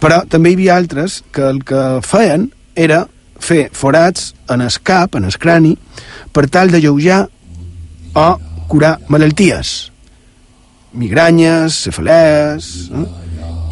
però 0.00 0.22
també 0.28 0.52
hi 0.52 0.58
havia 0.58 0.76
altres 0.76 1.22
que 1.32 1.48
el 1.48 1.62
que 1.64 1.82
feien 2.06 2.50
era 2.76 3.06
fer 3.42 3.68
forats 3.74 4.32
en 4.48 4.62
el 4.62 4.76
cap, 4.82 5.16
en 5.18 5.24
el 5.24 5.38
crani, 5.38 5.76
per 6.32 6.48
tal 6.48 6.70
de 6.70 6.80
lleujar 6.80 7.26
o 8.14 8.28
curar 8.68 8.98
malalties. 9.08 9.90
migranyes, 10.92 11.72
cefalees 11.86 12.90
eh? 12.92 13.04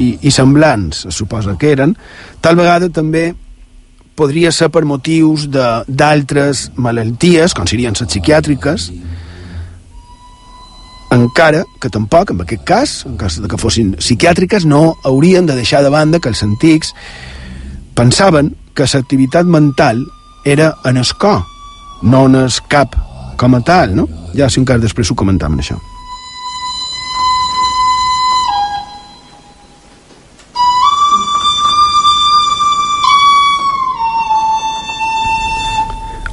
i, 0.01 0.07
i 0.25 0.31
semblants, 0.33 1.05
es 1.05 1.15
suposa 1.21 1.53
que 1.61 1.69
eren, 1.75 1.93
tal 2.41 2.57
vegada 2.57 2.89
també 2.89 3.35
podria 4.17 4.53
ser 4.53 4.71
per 4.73 4.87
motius 4.89 5.47
d'altres 5.53 6.71
malalties, 6.77 7.53
com 7.57 7.69
serien 7.69 7.97
les 7.97 8.09
psiquiàtriques, 8.09 8.89
encara 11.11 11.65
que 11.81 11.91
tampoc, 11.91 12.31
en 12.31 12.41
aquest 12.43 12.65
cas, 12.65 12.95
en 13.07 13.17
cas 13.19 13.41
de 13.43 13.49
que 13.51 13.59
fossin 13.59 13.97
psiquiàtriques, 13.99 14.65
no 14.67 14.97
haurien 15.05 15.47
de 15.47 15.59
deixar 15.59 15.83
de 15.83 15.91
banda 15.91 16.21
que 16.21 16.31
els 16.31 16.43
antics 16.47 16.95
pensaven 17.99 18.55
que 18.75 18.87
l'activitat 18.87 19.47
mental 19.47 20.05
era 20.45 20.75
en 20.85 20.97
el 20.97 21.15
cor, 21.19 21.43
no 22.03 22.27
en 22.27 22.35
el 22.47 22.53
cap 22.69 22.97
com 23.37 23.55
a 23.57 23.61
tal, 23.61 23.97
no? 23.97 24.07
Ja 24.37 24.49
si 24.49 24.61
encara 24.61 24.83
després 24.83 25.11
ho 25.11 25.17
comentam, 25.17 25.59
això. 25.59 25.79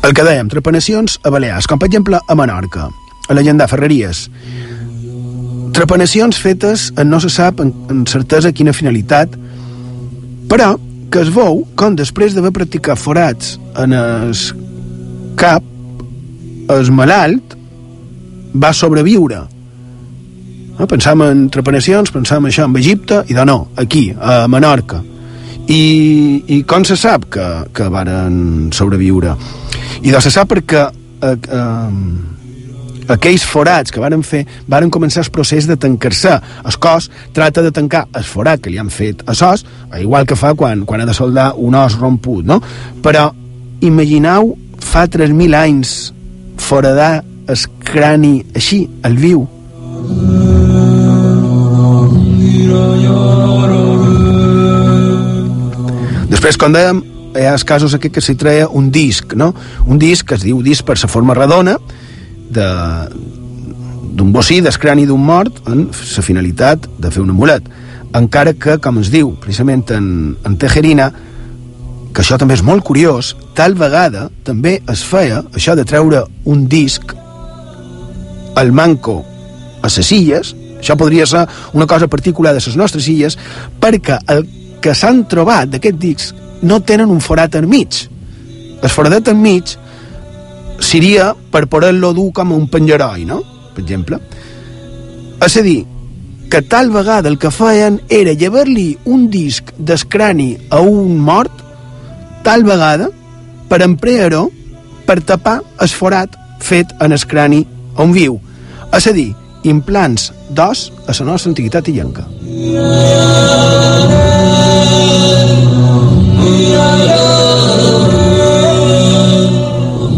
El 0.08 0.14
que 0.16 0.24
dèiem, 0.24 0.48
trepanacions 0.48 1.18
a 1.28 1.32
Balears, 1.34 1.68
com 1.68 1.80
per 1.80 1.90
exemple 1.90 2.16
a 2.16 2.36
Menorca, 2.40 2.86
a 3.28 3.36
la 3.36 3.42
Llandà 3.44 3.68
Ferreries. 3.68 4.30
Trepanacions 5.78 6.40
fetes 6.42 6.88
en 6.98 7.12
no 7.12 7.20
se 7.22 7.30
sap 7.30 7.60
en, 7.62 7.70
en 7.94 8.00
certesa 8.10 8.50
quina 8.50 8.74
finalitat, 8.74 9.36
però 10.50 10.72
que 11.14 11.22
es 11.22 11.30
veu 11.30 11.60
com 11.78 11.94
després 11.94 12.34
d'haver 12.34 12.50
practicat 12.56 12.98
forats 12.98 13.52
en 13.78 13.94
el 13.94 14.32
cap, 15.38 15.62
el 16.74 16.90
malalt 16.98 17.54
va 18.58 18.72
sobreviure. 18.74 19.44
No? 20.80 20.88
Pensam 20.90 21.22
en 21.28 21.46
trepanacions, 21.54 22.10
pensam 22.16 22.50
això 22.50 22.66
en 22.66 22.74
Egipte, 22.82 23.22
i 23.30 23.38
de 23.38 23.46
no, 23.46 23.68
aquí, 23.78 24.08
a 24.18 24.48
Menorca. 24.50 25.04
I, 25.68 25.84
i 26.58 26.62
com 26.66 26.88
se 26.90 26.98
sap 26.98 27.28
que, 27.38 27.46
que 27.76 27.86
varen 27.94 28.72
sobreviure? 28.74 29.36
I 30.02 30.10
doncs 30.10 30.26
se 30.32 30.34
sap 30.40 30.50
perquè 30.56 30.88
eh, 30.88 31.36
eh, 31.38 32.37
aquells 33.14 33.46
forats 33.48 33.94
que 33.94 34.02
varen 34.04 34.24
fer 34.26 34.44
varen 34.68 34.92
començar 34.94 35.24
el 35.24 35.32
procés 35.32 35.68
de 35.68 35.78
tancar-se. 35.80 36.38
El 36.66 36.78
cos 36.84 37.10
trata 37.34 37.64
de 37.66 37.72
tancar 37.72 38.06
el 38.16 38.28
forat 38.28 38.62
que 38.62 38.74
li 38.74 38.80
han 38.82 38.92
fet 38.94 39.24
a 39.28 39.36
sos, 39.38 39.66
igual 40.00 40.28
que 40.28 40.36
fa 40.40 40.54
quan, 40.56 40.86
quan 40.86 41.02
ha 41.02 41.10
de 41.10 41.16
soldar 41.16 41.54
un 41.58 41.76
os 41.76 41.98
romput, 42.00 42.46
no? 42.46 42.62
Però 43.04 43.30
imagineu 43.82 44.56
fa 44.84 45.08
3.000 45.08 45.56
anys 45.58 45.98
foradar 46.58 47.24
el 47.48 47.68
crani 47.84 48.42
així, 48.56 48.84
al 49.04 49.16
viu. 49.16 49.46
Després, 56.28 56.58
com 56.60 56.76
dèiem, 56.76 57.00
hi 57.38 57.46
ha 57.46 57.54
els 57.56 57.64
casos 57.68 57.96
aquí 57.96 58.10
que 58.14 58.22
s'hi 58.24 58.36
treia 58.40 58.68
un 58.68 58.92
disc, 58.92 59.34
no? 59.38 59.54
Un 59.88 60.00
disc 60.02 60.28
que 60.28 60.36
es 60.36 60.44
diu 60.44 60.60
disc 60.66 60.86
per 60.86 60.98
la 61.00 61.10
forma 61.12 61.36
redona 61.38 61.78
de 62.50 62.68
d'un 64.18 64.32
bocí, 64.34 64.62
del 64.62 64.78
crani 64.82 65.06
d'un 65.06 65.22
mort, 65.22 65.60
en 65.70 65.88
la 65.92 66.24
finalitat 66.26 66.88
de 66.98 67.12
fer 67.14 67.22
un 67.22 67.30
amulet. 67.30 67.68
Encara 68.18 68.56
que, 68.58 68.80
com 68.82 68.98
es 69.04 69.12
diu 69.14 69.36
precisament 69.44 69.84
en, 69.94 70.08
en 70.48 70.56
Tejerina, 70.58 71.12
que 72.14 72.24
això 72.24 72.40
també 72.42 72.56
és 72.58 72.64
molt 72.66 72.82
curiós, 72.88 73.36
tal 73.54 73.76
vegada 73.78 74.26
també 74.48 74.80
es 74.90 75.04
feia 75.06 75.44
això 75.54 75.76
de 75.78 75.86
treure 75.86 76.24
un 76.50 76.66
disc 76.72 77.14
al 78.58 78.72
manco 78.74 79.20
a 79.86 79.92
les 79.92 80.12
illes, 80.12 80.56
això 80.80 80.98
podria 80.98 81.28
ser 81.30 81.46
una 81.78 81.86
cosa 81.86 82.08
particular 82.08 82.56
de 82.56 82.64
les 82.66 82.78
nostres 82.78 83.08
illes, 83.08 83.38
perquè 83.80 84.18
el 84.34 84.48
que 84.82 84.96
s'han 84.98 85.28
trobat 85.30 85.70
d'aquest 85.70 85.98
disc 86.02 86.36
no 86.66 86.80
tenen 86.82 87.12
un 87.14 87.22
forat 87.22 87.56
enmig. 87.60 88.08
El 88.82 88.90
foradet 88.90 89.30
enmig 89.30 89.76
seria 90.80 91.34
per 91.52 91.68
poder-lo 91.68 92.14
dur 92.14 92.32
com 92.34 92.52
un 92.56 92.68
penjaroi, 92.70 93.26
no? 93.26 93.42
Per 93.74 93.84
exemple. 93.84 94.20
És 95.46 95.58
a 95.58 95.64
dir, 95.66 95.86
que 96.50 96.62
tal 96.62 96.90
vegada 96.90 97.30
el 97.30 97.38
que 97.38 97.52
feien 97.52 98.00
era 98.10 98.34
llevar-li 98.34 98.98
un 99.06 99.28
disc 99.30 99.74
d'escrani 99.78 100.56
a 100.70 100.80
un 100.82 101.18
mort, 101.20 101.52
tal 102.44 102.64
vegada, 102.64 103.10
per 103.68 103.82
emplear-ho 103.84 104.48
per 105.08 105.22
tapar 105.24 105.60
el 105.84 105.92
forat 105.92 106.36
fet 106.64 106.94
en 107.04 107.16
escrani 107.16 107.66
a 107.96 108.04
un 108.04 108.16
viu. 108.16 108.40
És 108.96 109.08
a 109.08 109.14
dir, 109.16 109.30
implants 109.68 110.32
d'os 110.50 110.88
a 111.08 111.16
la 111.20 111.32
nostra 111.32 111.52
antiguitat 111.52 111.88
illenca. 111.92 112.28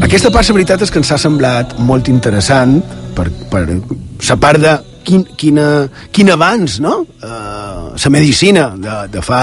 Aquesta 0.10 0.32
part, 0.34 0.47
la 0.49 0.55
veritat 0.55 0.82
és 0.82 0.89
que 0.89 0.97
ens 0.97 1.12
ha 1.14 1.20
semblat 1.22 1.76
molt 1.86 2.07
interessant 2.10 2.80
per, 3.14 3.28
per 3.51 3.60
la 3.70 4.38
part 4.41 4.57
de 4.57 4.72
quin, 5.05 5.22
quina, 5.38 5.66
quin 6.10 6.32
avanç, 6.34 6.80
no? 6.82 6.95
Uh, 7.22 7.91
la 7.93 8.12
medicina 8.16 8.64
de, 8.74 8.95
de 9.14 9.22
fa, 9.22 9.41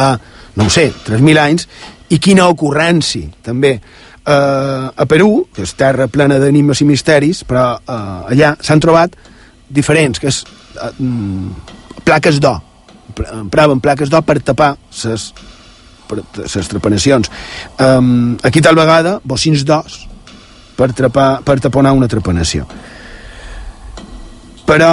no 0.59 0.67
ho 0.67 0.73
sé, 0.75 0.89
3.000 1.07 1.39
anys, 1.39 1.69
i 2.11 2.19
quina 2.19 2.49
ocurrència, 2.51 3.29
també. 3.47 3.77
Uh, 4.27 4.91
a 4.91 5.07
Perú, 5.07 5.45
que 5.55 5.63
és 5.63 5.77
terra 5.79 6.09
plena 6.11 6.41
d'enigmes 6.43 6.83
i 6.83 6.89
misteris, 6.91 7.45
però 7.47 7.69
uh, 7.79 8.27
allà 8.35 8.57
s'han 8.59 8.83
trobat 8.83 9.15
diferents, 9.71 10.19
que 10.19 10.35
és 10.35 10.41
uh, 10.83 10.91
plaques 12.03 12.43
d'or. 12.43 12.59
Empraven 13.37 13.79
plaques 13.87 14.11
d'or 14.11 14.27
per 14.27 14.41
tapar 14.43 14.73
les 15.05 15.31
les 16.11 16.69
trepanacions. 16.75 17.31
Um, 17.79 18.35
aquí 18.43 18.59
tal 18.63 18.75
vegada, 18.79 19.21
bocins 19.23 19.63
d'os 19.67 20.03
per, 20.77 20.93
trapar, 20.93 21.43
per 21.45 21.59
taponar 21.61 21.95
una 21.97 22.09
trepanació. 22.09 22.67
Però 24.67 24.93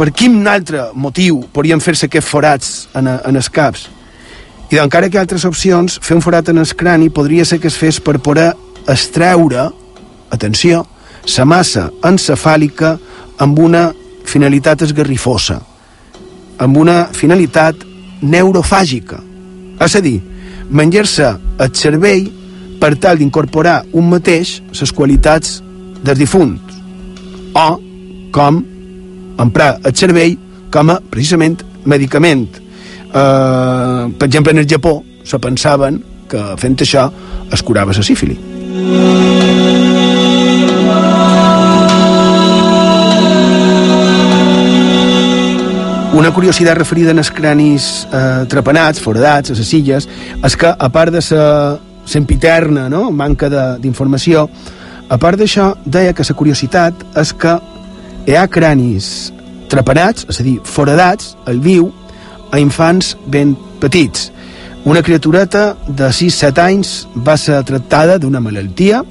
per 0.00 0.08
quin 0.16 0.40
altre 0.48 0.86
motiu 0.96 1.42
podrien 1.52 1.80
fer-se 1.84 2.08
aquests 2.08 2.30
forats 2.30 2.70
en, 2.96 3.08
en 3.08 3.36
els 3.36 3.50
caps? 3.52 3.88
I 4.70 4.78
encara 4.78 5.10
que 5.10 5.18
altres 5.20 5.44
opcions, 5.44 5.98
fer 6.00 6.16
un 6.16 6.22
forat 6.24 6.48
en 6.48 6.62
el 6.62 6.74
crani 6.78 7.10
podria 7.10 7.44
ser 7.44 7.58
que 7.60 7.68
es 7.68 7.76
fes 7.76 7.98
per 8.00 8.20
poder 8.22 8.52
extreure, 8.88 9.66
atenció, 10.30 10.84
la 11.36 11.44
massa 11.44 11.90
encefàlica 12.06 12.94
amb 13.42 13.58
una 13.58 13.90
finalitat 14.24 14.86
esgarrifosa, 14.86 15.58
amb 16.58 16.76
una 16.78 17.02
finalitat 17.12 17.84
neurofàgica. 18.22 19.20
És 19.80 19.96
a 19.96 20.02
dir, 20.04 20.20
menjar-se 20.70 21.34
el 21.58 21.74
cervell 21.74 22.28
per 22.80 22.94
tal 22.96 23.20
d'incorporar 23.20 23.82
un 23.92 24.08
mateix 24.10 24.58
les 24.72 24.92
qualitats 24.96 25.58
dels 26.00 26.18
difunts 26.18 26.78
o 27.54 27.66
com 28.32 28.62
emprar 29.40 29.74
el 29.84 29.96
cervell 29.96 30.36
com 30.70 30.92
a, 30.92 31.00
precisament, 31.10 31.58
medicament. 31.84 32.46
Uh, 33.10 34.06
per 34.14 34.28
exemple, 34.28 34.52
en 34.54 34.62
el 34.62 34.68
Japó 34.70 35.00
se 35.26 35.38
pensaven 35.42 35.98
que 36.30 36.42
fent 36.60 36.78
això 36.84 37.08
es 37.50 37.62
curava 37.66 37.96
la 37.96 38.06
sífili. 38.06 38.38
Una 46.20 46.30
curiositat 46.34 46.76
referida 46.76 47.14
en 47.14 47.22
els 47.22 47.30
cranis 47.32 47.84
eh, 48.12 48.44
trepanats, 48.50 49.00
foradats, 49.00 49.52
a 49.52 49.54
les 49.56 49.70
illes, 49.78 50.08
és 50.44 50.56
que, 50.58 50.68
a 50.68 50.88
part 50.92 51.14
de 51.14 51.22
la 51.22 51.54
sempiterna 52.10 52.88
no? 52.90 53.08
manca 53.14 53.48
d'informació, 53.80 54.48
a 55.10 55.18
part 55.18 55.38
d'això, 55.40 55.72
deia 55.86 56.14
que 56.14 56.26
la 56.26 56.36
curiositat 56.38 57.06
és 57.18 57.32
que 57.34 57.56
hi 58.28 58.36
ha 58.38 58.46
cranis 58.50 59.30
trepanats, 59.70 60.26
és 60.30 60.40
a 60.42 60.44
dir, 60.46 60.58
foradats, 60.66 61.34
al 61.50 61.62
viu, 61.62 61.88
a 62.50 62.58
infants 62.58 63.14
ben 63.30 63.54
petits. 63.80 64.30
Una 64.84 65.02
criatureta 65.02 65.74
de 65.86 66.08
6-7 66.08 66.62
anys 66.64 66.92
va 67.26 67.36
ser 67.38 67.60
tractada 67.68 68.18
d'una 68.18 68.40
malaltia, 68.40 69.02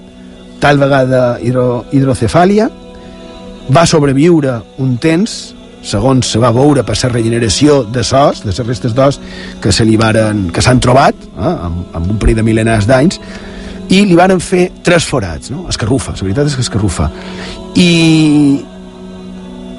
tal 0.59 0.79
vegada 0.81 1.37
hidro, 1.45 1.85
hidrocefàlia, 1.91 2.67
va 3.69 3.85
sobreviure 3.85 4.59
un 4.81 4.97
temps, 4.97 5.53
segons 5.85 6.27
se 6.27 6.39
va 6.41 6.51
veure 6.55 6.83
per 6.83 6.97
la 7.03 7.11
regeneració 7.13 7.83
de 7.83 8.03
sos, 8.03 8.43
de 8.43 8.51
les 8.51 8.65
restes 8.67 8.95
d'os 8.95 9.19
que 9.61 9.71
se 9.71 9.85
li 9.85 9.97
varen, 9.97 10.49
que 10.53 10.61
s'han 10.61 10.79
trobat 10.79 11.15
eh, 11.15 11.43
amb, 11.45 11.85
amb 11.95 12.11
un 12.15 12.17
parell 12.19 12.41
de 12.41 12.47
mil·lenars 12.47 12.87
d'anys 12.89 13.19
i 13.89 14.03
li 14.05 14.17
varen 14.17 14.41
fer 14.43 14.69
tres 14.85 15.05
forats 15.05 15.49
no? 15.53 15.67
escarrufa, 15.69 16.13
la 16.17 16.27
veritat 16.27 16.51
és 16.51 16.57
que 16.57 16.65
escarrufa 16.65 17.09
i 17.79 17.91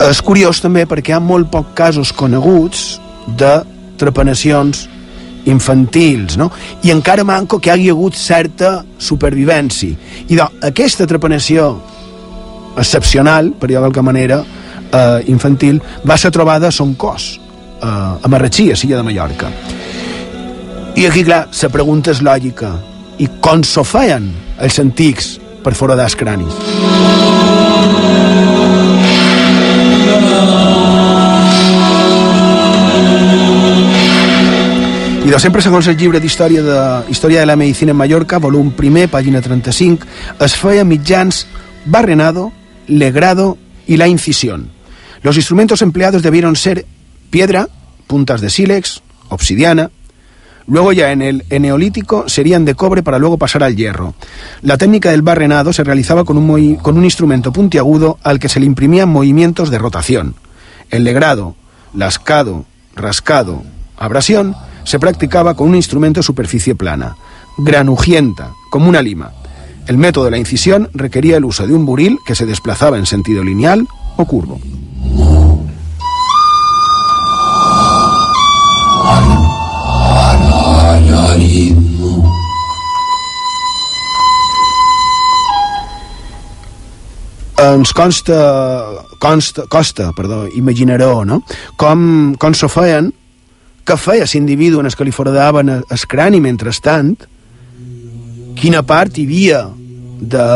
és 0.00 0.22
curiós 0.24 0.62
també 0.64 0.86
perquè 0.88 1.12
hi 1.12 1.18
ha 1.18 1.20
molt 1.20 1.50
pocs 1.52 1.76
casos 1.76 2.12
coneguts 2.16 2.98
de 3.36 3.52
trepanacions 4.00 4.86
infantils, 5.44 6.36
no? 6.36 6.50
I 6.84 6.92
encara 6.92 7.24
manco 7.24 7.58
que 7.60 7.70
hi 7.70 7.72
hagi 7.72 7.90
hagut 7.92 8.16
certa 8.16 8.80
supervivència. 9.00 9.96
I 10.28 10.36
doncs, 10.36 10.58
aquesta 10.68 11.06
trepanació 11.08 11.70
excepcional, 12.80 13.52
per 13.58 13.70
dir-ho 13.70 13.82
d'alguna 13.84 14.10
manera, 14.10 14.40
eh, 14.92 15.24
infantil 15.26 15.80
va 16.08 16.16
ser 16.18 16.30
trobada 16.30 16.68
a 16.68 16.72
son 16.72 16.94
cos, 16.94 17.40
eh, 17.82 17.86
a 17.86 18.28
Marratxí, 18.28 18.70
a 18.72 18.76
Silla 18.76 18.96
de 18.96 19.02
Mallorca. 19.02 19.50
I 20.96 21.06
aquí, 21.06 21.24
clar, 21.24 21.46
la 21.62 21.68
pregunta 21.68 22.10
és 22.10 22.22
lògica. 22.22 22.74
I 23.20 23.28
com 23.40 23.62
s'ho 23.62 23.84
feien 23.84 24.30
els 24.58 24.78
antics 24.82 25.38
per 25.62 25.74
foradar 25.76 26.08
els 26.08 26.16
cranis? 26.16 26.56
I 35.20 35.30
de 35.30 35.38
sempre, 35.38 35.62
segons 35.62 35.86
el 35.86 35.98
llibre 36.00 36.18
d'Història 36.18 36.62
de, 36.64 36.78
Història 37.12 37.44
de 37.44 37.46
la 37.46 37.56
Medicina 37.60 37.92
en 37.92 38.00
Mallorca, 38.00 38.40
volum 38.42 38.72
primer, 38.74 39.06
pàgina 39.12 39.42
35, 39.44 40.08
es 40.42 40.56
feia 40.58 40.82
mitjans 40.84 41.44
barrenado, 41.84 42.50
legrado 42.88 43.56
y 43.86 43.96
la 43.96 44.08
incisión. 44.08 44.79
Los 45.22 45.36
instrumentos 45.36 45.82
empleados 45.82 46.22
debieron 46.22 46.56
ser 46.56 46.86
piedra, 47.30 47.68
puntas 48.06 48.40
de 48.40 48.50
sílex, 48.50 49.02
obsidiana, 49.28 49.90
Luego 50.70 50.92
ya 50.92 51.10
en 51.10 51.20
el 51.20 51.44
en 51.50 51.62
neolítico 51.62 52.28
serían 52.28 52.64
de 52.64 52.76
cobre 52.76 53.02
para 53.02 53.18
luego 53.18 53.38
pasar 53.38 53.64
al 53.64 53.74
hierro. 53.74 54.14
La 54.62 54.78
técnica 54.78 55.10
del 55.10 55.22
barrenado 55.22 55.72
se 55.72 55.82
realizaba 55.82 56.22
con 56.22 56.38
un, 56.38 56.76
con 56.76 56.96
un 56.96 57.02
instrumento 57.02 57.52
puntiagudo 57.52 58.18
al 58.22 58.38
que 58.38 58.48
se 58.48 58.60
le 58.60 58.66
imprimían 58.66 59.08
movimientos 59.08 59.70
de 59.70 59.78
rotación. 59.78 60.36
El 60.88 61.02
legrado, 61.02 61.56
lascado, 61.92 62.66
rascado, 62.94 63.64
abrasión 63.96 64.54
se 64.84 65.00
practicaba 65.00 65.54
con 65.54 65.68
un 65.68 65.74
instrumento 65.74 66.20
de 66.20 66.24
superficie 66.24 66.76
plana, 66.76 67.16
granujienta, 67.58 68.52
como 68.70 68.88
una 68.88 69.02
lima. 69.02 69.32
El 69.88 69.98
método 69.98 70.26
de 70.26 70.30
la 70.30 70.38
incisión 70.38 70.88
requería 70.94 71.38
el 71.38 71.46
uso 71.46 71.66
de 71.66 71.74
un 71.74 71.84
buril 71.84 72.18
que 72.24 72.36
se 72.36 72.46
desplazaba 72.46 72.96
en 72.96 73.06
sentido 73.06 73.42
lineal 73.42 73.88
o 74.16 74.24
curvo. 74.24 74.60
Ens 87.80 87.92
consta, 87.92 89.06
consta 89.18 89.66
costa, 89.68 90.12
perdó, 90.12 90.46
imaginareu, 90.54 91.24
no? 91.24 91.42
Com, 91.80 92.34
com 92.40 92.54
s'ho 92.54 92.68
feien, 92.70 93.10
què 93.86 93.96
feia 93.98 94.28
l'individu 94.28 94.80
en 94.80 94.88
el 94.88 94.96
que 94.96 95.06
li 95.06 95.14
foradaven 95.14 95.72
el 95.80 96.06
crani 96.08 96.40
mentrestant, 96.44 97.14
quina 98.60 98.82
part 98.86 99.16
hi 99.16 99.24
havia 99.28 99.62
de, 100.20 100.46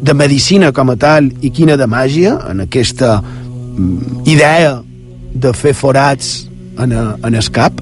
de 0.00 0.14
medicina 0.14 0.70
com 0.72 0.94
a 0.94 0.96
tal 0.96 1.32
i 1.42 1.50
quina 1.50 1.76
de 1.76 1.88
màgia 1.90 2.36
en 2.50 2.62
aquesta 2.68 3.18
idea 4.26 4.82
de 5.34 5.52
fer 5.54 5.74
forats 5.74 6.48
en, 6.78 6.92
a, 6.92 7.16
en 7.26 7.34
el 7.34 7.50
cap. 7.50 7.80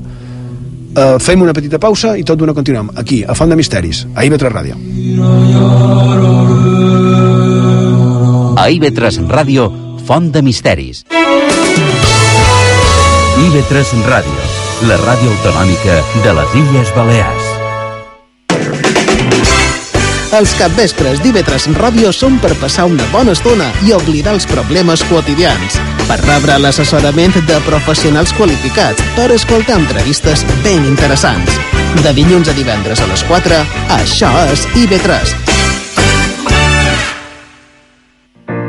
Uh, 0.97 1.19
fem 1.21 1.43
una 1.45 1.53
petita 1.53 1.79
pausa 1.79 2.15
i 2.17 2.25
tot 2.25 2.39
d'una 2.41 2.55
continuem 2.57 2.89
aquí, 2.97 3.21
a 3.25 3.35
Font 3.37 3.51
de 3.53 3.57
Misteris, 3.59 4.07
a 4.15 4.25
IB3 4.25 4.49
Ràdio. 4.49 4.75
A 8.57 8.65
IB3 8.73 9.29
Ràdio, 9.29 9.69
Font 10.09 10.31
de 10.33 10.41
Misteris. 10.43 11.05
IB3 13.37 14.01
Ràdio, 14.09 14.41
la 14.89 14.97
ràdio 15.05 15.29
autonòmica 15.35 16.01
de 16.25 16.33
les 16.41 16.51
Illes 16.63 16.89
Balears. 16.97 17.36
Els 20.35 20.53
capvespres 20.59 21.21
d'IV3 21.23 21.69
Ràdio 21.79 22.11
són 22.15 22.41
per 22.43 22.51
passar 22.59 22.89
una 22.91 23.07
bona 23.13 23.35
estona 23.37 23.69
i 23.87 23.93
oblidar 23.95 24.35
els 24.35 24.47
problemes 24.51 25.05
quotidians, 25.07 25.79
per 26.09 26.19
rebre 26.25 26.59
l'assessorament 26.59 27.37
de 27.47 27.61
professionals 27.69 28.35
qualificats, 28.35 29.03
per 29.15 29.31
escoltar 29.35 29.79
entrevistes 29.79 30.43
ben 30.65 30.85
interessants. 30.91 31.61
De 32.03 32.13
dilluns 32.17 32.51
a 32.51 32.57
divendres 32.59 33.01
a 33.01 33.11
les 33.13 33.23
4, 33.31 33.63
això 34.01 34.33
és 34.51 34.67
IV3. 34.75 35.37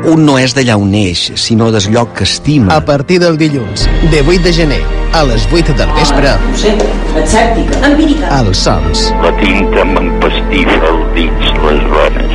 Un 0.08 0.22
no 0.24 0.38
és 0.40 0.54
d'allà 0.56 0.78
on 0.80 0.88
neix, 0.88 1.26
sinó 1.36 1.72
del 1.74 1.90
lloc 1.92 2.14
que 2.16 2.24
estima. 2.24 2.72
A 2.72 2.80
partir 2.80 3.18
del 3.20 3.36
dilluns, 3.36 3.84
de 4.08 4.22
8 4.22 4.40
de 4.46 4.52
gener, 4.56 4.80
a 5.12 5.24
les 5.24 5.44
8 5.52 5.74
del 5.76 5.90
vespre, 5.92 6.32
sé, 6.56 6.72
escèptica, 7.18 7.80
empírica. 7.84 8.30
els 8.40 8.56
sons, 8.56 9.12
La 9.20 9.32
tinta 9.36 9.84
m'empastifa 9.84 10.78
els 10.92 11.14
dits, 11.14 11.27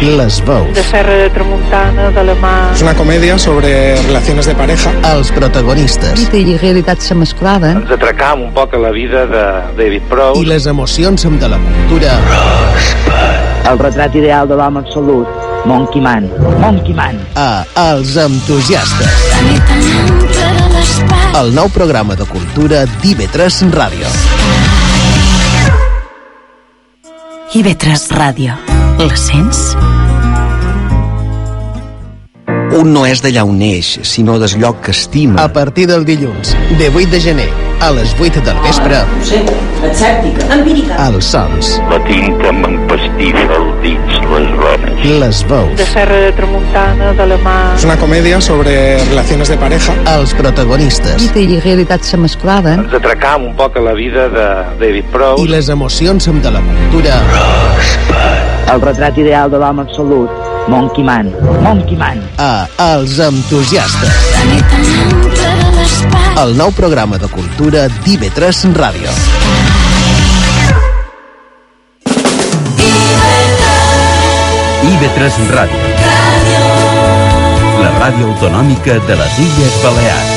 les 0.02 0.40
veus, 0.46 0.74
de 0.76 0.84
Serra 0.84 1.14
de 1.14 1.30
Tramuntana, 1.30 2.10
de 2.12 2.24
la 2.24 2.36
mà... 2.42 2.54
Es 2.74 2.82
una 2.82 2.94
comedia 2.94 3.38
sobre 3.40 3.96
relaciones 4.04 4.46
de 4.46 4.56
pareja. 4.56 4.92
els 5.14 5.32
protagonistes 5.32 6.20
Mite 6.20 6.40
i 6.40 6.58
realitat 6.58 7.00
se 7.00 7.16
mesclaven. 7.16 7.84
Ens 7.84 7.92
atracam 7.96 8.42
un 8.48 8.52
poc 8.54 8.74
a 8.76 8.82
la 8.82 8.92
vida 8.92 9.26
de 9.26 9.46
David 9.78 10.04
Prowse. 10.10 10.42
i 10.42 10.46
les 10.46 10.68
emocions 10.68 11.26
amb 11.26 11.40
de 11.40 11.50
la 11.50 11.58
cultura. 11.58 12.18
El 13.72 13.80
retrat 13.80 14.16
ideal 14.16 14.48
de 14.48 14.56
l'home 14.60 14.80
absolut. 14.84 15.28
Monkey 15.66 16.02
Man. 16.02 16.28
Monkey 16.60 16.94
Man. 16.94 17.20
A 17.40 17.64
Els 17.94 18.18
entusiastes. 18.20 19.24
El 21.40 21.54
nou 21.56 21.70
programa 21.72 22.16
de 22.20 22.28
cultura 22.28 22.84
d'IV3 23.00 23.72
Ràdio. 23.72 24.12
IB3 27.54 28.08
Ràdio. 28.18 28.83
La 29.04 29.16
sents? 29.20 29.60
Un 32.74 32.90
no 32.96 33.04
és 33.06 33.20
d'allà 33.22 33.44
on 33.46 33.58
neix, 33.60 34.00
sinó 34.08 34.38
del 34.42 34.56
lloc 34.62 34.80
que 34.86 34.92
estima. 34.96 35.44
A 35.44 35.50
partir 35.54 35.86
del 35.88 36.06
dilluns, 36.08 36.56
de 36.80 36.88
8 36.90 37.12
de 37.12 37.20
gener, 37.22 37.50
a 37.86 37.92
les 37.94 38.16
8 38.20 38.42
del 38.48 38.58
vespre, 38.64 39.02
sé, 39.28 39.42
escèptica, 39.90 40.48
empírica. 40.56 40.98
els 41.10 41.26
sons, 41.36 41.74
La 41.92 42.00
tinta 42.08 42.52
m'empastifa 42.52 43.44
els 43.60 43.76
dits, 43.84 44.18
les 44.32 44.50
rones. 44.58 45.06
les 45.20 45.44
veus, 45.52 45.76
De 45.78 45.86
Serra 45.92 46.18
de 46.24 46.32
Tramuntana, 46.40 47.12
de 47.20 47.28
la 47.28 47.38
mà... 47.46 47.58
Es 47.76 47.84
una 47.86 47.98
comedia 47.98 48.42
sobre 48.42 48.98
relaciones 49.10 49.50
de 49.50 49.58
pareja. 49.58 49.94
els 50.16 50.34
protagonistes 50.34 51.22
Mite 51.22 51.42
i 51.44 51.60
realitat 51.60 52.02
se 52.02 52.18
mesclaven. 52.18 52.88
Ens 52.88 52.94
atracam 52.98 53.46
un 53.52 53.56
poc 53.56 53.78
a 53.78 53.82
la 53.86 53.94
vida 53.94 54.28
de 54.30 54.48
David 54.82 55.06
Prowse. 55.14 55.44
i 55.44 55.48
les 55.48 55.70
emocions 55.70 56.28
amb 56.28 56.42
de 56.42 56.52
la 56.58 56.62
cultura. 56.72 57.22
El 58.72 58.82
retrat 58.82 59.18
ideal 59.18 59.52
de 59.52 59.60
l'home 59.60 59.84
absolut. 59.84 60.30
Monkey 60.68 61.04
Man. 61.04 61.32
Monkey 61.62 61.98
Man. 61.98 62.22
A 62.40 62.68
Els 62.94 63.20
entusiastes. 63.20 64.22
El 66.40 66.56
nou 66.58 66.72
programa 66.74 67.20
de 67.22 67.28
cultura 67.30 67.88
d'IV3 68.06 68.64
Ràdio. 68.78 69.12
IB3 74.84 75.42
Ràdio. 75.52 75.82
La 77.84 77.92
ràdio 78.00 78.32
autonòmica 78.32 78.98
de 79.08 79.20
les 79.20 79.40
Illes 79.46 79.78
Balears. 79.84 80.34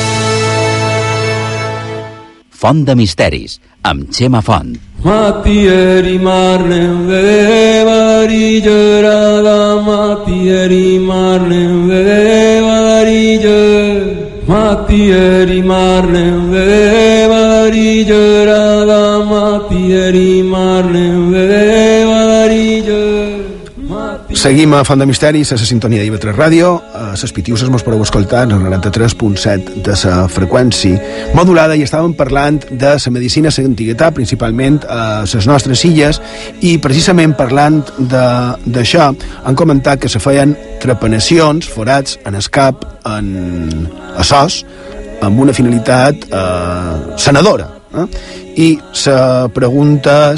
Font 2.57 2.83
de 2.87 2.95
Misteris, 2.97 3.59
amb 3.83 4.11
Xema 4.11 4.41
Font. 4.41 4.86
Matieri 5.03 6.17
marnen 6.17 7.07
vevari 7.07 8.61
gerada 8.61 9.77
Matieri 9.85 10.99
marnen 10.99 11.87
vevari 11.87 13.37
Matieri 14.47 15.61
marnen 15.61 16.49
vevari 16.51 18.05
gerada 18.05 19.23
Matieri 19.23 20.41
marnen 20.43 21.31
vevari 21.31 22.83
Seguim 24.37 24.73
a 24.73 24.83
Font 24.83 24.99
de 25.01 25.05
Misteris, 25.05 25.51
a 25.51 25.55
la 25.57 25.65
sintonia 25.65 26.03
d'IV3 26.03 26.33
Ràdio. 26.35 26.67
Les 27.17 27.33
Pitiuses 27.33 27.69
mos 27.73 27.81
podeu 27.81 28.03
escoltar 28.05 28.43
en 28.45 28.51
el 28.53 28.61
93.7 28.67 29.81
de 29.81 29.95
la 30.03 30.27
freqüència 30.29 31.31
modulada 31.33 31.73
i 31.73 31.81
estàvem 31.81 32.13
parlant 32.17 32.59
de 32.69 32.91
la 32.93 33.13
medicina 33.13 33.49
l'antiguitat, 33.49 34.13
principalment 34.13 34.83
a 34.85 35.23
les 35.25 35.47
nostres 35.49 35.83
illes, 35.87 36.21
i 36.61 36.77
precisament 36.77 37.33
parlant 37.39 37.81
d'això 37.97 39.09
han 39.09 39.57
comentat 39.57 40.03
que 40.03 40.11
se 40.13 40.21
feien 40.21 40.53
trepanacions, 40.83 41.65
forats 41.65 42.19
en 42.25 42.37
el 42.37 42.49
cap, 42.53 42.85
en 43.05 43.89
a 44.13 44.23
sos, 44.23 44.61
amb 45.25 45.41
una 45.41 45.53
finalitat 45.57 46.29
eh, 46.29 47.17
sanadora. 47.17 47.71
Eh? 47.97 48.07
I 48.61 48.69
la 49.07 49.49
pregunta 49.53 50.35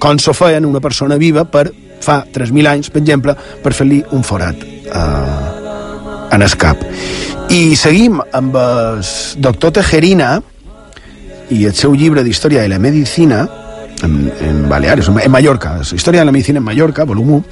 com 0.00 0.18
s'ho 0.18 0.32
feien 0.32 0.64
una 0.64 0.80
persona 0.80 1.20
viva 1.20 1.44
per 1.44 1.68
fa 2.02 2.22
3.000 2.24 2.72
anys, 2.72 2.90
per 2.90 3.04
exemple, 3.04 3.36
per 3.62 3.76
fer-li 3.76 4.00
un 4.16 4.24
forat 4.26 4.64
eh, 4.64 5.61
en 6.32 6.42
el 6.42 6.56
cap. 6.56 6.80
I 7.52 7.76
seguim 7.76 8.20
amb 8.32 8.56
el 8.56 9.02
doctor 9.44 9.74
Tejerina 9.78 10.34
i 11.52 11.66
el 11.68 11.74
seu 11.76 11.94
llibre 11.94 12.24
d'Història 12.24 12.64
de 12.64 12.72
la 12.72 12.80
Medicina, 12.80 13.44
en, 14.02 14.32
en 14.40 14.68
Baleares, 14.68 15.08
en 15.08 15.30
Mallorca, 15.30 15.76
història 15.92 16.22
de 16.22 16.26
la 16.26 16.34
medicina 16.34 16.58
en 16.58 16.64
Mallorca, 16.64 17.04
volum 17.04 17.36
1, 17.36 17.42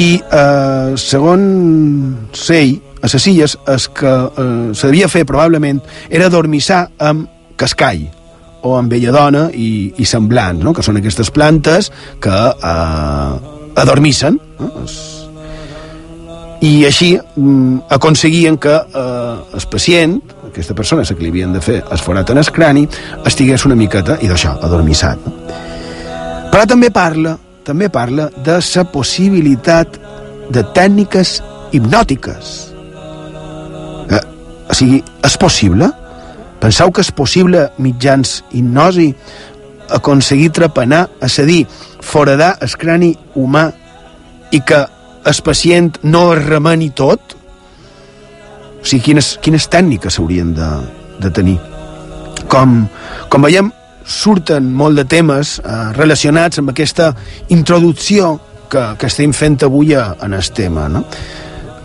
i 0.00 0.08
eh, 0.22 0.94
segons 0.96 2.50
ell, 2.54 2.76
a 3.04 3.10
les 3.12 3.26
illes, 3.28 3.58
el 3.68 3.88
que 3.92 4.12
eh, 4.14 4.68
se 4.72 4.88
devia 4.88 5.10
fer 5.12 5.26
probablement 5.28 5.82
era 6.08 6.30
dormissar 6.32 6.86
amb 6.98 7.28
cascall, 7.60 8.06
o 8.64 8.78
amb 8.78 8.88
belladona 8.88 9.50
i, 9.52 9.92
i 10.00 10.06
semblants, 10.08 10.64
no? 10.64 10.72
que 10.72 10.82
són 10.82 10.96
aquestes 10.96 11.28
plantes 11.34 11.90
que 12.24 12.32
eh, 12.32 13.34
adormissen. 13.82 14.40
No? 14.60 14.70
Es, 14.86 14.96
I 16.64 16.86
així 16.88 17.10
mm, 17.18 17.90
aconseguien 17.92 18.56
que 18.56 18.72
eh, 18.72 19.56
el 19.58 19.66
pacient, 19.70 20.16
aquesta 20.48 20.76
persona 20.76 21.04
que 21.04 21.20
li 21.20 21.32
havien 21.32 21.52
de 21.52 21.60
fer 21.60 21.82
es 21.92 22.04
forat 22.04 22.30
en 22.32 22.40
el 22.40 22.50
crani, 22.56 22.86
estigués 23.28 23.66
una 23.68 23.76
miqueta, 23.76 24.16
i 24.24 24.30
d'això, 24.30 24.54
adormissat. 24.64 25.26
No? 25.26 25.34
Però 26.54 26.64
també 26.70 26.88
parla, 26.94 27.34
també 27.66 27.90
parla 27.92 28.30
de 28.46 28.60
la 28.62 28.84
possibilitat 28.92 29.98
de 30.54 30.62
tècniques 30.76 31.40
hipnòtiques. 31.74 32.54
Eh, 34.08 34.22
o 34.70 34.78
sigui, 34.78 35.02
és 35.26 35.36
possible? 35.36 35.90
Penseu 36.64 36.92
que 36.94 37.04
és 37.04 37.12
possible, 37.12 37.66
mitjans 37.76 38.38
hipnosi, 38.56 39.10
aconseguir 39.92 40.48
trepanar, 40.56 41.08
és 41.20 41.38
a 41.42 41.44
dir, 41.44 41.64
foradar 42.00 42.54
el 42.64 42.72
crani 42.80 43.12
humà 43.36 43.66
i 44.54 44.62
que 44.64 44.80
el 45.24 45.40
pacient 45.44 45.98
no 46.02 46.26
es 46.34 46.44
remeni 46.44 46.90
tot? 46.90 47.36
O 48.80 48.84
sigui, 48.84 49.02
quines, 49.10 49.34
quines 49.44 49.68
tècniques 49.72 50.18
s'haurien 50.18 50.52
de, 50.56 50.70
de 51.22 51.30
tenir? 51.32 51.56
Com, 52.52 52.82
com 53.32 53.46
veiem, 53.46 53.70
surten 54.04 54.66
molt 54.76 55.00
de 55.00 55.06
temes 55.08 55.56
eh, 55.62 55.78
relacionats 55.96 56.60
amb 56.60 56.74
aquesta 56.74 57.14
introducció 57.54 58.36
que, 58.70 58.84
que 59.00 59.08
estem 59.08 59.32
fent 59.32 59.62
avui 59.64 59.94
en 59.96 60.34
el 60.36 60.50
tema, 60.52 60.88
no? 60.92 61.04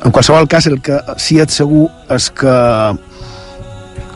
En 0.04 0.12
qualsevol 0.16 0.48
cas, 0.48 0.68
el 0.68 0.80
que 0.84 1.00
sí 1.20 1.40
és 1.44 1.56
segur 1.60 1.90
és 2.12 2.30
que 2.32 2.56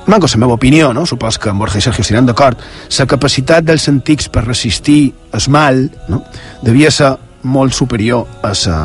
manco 0.06 0.28
la 0.32 0.40
meva 0.40 0.54
opinió, 0.54 0.94
no? 0.94 1.06
supos 1.06 1.38
que 1.40 1.50
en 1.50 1.60
Borja 1.60 1.80
i 1.80 1.82
Sergio 1.82 2.04
estiran 2.04 2.26
d'acord, 2.26 2.60
la 3.00 3.06
capacitat 3.06 3.64
dels 3.64 3.88
antics 3.88 4.30
per 4.30 4.46
resistir 4.46 5.14
el 5.32 5.50
mal 5.50 5.90
no? 6.10 6.24
devia 6.62 6.92
ser 6.92 7.14
molt 7.44 7.74
superior 7.74 8.28
a 8.42 8.54
la, 8.66 8.78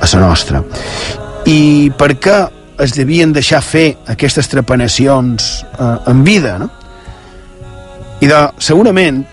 a 0.00 0.10
la 0.12 0.20
nostra. 0.20 0.62
I 1.46 1.90
per 1.98 2.14
què 2.22 2.36
es 2.82 2.94
devien 2.96 3.32
deixar 3.32 3.62
fer 3.62 3.96
aquestes 4.10 4.48
trepanacions 4.50 5.64
eh, 5.78 5.96
en 6.10 6.24
vida, 6.24 6.58
no? 6.58 6.70
I 8.22 8.28
de, 8.30 8.38
segurament, 8.62 9.24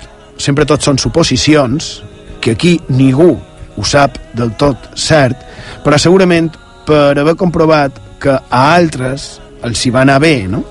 sempre 0.42 0.66
tot 0.66 0.82
són 0.82 0.98
suposicions, 0.98 2.00
que 2.42 2.56
aquí 2.56 2.80
ningú 2.90 3.36
ho 3.80 3.86
sap 3.86 4.18
del 4.34 4.56
tot 4.58 4.90
cert, 4.98 5.38
però 5.84 6.00
segurament 6.02 6.50
per 6.88 7.20
haver 7.20 7.36
comprovat 7.38 8.00
que 8.20 8.34
a 8.34 8.62
altres 8.74 9.36
els 9.66 9.82
hi 9.86 9.92
va 9.94 10.04
anar 10.06 10.18
bé, 10.24 10.48
no? 10.50 10.64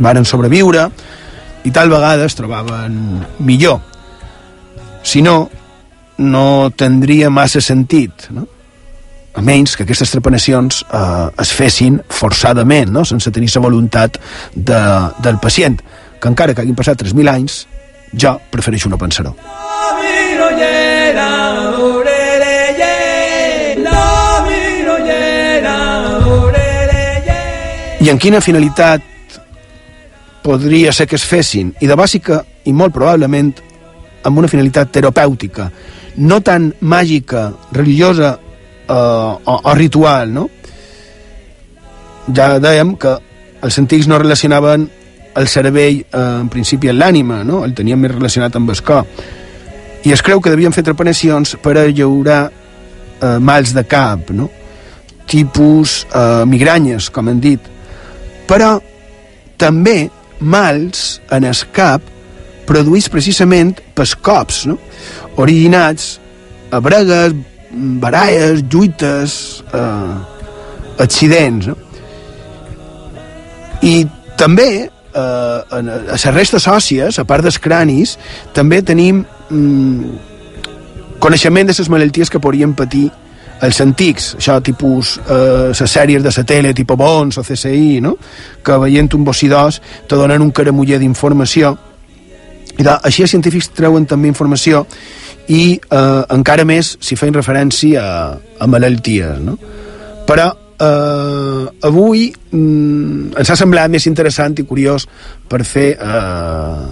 Varen 0.00 0.26
sobreviure 0.28 0.88
i 1.64 1.72
tal 1.72 1.90
vegada 1.92 2.26
es 2.26 2.36
trobaven 2.36 3.24
millor. 3.44 3.80
Si 5.02 5.22
no, 5.22 5.48
no 6.20 6.70
tindria 6.76 7.30
massa 7.32 7.62
sentit, 7.64 8.28
no? 8.30 8.46
a 9.32 9.42
menys 9.46 9.76
que 9.76 9.86
aquestes 9.86 10.10
trepanacions 10.10 10.82
eh, 10.84 11.28
es 11.40 11.52
fessin 11.54 12.00
forçadament, 12.10 12.90
no? 12.92 13.04
sense 13.08 13.30
tenir 13.32 13.48
la 13.54 13.62
voluntat 13.64 14.18
de, 14.54 14.80
del 15.22 15.38
pacient, 15.40 15.80
que 16.20 16.28
encara 16.28 16.54
que 16.54 16.64
hagin 16.64 16.76
passat 16.76 17.00
3.000 17.00 17.30
anys, 17.32 17.62
jo 18.12 18.36
prefereixo 18.50 18.90
no 18.90 18.98
pensar-ho. 18.98 19.36
I 28.00 28.08
en 28.08 28.18
quina 28.18 28.40
finalitat 28.40 29.04
podria 30.42 30.92
ser 30.92 31.06
que 31.06 31.18
es 31.20 31.24
fessin? 31.24 31.74
I 31.80 31.86
de 31.86 31.96
bàsica, 31.96 32.40
i 32.64 32.72
molt 32.72 32.94
probablement, 32.96 33.52
amb 34.24 34.40
una 34.40 34.48
finalitat 34.48 34.90
terapèutica, 34.92 35.68
no 36.20 36.40
tan 36.44 36.74
màgica, 36.80 37.50
religiosa 37.72 38.36
eh, 38.36 38.92
o, 38.92 39.60
o 39.64 39.74
ritual, 39.74 40.32
no? 40.34 40.48
Ja 42.36 42.58
dèiem 42.62 42.94
que 43.00 43.16
els 43.64 43.78
antics 43.80 44.08
no 44.08 44.20
relacionaven 44.20 44.88
el 45.36 45.48
cervell 45.48 46.00
eh, 46.02 46.20
en 46.42 46.48
principi 46.52 46.90
amb 46.90 47.00
l'ànima, 47.00 47.42
no? 47.46 47.64
el 47.64 47.74
tenien 47.74 48.00
més 48.00 48.12
relacionat 48.12 48.56
amb 48.56 48.72
el 48.72 48.82
cor. 48.84 49.06
I 50.04 50.14
es 50.14 50.22
creu 50.24 50.40
que 50.40 50.52
devien 50.52 50.72
fer 50.72 50.84
trepanacions 50.84 51.56
per 51.62 51.76
a 51.78 51.86
llaurar 51.88 52.42
eh, 52.50 53.38
mals 53.38 53.74
de 53.76 53.84
cap, 53.88 54.32
no? 54.36 54.50
tipus 55.30 56.04
eh, 56.10 56.44
migranyes, 56.50 57.10
com 57.14 57.30
han 57.30 57.40
dit. 57.40 57.68
Però 58.50 58.76
també 59.60 60.08
mals 60.40 61.20
en 61.30 61.46
el 61.46 61.66
cap 61.76 62.04
produïts 62.66 63.10
precisament 63.12 63.74
pels 63.94 64.14
cops, 64.14 64.64
no? 64.70 64.78
Originats 65.36 66.18
a 66.70 66.80
bregues, 66.80 67.34
baralles, 67.72 68.64
lluites, 68.70 69.64
eh, 69.74 70.14
accidents. 70.98 71.70
No? 71.70 71.76
I 73.82 74.06
també 74.38 74.70
eh, 75.14 75.20
a 75.70 75.80
les 75.82 76.26
restes 76.34 76.66
òssies, 76.68 77.18
a 77.18 77.24
part 77.24 77.44
dels 77.44 77.58
cranis, 77.58 78.16
també 78.56 78.82
tenim 78.82 79.24
mm, 79.24 80.12
coneixement 81.20 81.68
de 81.68 81.76
les 81.76 81.90
malalties 81.92 82.30
que 82.30 82.40
podrien 82.40 82.74
patir 82.74 83.08
els 83.60 83.80
antics, 83.84 84.34
això 84.38 84.56
tipus 84.64 85.18
eh, 85.20 85.72
sèries 85.76 86.22
de 86.24 86.32
la 86.32 86.44
tele, 86.48 86.72
tipus 86.74 86.96
Bons 86.96 87.38
o 87.38 87.44
CSI, 87.44 88.00
no? 88.00 88.16
que 88.64 88.78
veient 88.80 89.12
un 89.14 89.24
bossidós 89.24 89.82
te 90.08 90.16
donen 90.16 90.40
un 90.40 90.50
caramuller 90.50 90.98
d'informació 90.98 91.76
i 92.80 92.86
de, 92.86 92.96
així 93.06 93.24
els 93.26 93.34
científics 93.34 93.70
treuen 93.76 94.06
també 94.08 94.30
informació 94.30 94.86
i 95.50 95.76
eh, 95.76 96.22
encara 96.32 96.64
més 96.68 96.94
si 97.02 97.18
feien 97.18 97.36
referència 97.36 98.00
a, 98.00 98.24
a 98.60 98.68
malalties 98.70 99.40
no? 99.44 99.56
però 100.28 100.48
eh, 100.80 101.64
avui 101.90 102.28
mm, 102.30 103.36
ens 103.40 103.52
ha 103.52 103.58
semblat 103.58 103.92
més 103.92 104.08
interessant 104.10 104.56
i 104.58 104.66
curiós 104.68 105.06
per 105.50 105.62
fer 105.68 105.92
eh, 105.94 106.82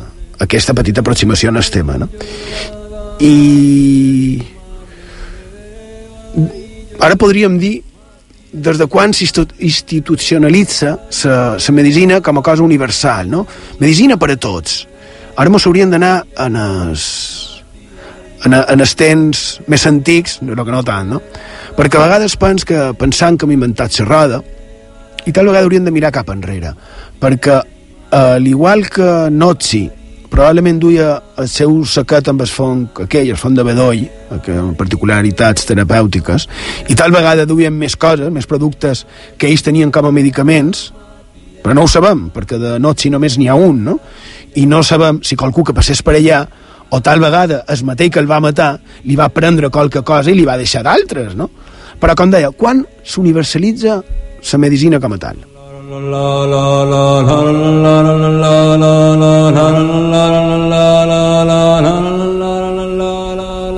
aquesta 0.45 0.76
petita 0.76 1.05
aproximació 1.05 1.53
en 1.55 1.62
el 1.62 1.72
tema 1.74 1.99
no? 2.05 2.11
i 3.24 4.39
ara 7.01 7.16
podríem 7.18 7.59
dir 7.59 7.78
des 8.53 8.78
de 8.80 8.86
quan 8.89 9.12
s'institucionalitza 9.12 10.99
la 11.24 11.72
medicina 11.72 12.20
com 12.24 12.39
a 12.39 12.43
cosa 12.43 12.62
universal, 12.62 13.28
no? 13.28 13.47
Medicina 13.78 14.16
per 14.16 14.30
a 14.32 14.36
tots. 14.36 14.88
Ara 15.39 15.53
mos 15.55 15.66
hauríem 15.68 15.91
d'anar 15.93 16.14
en 16.43 16.57
els, 16.59 17.03
en, 18.43 18.57
en 18.59 18.80
els 18.82 18.95
temps 18.99 19.43
més 19.70 19.84
antics, 19.86 20.41
però 20.43 20.64
que 20.66 20.74
no 20.74 20.84
tant, 20.86 21.12
no? 21.14 21.20
Perquè 21.78 21.99
a 21.99 22.07
vegades 22.09 22.34
pens 22.41 22.66
que 22.66 22.89
pensant 22.99 23.39
que 23.39 23.47
hem 23.47 23.55
inventat 23.55 24.01
la 24.01 24.09
roda, 24.09 24.41
i 25.26 25.34
tal 25.34 25.47
vegada 25.47 25.68
hauríem 25.68 25.86
de 25.86 25.95
mirar 25.95 26.11
cap 26.14 26.32
enrere, 26.34 26.72
perquè 27.22 27.55
eh, 27.61 28.18
al 28.18 28.51
igual 28.51 28.89
que 28.91 29.28
Nozzi 29.30 29.84
probablement 30.28 30.78
duia 30.82 31.09
el 31.41 31.49
seu 31.49 31.78
saquet 31.89 32.28
amb 32.28 32.43
el 32.45 32.51
fong 32.51 33.03
aquell, 33.07 33.30
el 33.32 33.39
fong 33.41 33.57
de 33.57 33.64
bedoll, 33.64 34.05
amb 34.34 34.74
particularitats 34.78 35.70
terapèutiques, 35.70 36.49
i 36.91 36.99
tal 36.99 37.14
vegada 37.14 37.47
duien 37.49 37.74
més 37.74 37.97
coses, 37.97 38.28
més 38.34 38.47
productes 38.51 39.07
que 39.39 39.49
ells 39.49 39.64
tenien 39.64 39.95
com 39.95 40.09
a 40.09 40.12
medicaments, 40.14 40.89
però 41.62 41.74
no 41.74 41.86
ho 41.86 41.91
sabem, 41.91 42.28
perquè 42.34 42.59
de 42.61 42.76
Notzi 42.82 43.11
només 43.11 43.39
n'hi 43.39 43.49
ha 43.51 43.57
un, 43.59 43.80
no? 43.89 43.99
I 44.59 44.66
no 44.66 44.82
sabem 44.82 45.20
si 45.22 45.36
qualcú 45.38 45.62
que 45.64 45.76
passés 45.76 46.02
per 46.02 46.16
allà 46.18 46.42
o 46.90 47.00
tal 47.04 47.20
vegada 47.20 47.64
es 47.68 47.84
mateix 47.84 48.11
que 48.14 48.20
el 48.22 48.30
va 48.30 48.40
matar 48.40 48.78
li 49.04 49.16
va 49.16 49.28
prendre 49.28 49.70
qualque 49.70 50.02
cosa 50.02 50.32
i 50.32 50.38
li 50.38 50.46
va 50.48 50.56
deixar 50.59 50.82
d'altres, 50.86 51.36
no? 51.36 51.50
Però, 51.98 52.14
com 52.14 52.30
deia, 52.30 52.50
quan 52.54 52.84
s'universalitza 53.04 54.00
la 54.52 54.59
medicina 54.62 55.00
com 55.02 55.14
a 55.16 55.18
tal? 55.18 55.38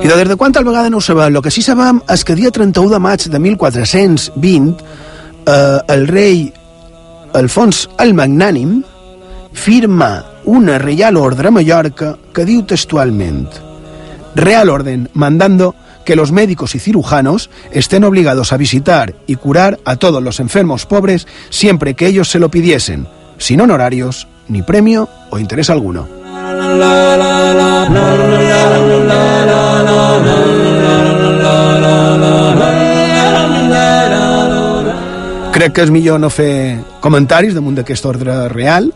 I 0.01 0.07
de 0.07 0.15
des 0.17 0.27
de 0.29 0.35
quan 0.35 0.51
tal 0.51 0.65
vegada 0.65 0.89
no 0.89 0.97
ho 0.97 1.01
sabem. 1.01 1.35
El 1.35 1.41
que 1.41 1.51
sí 1.51 1.61
sabem 1.61 2.01
és 2.09 2.23
que 2.25 2.35
dia 2.35 2.51
31 2.51 2.89
de 2.91 2.99
maig 2.99 3.27
de 3.29 3.39
1420 3.39 4.83
eh, 5.47 5.79
el 5.87 6.07
rei 6.07 6.51
Alfons 7.33 7.87
el 8.03 8.13
Magnànim 8.13 8.81
firma 9.53 10.23
una 10.45 10.77
Real 10.77 11.17
Ordre 11.17 11.49
a 11.49 11.51
Mallorca 11.51 12.17
que 12.33 12.45
diu 12.45 12.63
textualment 12.63 13.71
Real 14.35 14.69
Orden 14.69 15.09
mandando 15.13 15.75
que 16.05 16.15
los 16.15 16.31
médicos 16.31 16.75
y 16.75 16.79
cirujanos 16.79 17.49
estén 17.71 18.03
obligados 18.03 18.53
a 18.53 18.57
visitar 18.57 19.15
y 19.27 19.35
curar 19.35 19.79
a 19.85 19.97
todos 19.97 20.21
los 20.23 20.39
enfermos 20.39 20.85
pobres 20.85 21.27
siempre 21.49 21.93
que 21.93 22.07
ellos 22.07 22.29
se 22.29 22.39
lo 22.39 22.49
pidiesen, 22.49 23.07
sin 23.37 23.61
honorarios, 23.61 24.27
ni 24.47 24.61
premio 24.61 25.07
o 25.29 25.37
interés 25.37 25.69
alguno. 25.69 26.07
Crec 35.51 35.73
que 35.75 35.83
és 35.83 35.91
millor 35.93 36.17
no 36.17 36.31
fer 36.33 36.79
comentaris 37.03 37.53
damunt 37.53 37.75
d'aquest 37.77 38.07
ordre 38.09 38.47
real, 38.49 38.87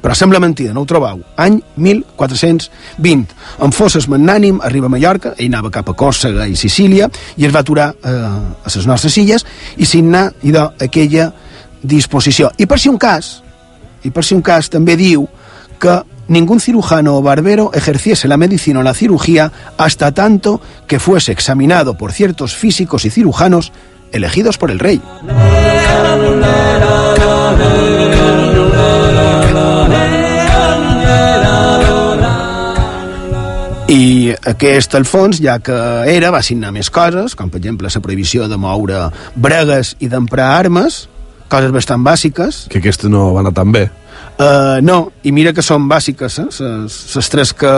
però 0.00 0.14
sembla 0.16 0.40
mentida, 0.40 0.72
no 0.72 0.82
ho 0.82 0.88
trobau. 0.88 1.20
Any 1.36 1.60
1420. 1.76 3.36
En 3.60 3.72
fosses 3.76 4.08
magnànim, 4.08 4.60
arriba 4.64 4.88
a 4.88 4.94
Mallorca, 4.94 5.34
ell 5.36 5.50
anava 5.52 5.70
cap 5.74 5.90
a 5.92 5.96
Còrsega 5.96 6.48
i 6.48 6.56
Sicília, 6.56 7.10
i 7.36 7.46
es 7.46 7.54
va 7.54 7.60
aturar 7.64 7.90
eh, 7.92 8.14
a 8.14 8.74
les 8.74 8.88
nostres 8.88 9.16
illes 9.20 9.46
i 9.76 9.88
signà 9.88 10.28
idò, 10.42 10.70
aquella 10.80 11.30
disposició. 11.82 12.50
I 12.56 12.66
per 12.66 12.80
si 12.80 12.88
un 12.88 12.98
cas, 12.98 13.42
y 14.02 14.10
por 14.10 14.24
si 14.24 14.34
un 14.34 14.42
cas 14.42 14.70
també 14.70 14.96
diu 14.96 15.26
que 15.80 16.00
ningún 16.28 16.60
cirujano 16.60 17.16
o 17.16 17.22
barbero 17.22 17.70
ejerciese 17.74 18.28
la 18.28 18.36
medicina 18.36 18.80
o 18.80 18.82
la 18.82 18.94
cirugía 18.94 19.50
hasta 19.76 20.12
tanto 20.12 20.60
que 20.86 21.00
fuese 21.00 21.32
examinado 21.32 21.94
por 21.98 22.12
ciertos 22.12 22.54
físicos 22.54 23.04
y 23.04 23.10
cirujanos 23.10 23.72
elegidos 24.12 24.58
por 24.58 24.70
el 24.70 24.78
rey. 24.78 25.00
I 33.90 34.30
aquest 34.46 34.94
Alfons, 34.94 35.40
ja 35.42 35.56
que 35.58 35.74
era, 36.12 36.28
va 36.30 36.44
signar 36.46 36.70
més 36.70 36.92
coses, 36.94 37.34
com 37.34 37.48
per 37.50 37.58
exemple 37.58 37.90
la 37.90 38.02
prohibició 38.02 38.46
de 38.46 38.54
moure 38.60 39.08
bregues 39.34 39.96
i 39.98 40.06
d'emprar 40.12 40.46
armes, 40.60 41.08
coses 41.50 41.74
bastant 41.74 42.04
bàsiques. 42.06 42.68
Que 42.70 42.78
aquestes 42.78 43.10
no 43.10 43.32
van 43.34 43.48
anar 43.48 43.56
tan 43.56 43.74
bé. 43.74 43.88
Uh, 44.38 44.78
no, 44.86 45.10
i 45.26 45.34
mira 45.34 45.50
que 45.52 45.64
són 45.66 45.88
bàsiques, 45.90 46.38
eh, 46.38 46.76
les 46.86 47.32
tres 47.34 47.52
que, 47.52 47.74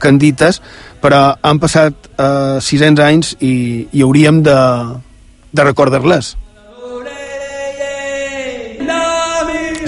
que 0.00 0.08
han 0.08 0.18
dites, 0.18 0.62
però 1.04 1.36
han 1.36 1.60
passat 1.60 2.08
uh, 2.16 2.56
600 2.64 3.04
anys 3.04 3.36
i, 3.44 3.54
i 3.92 4.02
hauríem 4.02 4.40
de, 4.48 4.58
de 5.52 5.68
recordar-les. 5.68 6.36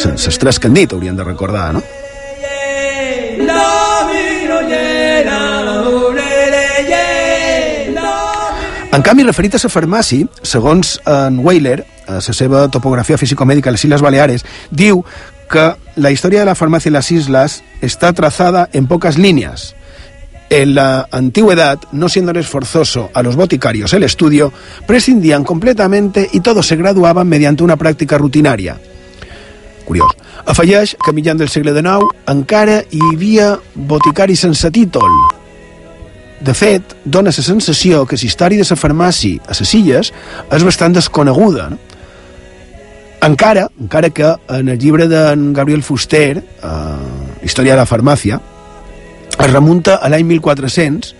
Les 0.07 0.38
tres 0.38 0.61
que 0.61 0.68
han 0.68 0.76
dit 0.76 0.92
haurien 0.92 1.16
de 1.16 1.24
recordar, 1.24 1.70
no? 1.72 1.80
En 8.93 9.03
canvi, 9.03 9.24
referit 9.26 9.55
a 9.55 9.61
la 9.62 9.70
farmàcia, 9.70 10.26
segons 10.43 10.97
en 11.11 11.41
Weiler, 11.45 11.80
a 12.07 12.18
la 12.18 12.20
seva 12.20 12.66
topografia 12.72 13.18
físico-médica 13.18 13.70
a 13.70 13.74
les 13.74 13.84
Islas 13.84 14.03
Baleares, 14.03 14.45
diu 14.70 15.03
que 15.51 15.74
la 15.97 16.11
història 16.11 16.41
de 16.41 16.47
la 16.47 16.55
farmàcia 16.55 16.91
en 16.91 16.97
les 16.97 17.11
islas 17.12 17.61
està 17.82 18.12
trazada 18.14 18.68
en 18.72 18.87
pocas 18.87 19.18
líneas. 19.18 19.74
En 20.49 20.74
la 20.74 21.09
antigüedad, 21.11 21.78
no 21.93 22.09
siéndoles 22.09 22.47
forzoso 22.47 23.11
a 23.12 23.22
los 23.22 23.34
boticarios 23.34 23.93
el 23.93 24.05
estudio, 24.05 24.53
prescindían 24.87 25.43
completamente 25.45 26.28
y 26.32 26.41
todos 26.41 26.66
se 26.66 26.76
graduaban 26.76 27.28
mediante 27.28 27.64
una 27.64 27.76
práctica 27.76 28.16
rutinaria. 28.18 28.78
Curiós. 29.84 30.11
Afegeix 30.47 30.97
que 31.05 31.12
mitjan 31.12 31.39
del 31.39 31.49
segle 31.49 31.72
XIX 31.74 32.11
encara 32.30 32.82
hi 32.91 33.01
havia 33.12 33.57
boticaris 33.74 34.43
sense 34.47 34.70
títol. 34.70 35.11
De 36.41 36.53
fet, 36.53 36.97
dona 37.05 37.32
la 37.32 37.43
sensació 37.43 38.05
que 38.07 38.18
la 38.20 38.26
història 38.28 38.61
de 38.62 38.68
la 38.68 38.76
farmàcia 38.76 39.41
a 39.47 39.57
les 39.57 39.74
illes 39.74 40.12
és 40.53 40.64
bastant 40.64 40.93
desconeguda. 40.93 41.70
No? 41.70 41.78
Encara, 43.26 43.68
encara 43.80 44.11
que 44.11 44.34
en 44.49 44.68
el 44.68 44.78
llibre 44.78 45.09
d'en 45.09 45.53
Gabriel 45.53 45.82
Fuster, 45.82 46.37
eh, 46.39 47.43
Història 47.43 47.72
de 47.72 47.80
la 47.80 47.87
farmàcia, 47.87 48.41
es 49.39 49.51
remunta 49.53 49.97
a 49.97 50.09
l'any 50.09 50.24
1400 50.26 51.14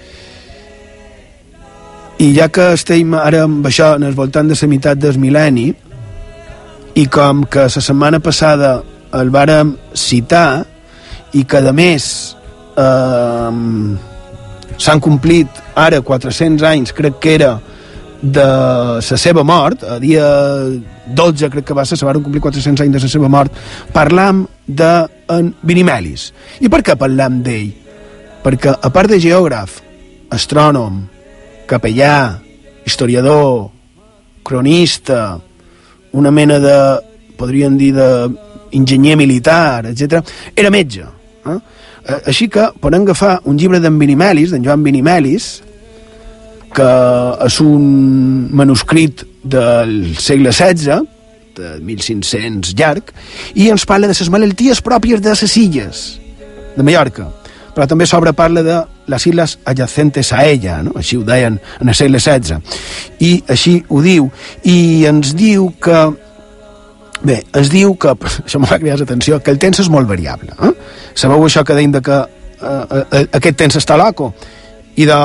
i 2.19 2.31
ja 2.37 2.49
que 2.49 2.73
estem 2.73 3.12
ara 3.14 3.43
amb 3.45 3.67
això 3.67 3.95
en 3.97 4.07
el 4.09 4.14
voltant 4.17 4.49
de 4.49 4.57
la 4.57 4.69
meitat 4.69 4.99
del 4.99 5.19
mil·lenni 5.21 5.67
i 6.97 7.07
com 7.12 7.45
que 7.45 7.67
la 7.67 7.83
setmana 7.83 8.21
passada 8.21 8.83
el 9.12 9.31
vàrem 9.31 9.75
citar 9.93 10.64
i 11.37 11.45
que 11.45 11.59
a 11.59 11.73
més 11.73 12.37
eh, 12.77 13.51
s'han 14.79 15.01
complit 15.01 15.49
ara 15.74 16.01
400 16.05 16.62
anys, 16.68 16.93
crec 16.97 17.18
que 17.20 17.35
era 17.35 17.57
de 18.22 18.47
la 18.97 19.18
seva 19.20 19.45
mort, 19.45 19.83
a 19.85 19.99
dia 20.01 20.27
12 21.07 21.51
crec 21.53 21.66
que 21.68 21.77
va 21.77 21.85
ser, 21.85 21.99
se 21.99 22.07
van 22.07 22.22
complir 22.22 22.43
400 22.43 22.85
anys 22.85 22.97
de 22.97 23.03
la 23.03 23.11
seva 23.12 23.29
mort, 23.29 23.53
parlam 23.93 24.47
de 24.66 24.93
en 25.33 25.53
Vinimelis. 25.62 26.31
I 26.61 26.70
per 26.72 26.83
què 26.83 26.97
parlam 26.99 27.43
d'ell? 27.45 27.70
Perquè 28.45 28.77
a 28.81 28.91
part 28.95 29.11
de 29.11 29.20
geògraf, 29.22 29.81
astrònom, 30.33 31.03
capellà, 31.66 32.39
historiador, 32.87 33.70
cronista, 34.47 35.37
una 36.16 36.31
mena 36.31 36.59
de, 36.62 36.77
podríem 37.37 37.77
dir, 37.77 37.93
de 37.95 38.11
enginyer 38.77 39.16
militar, 39.18 39.87
etc. 39.91 40.22
era 40.55 40.70
metge. 40.70 41.05
Eh? 41.47 41.59
Així 42.07 42.47
que 42.53 42.69
podem 42.81 43.03
agafar 43.03 43.41
un 43.51 43.57
llibre 43.59 43.81
d'en 43.83 43.97
Vinimelis, 43.99 44.53
d'en 44.55 44.63
Joan 44.63 44.85
Vinimelis, 44.87 45.49
que 46.77 46.91
és 47.47 47.57
un 47.65 47.87
manuscrit 48.55 49.25
del 49.43 50.15
segle 50.21 50.53
XVI, 50.53 51.01
de 51.57 51.73
1500 51.81 52.77
llarg, 52.77 53.11
i 53.57 53.71
ens 53.73 53.87
parla 53.89 54.11
de 54.11 54.15
les 54.19 54.31
malalties 54.31 54.83
pròpies 54.85 55.25
de 55.25 55.33
les 55.33 55.57
illes 55.57 56.05
de 56.77 56.85
Mallorca. 56.85 57.31
Però 57.77 57.89
també 57.89 58.07
s'obre 58.09 58.33
parla 58.37 58.63
de 58.65 58.77
les 59.11 59.27
illes 59.29 59.59
adjacentes 59.69 60.33
a 60.33 60.45
ella, 60.49 60.79
no? 60.85 60.95
així 60.97 61.19
ho 61.19 61.25
deien 61.27 61.59
en 61.81 61.89
el 61.89 61.97
segle 61.97 62.21
XVI. 62.21 62.61
I 63.21 63.33
així 63.53 63.79
ho 63.89 64.01
diu. 64.05 64.31
I 64.65 65.05
ens 65.11 65.35
diu 65.37 65.69
que 65.83 65.99
Bé, 67.23 67.41
es 67.57 67.71
diu 67.73 67.95
que, 67.97 68.12
això 68.47 68.61
m'ha 68.61 68.79
cridat 68.79 69.03
l'atenció, 69.03 69.41
que 69.41 69.55
el 69.55 69.61
temps 69.62 69.81
és 69.85 69.91
molt 69.93 70.09
variable. 70.09 70.53
Eh? 70.62 70.73
Sabeu 71.17 71.47
això 71.47 71.64
que 71.64 71.77
deien 71.79 71.95
de 71.95 72.03
que 72.05 72.19
eh, 72.21 73.05
eh, 73.05 73.25
aquest 73.39 73.61
temps 73.62 73.81
està 73.81 73.97
loco? 74.01 74.33
I 74.97 75.05
de, 75.09 75.17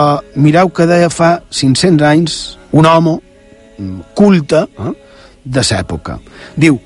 mireu 0.44 0.72
que 0.76 0.88
deia 0.88 1.10
fa 1.12 1.38
500 1.50 2.08
anys 2.08 2.40
un 2.76 2.88
home 2.88 3.18
culte 4.16 4.66
eh, 4.68 4.96
de 5.44 5.68
l'època. 5.68 6.20
Diu, 6.56 6.80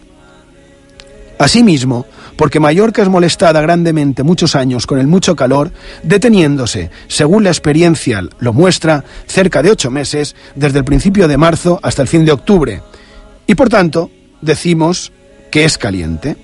Asimismo, 1.38 2.06
porque 2.38 2.60
Mallorca 2.60 3.02
es 3.02 3.10
molestada 3.10 3.62
grandemente 3.62 4.24
muchos 4.24 4.56
años 4.56 4.88
con 4.88 5.00
el 5.00 5.08
mucho 5.08 5.36
calor, 5.36 5.72
deteniéndose, 6.04 6.90
según 7.08 7.44
la 7.44 7.50
experiencia 7.50 8.24
lo 8.40 8.54
muestra, 8.54 9.04
cerca 9.28 9.62
de 9.62 9.72
ocho 9.72 9.92
meses, 9.92 10.36
desde 10.56 10.80
el 10.80 10.86
principio 10.86 11.28
de 11.28 11.38
marzo 11.38 11.80
hasta 11.84 12.02
el 12.02 12.08
fin 12.08 12.26
de 12.26 12.32
octubre. 12.32 12.82
Y 13.48 13.56
por 13.56 13.70
tanto, 13.70 14.10
decimos 14.46 15.12
que 15.52 15.66
es 15.66 15.78
caliente. 15.78 16.38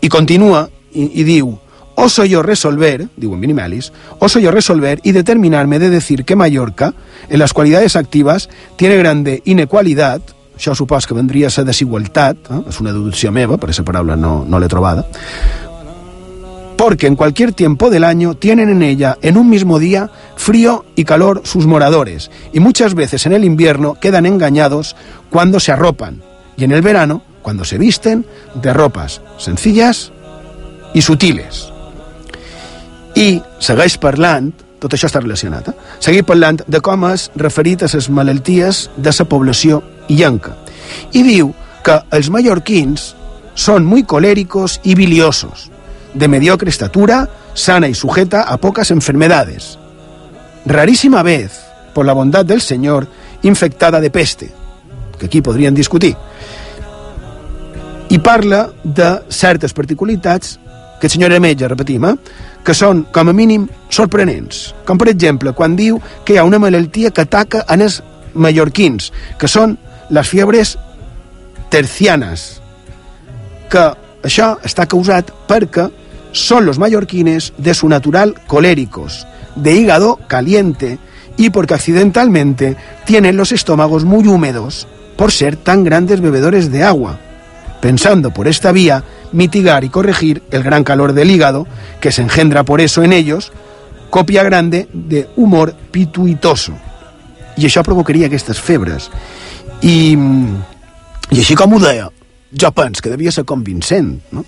Y 0.00 0.08
continúa 0.08 0.70
y, 0.92 1.20
y 1.20 1.24
diu, 1.24 1.58
oso 1.94 2.24
yo 2.24 2.42
resolver, 2.42 3.08
digo 3.16 3.34
en 3.34 3.40
Minimalis, 3.40 3.92
oso 4.18 4.38
yo 4.38 4.50
resolver 4.50 5.00
y 5.02 5.12
determinarme 5.12 5.78
de 5.78 5.90
decir 5.90 6.24
que 6.24 6.36
Mallorca, 6.36 6.94
en 7.28 7.38
las 7.38 7.52
cualidades 7.52 7.96
activas, 7.96 8.48
tiene 8.76 8.96
grande 8.96 9.42
inequalidad, 9.44 10.22
això 10.60 10.74
supos 10.76 11.06
que 11.08 11.16
vendria 11.16 11.48
a 11.48 11.50
ser 11.50 11.64
desigualtat, 11.64 12.36
eh? 12.52 12.60
una 12.80 12.92
deducció 12.92 13.32
meva, 13.32 13.56
per 13.56 13.70
aquesta 13.70 13.84
paraula 13.86 14.16
no, 14.16 14.44
no 14.44 14.60
l'he 14.60 14.68
trobada, 14.68 15.06
porque 16.76 17.06
en 17.06 17.16
cualquier 17.16 17.52
tiempo 17.52 17.88
del 17.88 18.04
año 18.04 18.34
tienen 18.34 18.68
en 18.68 18.82
ella, 18.82 19.16
en 19.22 19.38
un 19.38 19.48
mismo 19.48 19.78
día, 19.78 20.10
frío 20.36 20.84
y 20.96 21.04
calor 21.04 21.40
sus 21.44 21.66
moradores, 21.66 22.30
y 22.52 22.60
muchas 22.60 22.94
veces 22.94 23.24
en 23.24 23.32
el 23.32 23.44
invierno 23.44 23.96
quedan 24.00 24.26
engañados 24.26 24.96
cuando 25.30 25.60
se 25.60 25.72
arropan, 25.72 26.22
y 26.60 26.64
en 26.64 26.72
el 26.72 26.82
verano 26.82 27.22
cuando 27.40 27.64
se 27.64 27.78
visten 27.78 28.26
de 28.54 28.72
ropas 28.74 29.22
sencillas 29.38 30.12
i 30.92 31.00
sutiles. 31.00 31.70
I 33.16 33.40
segueix 33.62 33.96
parlant, 34.02 34.50
tot 34.82 34.92
això 34.92 35.08
està 35.08 35.22
relacionat, 35.22 35.70
eh? 35.72 35.74
segueix 36.04 36.26
parlant 36.28 36.60
de 36.66 36.80
com 36.84 37.06
és 37.08 37.30
referit 37.40 37.82
a 37.82 37.88
les 37.92 38.10
malalties 38.12 38.82
de 38.96 39.14
la 39.18 39.24
població 39.24 39.80
illenca. 40.12 40.52
I 41.16 41.24
diu 41.24 41.54
que 41.82 41.96
els 42.12 42.28
mallorquins 42.28 43.14
són 43.54 43.86
muy 43.86 44.04
coléricos 44.04 44.80
y 44.84 44.94
biliosos, 44.94 45.70
de 46.12 46.28
mediocre 46.28 46.68
estatura, 46.68 47.28
sana 47.54 47.88
y 47.88 47.94
sujeta 47.94 48.42
a 48.42 48.58
pocas 48.58 48.90
enfermedades. 48.90 49.78
Rarísima 50.66 51.22
vez, 51.22 51.58
por 51.94 52.04
la 52.04 52.12
bondad 52.12 52.44
del 52.44 52.60
Señor, 52.60 53.08
infectada 53.42 54.00
de 54.00 54.10
peste, 54.10 54.50
que 55.18 55.26
aquí 55.26 55.40
podrien 55.40 55.74
discutir. 55.74 56.16
I 58.10 58.18
parla 58.18 58.64
de 58.82 59.10
certes 59.30 59.72
particularitats 59.72 60.58
que 61.00 61.06
el 61.06 61.10
senyor 61.10 61.32
metge, 61.40 61.68
repetim, 61.68 62.04
eh? 62.04 62.16
que 62.66 62.74
són, 62.76 63.06
com 63.14 63.30
a 63.30 63.34
mínim, 63.34 63.64
sorprenents. 63.88 64.74
Com, 64.84 64.98
per 65.00 65.08
exemple, 65.12 65.54
quan 65.56 65.76
diu 65.78 66.00
que 66.26 66.34
hi 66.34 66.40
ha 66.40 66.44
una 66.44 66.60
malaltia 66.60 67.10
que 67.14 67.24
ataca 67.24 67.64
en 67.70 67.86
els 67.86 68.02
mallorquins, 68.34 69.08
que 69.38 69.48
són 69.48 69.78
les 70.10 70.28
fiebres 70.28 70.76
tercianes, 71.72 72.60
que 73.70 73.86
això 74.26 74.52
està 74.66 74.84
causat 74.90 75.30
perquè 75.48 75.88
son 76.32 76.66
los 76.66 76.78
mallorquines 76.78 77.52
de 77.56 77.74
su 77.74 77.88
natural 77.88 78.34
coléricos, 78.46 79.26
de 79.56 79.74
hígado 79.74 80.18
caliente 80.26 80.98
y 81.36 81.50
porque 81.50 81.74
accidentalmente 81.74 82.76
tienen 83.06 83.36
los 83.36 83.52
estómagos 83.52 84.04
muy 84.04 84.26
húmedos 84.26 84.86
por 85.16 85.32
ser 85.32 85.56
tan 85.56 85.84
grandes 85.84 86.20
bebedores 86.20 86.70
de 86.70 86.84
agua, 86.84 87.18
pensando 87.80 88.30
por 88.30 88.48
esta 88.48 88.72
vía 88.72 89.04
mitigar 89.32 89.84
y 89.84 89.88
corregir 89.88 90.42
el 90.50 90.62
gran 90.62 90.84
calor 90.84 91.12
del 91.12 91.30
hígado 91.30 91.66
que 92.00 92.12
se 92.12 92.22
engendra 92.22 92.64
por 92.64 92.80
eso 92.80 93.02
en 93.02 93.12
ellos, 93.12 93.52
copia 94.10 94.42
grande 94.42 94.88
de 94.92 95.28
humor 95.36 95.74
pituitoso. 95.90 96.74
I 97.56 97.66
això 97.68 97.82
provocaria 97.84 98.28
aquestes 98.30 98.60
febres. 98.62 99.10
I, 99.82 100.16
i 101.30 101.40
així 101.40 101.56
com 101.58 101.74
ho 101.76 101.80
deia, 101.82 102.08
jo 102.50 102.70
penso 102.72 103.02
que 103.02 103.12
devia 103.12 103.32
ser 103.32 103.44
convincent, 103.44 104.14
no? 104.32 104.44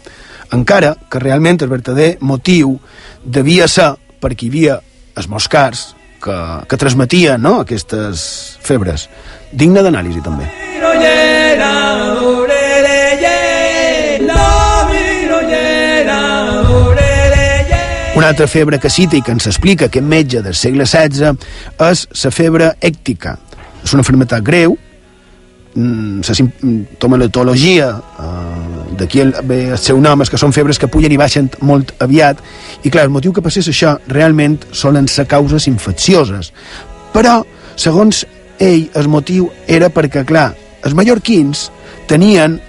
encara 0.53 0.95
que 1.11 1.21
realment 1.21 1.63
el 1.63 1.71
verdader 1.73 2.17
motiu 2.21 2.77
devia 3.25 3.69
ser 3.69 3.93
perquè 4.23 4.47
hi 4.47 4.53
havia 4.53 4.79
els 5.17 5.29
moscars 5.29 5.93
que, 6.23 6.37
que 6.69 6.79
transmetien 6.79 7.43
no? 7.43 7.59
aquestes 7.63 8.59
febres. 8.63 9.09
Digne 9.53 9.83
d'anàlisi, 9.85 10.23
també. 10.25 10.49
Una 18.23 18.29
altra 18.29 18.47
febre 18.47 18.79
que 18.79 18.87
cita 18.87 19.17
i 19.19 19.21
que 19.27 19.33
ens 19.35 19.49
explica 19.51 19.89
aquest 19.89 20.05
metge 20.07 20.41
del 20.45 20.55
segle 20.55 20.85
XVI 20.87 21.33
és 21.83 22.03
la 22.23 22.31
febre 22.31 22.69
èctica. 22.79 23.33
És 23.83 23.95
una 23.97 24.05
malaltia 24.07 24.39
greu, 24.47 24.77
mm, 25.75 26.21
la 26.29 26.37
simptomatologia 26.39 27.89
eh, 27.99 28.85
d'aquí 29.01 29.25
el, 29.25 29.33
el 29.43 29.75
seu 29.75 29.99
nom 29.99 30.23
és 30.23 30.31
que 30.31 30.39
són 30.39 30.55
febres 30.55 30.79
que 30.79 30.87
pugen 30.87 31.11
i 31.11 31.19
baixen 31.19 31.49
molt 31.67 31.97
aviat. 31.99 32.39
I 32.87 32.93
clar, 32.95 33.09
el 33.09 33.11
motiu 33.11 33.35
que 33.35 33.43
passés 33.43 33.67
això 33.67 33.97
realment 34.07 34.61
solen 34.71 35.11
ser 35.11 35.27
causes 35.27 35.67
infeccioses. 35.67 36.53
Però, 37.11 37.41
segons 37.75 38.23
ell, 38.61 38.87
el 39.03 39.11
motiu 39.11 39.51
era 39.67 39.91
perquè, 39.91 40.23
clar, 40.23 40.53
els 40.87 40.95
mallorquins 40.95 41.73
tenien, 42.07 42.61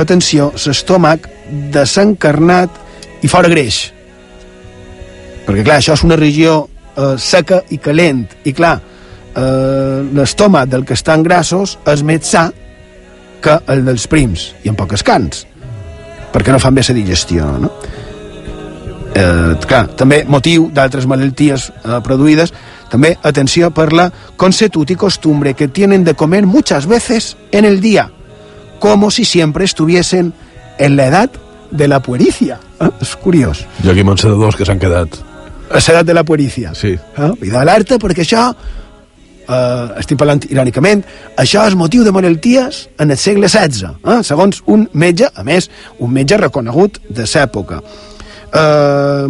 atenció, 0.00 0.48
l'estómac 0.64 1.28
desencarnat 1.76 2.82
i 3.20 3.28
fora 3.28 3.52
greix 3.52 3.97
perquè 5.48 5.64
clar, 5.64 5.80
això 5.80 5.96
és 5.96 6.04
una 6.04 6.18
regió 6.20 6.60
eh, 6.68 7.14
seca 7.16 7.62
i 7.72 7.80
calent 7.80 8.26
i 8.44 8.52
clar, 8.52 8.76
eh, 9.32 10.00
l'estómac 10.12 10.68
del 10.68 10.84
que 10.84 10.96
estan 10.98 11.24
grassos 11.24 11.78
és 11.88 12.04
més 12.04 12.28
sa 12.28 12.48
que 13.40 13.54
el 13.72 13.84
dels 13.86 14.08
prims 14.10 14.52
i 14.64 14.72
en 14.72 14.76
poques 14.76 15.04
cants 15.06 15.46
perquè 16.34 16.52
no 16.52 16.60
fan 16.60 16.76
bé 16.76 16.84
la 16.88 16.96
digestió 16.96 17.46
no? 17.62 17.70
eh, 19.14 19.54
clar, 19.66 19.86
també 19.96 20.24
motiu 20.28 20.68
d'altres 20.74 21.06
malalties 21.06 21.70
eh, 21.70 22.00
produïdes 22.04 22.52
també 22.88 23.14
atenció 23.22 23.70
per 23.70 23.92
la 23.92 24.10
consuetud 24.36 24.90
y 24.90 24.96
costumbre 24.96 25.54
que 25.54 25.68
tienen 25.68 26.04
de 26.04 26.14
comer 26.14 26.46
muchas 26.46 26.86
veces 26.86 27.36
en 27.52 27.64
el 27.64 27.80
día 27.80 28.10
como 28.78 29.10
si 29.10 29.24
siempre 29.24 29.64
estuviesen 29.64 30.32
en 30.78 30.96
la 30.96 31.06
edad 31.06 31.30
de 31.70 31.88
la 31.88 32.00
puericia 32.00 32.60
eh? 32.80 32.90
és 33.00 33.16
curiós 33.16 33.64
ha 33.84 33.92
aquí 33.92 34.04
mansedadors 34.04 34.56
que 34.56 34.64
s'han 34.64 34.80
quedat. 34.82 35.27
A 35.70 35.80
l'edat 35.80 36.06
de 36.06 36.14
la 36.14 36.24
puericia. 36.24 36.74
Sí. 36.74 36.94
Eh? 36.96 37.32
I 37.46 37.52
d'alerta 37.52 37.98
perquè 38.00 38.24
això, 38.24 38.48
eh, 39.48 40.00
estic 40.00 40.18
parlant 40.20 40.42
irònicament, 40.48 41.04
això 41.36 41.66
és 41.68 41.76
motiu 41.76 42.04
de 42.04 42.12
malalties 42.12 42.86
en 42.98 43.10
el 43.10 43.18
segle 43.20 43.48
XVI, 43.48 43.94
eh? 44.04 44.20
segons 44.22 44.62
un 44.66 44.88
metge, 44.92 45.28
a 45.34 45.44
més, 45.44 45.70
un 45.98 46.12
metge 46.12 46.36
reconegut 46.40 47.00
de 47.08 47.26
l'època. 47.28 47.82
Eh, 48.52 49.28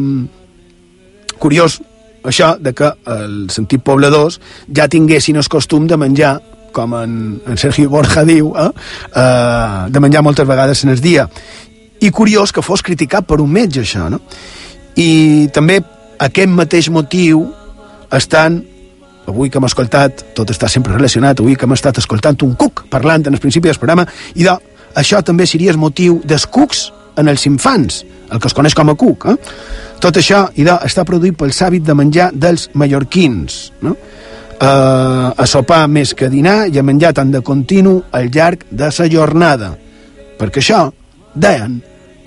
curiós, 1.39 1.81
això 2.29 2.57
de 2.61 2.75
que 2.75 2.93
els 3.07 3.59
antics 3.59 3.85
pobladors 3.85 4.41
ja 4.75 4.89
tinguessin 4.89 5.39
el 5.39 5.49
costum 5.49 5.87
de 5.87 5.97
menjar 5.97 6.39
com 6.73 6.95
en, 6.95 7.41
en 7.47 7.57
Sergio 7.59 7.89
Borja 7.91 8.25
diu, 8.29 8.53
eh? 8.55 8.71
Eh, 9.17 9.91
de 9.91 10.01
menjar 10.01 10.23
moltes 10.23 10.47
vegades 10.47 10.85
en 10.85 10.93
el 10.93 11.01
dia. 11.01 11.29
I 11.99 12.11
curiós 12.15 12.53
que 12.55 12.63
fos 12.63 12.85
criticat 12.87 13.27
per 13.27 13.41
un 13.43 13.51
metge, 13.51 13.83
això, 13.83 14.07
no? 14.13 14.21
I 14.99 15.49
també 15.55 15.81
aquest 16.19 16.51
mateix 16.51 16.91
motiu 16.91 17.47
estan 18.15 18.63
avui 19.29 19.51
que 19.51 19.61
hem 19.61 19.67
escoltat, 19.69 20.23
tot 20.35 20.49
està 20.51 20.71
sempre 20.73 20.95
relacionat, 20.95 21.41
avui 21.41 21.57
que 21.57 21.67
hem 21.69 21.75
estat 21.77 22.01
escoltant 22.01 22.39
un 22.47 22.55
cuc 22.57 22.87
parlant 22.91 23.27
en 23.29 23.37
el 23.37 23.43
principi 23.43 23.69
del 23.69 23.81
programa, 23.81 24.07
i 24.35 24.47
de, 24.47 24.55
això 24.97 25.21
també 25.23 25.47
seria 25.47 25.75
el 25.75 25.81
motiu 25.81 26.23
dels 26.25 26.47
cucs 26.49 26.89
en 27.21 27.29
els 27.29 27.45
infants, 27.51 28.05
el 28.33 28.41
que 28.41 28.49
es 28.49 28.57
coneix 28.57 28.77
com 28.79 28.89
a 28.89 28.97
cuc. 28.97 29.27
Eh? 29.29 29.37
Tot 30.01 30.17
això 30.21 30.47
i 30.57 30.65
de, 30.65 30.79
està 30.87 31.05
produït 31.05 31.37
pel 31.37 31.53
hàbit 31.53 31.85
de 31.85 31.97
menjar 31.99 32.31
dels 32.33 32.69
mallorquins, 32.75 33.61
no? 33.85 33.97
Uh, 34.59 35.31
a 35.39 35.45
sopar 35.47 35.85
més 35.87 36.17
que 36.19 36.27
a 36.27 36.33
dinar 36.33 36.65
i 36.67 36.81
a 36.81 36.83
menjar 36.83 37.13
tant 37.15 37.29
de 37.31 37.39
continu 37.47 37.93
al 38.11 38.27
llarg 38.35 38.65
de 38.75 38.89
la 38.91 39.07
jornada, 39.07 39.69
perquè 40.35 40.59
això, 40.59 40.81
deien, 41.31 41.77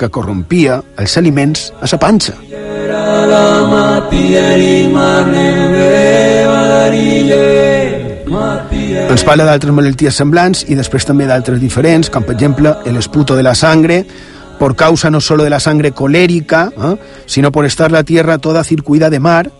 que 0.01 0.09
corrompia 0.09 0.79
els 0.97 1.13
aliments 1.21 1.69
a 1.77 1.87
sa 1.89 1.99
pansa. 2.01 2.33
Ens 9.11 9.23
parla 9.27 9.45
d'altres 9.45 9.75
malalties 9.75 10.17
semblants 10.17 10.65
i 10.71 10.77
després 10.79 11.05
també 11.05 11.27
d'altres 11.29 11.61
diferents, 11.61 12.09
com 12.09 12.25
per 12.25 12.33
exemple 12.37 12.73
el 12.89 12.97
esputo 12.97 13.37
de 13.37 13.45
la 13.45 13.53
sangre, 13.53 14.05
por 14.57 14.75
causa 14.75 15.09
no 15.09 15.21
solo 15.21 15.43
de 15.43 15.49
la 15.49 15.59
sangre 15.59 15.91
colérica, 15.91 16.69
¿eh? 16.71 16.95
sino 17.25 17.51
por 17.51 17.65
estar 17.65 17.91
la 17.91 18.03
tierra 18.03 18.37
toda 18.37 18.63
circuida 18.63 19.09
de 19.09 19.19
mar, 19.19 19.51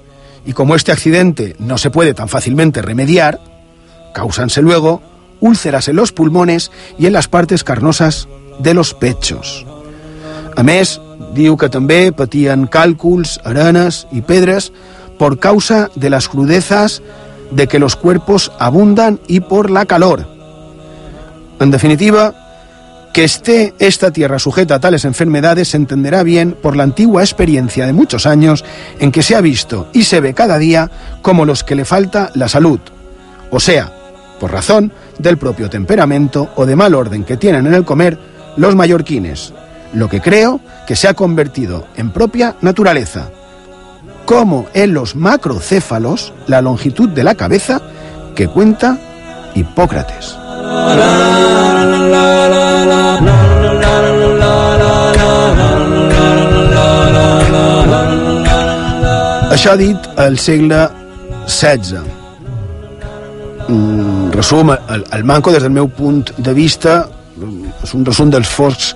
y 0.46 0.54
como 0.54 0.76
este 0.76 0.92
accidente 0.92 1.56
no 1.60 1.78
se 1.78 1.92
puede 1.92 2.14
tan 2.14 2.30
fácilmente 2.30 2.82
remediar, 2.82 3.40
causanse 4.14 4.62
luego 4.62 5.02
úlceras 5.40 5.88
en 5.88 5.96
los 5.98 6.12
pulmones 6.12 6.72
y 6.98 7.08
en 7.08 7.14
las 7.14 7.28
partes 7.28 7.64
carnosas 7.64 8.28
de 8.60 8.74
los 8.74 8.94
pechos. 8.94 9.66
A 10.56 10.64
més, 10.64 11.00
diu 11.34 11.56
que 11.58 11.70
també 11.70 12.12
patien 12.12 12.68
càlculs, 12.68 13.40
arenes 13.44 14.06
i 14.12 14.22
por 15.18 15.40
causa 15.40 15.90
de 15.96 16.10
las 16.10 16.28
crudezas 16.28 17.02
de 17.52 17.68
que 17.68 17.80
los 17.80 17.96
cuerpos 17.96 18.52
abundan 18.60 19.20
y 19.28 19.40
por 19.40 19.70
la 19.70 19.86
calor. 19.86 20.26
En 21.60 21.70
definitiva, 21.70 22.34
que 23.14 23.24
esté 23.24 23.74
esta 23.78 24.12
tierra 24.12 24.40
sujeta 24.40 24.76
a 24.76 24.80
tales 24.80 25.06
enfermedades 25.06 25.70
se 25.70 25.78
entenderá 25.78 26.24
bien 26.24 26.56
por 26.60 26.76
la 26.76 26.84
antigua 26.84 27.22
experiencia 27.22 27.86
de 27.86 27.94
muchos 27.94 28.26
años 28.26 28.64
en 29.00 29.12
que 29.12 29.22
se 29.22 29.36
ha 29.36 29.42
visto 29.42 29.88
y 29.94 30.04
se 30.04 30.22
ve 30.22 30.34
cada 30.34 30.58
día 30.58 30.90
como 31.22 31.46
los 31.46 31.64
que 31.64 31.76
le 31.76 31.86
falta 31.86 32.32
la 32.36 32.48
salud, 32.48 32.80
o 33.50 33.60
sea, 33.60 33.92
por 34.40 34.52
razón 34.52 34.92
del 35.20 35.38
propio 35.38 35.70
temperamento 35.70 36.50
o 36.56 36.66
de 36.66 36.76
mal 36.76 36.96
orden 36.96 37.24
que 37.24 37.38
tienen 37.38 37.68
en 37.68 37.74
el 37.74 37.86
comer 37.86 38.18
los 38.56 38.76
mallorquines, 38.76 39.54
lo 39.94 40.10
que 40.10 40.22
creo 40.22 40.60
que 40.88 40.96
se 40.96 41.08
ha 41.08 41.14
convertido 41.14 41.88
en 41.96 42.12
propia 42.12 42.56
naturaleza, 42.62 43.30
como 44.26 44.68
en 44.74 44.94
los 44.94 45.16
macrocéfalos 45.16 46.34
la 46.48 46.62
longitud 46.62 47.10
de 47.10 47.24
la 47.24 47.36
cabeza 47.36 47.82
que 48.36 48.48
cuenta 48.48 48.98
Hipócrates. 49.54 50.38
Això 59.52 59.76
dit 59.78 60.08
al 60.16 60.40
segle 60.40 60.88
XVI. 61.46 62.00
Mm, 63.68 64.32
resum, 64.32 64.72
el, 64.72 65.04
el 65.12 65.24
manco 65.28 65.52
des 65.52 65.62
del 65.62 65.76
meu 65.76 65.90
punt 65.92 66.32
de 66.38 66.54
vista 66.56 67.04
és 67.84 67.94
un 67.98 68.06
resum 68.08 68.32
dels 68.32 68.50
forts 68.50 68.96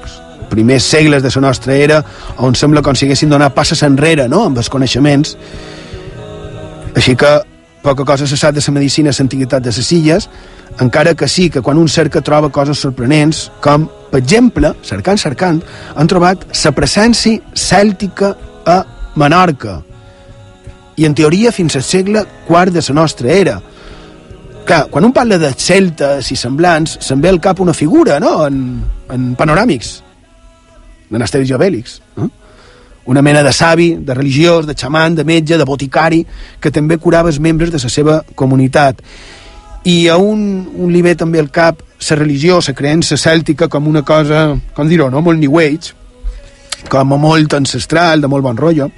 primers 0.56 0.88
segles 0.95 1.24
de 1.24 1.32
la 1.36 1.47
nostra 1.47 1.76
era 1.76 1.99
on 2.38 2.56
sembla 2.56 2.82
com 2.82 2.95
si 2.95 3.06
haguessin 3.06 3.30
donat 3.30 3.53
passes 3.53 3.84
enrere 3.84 4.30
no? 4.32 4.45
amb 4.49 4.64
els 4.64 4.72
coneixements 4.72 5.36
així 6.95 7.16
que 7.20 7.34
poca 7.86 8.06
cosa 8.08 8.26
se 8.26 8.38
sap 8.38 8.56
de 8.56 8.64
la 8.66 8.74
medicina 8.74 9.12
a 9.12 9.18
l'antiguitat 9.20 9.64
de 9.64 9.74
les 9.76 9.91
illes 9.91 10.30
encara 10.80 11.14
que 11.14 11.28
sí 11.28 11.49
que 11.49 11.62
quan 11.62 11.78
un 11.78 11.88
cerca 11.88 12.22
troba 12.22 12.49
coses 12.49 12.80
sorprenents 12.80 13.51
com, 13.62 13.88
per 14.12 14.20
exemple, 14.20 14.74
cercant, 14.84 15.20
cercant 15.22 15.62
han 15.95 16.08
trobat 16.08 16.47
la 16.64 16.72
presència 16.72 17.39
cèltica 17.53 18.34
a 18.66 18.80
Menorca 19.16 19.82
i 20.97 21.06
en 21.06 21.16
teoria 21.16 21.51
fins 21.51 21.76
al 21.76 21.84
segle 21.84 22.26
IV 22.49 22.72
de 22.72 22.84
la 22.88 22.95
nostra 23.01 23.32
era 23.32 23.60
clar, 24.66 24.88
quan 24.89 25.06
un 25.06 25.14
parla 25.14 25.38
de 25.38 25.53
celtes 25.53 26.32
i 26.32 26.39
semblants 26.39 26.97
se'n 27.06 27.22
ve 27.22 27.30
al 27.30 27.39
cap 27.43 27.60
una 27.60 27.74
figura 27.74 28.20
no? 28.20 28.39
en, 28.47 28.82
en 29.14 29.36
panoràmics 29.36 29.99
d'Anasteris 31.10 31.49
Jovèlix 31.49 31.99
eh? 32.18 32.30
una 33.06 33.22
mena 33.22 33.43
de 33.43 33.53
savi, 33.53 33.95
de 33.95 34.14
religiós, 34.14 34.66
de 34.66 34.74
xaman, 34.74 35.16
de 35.16 35.24
metge, 35.24 35.58
de 35.58 35.66
boticari, 35.66 36.26
que 36.60 36.72
també 36.74 36.97
curava 36.97 37.30
els 37.30 37.39
membres 37.39 37.72
de 37.72 37.80
la 37.82 37.89
seva 37.89 38.22
comunitat. 38.36 39.01
I 39.86 40.08
a 40.10 40.18
un, 40.18 40.39
un 40.74 40.89
li 40.91 41.03
ve 41.06 41.14
també 41.16 41.39
al 41.39 41.51
cap 41.53 41.84
la 42.10 42.18
religió, 42.18 42.60
la 42.68 42.74
creença 42.74 43.18
cèltica 43.18 43.68
com 43.70 43.88
una 43.88 44.01
cosa, 44.01 44.58
com 44.74 44.89
dir-ho, 44.89 45.12
no? 45.14 45.22
molt 45.22 45.39
new 45.39 45.60
age, 45.62 45.93
com 46.89 47.14
a 47.14 47.18
molt 47.18 47.53
ancestral, 47.53 48.22
de 48.22 48.28
molt 48.28 48.43
bon 48.43 48.58
rotllo. 48.58 48.89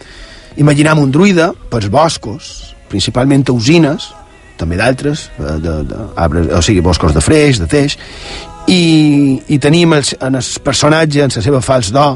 Imaginem 0.58 1.00
un 1.00 1.12
druida 1.12 1.52
pels 1.70 1.92
boscos, 1.92 2.74
principalment 2.88 3.44
a 3.50 3.54
usines, 3.56 4.08
també 4.58 4.80
d'altres, 4.80 5.28
de, 5.38 5.60
de, 5.62 5.74
de, 5.86 6.06
arbres, 6.16 6.48
o 6.56 6.62
sigui, 6.66 6.82
boscos 6.82 7.14
de 7.14 7.22
freix, 7.22 7.60
de 7.62 7.68
teix, 7.70 8.00
i, 8.68 9.42
i 9.48 9.60
tenim 9.64 9.96
els, 9.98 10.14
en 10.20 10.36
el 10.40 10.50
personatge, 10.64 11.24
en 11.24 11.34
la 11.34 11.44
seva 11.44 11.62
fals 11.64 11.92
do, 11.96 12.08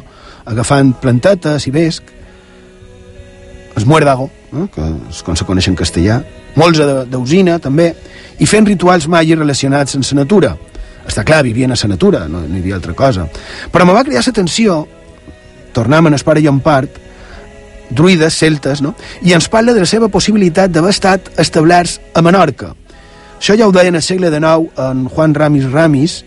agafant 0.51 0.93
plantetes 1.01 1.67
i 1.67 1.73
vesc, 1.73 2.11
el 3.77 3.85
muérdago, 3.87 4.29
eh, 4.51 4.67
que 4.73 4.87
és 5.09 5.21
com 5.23 5.37
se 5.37 5.47
coneix 5.47 5.69
en 5.71 5.77
castellà, 5.79 6.19
molts 6.59 6.81
d'usina, 7.11 7.57
també, 7.63 7.93
i 8.41 8.47
fent 8.49 8.67
rituals 8.67 9.07
magis 9.07 9.39
relacionats 9.39 9.95
amb 9.95 10.07
la 10.09 10.23
natura. 10.23 10.55
Està 11.07 11.23
clar, 11.25 11.43
vivien 11.43 11.71
a 11.71 11.77
la 11.79 11.89
natura, 11.89 12.25
no, 12.27 12.41
no 12.41 12.57
hi 12.57 12.59
havia 12.59 12.75
altra 12.75 12.93
cosa. 12.93 13.27
Però 13.71 13.87
me 13.87 13.95
va 13.95 14.03
cridar 14.03 14.23
l'atenció, 14.25 14.83
tornem 15.73 16.11
en 16.11 16.17
el 16.17 16.25
pare 16.27 16.43
i 16.43 16.49
en 16.51 16.59
part, 16.59 16.99
druides, 17.91 18.37
celtes, 18.39 18.81
no? 18.81 18.93
i 19.21 19.33
ens 19.35 19.49
parla 19.51 19.73
de 19.73 19.83
la 19.83 19.89
seva 19.89 20.07
possibilitat 20.11 20.71
d'haver 20.71 20.93
estat 20.93 21.31
establerts 21.41 21.99
a 22.13 22.21
Menorca. 22.23 22.73
Això 23.41 23.55
ja 23.57 23.65
ho 23.65 23.71
deia 23.73 23.89
en 23.89 23.97
el 23.97 24.03
segle 24.05 24.29
XIX 24.29 24.69
en 24.77 25.07
Juan 25.09 25.33
Ramis 25.33 25.65
Ramis, 25.71 26.19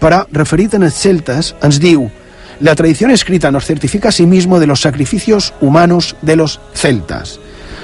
però 0.00 0.22
referit 0.32 0.72
en 0.72 0.86
els 0.88 0.96
celtes 0.96 1.52
ens 1.60 1.76
la 2.60 2.74
tradición 2.74 3.10
escrita 3.10 3.50
nos 3.50 3.66
certifica 3.66 4.08
a 4.08 4.12
sí 4.12 4.24
mismo 4.24 4.58
de 4.58 4.66
los 4.66 4.80
sacrificios 4.80 5.52
humanos 5.60 6.16
de 6.22 6.36
los 6.36 6.58
celtas. 6.72 7.38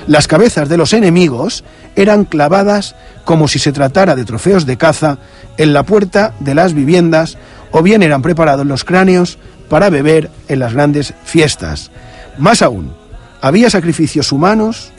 Las 0.06 0.26
cabezas 0.26 0.70
de 0.70 0.78
los 0.78 0.94
enemigos 0.94 1.64
eran 1.96 2.24
clavadas 2.24 2.96
como 3.26 3.46
si 3.46 3.58
se 3.58 3.72
tratara 3.72 4.16
de 4.16 4.24
trofeos 4.24 4.64
de 4.64 4.78
caza 4.78 5.18
en 5.58 5.74
la 5.74 5.82
puerta 5.82 6.32
de 6.40 6.54
las 6.54 6.72
viviendas 6.72 7.36
o 7.72 7.82
bien 7.82 8.02
eran 8.02 8.22
preparados 8.22 8.64
los 8.64 8.84
cráneos 8.84 9.36
para 9.68 9.90
beber 9.90 10.30
en 10.48 10.60
las 10.60 10.72
grandes 10.72 11.12
fiestas. 11.24 11.90
Más 12.38 12.62
aún, 12.62 12.94
había 13.42 13.68
sacrificios 13.68 14.32
humanos 14.32 14.92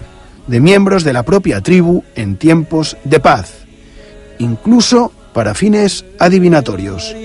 de 0.46 0.60
miembros 0.60 1.04
de 1.04 1.14
la 1.14 1.24
propia 1.24 1.62
tribu 1.62 2.04
en 2.14 2.38
tiempos 2.38 2.98
de 3.04 3.20
paz, 3.20 3.63
incluso 4.40 5.12
para 5.34 5.54
fines 5.56 6.06
adivinatorios. 6.20 7.16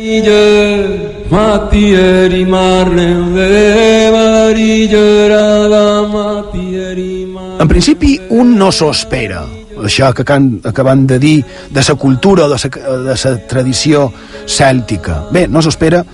En 7.61 7.69
principi, 7.69 8.21
un 8.31 8.57
no 8.57 8.73
s'ho 8.73 8.91
espera, 8.91 9.45
això 9.85 10.13
que 10.15 10.25
acan, 10.25 10.61
acaben 10.65 11.07
de 11.07 11.19
dir 11.19 11.45
de 11.71 11.85
la 11.87 11.95
cultura 11.95 12.47
o 12.47 12.49
de 12.49 12.57
la, 12.57 12.95
de 13.05 13.15
la 13.15 13.39
tradició 13.47 14.13
cèltica. 14.47 15.27
Bé, 15.31 15.47
no 15.47 15.63
s'ho 15.63 15.69
espera, 15.69 16.05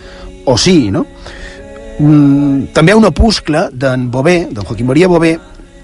o 0.44 0.58
sí, 0.58 0.90
no? 0.90 1.06
Mm, 1.98 2.72
també 2.74 2.90
hi 2.90 2.94
ha 2.96 2.98
un 2.98 3.06
opuscle 3.06 3.68
d'en 3.72 4.10
Bové, 4.10 4.48
d'en 4.50 4.64
Joaquim 4.66 4.90
Maria 4.90 5.08
Bové, 5.08 5.38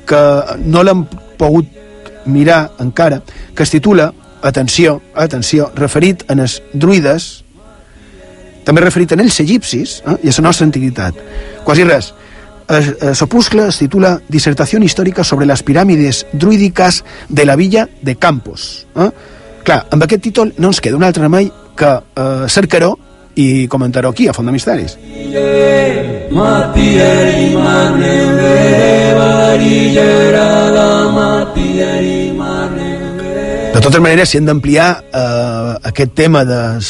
que 0.07 0.23
no 0.67 0.83
l'hem 0.83 1.05
pogut 1.39 1.79
mirar 2.27 2.73
encara, 2.83 3.23
que 3.55 3.63
es 3.63 3.71
titula, 3.71 4.11
atenció, 4.43 5.01
atenció, 5.15 5.71
referit 5.75 6.25
en 6.31 6.41
els 6.41 6.61
druides, 6.73 7.45
també 8.65 8.83
referit 8.85 9.13
en 9.13 9.23
els 9.25 9.41
egipcis 9.43 10.01
eh, 10.05 10.17
i 10.25 10.31
a 10.31 10.37
la 10.39 10.47
nostra 10.49 10.67
antiguitat. 10.69 11.21
Quasi 11.65 11.85
res. 11.85 12.15
L'opuscle 12.71 13.65
es 13.67 13.79
titula 13.81 14.21
Dissertación 14.29 14.85
histórica 14.85 15.25
sobre 15.25 15.45
las 15.45 15.65
pirámides 15.65 16.27
druídicas 16.33 17.05
de 17.29 17.45
la 17.45 17.57
villa 17.57 17.89
de 18.01 18.15
Campos. 18.15 18.87
Eh? 18.95 19.11
Clar, 19.65 19.87
amb 19.91 20.07
aquest 20.07 20.23
títol 20.23 20.55
no 20.59 20.71
ens 20.71 20.81
queda 20.81 20.97
un 20.97 21.03
altre 21.03 21.25
remei 21.25 21.51
que 21.77 21.91
eh, 21.91 22.47
cercar-ho 22.47 22.95
i 23.35 23.67
comentar-ho 23.69 24.11
aquí, 24.11 24.29
a 24.29 24.35
Font 24.37 24.47
de 24.47 24.53
Misteris. 24.55 24.97
Matieri 26.31 27.51
De 33.81 33.87
totes 33.87 34.03
maneres, 34.05 34.29
si 34.29 34.37
hem 34.37 34.45
d'ampliar 34.45 34.87
eh, 35.09 35.89
aquest 35.89 36.11
tema 36.13 36.43
des, 36.45 36.89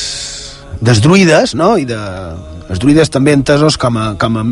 des 0.82 0.98
druides, 0.98 1.52
no? 1.54 1.76
i 1.78 1.84
de, 1.86 1.98
els 2.66 2.80
druides 2.82 3.12
també 3.14 3.30
entesos 3.30 3.76
com 3.78 3.94
a, 3.94 4.06
com 4.18 4.38
a 4.40 4.42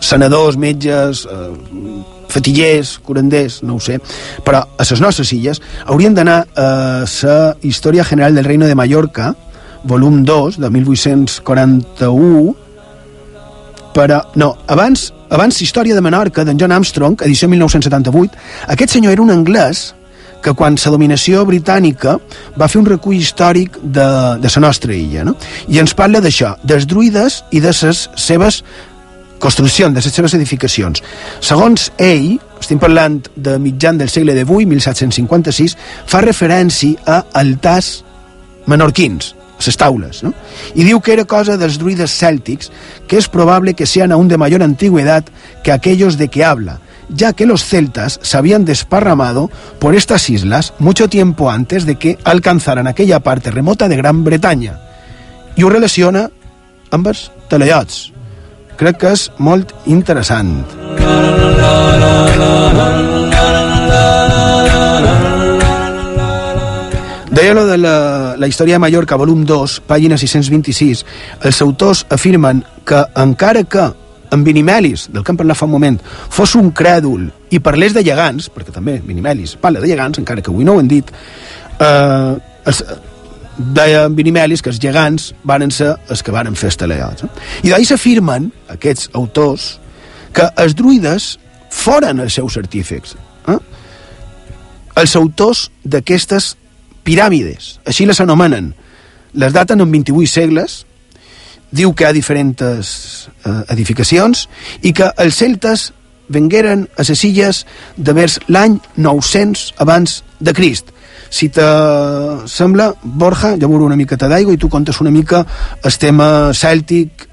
senadors, 0.00 0.56
metges, 0.56 1.26
eh, 1.28 1.50
fatillers, 2.32 2.94
curanders, 3.04 3.58
no 3.68 3.76
ho 3.76 3.82
sé, 3.84 3.98
però 4.46 4.62
a 4.64 4.86
les 4.88 5.02
nostres 5.04 5.34
illes 5.36 5.60
haurien 5.84 6.16
d'anar 6.16 6.38
a 6.56 6.68
la 7.04 7.34
Història 7.60 8.06
General 8.08 8.32
del 8.32 8.48
Reino 8.48 8.64
de 8.64 8.74
Mallorca, 8.80 9.34
volum 9.84 10.22
2, 10.24 10.56
de 10.64 10.70
1841, 10.78 12.54
però, 13.92 14.22
no, 14.40 14.54
abans, 14.72 15.10
abans 15.28 15.60
Història 15.60 15.92
de 15.92 16.00
Menorca, 16.00 16.48
d'en 16.48 16.56
John 16.56 16.72
Armstrong, 16.72 17.20
edició 17.28 17.52
1978, 17.52 18.40
aquest 18.72 18.96
senyor 18.96 19.18
era 19.18 19.26
un 19.28 19.36
anglès 19.36 19.90
que 20.44 20.52
quan 20.52 20.76
la 20.76 20.92
dominació 20.92 21.44
britànica 21.48 22.18
va 22.60 22.68
fer 22.68 22.82
un 22.82 22.88
recull 22.90 23.16
històric 23.16 23.78
de, 23.82 24.08
de 24.42 24.50
la 24.54 24.64
nostra 24.66 24.94
illa, 24.94 25.24
no? 25.24 25.36
I 25.68 25.80
ens 25.82 25.96
parla 25.96 26.20
d'això, 26.24 26.54
dels 26.62 26.86
druides 26.90 27.42
i 27.50 27.62
de 27.64 27.72
les 27.72 28.08
seves 28.20 28.62
construccions, 29.40 29.94
de 29.94 30.04
les 30.04 30.14
seves 30.14 30.34
edificacions. 30.36 31.02
Segons 31.44 31.90
ell, 31.98 32.36
estem 32.60 32.80
parlant 32.80 33.22
de 33.36 33.58
mitjan 33.60 33.98
del 34.00 34.12
segle 34.12 34.36
XVIII, 34.36 34.68
1756, 34.74 35.78
fa 36.08 36.22
referència 36.24 37.00
a 37.08 37.22
altars 37.40 37.96
menorquins, 38.70 39.34
les 39.64 39.76
taules, 39.80 40.22
¿no? 40.22 40.34
Y 40.74 40.84
diu 40.84 41.00
que 41.00 41.14
era 41.14 41.24
cosa 41.24 41.56
dels 41.56 41.78
druides 41.80 42.12
céltics, 42.12 42.70
que 43.08 43.16
es 43.16 43.28
probable 43.28 43.74
que 43.74 43.86
sean 43.86 44.12
aún 44.12 44.28
de 44.28 44.36
mayor 44.36 44.62
antigüedad 44.62 45.24
que 45.62 45.72
aquellos 45.72 46.18
de 46.18 46.28
que 46.28 46.44
habla, 46.44 46.80
ya 47.08 47.32
que 47.32 47.46
los 47.46 47.64
celtas 47.64 48.18
se 48.22 48.36
habían 48.36 48.64
desparramado 48.64 49.50
por 49.78 49.94
estas 49.94 50.30
islas 50.30 50.74
mucho 50.78 51.08
tiempo 51.08 51.50
antes 51.50 51.86
de 51.86 51.96
que 51.96 52.18
alcanzaran 52.24 52.86
aquella 52.86 53.20
parte 53.20 53.50
remota 53.50 53.88
de 53.88 53.96
Gran 53.96 54.24
Bretaña. 54.24 54.80
I 55.56 55.62
ho 55.62 55.70
relaciona 55.70 56.28
amb 56.90 57.06
els 57.06 57.30
teleiots. 57.48 58.10
Crec 58.78 58.98
que 58.98 59.12
és 59.14 59.28
molt 59.38 59.70
interessant. 59.86 60.64
Deia 67.34 67.54
lo 67.54 67.66
de 67.66 67.78
la, 67.78 68.34
la 68.38 68.46
història 68.46 68.76
de 68.76 68.82
Mallorca, 68.82 69.18
volum 69.18 69.42
2, 69.46 69.80
pàgina 69.90 70.18
626, 70.18 71.02
els 71.42 71.62
autors 71.64 72.04
afirmen 72.14 72.62
que 72.86 73.00
encara 73.18 73.64
que 73.66 73.88
en 74.34 74.44
Vinimelis, 74.44 75.08
del 75.12 75.24
que 75.24 75.32
hem 75.32 75.38
parlat 75.40 75.58
fa 75.58 75.68
un 75.68 75.74
moment, 75.76 75.98
fos 76.34 76.54
un 76.58 76.70
crèdul 76.76 77.28
i 77.54 77.60
parlés 77.62 77.94
de 77.94 78.02
llegants, 78.04 78.50
perquè 78.52 78.74
també 78.74 78.98
Vinimelis 79.04 79.56
parla 79.60 79.82
de 79.82 79.90
llegants, 79.90 80.20
encara 80.20 80.42
que 80.42 80.52
avui 80.52 80.66
no 80.66 80.76
ho 80.76 80.82
hem 80.82 80.90
dit, 80.90 81.10
eh, 81.78 82.34
els, 82.66 82.82
deia 83.56 84.08
Vinimelis 84.08 84.62
que 84.62 84.72
els 84.72 84.80
gegants 84.82 85.30
varen 85.46 85.70
ser 85.70 85.94
els 86.10 86.22
que 86.22 86.34
varen 86.34 86.56
fer 86.58 86.72
estaleats. 86.72 87.24
Eh? 87.24 87.30
I 87.68 87.72
d'ahir 87.72 87.86
s'afirmen, 87.88 88.50
aquests 88.74 89.10
autors, 89.14 89.68
que 90.34 90.48
els 90.58 90.74
druides 90.74 91.34
foren 91.70 92.22
els 92.24 92.34
seus 92.34 92.58
artífecs. 92.58 93.14
Eh? 93.48 93.58
Els 95.02 95.16
autors 95.18 95.68
d'aquestes 95.84 96.54
piràmides, 97.06 97.78
així 97.86 98.06
les 98.06 98.20
anomenen. 98.24 98.72
Les 99.34 99.54
daten 99.54 99.82
en 99.82 99.90
28 99.90 100.30
segles, 100.30 100.82
diu 101.74 101.92
que 101.92 102.06
hi 102.06 102.08
ha 102.08 102.14
diferents 102.14 102.62
eh, 102.62 103.60
edificacions 103.74 104.46
i 104.82 104.94
que 104.96 105.10
els 105.24 105.42
celtes 105.42 105.90
vengueren 106.28 106.86
a 106.96 107.04
les 107.04 107.24
illes 107.26 107.64
de 107.96 108.14
vers 108.16 108.38
l'any 108.48 108.78
900 108.96 109.74
abans 109.84 110.22
de 110.40 110.54
Crist. 110.56 110.92
Si 111.34 111.48
te 111.50 111.66
sembla, 112.46 112.92
Borja, 113.02 113.56
ja 113.58 113.68
veuré 113.68 113.88
una 113.88 113.98
miqueta 113.98 114.28
d'aigua 114.30 114.54
i 114.54 114.60
tu 114.60 114.70
contes 114.70 115.00
una 115.02 115.10
mica 115.10 115.42
el 115.82 115.98
tema 115.98 116.28
cèltic, 116.54 117.26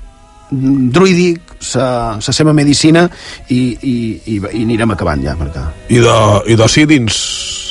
druídic, 0.52 1.52
la 1.76 2.34
seva 2.34 2.54
medicina 2.58 3.06
i, 3.48 3.60
i, 3.78 3.96
i, 4.26 4.40
i 4.42 4.64
anirem 4.66 4.96
acabant 4.96 5.22
ja. 5.24 5.36
Perquè... 5.38 5.68
I 5.94 6.02
de, 6.02 6.18
i 6.50 6.58
de 6.58 6.68
sí, 6.72 6.88
dins, 6.90 7.22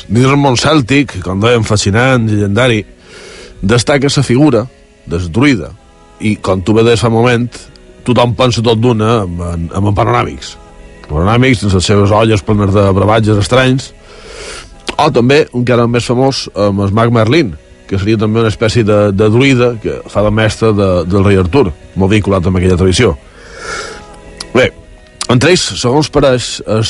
dins 0.06 0.30
el 0.30 0.38
món 0.38 0.56
cèltic, 0.60 1.18
com 1.24 1.42
dèiem, 1.42 1.66
fascinant, 1.66 2.30
llegendari, 2.30 2.84
destaca 3.60 4.08
la 4.14 4.24
figura 4.24 4.64
del 5.10 5.26
druida. 5.32 5.72
I, 6.20 6.36
com 6.36 6.60
tu 6.62 6.74
fa 6.74 7.08
un 7.08 7.14
moment, 7.14 7.48
tothom 8.04 8.34
pensa 8.34 8.62
tot 8.62 8.78
d'una 8.80 9.22
amb, 9.22 9.40
amb, 9.40 9.72
amb 9.74 9.96
panoràmics. 9.96 10.56
Panoràmics, 11.08 11.64
amb 11.64 11.74
les 11.74 11.86
seves 11.86 12.10
olles 12.10 12.42
plenes 12.42 12.74
de 12.74 12.84
brevatges 12.92 13.40
estranys, 13.40 13.92
o 15.00 15.08
també, 15.10 15.46
un 15.56 15.64
que 15.64 15.72
era 15.72 15.86
més 15.88 16.04
famós, 16.04 16.48
amb 16.54 16.82
el 16.84 16.92
mag 16.92 17.12
Merlin, 17.12 17.54
que 17.88 17.98
seria 17.98 18.18
també 18.20 18.42
una 18.42 18.52
espècie 18.52 18.84
de, 18.86 18.98
de 19.16 19.28
druida 19.32 19.72
que 19.82 19.96
fa 20.12 20.22
de 20.22 20.30
mestre 20.30 20.74
de, 20.76 20.90
del 21.10 21.24
rei 21.26 21.40
Artur, 21.40 21.70
molt 21.96 22.12
vinculat 22.12 22.46
amb 22.46 22.60
aquella 22.60 22.76
tradició. 22.78 23.16
Bé, 24.54 24.68
entre 25.32 25.50
ells, 25.54 25.64
segons 25.80 26.10
pareix, 26.12 26.50
el 26.70 26.84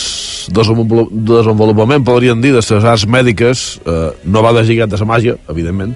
desenvolupament, 0.57 2.05
podríem 2.05 2.43
dir, 2.43 2.53
de 2.57 2.61
les 2.61 2.89
arts 2.93 3.07
mèdiques 3.09 3.65
eh, 3.85 4.01
no 4.25 4.43
va 4.45 4.53
deslligat 4.59 4.93
de 4.93 5.01
la 5.01 5.09
màgia, 5.09 5.37
evidentment, 5.53 5.95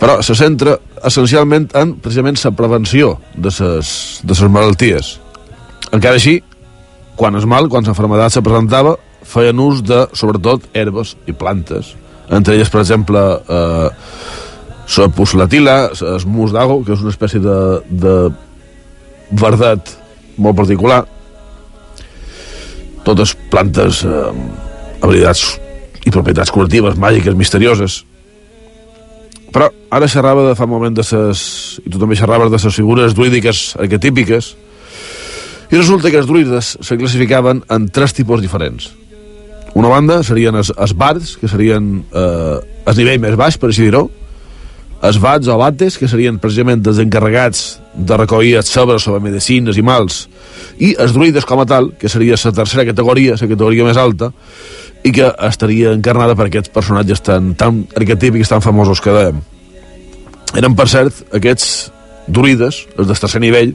però 0.00 0.18
se 0.26 0.36
centra 0.36 0.76
essencialment 1.06 1.68
en, 1.76 1.94
precisament, 2.02 2.38
la 2.44 2.52
prevenció 2.56 3.18
de 3.34 3.52
les, 3.52 4.20
de 4.22 4.34
les 4.34 4.50
malalties. 4.50 5.10
Encara 5.92 6.18
així, 6.18 6.38
quan 7.16 7.36
es 7.38 7.46
mal, 7.46 7.68
quan 7.70 7.86
l'enfermedad 7.86 8.32
se 8.34 8.42
presentava, 8.42 8.96
feien 9.24 9.60
ús 9.60 9.82
de, 9.86 10.04
sobretot, 10.16 10.66
herbes 10.74 11.14
i 11.26 11.34
plantes. 11.36 11.94
Entre 12.32 12.56
elles, 12.56 12.70
per 12.72 12.82
exemple, 12.82 13.20
eh, 13.48 13.90
la 14.96 15.08
puslatila, 15.16 15.76
el 15.94 16.26
mus 16.26 16.52
d'ago, 16.52 16.82
que 16.84 16.94
és 16.94 17.04
una 17.04 17.12
espècie 17.12 17.40
de, 17.40 17.58
de 17.88 18.14
verdet 19.32 19.94
molt 20.36 20.56
particular. 20.56 21.02
Totes 23.04 23.34
plantes 23.52 24.02
eh, 24.08 24.24
habilitats 25.02 25.44
i 26.04 26.12
propietats 26.12 26.52
curatives, 26.52 26.98
màgiques, 27.00 27.36
misterioses. 27.36 28.02
Però 29.54 29.68
ara 29.94 30.10
xerrava 30.10 30.48
de 30.48 30.56
fa 30.58 30.66
un 30.66 30.74
moment 30.74 30.96
de 30.96 31.04
ses... 31.06 31.78
i 31.84 31.90
tu 31.90 32.00
també 32.02 32.18
xerraves 32.18 32.50
de 32.50 32.58
les 32.58 32.74
figures 32.74 33.14
druídiques 33.14 33.64
arquetípiques 33.78 34.54
i 35.70 35.78
resulta 35.78 36.10
que 36.10 36.18
els 36.20 36.26
druides 36.26 36.74
se 36.82 36.98
classificaven 36.98 37.62
en 37.72 37.86
tres 37.94 38.12
tipus 38.14 38.42
diferents. 38.42 38.90
Una 39.74 39.90
banda 39.90 40.20
serien 40.22 40.54
els, 40.54 40.70
els 40.70 40.92
bards, 40.94 41.32
que 41.40 41.50
serien 41.50 42.04
eh, 42.14 42.58
el 42.86 43.00
nivell 43.00 43.22
més 43.22 43.38
baix, 43.38 43.56
per 43.58 43.70
així 43.70 43.88
dir-ho, 43.88 44.04
els 45.04 45.18
bats 45.20 45.50
o 45.50 45.56
bates, 45.60 45.98
que 45.98 46.08
serien 46.08 46.38
precisament 46.40 46.84
els 46.86 47.00
encarregats 47.02 47.64
de 47.94 48.18
recollir 48.20 48.54
els 48.60 48.70
sabres 48.70 49.02
sobre 49.04 49.22
medicines 49.24 49.76
i 49.76 49.82
mals, 49.84 50.24
i 50.78 50.94
els 51.00 51.14
druides 51.16 51.46
com 51.48 51.60
a 51.62 51.66
tal, 51.68 51.90
que 51.98 52.08
seria 52.08 52.38
la 52.38 52.54
tercera 52.54 52.86
categoria, 52.86 53.34
la 53.40 53.50
categoria 53.50 53.88
més 53.88 54.00
alta, 54.00 54.30
i 55.04 55.12
que 55.12 55.28
estaria 55.46 55.92
encarnada 55.92 56.34
per 56.36 56.48
aquests 56.48 56.72
personatges 56.72 57.20
tan, 57.24 57.52
tan 57.60 57.84
arquetípics, 57.96 58.48
tan 58.48 58.64
famosos 58.64 59.02
que 59.04 59.12
dèiem. 59.12 59.42
Eren, 60.56 60.76
per 60.78 60.88
cert, 60.88 61.20
aquests 61.36 61.90
druides, 62.26 62.84
els 62.96 63.10
del 63.10 63.20
tercer 63.20 63.42
nivell, 63.42 63.74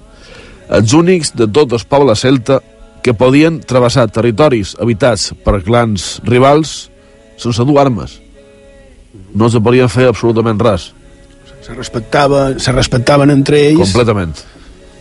els 0.73 0.93
únics 0.97 1.33
de 1.37 1.47
tot 1.53 1.73
el 1.73 1.85
poble 1.89 2.15
celta 2.17 2.59
que 3.05 3.13
podien 3.13 3.59
travessar 3.61 4.09
territoris 4.11 4.75
habitats 4.81 5.29
per 5.45 5.61
clans 5.63 6.17
rivals 6.27 6.89
sense 7.39 7.63
dur 7.65 7.79
armes. 7.79 8.17
No 9.33 9.49
se 9.49 9.61
podien 9.63 9.89
fer 9.89 10.09
absolutament 10.09 10.59
res. 10.61 10.89
Se, 11.61 11.73
respectava, 11.75 12.53
se 12.59 12.73
respectaven 12.73 13.31
entre 13.33 13.61
ells. 13.69 13.89
Completament. 13.89 14.35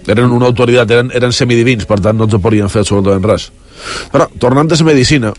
Eren 0.09 0.32
una 0.32 0.48
autoritat, 0.48 0.90
eren, 0.92 1.10
eren 1.16 1.34
semidivins, 1.36 1.84
per 1.88 1.98
tant 2.05 2.16
no 2.16 2.28
se 2.30 2.40
podien 2.40 2.70
fer 2.72 2.84
absolutament 2.84 3.26
res. 3.28 3.50
Però, 4.12 4.28
tornant 4.40 4.70
a 4.72 4.78
la 4.78 4.86
medicina, 4.88 5.32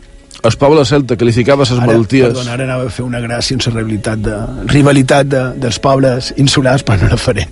el 0.44 0.56
poble 0.60 0.86
celta 0.88 1.18
qualificava 1.20 1.66
les 1.68 1.82
malalties... 1.82 2.30
Perdona, 2.32 2.54
ara 2.56 2.68
anava 2.68 2.88
a 2.88 2.94
fer 2.94 3.04
una 3.04 3.20
gràcia 3.24 3.58
en 3.58 3.64
la 3.66 3.74
rivalitat, 3.82 4.22
de, 4.24 4.38
rivalitat 4.72 5.28
de, 5.28 5.42
dels 5.60 5.80
pobles 5.84 6.32
insulars, 6.40 6.86
però 6.88 7.04
no 7.04 7.12
la 7.12 7.20
faré. 7.20 7.48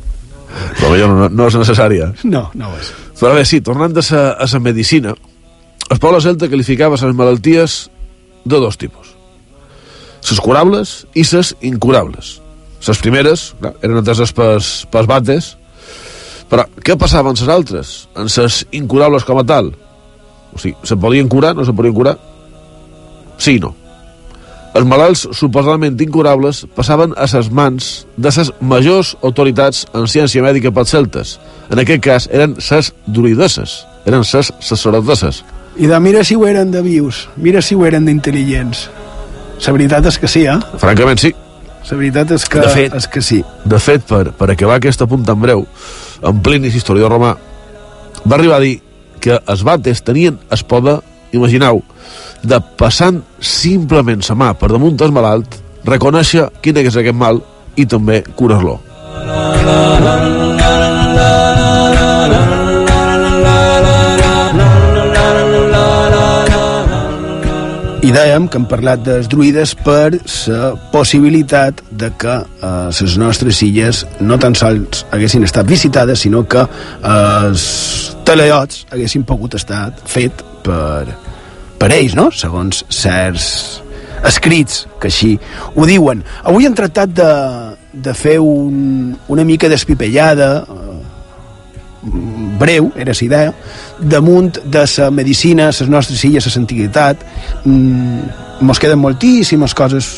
Però 0.80 0.94
jo 0.96 1.10
no, 1.12 1.28
no 1.28 1.50
és 1.50 1.58
necessària. 1.60 2.14
No, 2.24 2.48
no 2.56 2.72
és. 2.80 2.94
Però 3.20 3.34
bé, 3.36 3.44
sí, 3.50 3.60
tornant 3.66 3.98
a 3.98 4.06
la, 4.08 4.24
a 4.40 4.48
la 4.54 4.62
medicina, 4.64 5.14
el 5.90 6.00
poble 6.00 6.22
celta 6.24 6.48
qualificava 6.52 7.00
les 7.02 7.16
malalties 7.16 7.78
de 8.48 8.60
dos 8.64 8.80
tipus. 8.80 9.14
Les 10.28 10.40
curables 10.44 11.06
i 11.16 11.24
les 11.28 11.54
incurables. 11.68 12.38
Les 12.88 13.00
primeres 13.04 13.50
clar, 13.60 13.74
eren 13.84 14.00
ateses 14.00 14.32
pels, 14.36 14.72
pels 14.92 15.10
bates, 15.10 15.52
però 16.48 16.64
què 16.84 16.96
passava 17.00 17.32
amb 17.34 17.40
les 17.40 17.52
altres? 17.52 17.94
En 18.16 18.32
les 18.32 18.64
incurables 18.72 19.28
com 19.28 19.40
a 19.42 19.46
tal? 19.48 19.74
O 20.56 20.60
sigui, 20.60 20.78
se 20.88 20.96
podien 20.96 21.28
curar, 21.28 21.56
no 21.56 21.66
se 21.68 21.76
podien 21.76 21.96
curar? 21.96 22.16
Sí 23.38 23.58
no. 23.64 23.74
Els 24.78 24.86
malalts 24.86 25.24
suposadament 25.34 25.98
incurables 26.04 26.62
passaven 26.78 27.16
a 27.18 27.26
les 27.32 27.48
mans 27.50 27.88
de 28.18 28.30
les 28.36 28.52
majors 28.62 29.16
autoritats 29.26 29.86
en 29.98 30.06
ciència 30.06 30.44
mèdica 30.46 30.72
pels 30.72 30.94
celtes. 30.94 31.38
En 31.72 31.82
aquest 31.82 32.04
cas 32.04 32.28
eren 32.30 32.54
les 32.60 32.92
druidesses, 33.08 33.80
eren 34.06 34.22
les 34.22 34.52
sacerdotesses. 34.60 35.42
I 35.78 35.90
de 35.90 36.00
mira 36.00 36.24
si 36.24 36.36
ho 36.36 36.46
eren 36.46 36.72
de 36.72 36.82
vius, 36.82 37.28
mira 37.38 37.62
si 37.62 37.76
ho 37.76 37.86
eren 37.86 38.06
d'intel·ligents. 38.06 38.88
La 39.66 39.74
veritat 39.74 40.06
és 40.06 40.18
que 40.22 40.30
sí, 40.30 40.46
eh? 40.46 40.58
Francament, 40.78 41.20
sí. 41.22 41.34
La 41.90 41.98
veritat 41.98 42.32
és 42.36 42.46
que, 42.46 42.62
de 42.62 42.74
fet, 42.74 42.96
és 42.98 43.08
que 43.10 43.22
sí. 43.24 43.42
De 43.66 43.80
fet, 43.82 44.04
per, 44.06 44.28
per 44.38 44.52
acabar 44.54 44.78
aquesta 44.78 45.08
punt 45.10 45.26
tan 45.26 45.40
breu, 45.42 45.66
en 46.22 46.42
Plini, 46.44 46.70
historiador 46.70 47.16
romà, 47.16 47.34
va 48.26 48.36
arribar 48.38 48.58
a 48.60 48.66
dir 48.66 48.76
que 49.24 49.40
els 49.40 49.64
bates 49.66 50.04
tenien 50.06 50.38
el 50.54 50.64
poder, 50.70 51.00
imagineu, 51.36 51.82
de 52.44 52.60
passant 52.80 53.22
simplement 53.40 54.24
sa 54.24 54.36
mà 54.38 54.54
per 54.58 54.72
damunt 54.74 54.98
del 54.98 55.16
malalt, 55.16 55.60
reconèixer 55.88 56.50
quin 56.62 56.78
és 56.84 56.96
aquest 56.96 57.16
mal 57.16 57.42
i 57.78 57.86
també 57.86 58.24
curar-lo. 58.36 58.80
I 68.08 68.12
dèiem 68.16 68.46
que 68.48 68.56
hem 68.56 68.66
parlat 68.72 69.02
dels 69.04 69.26
druides 69.28 69.74
per 69.84 70.14
la 70.16 70.68
possibilitat 70.94 71.82
de 71.92 72.08
que 72.16 72.36
eh, 72.40 72.70
les 73.02 73.18
nostres 73.20 73.60
illes 73.66 74.06
no 74.24 74.38
tan 74.40 74.56
sols 74.56 75.04
haguessin 75.12 75.44
estat 75.44 75.68
visitades, 75.68 76.24
sinó 76.24 76.46
que 76.48 76.64
eh, 76.64 77.18
els 77.50 77.66
teleots 78.24 78.86
haguessin 78.96 79.28
pogut 79.28 79.60
estar 79.60 79.90
fet 80.08 80.46
per, 80.68 81.16
per 81.80 81.92
ells, 81.96 82.16
no? 82.18 82.30
segons 82.36 82.84
certs 82.94 83.48
escrits 84.28 84.86
que 85.02 85.12
així 85.12 85.36
ho 85.76 85.86
diuen. 85.88 86.24
Avui 86.48 86.68
hem 86.68 86.76
tractat 86.78 87.14
de, 87.16 87.32
de 87.94 88.14
fer 88.18 88.38
un, 88.44 89.14
una 89.30 89.46
mica 89.48 89.70
d'espipellada, 89.70 90.50
eh, 90.64 90.98
breu, 92.58 92.92
era 92.96 93.14
la 93.14 93.26
idea, 93.26 93.54
damunt 94.00 94.60
de 94.66 94.86
la 94.98 95.12
medicina, 95.12 95.70
les 95.72 95.90
nostres 95.90 96.24
illes, 96.26 96.48
la 96.48 96.62
antiguitat. 96.62 97.24
Mm, 97.66 98.66
mos 98.66 98.80
queden 98.82 99.00
moltíssimes 99.00 99.76
coses 99.78 100.10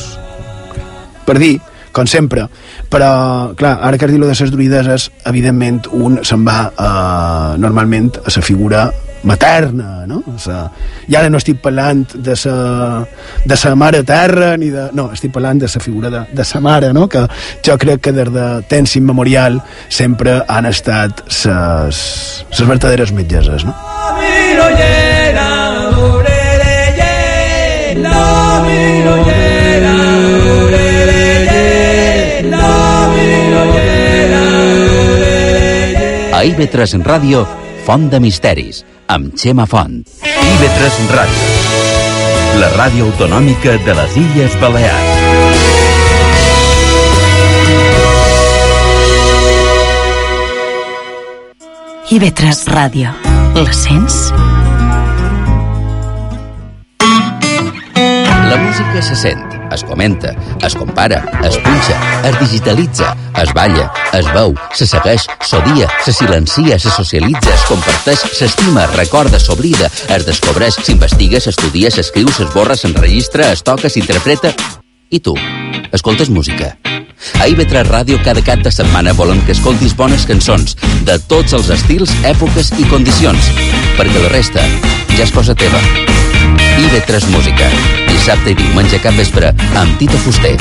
per 1.28 1.38
dir, 1.38 1.60
com 1.94 2.08
sempre, 2.08 2.46
però, 2.90 3.54
clar, 3.58 3.76
ara 3.84 3.98
que 3.98 4.06
has 4.06 4.12
dit 4.14 4.22
de 4.22 4.30
les 4.30 4.52
druideses, 4.54 5.10
evidentment 5.30 5.82
un 5.92 6.20
se'n 6.26 6.46
va 6.46 6.60
eh, 6.70 7.58
normalment 7.62 8.12
a 8.24 8.34
la 8.36 8.44
figura 8.46 8.88
materna, 9.24 10.06
no? 10.08 10.24
O 10.34 10.38
sea, 10.40 10.70
I 11.08 11.16
ara 11.16 11.30
no 11.30 11.40
estic 11.42 11.60
parlant 11.62 12.06
de 12.16 12.36
sa, 12.36 13.06
de 13.46 13.58
sa 13.58 13.76
mare 13.76 14.04
terra, 14.04 14.56
ni 14.58 14.70
de... 14.70 14.90
No, 14.94 15.10
estic 15.14 15.34
parlant 15.36 15.60
de 15.60 15.70
la 15.74 15.84
figura 15.84 16.10
de, 16.10 16.24
de 16.32 16.46
sa 16.46 16.60
mare, 16.60 16.94
no? 16.94 17.08
Que 17.10 17.26
jo 17.66 17.78
crec 17.78 18.02
que 18.02 18.14
des 18.16 18.32
de 18.32 18.48
temps 18.70 18.96
immemorial 18.96 19.62
sempre 19.90 20.40
han 20.48 20.66
estat 20.70 21.24
ses, 21.28 22.46
ses 22.50 22.68
verdaderes 22.68 23.12
metgeses, 23.12 23.66
no? 23.66 23.76
A 36.40 36.44
IB3 36.48 37.04
Ràdio, 37.04 37.42
Font 37.90 38.04
de 38.06 38.20
Misteris, 38.22 38.84
amb 39.10 39.32
Xema 39.34 39.64
Font. 39.66 40.04
IB3 40.22 40.98
Ràdio, 41.10 41.46
la 42.62 42.68
ràdio 42.76 43.08
autonòmica 43.08 43.80
de 43.82 43.96
les 43.98 44.18
Illes 44.22 44.58
Balears. 44.62 45.16
IB3 52.14 52.62
Ràdio. 52.76 53.16
La 53.58 53.74
sents? 53.74 54.20
La 58.54 58.62
música 58.68 59.02
se 59.02 59.18
sent, 59.26 59.49
es 59.72 59.84
comenta, 59.84 60.34
es 60.66 60.76
compara, 60.76 61.24
es 61.44 61.58
punxa, 61.58 61.98
es 62.28 62.40
digitalitza, 62.40 63.16
es 63.42 63.54
balla, 63.54 63.92
es 64.14 64.28
veu, 64.34 64.54
se 64.74 64.88
segueix, 64.88 65.28
s'odia, 65.42 65.90
se 66.06 66.14
silencia, 66.14 66.80
se 66.80 66.92
socialitza, 66.92 67.54
es 67.54 67.66
comparteix, 67.70 68.26
s'estima, 68.34 68.86
es 68.86 68.96
recorda, 68.98 69.40
s'oblida, 69.40 69.90
es 70.10 70.26
descobreix, 70.28 70.82
s'investiga, 70.84 71.40
s'estudia, 71.40 71.92
s'escriu, 71.92 72.30
s'esborra, 72.34 72.78
s'enregistra, 72.78 73.52
es 73.54 73.64
toca, 73.64 73.90
s'interpreta... 73.90 74.54
I 75.10 75.20
tu, 75.26 75.34
escoltes 75.92 76.30
música? 76.30 76.76
A 77.42 77.48
IB3 77.50 77.90
Ràdio 77.90 78.20
cada 78.24 78.44
cap 78.46 78.62
de 78.64 78.72
setmana 78.72 79.16
volem 79.18 79.42
que 79.48 79.56
escoltis 79.58 79.96
bones 79.98 80.28
cançons 80.30 80.78
de 81.08 81.18
tots 81.32 81.58
els 81.58 81.74
estils, 81.76 82.14
èpoques 82.30 82.72
i 82.78 82.88
condicions, 82.94 83.52
perquè 83.98 84.24
la 84.24 84.34
resta 84.38 84.64
ja 85.18 85.24
és 85.26 85.36
cosa 85.36 85.58
teva. 85.58 85.82
IB3 86.80 87.28
Música, 87.34 87.68
dissabte 88.08 88.54
i 88.54 88.56
diumenge 88.56 89.02
cap 89.04 89.16
vespre 89.20 89.50
amb 89.76 89.98
Tito 90.00 90.16
Fuster. 90.24 90.54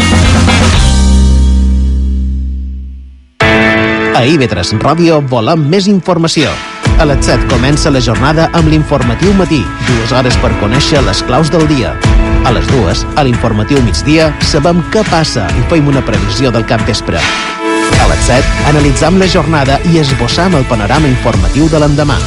A 4.18 4.24
IB3 4.26 4.72
Ràdio 4.82 5.20
volem 5.30 5.62
més 5.70 5.86
informació. 5.86 6.50
A 6.98 7.06
les 7.06 7.22
7 7.22 7.46
comença 7.52 7.92
la 7.94 8.02
jornada 8.02 8.48
amb 8.58 8.66
l'informatiu 8.72 9.30
matí, 9.38 9.60
dues 9.86 10.10
hores 10.10 10.34
per 10.42 10.50
conèixer 10.58 11.04
les 11.06 11.22
claus 11.28 11.54
del 11.54 11.68
dia. 11.70 11.94
A 12.42 12.50
les 12.56 12.66
dues, 12.72 13.06
a 13.14 13.22
l'informatiu 13.22 13.78
migdia, 13.86 14.32
sabem 14.42 14.82
què 14.90 15.06
passa 15.12 15.46
i 15.54 15.66
fem 15.70 15.86
una 15.86 16.02
previsió 16.02 16.50
del 16.50 16.66
cap 16.66 16.82
vespre. 16.88 17.22
A 17.22 18.10
les 18.10 18.26
7, 18.26 18.54
analitzam 18.74 19.22
la 19.22 19.30
jornada 19.30 19.78
i 19.92 20.02
esbossam 20.02 20.58
el 20.58 20.66
panorama 20.66 21.06
informatiu 21.14 21.70
de 21.70 21.78
l'endemà. 21.78 22.18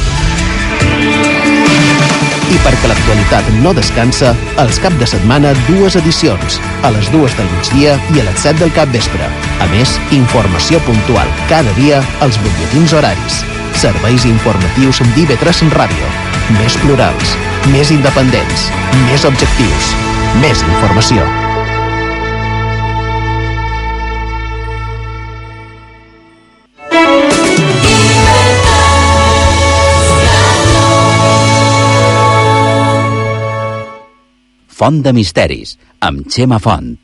L'actualitat 3.12 3.48
no 3.62 3.72
descansa, 3.72 4.32
els 4.60 4.78
cap 4.82 4.94
de 5.00 5.06
setmana 5.08 5.52
dues 5.68 5.96
edicions, 5.96 6.58
a 6.84 6.90
les 6.94 7.08
dues 7.12 7.34
del 7.38 7.48
migdia 7.54 7.94
i 8.14 8.20
a 8.20 8.24
les 8.28 8.40
7 8.44 8.60
del 8.60 8.72
cap 8.76 8.90
vespre. 8.92 9.28
A 9.60 9.66
més, 9.72 9.98
informació 10.12 10.80
puntual 10.86 11.28
cada 11.48 11.72
dia 11.78 12.02
als 12.20 12.38
butlletins 12.42 12.92
horaris. 12.92 13.42
Serveis 13.82 14.26
informatius 14.28 15.00
d'IV3 15.14 15.70
Ràdio. 15.76 16.10
Més 16.58 16.76
plurals, 16.84 17.36
més 17.72 17.94
independents, 17.94 18.68
més 19.06 19.24
objectius, 19.24 19.94
més 20.42 20.60
informació. 20.74 21.41
Font 34.82 34.96
de 34.98 35.12
Misteris, 35.14 35.76
amb 36.02 36.26
Xema 36.26 36.58
Font. 36.58 36.96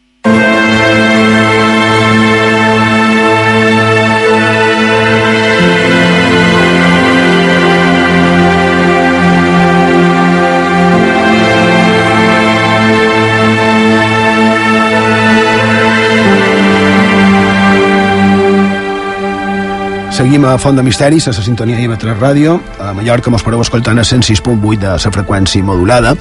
Seguim 20.18 20.42
a 20.50 20.56
Font 20.58 20.74
de 20.74 20.82
Misteris, 20.82 21.28
a 21.28 21.30
la 21.30 21.42
sintonia 21.46 21.78
IB3 21.78 22.16
Ràdio. 22.18 22.56
A 22.82 22.90
Mallorca 22.90 23.30
mos 23.30 23.44
podeu 23.46 23.60
escoltar 23.62 23.92
a 23.94 24.02
106.8 24.02 24.80
de 24.82 24.88
la 24.90 25.12
freqüència 25.14 25.62
modulada 25.62 26.16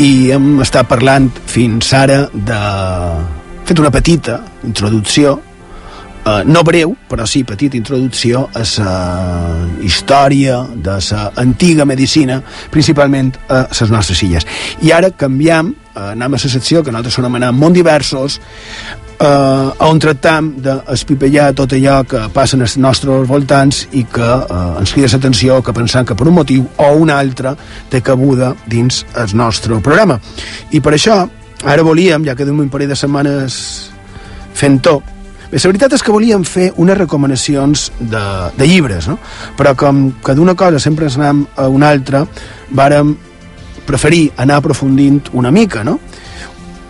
i 0.00 0.30
hem 0.32 0.62
estat 0.64 0.88
parlant 0.88 1.28
fins 1.52 1.92
ara 1.92 2.30
de... 2.32 2.60
fet 3.68 3.82
una 3.84 3.90
petita 3.92 4.38
introducció 4.64 5.34
eh, 6.24 6.40
no 6.48 6.62
breu, 6.64 6.96
però 7.10 7.26
sí 7.28 7.44
petita 7.44 7.76
introducció 7.76 8.46
a 8.56 8.64
la 8.64 9.68
història 9.84 10.62
de 10.72 10.96
la 11.10 11.28
antiga 11.36 11.84
medicina, 11.84 12.40
principalment 12.70 13.34
a 13.50 13.66
les 13.68 13.92
nostres 13.92 14.22
illes. 14.24 14.48
I 14.80 14.96
ara 14.96 15.12
canviem, 15.12 15.74
eh, 15.92 16.08
anem 16.14 16.32
a 16.32 16.40
la 16.40 16.56
secció 16.56 16.80
que 16.80 16.90
nosaltres 16.90 17.20
anomenem 17.20 17.52
Mont 17.52 17.76
Diversos, 17.76 18.40
eh, 19.22 19.86
on 19.86 20.00
tractam 20.02 20.50
d'espipellar 20.62 21.52
tot 21.56 21.74
allò 21.76 22.00
que 22.08 22.24
passa 22.34 22.58
als 22.58 22.76
nostres 22.80 23.28
voltants 23.28 23.86
i 23.92 24.04
que 24.10 24.30
eh, 24.32 24.80
ens 24.80 24.94
crida 24.94 25.12
l'atenció, 25.12 25.60
que 25.62 25.74
pensam 25.76 26.06
que 26.06 26.16
per 26.18 26.28
un 26.28 26.38
motiu 26.40 26.66
o 26.76 26.90
un 26.98 27.10
altre 27.10 27.54
té 27.90 28.02
cabuda 28.02 28.52
dins 28.66 29.04
el 29.14 29.36
nostre 29.38 29.78
programa. 29.80 30.18
I 30.72 30.80
per 30.80 30.96
això, 30.96 31.22
ara 31.64 31.86
volíem, 31.86 32.26
ja 32.26 32.36
que 32.36 32.46
d'un 32.48 32.60
un 32.60 32.70
parell 32.70 32.92
de 32.92 32.98
setmanes 32.98 33.58
fent-ho, 34.54 35.00
Bé, 35.52 35.58
la 35.60 35.68
veritat 35.68 35.92
és 35.92 36.00
que 36.00 36.12
volíem 36.14 36.46
fer 36.48 36.70
unes 36.80 36.96
recomanacions 36.96 37.90
de, 38.00 38.22
de 38.56 38.64
llibres, 38.64 39.04
no? 39.04 39.18
però 39.52 39.74
com 39.76 40.06
que 40.24 40.32
d'una 40.32 40.54
cosa 40.56 40.80
sempre 40.80 41.04
ens 41.10 41.18
anem 41.18 41.42
a 41.60 41.66
una 41.68 41.90
altra, 41.92 42.22
vàrem 42.72 43.10
preferir 43.84 44.30
anar 44.40 44.62
aprofundint 44.62 45.28
una 45.36 45.50
mica, 45.52 45.84
no? 45.84 45.98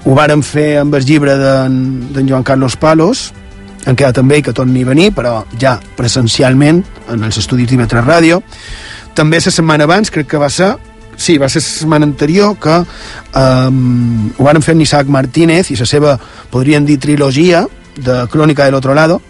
Ho 0.02 0.16
vàrem 0.18 0.40
fer 0.42 0.80
amb 0.80 0.96
el 0.98 1.04
llibre 1.06 1.36
d'en 1.38 2.26
Joan 2.26 2.42
Carlos 2.42 2.74
Palos, 2.74 3.28
en 3.86 3.98
què 3.98 4.08
també 4.14 4.40
que 4.42 4.54
torni 4.54 4.82
a 4.82 4.88
venir, 4.88 5.12
però 5.14 5.42
ja 5.58 5.76
presencialment 5.98 6.82
en 7.12 7.22
els 7.22 7.38
estudis 7.38 7.70
d'IV3 7.70 8.02
Ràdio. 8.06 8.40
També 9.14 9.38
la 9.38 9.54
setmana 9.54 9.86
abans, 9.86 10.10
crec 10.10 10.26
que 10.32 10.42
va 10.42 10.50
ser, 10.50 10.72
sí, 11.16 11.38
va 11.38 11.48
ser 11.48 11.62
la 11.62 11.68
setmana 11.68 12.08
anterior, 12.08 12.56
que 12.58 12.80
um, 12.82 14.30
ho 14.36 14.48
vàrem 14.48 14.64
fer 14.64 14.74
amb 14.74 14.82
Isaac 14.82 15.06
Martínez 15.06 15.70
i 15.70 15.78
la 15.78 15.86
seva, 15.86 16.18
podríem 16.50 16.86
dir, 16.88 16.98
trilogia 16.98 17.66
de 17.94 18.22
Crònica 18.32 18.66
del 18.66 18.78
Otro 18.80 18.98
Lado, 18.98 19.20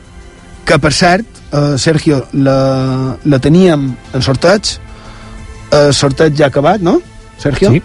que 0.65 0.79
per 0.81 0.93
cert, 0.97 1.43
uh, 1.53 1.77
Sergio, 1.77 2.25
la, 2.33 3.17
la 3.25 3.45
teníem 3.45 3.91
en 3.93 4.25
sorteig, 4.25 4.79
el 5.73 5.93
sorteig 5.97 6.39
ja 6.39 6.49
acabat, 6.49 6.81
no, 6.81 7.01
Sergio? 7.41 7.73
Sí 7.73 7.83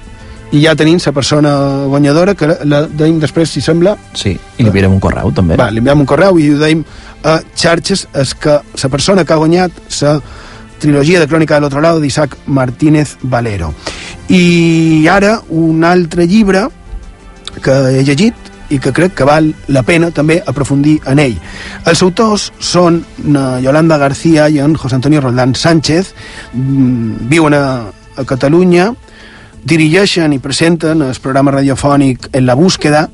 i 0.52 0.62
ja 0.64 0.76
tenim 0.80 1.00
la 1.04 1.12
persona 1.12 1.52
guanyadora 1.92 2.34
que 2.36 2.48
la 2.64 2.86
deim 2.88 3.20
després, 3.20 3.52
si 3.52 3.62
sembla. 3.62 3.98
Sí, 4.14 4.32
i 4.32 4.64
li 4.64 4.70
enviarem 4.70 4.96
un 4.96 5.04
correu 5.04 5.32
també 5.36 5.58
va, 5.60 5.70
li 5.72 5.84
enviem 5.84 6.06
un 6.06 6.08
correu 6.08 6.40
i 6.40 6.52
ho 6.54 6.60
deim 6.62 6.84
a 7.24 7.40
xarxes. 7.56 8.08
És 8.16 8.34
que 8.34 8.60
la 8.84 8.90
persona 8.90 9.26
que 9.26 9.34
ha 9.34 9.42
guanyat 9.42 9.82
la 10.02 10.18
trilogia 10.80 11.20
de 11.20 11.28
Crònica 11.28 11.56
de 11.56 11.62
l'Otro 11.62 11.82
Lado 11.82 12.00
d'Isaac 12.00 12.38
Martínez 12.46 13.18
Valero. 13.24 13.74
I 14.30 15.08
ara 15.12 15.40
un 15.50 15.84
altre 15.84 16.28
llibre 16.28 16.68
que 17.64 17.74
he 17.98 18.04
llegit 18.06 18.48
i 18.70 18.80
que 18.84 18.92
crec 18.92 19.16
que 19.16 19.26
val 19.28 19.48
la 19.72 19.84
pena 19.88 20.12
també 20.12 20.42
aprofundir 20.46 20.98
en 21.08 21.20
ell. 21.24 21.38
Els 21.88 22.04
autors 22.04 22.52
són 22.60 23.02
Yolanda 23.64 23.98
García 23.98 24.50
i 24.52 24.60
en 24.60 24.76
José 24.76 24.96
Antonio 25.00 25.22
Roldán 25.24 25.56
Sánchez, 25.56 26.14
viuen 26.54 27.56
a, 27.56 27.64
a 28.16 28.26
Catalunya, 28.28 28.92
dirigeixen 29.68 30.34
i 30.34 30.42
presenten 30.44 31.04
el 31.04 31.18
programa 31.22 31.58
radiofònic 31.58 32.30
En 32.34 32.46
la 32.46 32.56
búsqueda. 32.56 33.08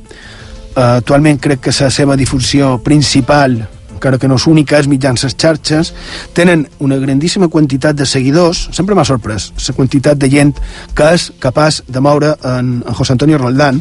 Uh, 0.74 0.98
actualment 0.98 1.40
crec 1.42 1.62
que 1.68 1.74
la 1.80 1.90
seva 1.94 2.16
difusió 2.18 2.80
principal 2.82 3.60
encara 4.04 4.20
que 4.20 4.28
no 4.28 4.36
és 4.36 4.46
única, 4.52 4.82
és 4.82 4.90
mitjans 4.92 5.22
les 5.24 5.36
xarxes, 5.40 5.94
tenen 6.36 6.66
una 6.84 6.98
grandíssima 7.00 7.48
quantitat 7.48 7.96
de 7.96 8.06
seguidors, 8.06 8.66
sempre 8.76 8.98
m'ha 8.98 9.06
sorprès 9.08 9.54
la 9.56 9.76
quantitat 9.78 10.20
de 10.20 10.28
gent 10.28 10.52
que 10.94 11.08
és 11.16 11.30
capaç 11.40 11.80
de 11.88 12.04
moure 12.04 12.34
en, 12.44 12.82
en 12.84 12.98
José 12.98 13.16
Antonio 13.16 13.40
Roldán, 13.40 13.80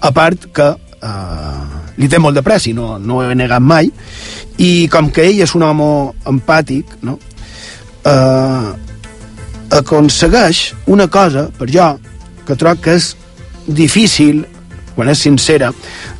a 0.00 0.10
part 0.16 0.48
que 0.56 0.70
eh, 0.72 1.62
li 2.00 2.08
té 2.08 2.16
molt 2.16 2.38
de 2.38 2.46
pressi, 2.46 2.72
no, 2.72 2.96
no 2.98 3.18
ho 3.18 3.28
he 3.28 3.36
negat 3.36 3.60
mai, 3.60 3.92
i 4.56 4.88
com 4.88 5.12
que 5.12 5.28
ell 5.28 5.44
és 5.44 5.52
un 5.58 5.66
home 5.68 5.90
empàtic, 6.32 6.96
no? 7.04 7.18
eh, 8.08 8.87
aconsegueix 9.70 10.74
una 10.86 11.08
cosa, 11.08 11.48
per 11.58 11.68
jo, 11.70 11.88
que 12.46 12.56
trobo 12.56 12.80
que 12.82 12.96
és 12.96 13.12
difícil, 13.66 14.44
quan 14.96 15.10
és 15.12 15.20
sincera, 15.22 15.70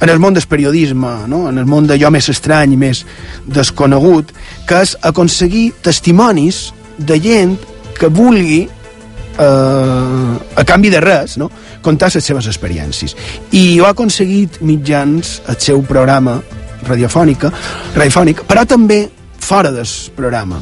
en 0.01 0.13
el 0.13 0.21
món 0.23 0.37
del 0.37 0.47
periodisme, 0.47 1.27
no? 1.27 1.49
en 1.49 1.59
el 1.59 1.67
món 1.67 1.89
d'allò 1.89 2.13
més 2.15 2.29
estrany 2.31 2.77
més 2.79 3.05
desconegut, 3.47 4.31
que 4.69 4.83
és 4.85 4.95
aconseguir 5.03 5.73
testimonis 5.83 6.69
de 6.99 7.19
gent 7.23 7.57
que 7.99 8.11
vulgui 8.13 8.61
eh, 8.69 10.35
a 10.55 10.65
canvi 10.69 10.93
de 10.95 11.01
res, 11.03 11.39
no? 11.41 11.51
contar 11.83 12.13
les 12.15 12.25
seves 12.25 12.47
experiències. 12.47 13.17
I 13.51 13.81
ho 13.81 13.89
ha 13.89 13.95
aconseguit 13.97 14.61
mitjans 14.63 15.39
el 15.49 15.59
seu 15.59 15.83
programa 15.83 16.39
radiofònica, 16.87 17.51
radiofònic, 17.97 18.45
però 18.47 18.67
també 18.69 19.07
fora 19.41 19.73
del 19.73 19.89
programa. 20.15 20.61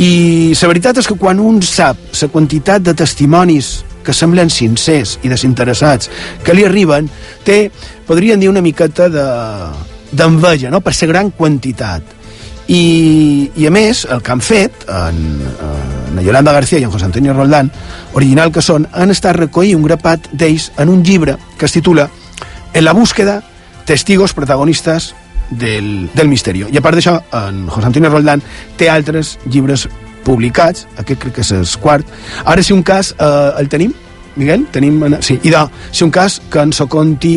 I 0.00 0.54
la 0.58 0.68
veritat 0.70 0.98
és 0.98 1.06
que 1.06 1.18
quan 1.18 1.38
un 1.38 1.60
sap 1.62 1.98
la 2.20 2.28
quantitat 2.32 2.82
de 2.82 2.94
testimonis 2.98 3.84
que 4.04 4.12
semblen 4.12 4.50
sincers 4.50 5.18
i 5.22 5.30
desinteressats 5.30 6.10
que 6.44 6.54
li 6.54 6.66
arriben, 6.66 7.08
té, 7.46 7.70
podríem 8.06 8.42
dir, 8.42 8.50
una 8.50 8.62
miqueta 8.64 9.08
d'enveja, 9.08 10.70
no?, 10.70 10.82
per 10.84 10.92
la 11.00 11.08
gran 11.08 11.30
quantitat. 11.30 12.02
I, 12.66 13.50
I 13.60 13.66
a 13.68 13.70
més, 13.70 14.04
el 14.08 14.22
que 14.24 14.32
han 14.32 14.40
fet 14.40 14.86
en, 14.88 15.18
en 16.10 16.20
Yolanda 16.24 16.52
García 16.52 16.80
i 16.80 16.84
en 16.84 16.92
José 16.92 17.06
Antonio 17.06 17.34
Roldán, 17.34 17.70
original 18.14 18.52
que 18.52 18.64
són, 18.64 18.88
han 18.92 19.12
estat 19.12 19.36
recollir 19.36 19.76
un 19.76 19.84
grapat 19.84 20.30
d'ells 20.32 20.70
en 20.80 20.92
un 20.92 21.02
llibre 21.04 21.36
que 21.58 21.68
es 21.68 21.76
titula 21.76 22.08
En 22.74 22.84
la 22.84 22.92
búsqueda, 22.92 23.42
testigos 23.84 24.32
protagonistas 24.34 25.14
del, 25.50 26.10
del 26.14 26.28
misterio. 26.28 26.68
I 26.70 26.78
a 26.78 26.84
part 26.84 26.98
d'això, 26.98 27.18
en 27.44 27.66
José 27.68 27.90
Antonio 27.90 28.10
Roldán 28.10 28.42
té 28.78 28.88
altres 28.90 29.38
llibres 29.46 29.88
publicats, 30.24 30.86
aquest 30.96 31.20
crec 31.20 31.38
que 31.38 31.44
és 31.44 31.52
el 31.52 31.66
quart. 31.80 32.08
Ara, 32.44 32.62
si 32.62 32.72
un 32.72 32.82
cas, 32.82 33.14
eh, 33.18 33.50
el 33.60 33.68
tenim, 33.68 33.92
Miguel? 34.36 34.66
Tenim, 34.72 35.02
sí, 35.20 35.38
i 35.42 35.52
de, 35.52 35.66
si 35.92 36.04
un 36.04 36.10
cas 36.10 36.40
que 36.50 36.64
ens 36.64 36.80
ho 36.80 36.88
conti 36.90 37.36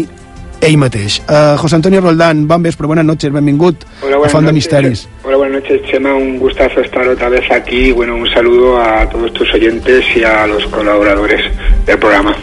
ell 0.61 0.77
mateix. 0.77 1.19
Uh, 1.27 1.57
José 1.57 1.75
Antonio 1.75 2.01
Roldán, 2.01 2.47
bon 2.47 2.63
vespre, 2.63 2.88
buenas 2.88 3.05
noches, 3.05 3.31
benvingut 3.31 3.84
Hola, 4.01 4.15
a 4.15 4.19
buenas 4.19 4.34
de 4.34 4.41
noches. 4.41 4.53
Misteris. 4.53 5.09
Hola, 5.23 5.38
buenas 5.38 5.61
noches, 5.61 5.81
Chema. 5.89 6.13
Un 6.13 6.39
gustazo 6.39 6.81
estar 6.81 7.07
otra 7.07 7.29
vez 7.29 7.43
aquí. 7.51 7.91
Bueno, 7.91 8.15
un 8.15 8.29
saludo 8.29 8.81
a 8.81 9.07
todos 9.09 9.31
tus 9.34 9.53
oyentes 9.53 10.03
y 10.15 10.23
a 10.23 10.47
los 10.47 10.65
colaboradores 10.67 11.41
del 11.85 11.99
programa. 11.99 12.35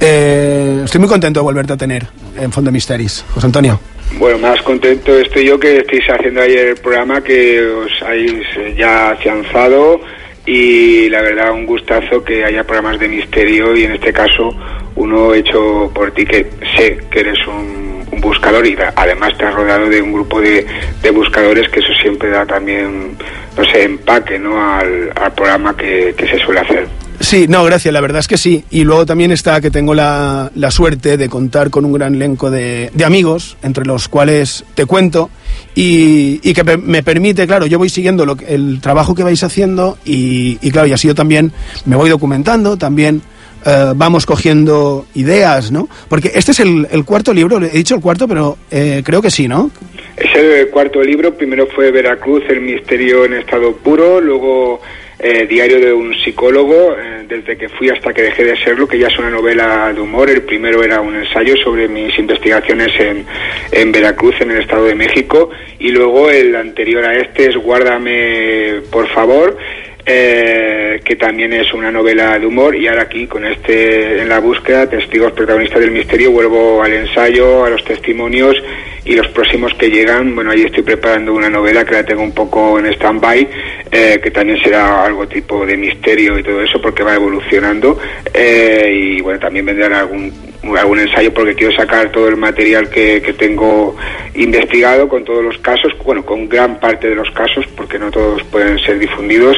Eh, 0.00 0.82
estoy 0.84 1.00
muy 1.00 1.08
contento 1.08 1.40
de 1.40 1.44
volverte 1.44 1.72
a 1.72 1.76
tener 1.76 2.06
en 2.36 2.52
Font 2.52 2.66
de 2.66 2.72
Misteris. 2.72 3.24
José 3.34 3.46
Antonio. 3.46 3.80
Bueno, 4.18 4.38
más 4.38 4.62
contento 4.62 5.18
estoy 5.18 5.46
yo 5.46 5.58
que 5.58 5.78
estéis 5.78 6.04
haciendo 6.08 6.42
ayer 6.42 6.68
el 6.68 6.76
programa 6.76 7.22
que 7.22 7.60
os 7.62 8.02
habéis 8.02 8.46
eh, 8.56 8.74
ya 8.76 9.10
afianzado 9.10 10.00
y 10.46 11.08
la 11.08 11.22
verdad 11.22 11.52
un 11.52 11.66
gustazo 11.66 12.22
que 12.22 12.44
haya 12.44 12.64
programas 12.64 13.00
de 13.00 13.08
misterio 13.08 13.76
y 13.76 13.84
en 13.84 13.92
este 13.92 14.12
caso 14.12 14.50
uno 14.96 15.34
hecho 15.34 15.90
por 15.94 16.12
ti 16.12 16.24
que 16.24 16.46
sé 16.76 16.98
que 17.10 17.20
eres 17.20 17.38
un, 17.46 18.06
un 18.12 18.20
buscador 18.20 18.66
y 18.66 18.76
además 18.96 19.36
te 19.38 19.44
has 19.44 19.54
rodeado 19.54 19.88
de 19.88 20.02
un 20.02 20.12
grupo 20.12 20.40
de, 20.40 20.66
buscadores 21.12 21.68
que 21.68 21.80
eso 21.80 21.92
siempre 22.00 22.30
da 22.30 22.46
también, 22.46 23.16
no 23.56 23.64
sé, 23.64 23.84
empaque 23.84 24.38
¿no? 24.38 24.60
al, 24.60 25.12
programa 25.34 25.76
que 25.76 26.14
se 26.18 26.38
suele 26.38 26.60
hacer. 26.60 27.01
Sí, 27.22 27.46
no, 27.48 27.62
gracias, 27.64 27.94
la 27.94 28.00
verdad 28.00 28.18
es 28.18 28.26
que 28.26 28.36
sí. 28.36 28.64
Y 28.70 28.82
luego 28.82 29.06
también 29.06 29.30
está 29.30 29.60
que 29.60 29.70
tengo 29.70 29.94
la, 29.94 30.50
la 30.56 30.70
suerte 30.72 31.16
de 31.16 31.28
contar 31.28 31.70
con 31.70 31.84
un 31.84 31.92
gran 31.92 32.16
elenco 32.16 32.50
de, 32.50 32.90
de 32.92 33.04
amigos, 33.04 33.56
entre 33.62 33.84
los 33.84 34.08
cuales 34.08 34.64
te 34.74 34.86
cuento, 34.86 35.30
y, 35.76 36.40
y 36.42 36.52
que 36.52 36.64
me 36.64 37.04
permite, 37.04 37.46
claro, 37.46 37.66
yo 37.66 37.78
voy 37.78 37.88
siguiendo 37.88 38.26
lo 38.26 38.36
el 38.46 38.80
trabajo 38.80 39.14
que 39.14 39.22
vais 39.22 39.42
haciendo 39.44 39.98
y, 40.04 40.58
y 40.60 40.70
claro, 40.72 40.88
y 40.88 40.92
así 40.92 41.06
yo 41.06 41.14
también 41.14 41.52
me 41.86 41.94
voy 41.94 42.10
documentando, 42.10 42.76
también 42.76 43.22
eh, 43.64 43.92
vamos 43.94 44.26
cogiendo 44.26 45.06
ideas, 45.14 45.70
¿no? 45.70 45.88
Porque 46.08 46.32
este 46.34 46.50
es 46.50 46.58
el, 46.58 46.88
el 46.90 47.04
cuarto 47.04 47.32
libro, 47.32 47.62
he 47.62 47.70
dicho 47.70 47.94
el 47.94 48.00
cuarto, 48.00 48.26
pero 48.26 48.58
eh, 48.68 49.02
creo 49.04 49.22
que 49.22 49.30
sí, 49.30 49.46
¿no? 49.46 49.70
Es 50.16 50.34
el 50.36 50.68
cuarto 50.70 51.00
libro, 51.00 51.32
primero 51.34 51.68
fue 51.68 51.92
Veracruz, 51.92 52.42
el 52.48 52.62
misterio 52.62 53.24
en 53.24 53.34
estado 53.34 53.76
puro, 53.76 54.20
luego 54.20 54.80
eh, 55.22 55.46
Diario 55.46 55.80
de 55.80 55.92
un 55.92 56.12
psicólogo, 56.14 56.96
eh, 56.98 57.24
desde 57.28 57.56
que 57.56 57.68
fui 57.68 57.88
hasta 57.88 58.12
que 58.12 58.22
dejé 58.22 58.44
de 58.44 58.56
serlo, 58.56 58.88
que 58.88 58.98
ya 58.98 59.06
es 59.06 59.18
una 59.18 59.30
novela 59.30 59.92
de 59.92 60.00
humor, 60.00 60.28
el 60.28 60.42
primero 60.42 60.82
era 60.82 61.00
un 61.00 61.14
ensayo 61.14 61.56
sobre 61.62 61.86
mis 61.88 62.18
investigaciones 62.18 62.88
en, 62.98 63.24
en 63.70 63.92
Veracruz, 63.92 64.34
en 64.40 64.50
el 64.50 64.62
estado 64.62 64.86
de 64.86 64.96
México, 64.96 65.50
y 65.78 65.90
luego 65.90 66.28
el 66.28 66.56
anterior 66.56 67.04
a 67.04 67.14
este 67.14 67.50
es 67.50 67.56
Guárdame, 67.56 68.80
por 68.90 69.08
favor, 69.08 69.56
eh, 70.04 71.00
que 71.04 71.16
también 71.16 71.52
es 71.52 71.72
una 71.72 71.90
novela 71.90 72.38
de 72.38 72.46
humor. 72.46 72.74
Y 72.76 72.88
ahora 72.88 73.02
aquí 73.02 73.26
con 73.26 73.44
este 73.44 74.20
en 74.20 74.28
la 74.28 74.40
búsqueda 74.40 74.88
testigos 74.88 75.32
protagonistas 75.32 75.80
del 75.80 75.90
misterio 75.90 76.30
vuelvo 76.30 76.82
al 76.82 76.92
ensayo 76.92 77.64
a 77.64 77.70
los 77.70 77.84
testimonios 77.84 78.56
y 79.04 79.14
los 79.14 79.28
próximos 79.28 79.74
que 79.74 79.90
llegan 79.90 80.34
bueno 80.34 80.52
ahí 80.52 80.62
estoy 80.62 80.82
preparando 80.82 81.34
una 81.34 81.50
novela 81.50 81.84
que 81.84 81.94
la 81.94 82.04
tengo 82.04 82.22
un 82.22 82.32
poco 82.32 82.78
en 82.78 82.86
stand-by 82.86 83.48
eh, 83.90 84.20
que 84.22 84.30
también 84.30 84.62
será 84.62 85.04
algo 85.04 85.26
tipo 85.26 85.66
de 85.66 85.76
misterio 85.76 86.38
y 86.38 86.42
todo 86.42 86.62
eso 86.62 86.80
porque 86.80 87.02
va 87.02 87.14
evolucionando 87.14 87.98
eh, 88.32 88.92
y 88.94 89.20
bueno 89.20 89.40
también 89.40 89.66
vendrán 89.66 89.92
algún 89.92 90.51
algún 90.76 91.00
ensayo 91.00 91.32
porque 91.34 91.54
quiero 91.54 91.74
sacar 91.76 92.10
todo 92.12 92.28
el 92.28 92.36
material 92.36 92.88
que, 92.88 93.20
que 93.20 93.32
tengo 93.32 93.96
investigado 94.34 95.08
con 95.08 95.24
todos 95.24 95.42
los 95.44 95.58
casos, 95.58 95.92
bueno, 96.04 96.24
con 96.24 96.48
gran 96.48 96.78
parte 96.80 97.08
de 97.08 97.14
los 97.16 97.30
casos, 97.32 97.66
porque 97.76 97.98
no 97.98 98.10
todos 98.10 98.42
pueden 98.44 98.78
ser 98.78 98.98
difundidos, 98.98 99.56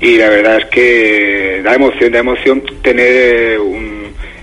y 0.00 0.16
la 0.16 0.28
verdad 0.28 0.58
es 0.58 0.64
que 0.66 1.60
da 1.62 1.74
emoción, 1.74 2.12
da 2.12 2.18
emoción 2.20 2.62
tener 2.82 3.06
eh, 3.54 3.58
un- 3.58 3.98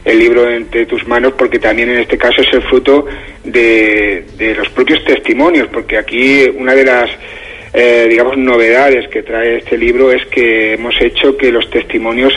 el 0.06 0.19
libro 0.19 0.48
entre 0.49 0.86
tus 0.86 1.07
manos, 1.07 1.34
porque 1.36 1.57
también 1.57 1.90
en 1.90 1.98
este 1.98 2.18
caso 2.18 2.41
es 2.41 2.53
el 2.53 2.61
fruto 2.61 3.07
de, 3.44 4.23
de 4.38 4.53
los 4.53 4.69
propios 4.69 5.03
testimonios, 5.03 5.68
porque 5.69 5.98
aquí 5.98 6.44
una 6.56 6.76
de 6.76 6.86
las 6.86 7.10
eh, 7.77 8.07
digamos, 8.10 8.38
novedades 8.38 9.10
que 9.10 9.22
trae 9.22 9.57
este 9.57 9.77
libro 9.77 10.10
es 10.11 10.26
que 10.27 10.76
hemos 10.76 10.95
hecho 11.02 11.35
que 11.35 11.52
los 11.52 11.69
testimonios 11.69 12.34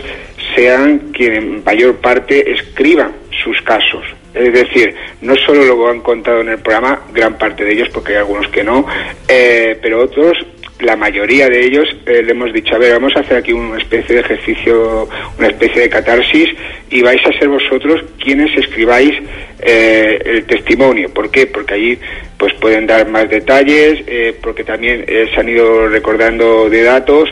sean 0.57 1.13
quienes 1.13 1.39
en 1.39 1.63
mayor 1.65 1.95
parte 1.97 2.53
escriban 2.53 3.13
sus 3.45 3.63
casos. 3.63 4.03
Es 4.35 4.53
decir, 4.53 4.95
no 5.21 5.37
solo 5.37 5.65
lo 5.65 5.89
han 5.89 6.01
contado 6.01 6.41
en 6.41 6.49
el 6.49 6.59
programa, 6.59 7.03
gran 7.13 7.39
parte 7.39 7.65
de 7.65 7.73
ellos, 7.73 7.89
porque 7.91 8.13
hay 8.13 8.19
algunos 8.19 8.49
que 8.49 8.65
no, 8.65 8.85
eh, 9.29 9.79
pero 9.81 10.03
otros, 10.03 10.37
la 10.81 10.97
mayoría 10.97 11.49
de 11.49 11.65
ellos, 11.65 11.89
eh, 12.07 12.23
le 12.23 12.33
hemos 12.33 12.53
dicho, 12.53 12.75
a 12.75 12.79
ver, 12.79 12.93
vamos 12.95 13.13
a 13.17 13.21
hacer 13.21 13.37
aquí 13.37 13.53
una 13.53 13.79
especie 13.79 14.17
de 14.17 14.21
ejercicio, 14.23 15.09
una 15.39 15.49
especie 15.49 15.83
de 15.83 15.89
catarsis, 15.89 16.49
y 16.91 17.03
vais 17.03 17.25
a 17.25 17.39
ser 17.39 17.49
vosotros 17.49 18.05
quienes 18.19 18.57
escribáis 18.57 19.15
eh, 19.61 20.19
el 20.25 20.45
testimonio. 20.45 21.09
¿Por 21.13 21.31
qué? 21.31 21.47
Porque 21.47 21.75
allí 21.75 21.99
pues 22.37 22.53
pueden 22.55 22.87
dar 22.87 23.09
más 23.09 23.29
detalles, 23.29 24.05
eh, 24.07 24.35
porque 24.41 24.65
también 24.65 25.05
eh, 25.07 25.29
se 25.33 25.41
han 25.41 25.49
ido 25.49 25.89
recordando 25.89 26.71
de 26.71 26.83
datos 26.83 27.29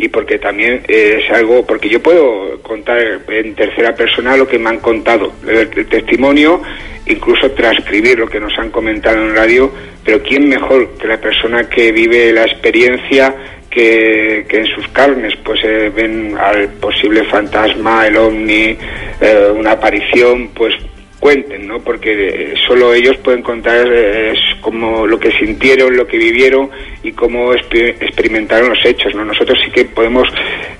y 0.00 0.08
porque 0.08 0.38
también 0.38 0.82
eh, 0.88 1.20
es 1.22 1.30
algo, 1.30 1.66
porque 1.66 1.90
yo 1.90 2.02
puedo 2.02 2.58
contar 2.62 2.98
en 3.28 3.54
tercera 3.54 3.94
persona 3.94 4.34
lo 4.34 4.48
que 4.48 4.58
me 4.58 4.70
han 4.70 4.78
contado, 4.78 5.30
el, 5.46 5.68
testimonio, 5.86 6.62
incluso 7.04 7.50
transcribir 7.50 8.18
lo 8.18 8.26
que 8.26 8.40
nos 8.40 8.58
han 8.58 8.70
comentado 8.70 9.18
en 9.18 9.36
radio, 9.36 9.70
pero 10.02 10.22
¿quién 10.22 10.48
mejor 10.48 10.96
que 10.96 11.06
la 11.06 11.20
persona 11.20 11.68
que 11.68 11.92
vive 11.92 12.32
la 12.32 12.44
experiencia 12.44 13.34
que, 13.68 14.46
que 14.48 14.60
en 14.60 14.66
sus 14.68 14.88
carnes 14.88 15.34
pues 15.44 15.60
eh, 15.64 15.92
ven 15.94 16.34
al 16.38 16.68
posible 16.80 17.22
fantasma, 17.24 18.06
el 18.06 18.16
ovni, 18.16 18.78
eh, 19.20 19.52
una 19.54 19.72
aparición, 19.72 20.48
pues 20.54 20.72
cuenten, 21.20 21.68
¿no? 21.68 21.78
Porque 21.78 22.12
eh, 22.12 22.54
solo 22.66 22.92
ellos 22.94 23.16
pueden 23.18 23.42
contar 23.42 23.86
eh, 23.92 24.32
como 24.60 25.06
lo 25.06 25.20
que 25.20 25.30
sintieron, 25.32 25.96
lo 25.96 26.06
que 26.06 26.16
vivieron 26.18 26.70
y 27.02 27.12
cómo 27.12 27.52
exper- 27.52 27.94
experimentaron 28.00 28.70
los 28.70 28.84
hechos, 28.84 29.14
¿no? 29.14 29.24
Nosotros 29.24 29.58
sí 29.64 29.70
que 29.70 29.84
podemos 29.84 30.26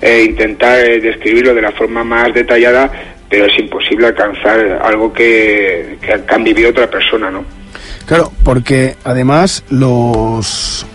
eh, 0.01 0.23
intentar 0.27 0.79
eh, 0.83 0.99
describirlo 0.99 1.53
de 1.53 1.61
la 1.61 1.71
forma 1.71 2.03
más 2.03 2.33
detallada, 2.33 2.91
pero 3.29 3.45
es 3.45 3.57
imposible 3.59 4.07
alcanzar 4.07 4.81
algo 4.83 5.13
que 5.13 5.97
han 6.27 6.43
vivido 6.43 6.71
otra 6.71 6.89
persona, 6.89 7.29
¿no? 7.31 7.45
Claro, 8.05 8.31
porque 8.43 8.95
además 9.03 9.63
los 9.69 10.85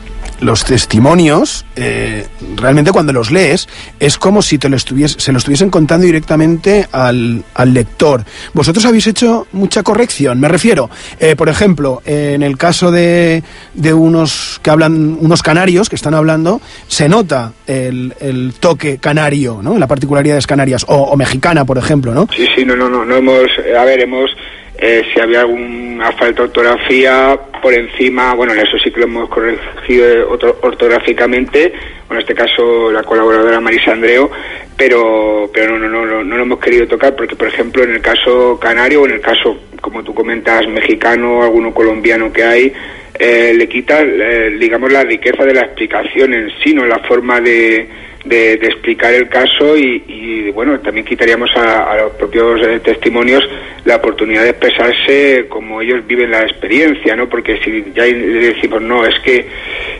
los 0.41 0.65
testimonios, 0.65 1.65
eh, 1.77 2.27
realmente 2.57 2.93
cuando 2.93 3.13
los 3.13 3.31
lees, 3.31 3.69
es 4.01 4.19
como 4.19 4.43
si 4.43 4.59
te 4.59 4.69
lo 4.69 4.77
estuvies, 4.77 5.17
se 5.19 5.33
lo 5.33 5.39
estuviesen 5.39 5.71
contando 5.71 6.07
directamente 6.07 6.87
al, 6.93 7.45
al 7.55 7.75
lector. 7.75 8.25
Vosotros 8.53 8.85
habéis 8.85 9.07
hecho 9.07 9.47
mucha 9.53 9.83
corrección, 9.83 10.39
me 10.41 10.49
refiero, 10.49 10.91
eh, 11.19 11.37
por 11.37 11.49
ejemplo, 11.49 12.03
en 12.05 12.43
el 12.43 12.57
caso 12.59 12.91
de, 12.91 13.43
de 13.75 13.95
unos 13.95 14.61
que 14.63 14.71
hablan, 14.71 15.19
unos 15.21 15.43
canarios 15.43 15.89
que 15.89 15.97
están 15.97 16.15
hablando, 16.15 16.61
se 16.87 17.09
nota 17.09 17.53
el, 17.67 18.15
el 18.21 18.55
toque 18.59 18.99
canario, 18.99 19.61
¿no? 19.63 19.79
La 19.79 19.87
particularidades 19.87 20.47
canarias, 20.47 20.85
o, 20.89 20.97
o 20.97 21.17
mexicana, 21.17 21.65
por 21.65 21.79
ejemplo, 21.79 22.13
¿no? 22.15 22.29
Sí, 22.35 22.47
sí, 22.55 22.65
no, 22.65 22.77
no, 22.77 22.89
no, 22.89 23.05
no 23.05 23.17
hemos, 23.17 23.43
eh, 23.65 23.77
a 23.77 23.85
ver, 23.85 24.01
hemos, 24.01 24.31
eh, 24.79 25.03
si 25.13 25.21
había 25.21 25.41
alguna 25.41 26.13
falta 26.13 26.43
de 26.43 26.49
ortografía 26.49 27.39
por 27.63 27.73
encima, 27.73 28.35
bueno, 28.35 28.53
en 28.53 28.61
eso 28.61 28.77
sí 28.83 28.91
que 28.91 29.01
lo 29.01 29.07
hemos 29.07 29.29
corregido 29.29 30.29
orto- 30.31 30.59
ortográficamente, 30.63 31.73
bueno, 32.09 32.21
en 32.21 32.29
este 32.29 32.35
caso 32.35 32.91
la 32.93 33.03
colaboradora 33.03 33.61
Marisa 33.61 33.93
Andreo, 33.93 34.31
pero, 34.77 35.51
pero 35.53 35.79
no, 35.79 35.89
no, 35.89 36.05
no, 36.05 36.23
no 36.23 36.37
lo 36.37 36.43
hemos 36.43 36.61
querido 36.61 36.87
tocar 36.87 37.17
porque, 37.17 37.35
por 37.37 37.49
ejemplo, 37.49 37.83
en 37.83 37.93
el 37.93 38.01
caso 38.03 38.59
canario 38.61 39.03
o 39.03 39.07
en 39.07 39.13
el 39.15 39.21
caso, 39.21 39.59
como 39.81 40.05
tú 40.05 40.15
comentas, 40.15 40.67
mexicano, 40.69 41.43
alguno 41.43 41.73
colombiano 41.73 42.33
que 42.33 42.45
hay, 42.45 42.73
eh, 43.19 43.55
le 43.57 43.67
quita, 43.69 44.03
eh, 44.03 44.55
digamos, 44.61 44.93
la 44.93 45.03
riqueza 45.03 45.45
de 45.45 45.55
la 45.55 45.63
explicación 45.63 46.35
en 46.35 46.51
sí, 46.63 46.75
no 46.75 46.85
la 46.85 46.99
forma 46.99 47.41
de, 47.41 47.89
de, 48.29 48.57
de 48.57 48.67
explicar 48.67 49.13
el 49.15 49.29
caso 49.29 49.77
y, 49.77 50.03
y, 50.09 50.51
bueno, 50.51 50.79
también 50.81 51.07
quitaríamos 51.07 51.51
a, 51.57 51.97
los 51.97 52.13
propios 52.13 52.61
eh, 52.67 52.81
testimonios 52.81 53.43
la 53.85 53.97
oportunidad 53.97 54.43
de 54.43 54.51
expresarse 54.51 55.47
como 55.49 55.81
ellos 55.81 56.07
viven 56.07 56.31
la 56.31 56.43
experiencia, 56.43 57.15
¿no? 57.15 57.29
Porque 57.29 57.59
si 57.65 57.85
ya 57.95 58.05
le 58.05 58.53
decimos, 58.55 58.83
no, 58.83 59.07
es 59.07 59.19
que 59.21 59.47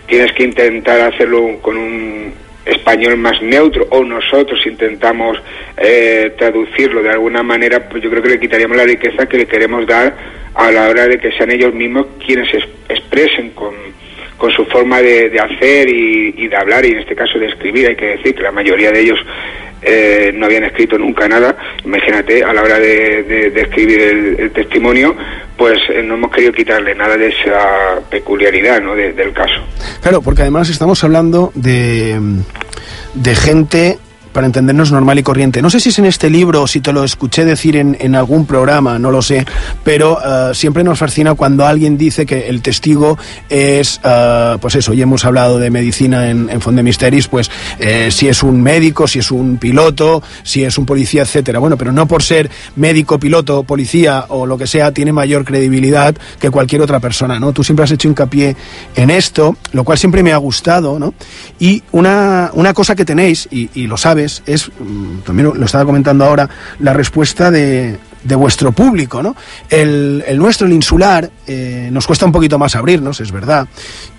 tienes 0.07 0.33
que 0.33 0.43
intentar 0.45 1.01
hacerlo 1.01 1.59
con 1.63 1.77
un 1.77 2.33
español 2.65 3.17
más 3.17 3.41
neutro 3.43 3.87
o 3.91 4.03
nosotros 4.03 4.59
intentamos 4.67 5.39
eh, 5.77 6.33
traducirlo 6.37 7.01
de 7.03 7.11
alguna 7.11 7.45
manera, 7.45 7.89
pues 7.89 8.03
yo 8.03 8.11
creo 8.11 8.23
que 8.23 8.31
le 8.31 8.41
quitaríamos 8.41 8.77
la 8.77 8.85
riqueza 8.85 9.29
que 9.29 9.39
le 9.39 9.47
queremos 9.47 9.87
dar 9.87 10.17
a 10.55 10.71
la 10.73 10.89
hora 10.89 11.07
de 11.07 11.19
que 11.19 11.31
sean 11.33 11.53
ellos 11.53 11.73
mismos 11.75 12.07
quienes 12.25 12.53
es- 12.55 12.69
expresen 12.89 13.51
con, 13.51 13.73
con 14.37 14.51
su 14.53 14.65
forma 14.67 15.01
de, 15.01 15.31
de 15.31 15.41
hacer 15.41 15.89
y, 15.89 16.49
de 16.49 16.57
hablar 16.57 16.85
y 16.85 16.91
en 16.93 16.99
este 16.99 17.15
caso 17.15 17.39
de 17.39 17.47
escribir. 17.47 17.89
Hay 17.89 17.97
que 17.97 18.07
decir 18.17 18.35
que 18.35 18.43
la 18.43 18.53
mayoría 18.53 18.91
de 18.93 19.01
ellos 19.01 19.19
eh, 19.83 20.33
no 20.35 20.47
habían 20.47 20.65
escrito 20.65 20.99
nunca 20.99 21.29
nada. 21.29 21.57
Imagínate, 21.85 22.43
a 22.45 22.53
la 22.53 22.63
hora 22.63 22.79
de, 22.79 23.23
de- 23.23 23.61
escribir 23.63 24.01
el, 24.01 24.37
el 24.41 24.51
testimonio, 24.51 25.15
pues 25.57 25.79
eh, 25.91 26.03
no 26.03 26.15
hemos 26.15 26.31
querido 26.33 26.53
quitarle 26.53 26.95
nada 26.95 27.17
de 27.17 27.29
esa 27.29 28.01
peculiaridad 28.11 28.81
¿no? 28.83 28.95
de- 28.95 29.13
del 29.13 29.33
caso. 29.33 29.61
Claro, 30.03 30.21
porque 30.23 30.43
además 30.43 30.69
estamos 30.71 31.03
hablando 31.05 31.53
de, 31.55 32.19
de 33.15 33.35
gente, 33.35 33.99
para 34.37 34.49
entendernos, 34.49 34.93
normal 34.93 35.19
y 35.19 35.23
corriente. 35.23 35.63
No 35.63 35.71
sé 35.71 35.81
si 35.81 35.89
es 35.89 35.99
en 35.99 36.05
este 36.05 36.29
libro 36.29 36.61
o 36.61 36.67
si 36.67 36.83
te 36.83 36.93
lo 36.93 37.05
escuché 37.05 37.47
decir 37.47 37.75
en, 37.75 37.97
en 38.01 38.15
algún 38.15 38.45
programa, 38.45 38.99
no 38.99 39.11
lo 39.11 39.23
sé, 39.23 39.47
pero 39.83 40.19
eh, 40.23 40.55
siempre 40.55 40.85
nos 40.85 40.99
fascina 40.99 41.35
cuando 41.35 41.65
alguien 41.65 41.97
dice 41.97 42.27
que 42.27 42.47
el 42.47 42.61
testigo 42.61 43.17
es, 43.49 43.99
eh, 44.05 44.59
pues 44.61 44.75
eso, 44.75 44.93
y 44.93 45.01
hemos 45.01 45.25
hablado 45.25 45.59
de 45.59 45.71
medicina 45.71 46.29
en, 46.29 46.51
en 46.51 46.61
Font 46.61 46.77
de 46.77 46.83
Misteris, 46.83 47.29
pues 47.29 47.51
eh, 47.79 48.11
si 48.11 48.29
es 48.29 48.43
un 48.43 48.63
médico, 48.63 49.09
si 49.09 49.21
es 49.21 49.31
un 49.31 49.57
piloto, 49.57 50.23
si 50.43 50.65
es 50.65 50.77
un 50.77 50.85
policía, 50.85 51.23
etcétera. 51.23 51.59
Bueno, 51.59 51.79
pero 51.79 51.91
no 51.91 52.07
por 52.07 52.23
ser 52.23 52.51
médico, 52.77 53.19
piloto, 53.19 53.63
policía 53.63 54.27
o 54.29 54.45
lo 54.45 54.59
que 54.59 54.67
sea, 54.67 54.93
tiene 54.93 55.15
mayor 55.15 55.47
credibilidad 55.47 56.15
que 56.39 56.51
cualquier 56.51 56.83
otra 56.83 57.01
persona, 57.01 57.41
¿no? 57.41 57.55
Tú 57.55 57.65
siempre 57.65 57.85
has 57.85 57.91
hecho 57.91 58.07
hincapié 58.07 58.55
en 58.97 59.09
esto, 59.09 59.57
lo 59.73 59.83
cual 59.83 59.97
siempre 59.97 60.23
me 60.23 60.35
ha 60.35 60.37
gustado, 60.37 60.99
¿no? 60.99 61.15
Y 61.59 61.83
una, 61.93 62.51
una 62.53 62.75
cosa 62.75 62.95
que 62.95 63.07
tenéis, 63.07 63.49
y, 63.51 63.71
y 63.73 63.87
lo 63.87 63.97
sabes, 63.97 64.26
es, 64.47 64.71
mm, 64.79 65.21
también 65.25 65.53
lo 65.55 65.65
estaba 65.65 65.85
comentando 65.85 66.25
ahora, 66.25 66.49
la 66.81 66.93
respuesta 66.93 67.51
de, 67.51 67.99
de 68.27 68.35
vuestro 68.35 68.73
público, 68.73 69.23
¿no? 69.23 69.37
El, 69.71 70.25
el 70.27 70.39
nuestro, 70.39 70.67
el 70.67 70.73
insular, 70.73 71.31
eh, 71.47 71.89
nos 71.93 72.07
cuesta 72.07 72.27
un 72.27 72.33
poquito 72.33 72.59
más 72.59 72.75
abrirnos, 72.75 73.21
es 73.21 73.31
verdad, 73.31 73.69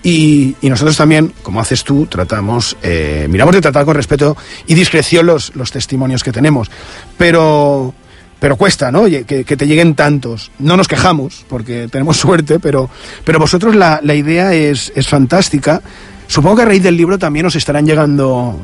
y, 0.02 0.56
nosotros 0.62 0.96
también, 0.96 1.32
como 1.42 1.60
haces 1.60 1.84
tú, 1.84 2.06
tratamos, 2.06 2.76
eh, 2.82 3.26
miramos 3.28 3.54
de 3.54 3.60
tratar 3.60 3.84
con 3.84 3.94
respeto 3.94 4.36
y 4.66 4.74
discreción 4.74 5.26
los, 5.26 5.54
los 5.56 5.70
testimonios 5.70 6.22
que 6.22 6.32
tenemos, 6.32 6.70
pero 7.16 7.94
pero 8.40 8.54
cuesta, 8.56 8.92
¿no? 8.92 9.06
Que, 9.06 9.24
que 9.24 9.56
te 9.56 9.66
lleguen 9.66 9.96
tantos. 9.96 10.52
No 10.60 10.76
nos 10.76 10.86
quejamos, 10.86 11.44
porque 11.48 11.88
tenemos 11.90 12.16
suerte, 12.18 12.60
pero, 12.60 12.88
pero 13.24 13.40
vosotros 13.40 13.74
la, 13.74 13.98
la 14.04 14.14
idea 14.14 14.54
es, 14.54 14.92
es 14.94 15.08
fantástica. 15.08 15.82
Supongo 16.28 16.56
que 16.56 16.62
a 16.62 16.66
raíz 16.66 16.84
del 16.84 16.96
libro 16.96 17.18
también 17.18 17.46
os 17.46 17.56
estarán 17.56 17.84
llegando 17.84 18.60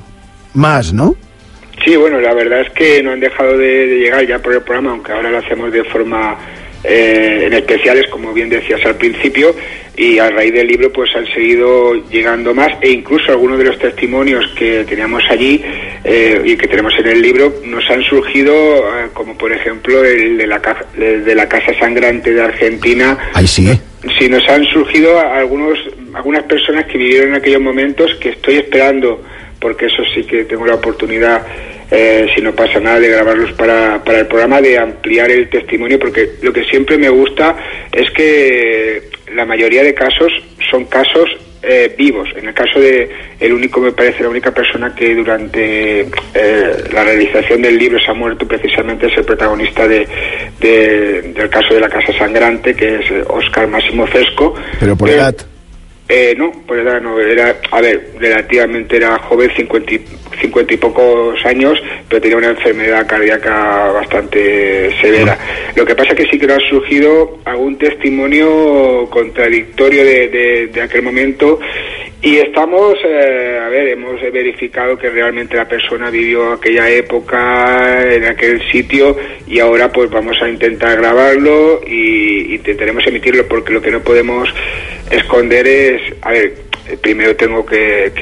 más, 0.52 0.92
¿no? 0.92 1.16
Sí, 1.85 1.97
bueno, 1.97 2.20
la 2.20 2.32
verdad 2.35 2.62
es 2.62 2.70
que 2.70 3.02
no 3.02 3.12
han 3.12 3.20
dejado 3.20 3.59
de, 3.59 3.86
de 3.86 3.98
llegar 3.98 4.27
ya 4.27 4.39
por 4.39 4.55
el 4.55 4.62
programa, 4.62 4.93
aunque 4.93 5.12
ahora 5.12 5.31
lo 5.31 5.39
hacemos 5.39 5.70
de 5.73 5.85
forma 5.85 6.39
eh, 6.86 7.44
en 7.47 7.52
especiales, 7.55 8.06
como 8.11 8.35
bien 8.35 8.51
decías 8.51 8.85
al 8.85 8.97
principio, 8.97 9.56
y 9.97 10.19
a 10.19 10.28
raíz 10.28 10.52
del 10.52 10.66
libro 10.66 10.93
pues 10.93 11.09
han 11.16 11.27
seguido 11.27 11.94
llegando 12.11 12.52
más 12.52 12.69
e 12.82 12.90
incluso 12.90 13.32
algunos 13.32 13.59
de 13.59 13.65
los 13.65 13.78
testimonios 13.78 14.52
que 14.55 14.85
teníamos 14.85 15.23
allí 15.31 15.62
eh, 16.05 16.43
y 16.44 16.56
que 16.56 16.66
tenemos 16.66 16.93
en 16.98 17.06
el 17.06 17.23
libro 17.23 17.55
nos 17.65 17.89
han 17.89 18.02
surgido, 18.02 18.52
eh, 18.52 19.09
como 19.15 19.39
por 19.39 19.52
ejemplo 19.52 20.05
el 20.05 20.36
de 20.36 20.47
la, 20.47 20.61
el 20.98 21.24
de 21.24 21.35
la 21.35 21.48
Casa 21.48 21.73
Sangrante 21.78 22.32
de 22.32 22.43
Argentina, 22.43 23.16
Ahí 23.32 23.47
sí. 23.47 23.81
Sí, 24.19 24.28
nos 24.28 24.47
han 24.51 24.65
surgido 24.66 25.19
algunos, 25.19 25.78
algunas 26.12 26.43
personas 26.43 26.85
que 26.85 26.98
vivieron 26.98 27.31
en 27.31 27.36
aquellos 27.36 27.62
momentos 27.62 28.15
que 28.16 28.31
estoy 28.31 28.56
esperando, 28.56 29.23
porque 29.59 29.86
eso 29.86 30.02
sí 30.15 30.24
que 30.24 30.44
tengo 30.44 30.66
la 30.66 30.74
oportunidad, 30.74 31.47
eh, 31.90 32.27
si 32.35 32.40
no 32.43 32.52
pasa 32.52 32.81
nada, 32.81 33.01
de 33.01 33.09
grabarlos 33.09 33.52
para, 33.52 34.02
para 34.05 34.20
el 34.20 34.27
programa, 34.27 34.61
de 34.61 34.78
ampliar 34.78 35.31
el 35.31 35.48
testimonio, 35.48 35.98
porque 35.98 36.31
lo 36.43 36.52
que 36.52 36.65
siempre 36.65 36.98
me 36.98 37.09
gusta 37.09 37.56
es 37.93 38.11
que 38.12 39.02
la 39.35 39.44
mayoría 39.44 39.82
de 39.82 39.94
casos 39.94 40.32
son 40.70 40.85
casos 40.86 41.28
eh, 41.62 41.94
vivos. 41.97 42.28
En 42.36 42.47
el 42.48 42.55
caso 42.55 42.78
de 42.78 43.09
el 43.40 43.52
único, 43.52 43.81
me 43.81 43.93
parece, 43.93 44.23
la 44.23 44.28
única 44.28 44.52
persona 44.52 44.94
que 44.94 45.15
durante 45.15 46.01
eh, 46.35 46.74
la 46.93 47.05
realización 47.05 47.62
del 47.62 47.78
libro 47.78 47.98
se 47.98 48.11
ha 48.11 48.15
muerto 48.15 48.47
precisamente 48.47 49.06
es 49.06 49.16
el 49.16 49.24
protagonista 49.24 49.89
de, 49.89 50.06
de- 50.61 51.23
del 51.35 51.48
caso 51.48 51.73
de 51.74 51.81
la 51.81 51.89
Casa 51.89 52.12
Sangrante, 52.19 52.74
que 52.74 52.97
es 52.97 53.11
eh, 53.11 53.24
Oscar 53.28 53.66
Máximo 53.66 54.06
Fresco. 54.06 54.55
Pero 54.78 54.94
por 54.97 55.09
edad. 55.09 55.35
Eh, 56.09 56.35
no, 56.36 56.52
por 56.66 56.78
edad 56.78 57.01
no, 57.01 57.18
era, 57.18 57.56
a 57.70 57.81
ver, 57.81 58.10
relativamente 58.18 58.97
era 58.97 59.18
joven, 59.20 59.51
50 59.56 59.94
y, 59.94 60.01
50 60.43 60.74
y 60.74 60.76
pocos 60.76 61.47
años, 61.47 61.82
pero 62.09 62.20
tenía 62.20 62.36
una 62.36 62.51
enfermedad 62.51 63.06
cardíaca 63.06 63.90
bastante 63.93 64.94
severa. 65.01 65.39
Lo 65.74 65.86
que 65.86 65.94
pasa 65.94 66.10
es 66.10 66.16
que 66.16 66.26
sí 66.26 66.39
que 66.39 66.47
nos 66.47 66.59
ha 66.59 66.68
surgido 66.68 67.39
algún 67.47 67.78
testimonio 67.78 69.09
contradictorio 69.10 70.05
de, 70.05 70.28
de- 70.28 70.66
de 70.66 70.82
aquel 70.82 71.02
momento 71.02 71.59
y 72.20 72.36
estamos, 72.39 72.94
eh, 73.05 73.59
a 73.62 73.68
ver, 73.68 73.89
hemos 73.89 74.20
verificado 74.32 74.97
que 74.98 75.10
realmente 75.10 75.56
la 75.56 75.68
persona 75.68 76.10
vivió 76.10 76.52
aquella 76.52 76.89
época 76.90 78.02
en 78.14 78.24
aquel 78.24 78.62
sitio 78.70 79.16
y 79.47 79.59
ahora 79.59 79.90
pues 79.93 80.10
vamos 80.10 80.36
a 80.43 80.48
intentar 80.48 80.97
grabarlo 80.98 81.81
y 81.86 82.55
intentaremos 82.55 83.06
emitirlo 83.06 83.47
porque 83.47 83.72
lo 83.72 83.82
que 83.82 83.90
no 83.90 84.01
podemos 84.01 84.48
esconder 85.16 85.66
es, 85.66 86.00
a 86.22 86.30
ver, 86.30 86.54
primero 87.00 87.34
tengo 87.34 87.64
que, 87.64 88.12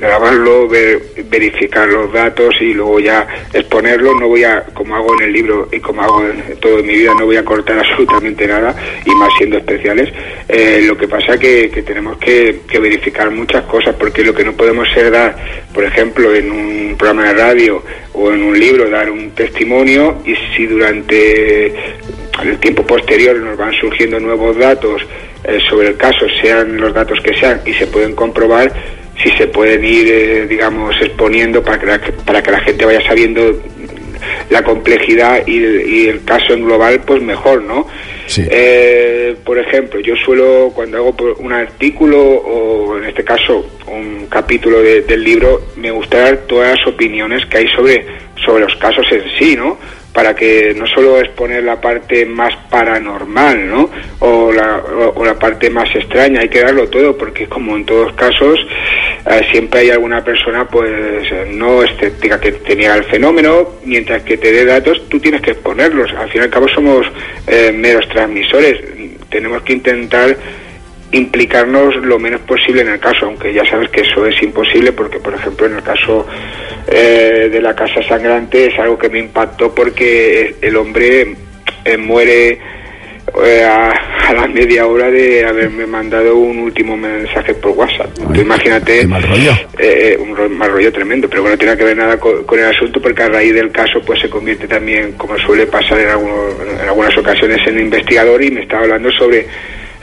grabarlo, 0.00 0.68
ver- 0.68 1.00
verificar 1.28 1.88
los 1.88 2.12
datos 2.12 2.54
y 2.60 2.72
luego 2.74 3.00
ya 3.00 3.26
exponerlo. 3.52 4.14
No 4.18 4.28
voy 4.28 4.44
a, 4.44 4.62
como 4.72 4.94
hago 4.94 5.14
en 5.18 5.24
el 5.26 5.32
libro 5.32 5.68
y 5.72 5.80
como 5.80 6.02
hago 6.02 6.24
en 6.24 6.56
toda 6.60 6.82
mi 6.82 6.94
vida, 6.94 7.12
no 7.18 7.26
voy 7.26 7.36
a 7.36 7.44
cortar 7.44 7.78
absolutamente 7.84 8.46
nada 8.46 8.74
y 9.04 9.10
más 9.16 9.30
siendo 9.36 9.58
especiales. 9.58 10.12
Eh, 10.48 10.82
lo 10.86 10.96
que 10.96 11.08
pasa 11.08 11.38
que, 11.38 11.70
que 11.70 11.82
tenemos 11.82 12.16
que, 12.18 12.60
que 12.68 12.78
verificar 12.78 13.30
muchas 13.30 13.64
cosas 13.64 13.94
porque 13.98 14.22
lo 14.22 14.34
que 14.34 14.44
no 14.44 14.52
podemos 14.52 14.86
es 14.96 15.10
dar, 15.10 15.36
por 15.72 15.84
ejemplo, 15.84 16.34
en 16.34 16.50
un 16.52 16.94
programa 16.96 17.28
de 17.28 17.34
radio 17.34 17.82
o 18.12 18.30
en 18.32 18.42
un 18.42 18.58
libro, 18.58 18.88
dar 18.88 19.10
un 19.10 19.30
testimonio 19.32 20.18
y 20.24 20.34
si 20.54 20.66
durante 20.66 21.66
el 22.44 22.58
tiempo 22.60 22.86
posterior 22.86 23.36
nos 23.36 23.56
van 23.56 23.72
surgiendo 23.74 24.20
nuevos 24.20 24.56
datos 24.56 25.02
eh, 25.44 25.58
sobre 25.68 25.88
el 25.88 25.96
caso, 25.96 26.26
sean 26.42 26.76
los 26.78 26.92
datos 26.94 27.18
que 27.20 27.34
sean, 27.38 27.60
y 27.66 27.72
se 27.74 27.86
pueden 27.86 28.14
comprobar 28.14 28.72
si 29.22 29.30
se 29.30 29.46
pueden 29.46 29.84
ir, 29.84 30.08
eh, 30.10 30.46
digamos, 30.48 30.94
exponiendo 31.00 31.62
para 31.62 31.78
que, 31.78 31.86
la, 31.86 32.00
para 32.26 32.42
que 32.42 32.50
la 32.50 32.60
gente 32.60 32.84
vaya 32.84 33.00
sabiendo 33.06 33.60
la 34.50 34.62
complejidad 34.64 35.46
y 35.46 35.58
el, 35.62 35.88
y 35.88 36.08
el 36.08 36.24
caso 36.24 36.52
en 36.54 36.64
global, 36.64 37.00
pues 37.06 37.22
mejor, 37.22 37.62
¿no? 37.62 37.86
Eh, 38.50 39.36
por 39.44 39.58
ejemplo, 39.58 40.00
yo 40.00 40.14
suelo, 40.16 40.72
cuando 40.74 40.96
hago 40.96 41.14
un 41.38 41.52
artículo 41.52 42.20
o 42.22 42.96
en 42.98 43.04
este 43.04 43.22
caso 43.22 43.66
un 43.86 44.26
capítulo 44.30 44.80
de- 44.82 45.02
del 45.02 45.22
libro, 45.22 45.60
me 45.76 45.90
gusta 45.90 46.18
dar 46.18 46.36
todas 46.48 46.76
las 46.78 46.86
opiniones 46.88 47.44
que 47.46 47.58
hay 47.58 47.68
sobre, 47.68 48.06
sobre 48.44 48.64
los 48.64 48.74
casos 48.76 49.06
en 49.12 49.22
sí, 49.38 49.54
¿no? 49.56 49.78
Para 50.14 50.34
que 50.34 50.72
no 50.78 50.86
solo 50.86 51.18
exponer 51.18 51.64
la 51.64 51.78
parte 51.78 52.24
más 52.24 52.54
paranormal, 52.70 53.68
¿no? 53.68 53.90
O 54.20 54.50
la, 54.52 54.76
o, 54.76 55.24
la 55.24 55.34
parte 55.34 55.68
más 55.68 55.94
extraña, 55.94 56.40
hay 56.40 56.48
que 56.48 56.62
darlo 56.62 56.88
todo, 56.88 57.18
porque 57.18 57.46
como 57.48 57.76
en 57.76 57.84
todos 57.84 58.12
casos, 58.14 58.58
eh, 59.26 59.40
siempre 59.50 59.80
hay 59.80 59.90
alguna 59.90 60.22
persona, 60.22 60.66
pues, 60.68 60.90
eh, 61.32 61.52
no 61.52 61.82
escéptica 61.82 62.40
que 62.40 62.52
te 62.52 62.76
niega 62.76 62.94
el 62.94 63.04
fenómeno, 63.04 63.70
mientras 63.84 64.22
que 64.22 64.36
te 64.36 64.52
dé 64.52 64.64
datos, 64.64 65.02
tú 65.08 65.18
tienes 65.18 65.42
que 65.42 65.50
exponerlos. 65.50 66.12
Al 66.12 66.30
fin 66.30 66.42
y 66.42 66.44
al 66.44 66.50
cabo 66.50 66.68
somos 66.68 67.06
eh, 67.48 67.72
meros 67.72 68.08
transmisores. 68.08 68.80
Tenemos 69.28 69.62
que 69.62 69.72
intentar 69.72 70.36
implicarnos 71.14 71.96
lo 71.96 72.18
menos 72.18 72.40
posible 72.42 72.82
en 72.82 72.88
el 72.88 72.98
caso, 72.98 73.26
aunque 73.26 73.52
ya 73.52 73.64
sabes 73.64 73.88
que 73.90 74.00
eso 74.00 74.26
es 74.26 74.42
imposible 74.42 74.92
porque, 74.92 75.18
por 75.18 75.34
ejemplo, 75.34 75.66
en 75.66 75.76
el 75.76 75.82
caso 75.82 76.26
eh, 76.86 77.48
de 77.50 77.60
la 77.62 77.74
Casa 77.74 78.02
Sangrante 78.08 78.66
es 78.66 78.78
algo 78.78 78.98
que 78.98 79.08
me 79.08 79.18
impactó 79.18 79.74
porque 79.74 80.56
el 80.60 80.76
hombre 80.76 81.34
eh, 81.84 81.96
muere 81.96 82.58
eh, 83.42 83.64
a, 83.64 83.90
a 84.28 84.32
la 84.34 84.46
media 84.46 84.86
hora 84.86 85.10
de 85.10 85.44
haberme 85.44 85.86
mandado 85.86 86.36
un 86.36 86.58
último 86.58 86.96
mensaje 86.96 87.54
por 87.54 87.72
WhatsApp. 87.72 88.10
Tú 88.32 88.40
imagínate 88.40 89.06
eh, 89.78 90.16
un 90.20 90.36
ro- 90.36 90.48
mal 90.50 90.70
rollo 90.70 90.92
tremendo, 90.92 91.28
pero 91.28 91.42
bueno, 91.42 91.54
no 91.56 91.58
tiene 91.58 91.76
que 91.76 91.84
ver 91.84 91.96
nada 91.96 92.18
co- 92.18 92.44
con, 92.46 92.58
el 92.58 92.66
asunto 92.66 93.00
porque 93.00 93.22
a 93.22 93.28
raíz 93.28 93.54
del 93.54 93.70
caso 93.72 94.00
pues 94.04 94.20
se 94.20 94.28
convierte 94.30 94.68
también, 94.68 95.12
como 95.12 95.38
suele 95.38 95.66
pasar 95.66 95.98
en, 96.00 96.08
algunos- 96.10 96.54
en 96.80 96.86
algunas 96.88 97.16
ocasiones, 97.16 97.58
en 97.66 97.78
investigador 97.80 98.42
y 98.42 98.50
me 98.50 98.62
estaba 98.62 98.82
hablando 98.82 99.10
sobre 99.12 99.46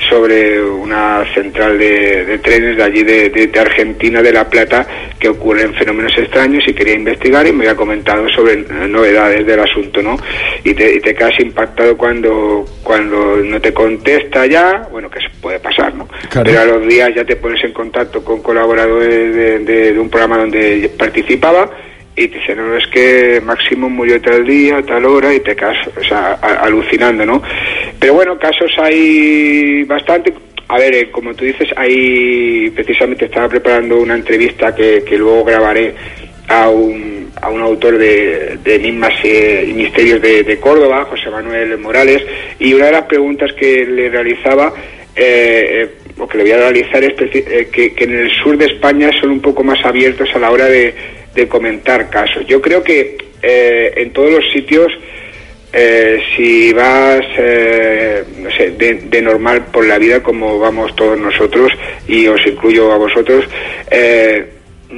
sobre 0.10 0.62
una 0.62 1.24
central 1.34 1.78
de, 1.78 2.26
de 2.26 2.38
trenes 2.40 2.78
de 2.78 2.84
allí 2.84 3.04
de, 3.04 3.30
de- 3.30 3.48
de 3.48 3.60
Argentina, 3.60 4.22
de 4.22 4.32
La 4.34 4.50
Plata, 4.50 4.86
que 5.20 5.30
ocurren 5.30 5.74
fenómenos 5.76 6.12
extraños 6.18 6.64
y 6.68 6.74
quería 6.74 6.96
investigar 6.96 7.46
y 7.48 7.52
me 7.52 7.66
había 7.66 7.76
comentado 7.78 8.28
sobre 8.30 8.58
novedades 8.88 9.46
del 9.46 9.60
asunto, 9.60 10.02
¿no? 10.02 10.18
Y 10.64 10.74
te, 10.74 10.96
y 10.96 11.00
te 11.00 11.14
quedas 11.14 11.40
impactado 11.40 11.96
cuando, 11.98 12.66
cuando 12.84 13.38
no 13.38 13.62
te 13.62 13.74
contesta 13.74 14.46
ya, 14.46 14.88
bueno, 14.92 15.10
que 15.10 15.20
se 15.20 15.30
puede 15.42 15.60
pasar, 15.60 15.94
¿no? 15.94 16.08
Claro. 16.30 16.46
Pero 16.50 16.60
a 16.62 16.66
los 16.66 16.88
días 16.88 17.12
ya 17.16 17.24
te 17.24 17.36
pones 17.36 17.64
en 17.64 17.72
contacto 17.74 18.24
con 18.24 18.42
colaboradores 18.42 19.36
de- 19.36 19.60
de 19.94 20.00
un 20.00 20.10
programa 20.10 20.38
donde 20.38 20.90
participaba 20.98 21.70
y 22.16 22.28
te 22.28 22.40
dicen, 22.40 22.58
no, 22.58 22.76
es 22.76 22.88
que 22.88 23.42
Máximo 23.42 23.90
murió 23.90 24.22
tal 24.22 24.46
día, 24.46 24.82
tal 24.84 25.06
hora, 25.06 25.34
y 25.34 25.40
te 25.40 25.56
quedas 25.56 25.78
o 25.88 26.04
sea, 26.04 26.34
alucinando, 26.34 27.26
¿no? 27.26 27.42
Pero 28.00 28.14
bueno, 28.16 28.38
casos 28.38 28.72
hay 28.78 29.84
bastante. 29.84 30.34
A 30.68 30.78
ver, 30.78 30.94
eh, 30.94 31.12
como 31.12 31.34
tú 31.34 31.46
dices, 31.46 31.70
hay, 31.76 32.70
precisamente 32.70 33.26
estaba 33.26 33.50
preparando 33.50 34.00
una 34.00 34.16
entrevista 34.16 34.74
que, 34.74 35.04
que 35.04 35.18
luego 35.18 35.44
grabaré 35.44 35.94
a 36.48 36.70
un, 36.70 37.32
a 37.42 37.50
un 37.50 37.62
autor 37.62 37.98
de, 37.98 38.58
de 38.64 38.76
enigmas 38.76 39.14
y 39.24 39.74
misterios 39.74 40.22
de, 40.22 40.60
Córdoba, 40.60 41.06
José 41.06 41.30
Manuel 41.30 41.78
Morales, 41.78 42.24
y 42.60 42.74
una 42.74 42.88
de 42.88 42.92
las 42.92 43.06
preguntas 43.06 43.52
que 43.54 43.86
le 43.86 44.10
realizaba, 44.10 44.74
eh, 45.16 45.84
eh, 45.84 45.90
o 46.18 46.28
que 46.28 46.38
le 46.38 46.44
voy 46.44 46.52
a 46.54 46.58
realizar, 46.58 47.04
es 47.04 47.14
eh, 47.20 47.70
que, 47.72 47.94
que 47.94 48.04
en 48.04 48.14
el 48.14 48.32
sur 48.32 48.58
de 48.58 48.66
España 48.66 49.10
son 49.20 49.32
un 49.32 49.42
poco 49.42 49.64
más 49.64 49.84
abiertos 49.86 50.30
a 50.36 50.40
la 50.40 50.52
hora 50.52 50.66
de, 50.66 50.94
de 51.34 51.48
comentar 51.48 52.10
casos. 52.10 52.46
Yo 52.48 52.62
creo 52.62 52.84
que 52.84 53.18
eh, 53.42 53.94
en 53.98 54.12
todos 54.12 54.32
los 54.32 54.44
sitios, 54.52 54.88
eh, 55.74 56.20
si 56.36 56.74
vas, 56.74 57.22
eh, 57.38 58.24
no 58.40 58.52
sé, 58.52 58.72
de, 58.72 58.96
de 58.96 59.22
normal 59.22 59.66
por 59.72 59.86
la 59.86 59.98
vida 59.98 60.22
como 60.22 60.60
vamos 60.60 60.96
todos 60.96 61.18
nosotros, 61.20 61.72
y 62.08 62.28
os 62.28 62.46
incluyo 62.46 62.92
a 62.92 62.98
vosotros, 62.98 63.46
eh, 63.90 64.46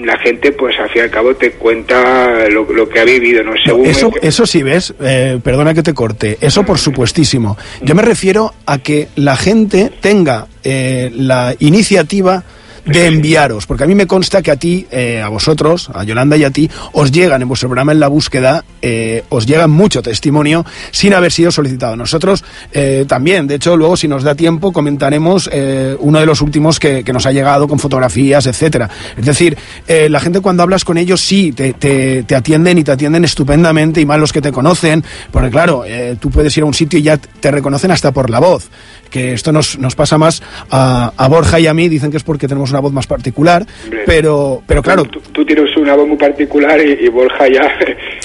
la 0.02 0.18
gente, 0.18 0.52
pues 0.54 0.76
al 0.80 0.90
fin 0.90 1.04
y 1.04 1.06
al 1.06 1.12
cabo, 1.12 1.36
te 1.36 1.52
cuenta 1.52 2.50
lo, 2.50 2.64
lo 2.74 2.90
que 2.90 3.00
ha 3.00 3.04
vivido, 3.04 3.44
¿no? 3.44 3.54
Según 3.64 3.86
Eso, 3.86 4.12
eso 4.24 4.48
sí, 4.48 4.64
¿ves? 4.64 4.92
Eh, 5.00 5.40
perdona 5.44 5.76
que 5.76 5.84
te 5.84 5.94
corte. 5.94 6.38
Eso 6.42 6.64
por 6.64 6.80
supuestísimo. 6.80 7.58
Yo 7.82 7.94
me 7.94 8.02
refiero 8.02 8.54
a 8.66 8.80
que 8.80 9.10
la 9.16 9.36
gente 9.36 9.92
tenga 10.02 10.48
eh, 10.64 11.12
la 11.14 11.56
iniciativa 11.60 12.44
de 12.86 13.08
enviaros, 13.08 13.66
porque 13.66 13.86
a 13.86 13.88
mí 13.88 13.96
me 13.96 14.08
consta 14.08 14.42
que 14.42 14.52
a 14.52 14.58
ti, 14.58 14.86
eh, 14.92 15.22
a 15.22 15.30
vosotros, 15.30 15.90
a 15.94 16.04
Yolanda 16.04 16.36
y 16.36 16.44
a 16.44 16.52
ti, 16.52 16.70
os 16.92 17.12
llegan 17.12 17.42
en 17.42 17.48
vuestro 17.48 17.70
programa 17.70 17.92
en 17.92 18.00
la 18.00 18.08
búsqueda, 18.08 18.64
eh, 18.82 19.24
os 19.30 19.46
llegan 19.46 19.72
mucho 19.72 20.02
testimonio 20.02 20.66
sin 20.92 21.14
haber 21.14 21.32
sido 21.32 21.52
solicitado. 21.52 21.96
Nosotros 21.96 22.44
eh, 22.74 23.06
también, 23.08 23.48
de 23.48 23.56
hecho, 23.56 23.78
luego 23.78 23.96
si 23.96 24.08
nos 24.08 24.24
da 24.24 24.36
tiempo 24.36 24.74
comentaremos 24.74 25.50
eh, 25.52 25.96
uno 26.00 26.20
de 26.20 26.26
los 26.26 26.42
últimos 26.42 26.80
que, 26.80 27.04
que 27.04 27.14
nos 27.14 27.26
ha 27.26 27.32
llegado 27.32 27.68
con 27.68 27.80
fotografías, 27.80 28.46
etcétera. 28.46 28.90
Es 29.18 29.26
decir, 29.26 29.58
la 29.88 30.20
gente 30.20 30.42
cuando 30.42 30.64
hablas 30.64 30.84
con 30.84 30.98
ellos 30.98 31.22
sí 31.22 31.52
te, 31.52 31.74
te, 31.74 32.24
te 32.24 32.36
atienden 32.36 32.78
y 32.78 32.84
te 32.84 32.92
atienden 32.92 33.24
estupendamente 33.24 34.02
y 34.02 34.06
más 34.06 34.20
los 34.20 34.34
que 34.34 34.42
te 34.42 34.52
conocen, 34.52 35.04
porque 35.32 35.50
claro, 35.50 35.84
tú 36.20 36.30
puedes 36.30 36.56
ir 36.58 36.64
a 36.64 36.66
un 36.66 36.74
sitio 36.74 37.00
y 37.00 37.04
ya 37.04 37.18
te 37.18 37.52
reconocen 37.52 37.92
hasta 37.92 38.12
por 38.12 38.30
la 38.30 38.40
voz 38.40 38.70
que 39.14 39.34
esto 39.34 39.52
nos, 39.52 39.78
nos 39.78 39.96
pasa 39.96 40.18
más 40.18 40.42
a, 40.72 41.14
a 41.16 41.28
Borja 41.28 41.60
y 41.60 41.68
a 41.68 41.74
mí, 41.76 41.88
dicen 41.88 42.10
que 42.10 42.18
es 42.18 42.24
porque 42.24 42.48
tenemos 42.48 42.72
una 42.72 42.80
voz 42.80 42.92
más 42.92 43.06
particular, 43.06 43.64
pero, 44.08 44.64
pero 44.66 44.82
claro, 44.82 45.04
Tú, 45.06 45.22
tú 45.32 45.46
tienes 45.46 45.70
una 45.78 45.96
voz 45.96 46.08
muy 46.08 46.18
particular 46.18 46.80
y, 46.84 47.06
y 47.06 47.10
Borja 47.10 47.48
ya... 47.48 47.62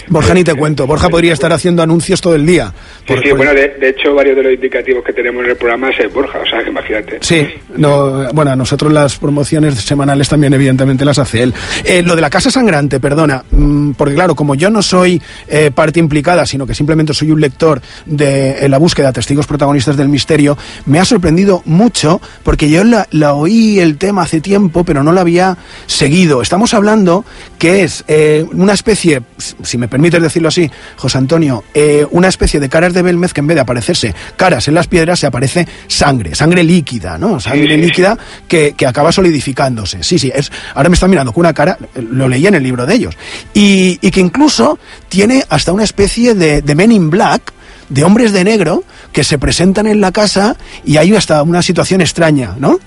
Borja 0.09 0.33
ni 0.33 0.45
te 0.45 0.55
cuento, 0.57 0.87
Borja 0.87 1.11
podría 1.11 1.35
estar 1.35 1.53
haciendo 1.53 1.83
anuncios 1.83 2.23
todo 2.23 2.35
el 2.35 2.47
día. 2.47 2.73
Sí, 3.09 3.15
sí, 3.23 3.33
bueno, 3.33 3.55
de, 3.55 3.69
de 3.69 3.89
hecho, 3.89 4.15
varios 4.15 4.37
de 4.37 4.43
los 4.43 4.53
indicativos 4.53 5.03
que 5.03 5.15
tenemos 5.15 5.43
en 5.43 5.51
el 5.51 5.57
programa 5.57 5.89
es 5.91 6.13
Borja, 6.13 6.41
o 6.41 6.47
sea, 6.47 6.63
que 6.63 6.69
imagínate. 6.69 7.19
Sí, 7.23 7.47
no, 7.75 8.31
bueno, 8.35 8.51
a 8.51 8.57
nosotros 8.57 8.93
las 8.93 9.17
promociones 9.17 9.77
semanales 9.77 10.29
también 10.29 10.53
evidentemente 10.53 11.07
las 11.07 11.19
hace 11.19 11.43
él. 11.43 11.55
Eh, 11.85 12.03
lo 12.03 12.15
de 12.15 12.21
la 12.21 12.29
Casa 12.29 12.51
Sangrante, 12.51 13.01
perdona, 13.01 13.43
mm, 13.51 13.93
porque 13.93 14.15
claro, 14.15 14.35
como 14.35 14.55
yo 14.55 14.69
no 14.69 14.83
soy 14.83 15.23
eh, 15.47 15.71
parte 15.75 16.01
implicada, 16.01 16.45
sino 16.45 16.67
que 16.67 16.75
simplemente 16.75 17.15
soy 17.15 17.31
un 17.31 17.41
lector 17.41 17.81
de 18.05 18.65
en 18.65 18.71
la 18.71 18.79
búsqueda 18.79 19.09
de 19.09 19.15
testigos 19.15 19.47
protagonistas 19.47 19.97
del 19.97 20.09
misterio, 20.09 20.59
me 20.85 21.01
ha 21.01 21.05
sorprendido 21.07 21.63
mucho 21.65 22.21
porque 22.43 22.69
yo 22.69 22.85
la, 22.85 23.07
la 23.11 23.33
oí 23.33 23.81
el 23.81 23.97
tema 23.97 24.23
hace 24.23 24.43
tiempo, 24.43 24.85
pero 24.85 25.03
no 25.03 25.13
la 25.13 25.23
había 25.23 25.57
seguido. 25.87 26.43
Estamos 26.43 26.75
hablando 26.75 27.25
que 27.59 27.85
es 27.85 28.05
eh, 28.07 28.45
una 28.53 28.75
especie, 28.75 29.23
si 29.39 29.79
me 29.79 29.89
permites 29.89 30.21
decirlo 30.21 30.49
así, 30.49 30.71
José 30.97 31.17
Antonio, 31.17 31.65
una 32.11 32.29
especie 32.29 32.61
de 32.61 32.69
caras 32.69 32.93
de 32.93 32.98
Belmez 33.03 33.33
que 33.33 33.41
en 33.41 33.47
vez 33.47 33.55
de 33.57 33.61
aparecerse 33.61 34.15
caras 34.37 34.69
en 34.69 34.75
las 34.75 34.87
piedras 34.87 35.19
se 35.21 35.27
aparece 35.27 35.67
sangre, 35.87 36.35
sangre 36.35 36.63
líquida, 36.63 37.19
¿no? 37.19 37.41
Sangre 37.41 37.77
líquida 37.77 38.17
que, 38.47 38.75
que 38.77 38.87
acaba 38.87 39.13
solidificándose. 39.13 40.03
Sí, 40.03 40.19
sí, 40.19 40.31
es, 40.35 40.51
ahora 40.75 40.89
me 40.89 40.95
están 40.95 41.11
mirando 41.11 41.33
con 41.33 41.41
una 41.41 41.53
cara, 41.53 41.79
lo 42.11 42.29
leí 42.29 42.47
en 42.47 42.55
el 42.55 42.63
libro 42.63 42.87
de 42.87 42.95
ellos, 42.95 43.17
y, 43.55 43.99
y 44.01 44.11
que 44.11 44.21
incluso 44.21 44.79
tiene 45.09 45.45
hasta 45.49 45.73
una 45.73 45.85
especie 45.85 46.35
de, 46.35 46.63
de 46.63 46.75
Men 46.75 46.93
in 46.93 47.11
Black, 47.11 47.53
de 47.89 48.05
hombres 48.05 48.33
de 48.33 48.45
negro, 48.45 48.85
que 49.13 49.25
se 49.25 49.39
presentan 49.39 49.87
en 49.87 50.01
la 50.01 50.13
casa 50.13 50.57
y 50.85 50.99
hay 50.99 51.15
hasta 51.15 51.43
una 51.43 51.63
situación 51.63 52.01
extraña, 52.01 52.55
¿no? 52.59 52.79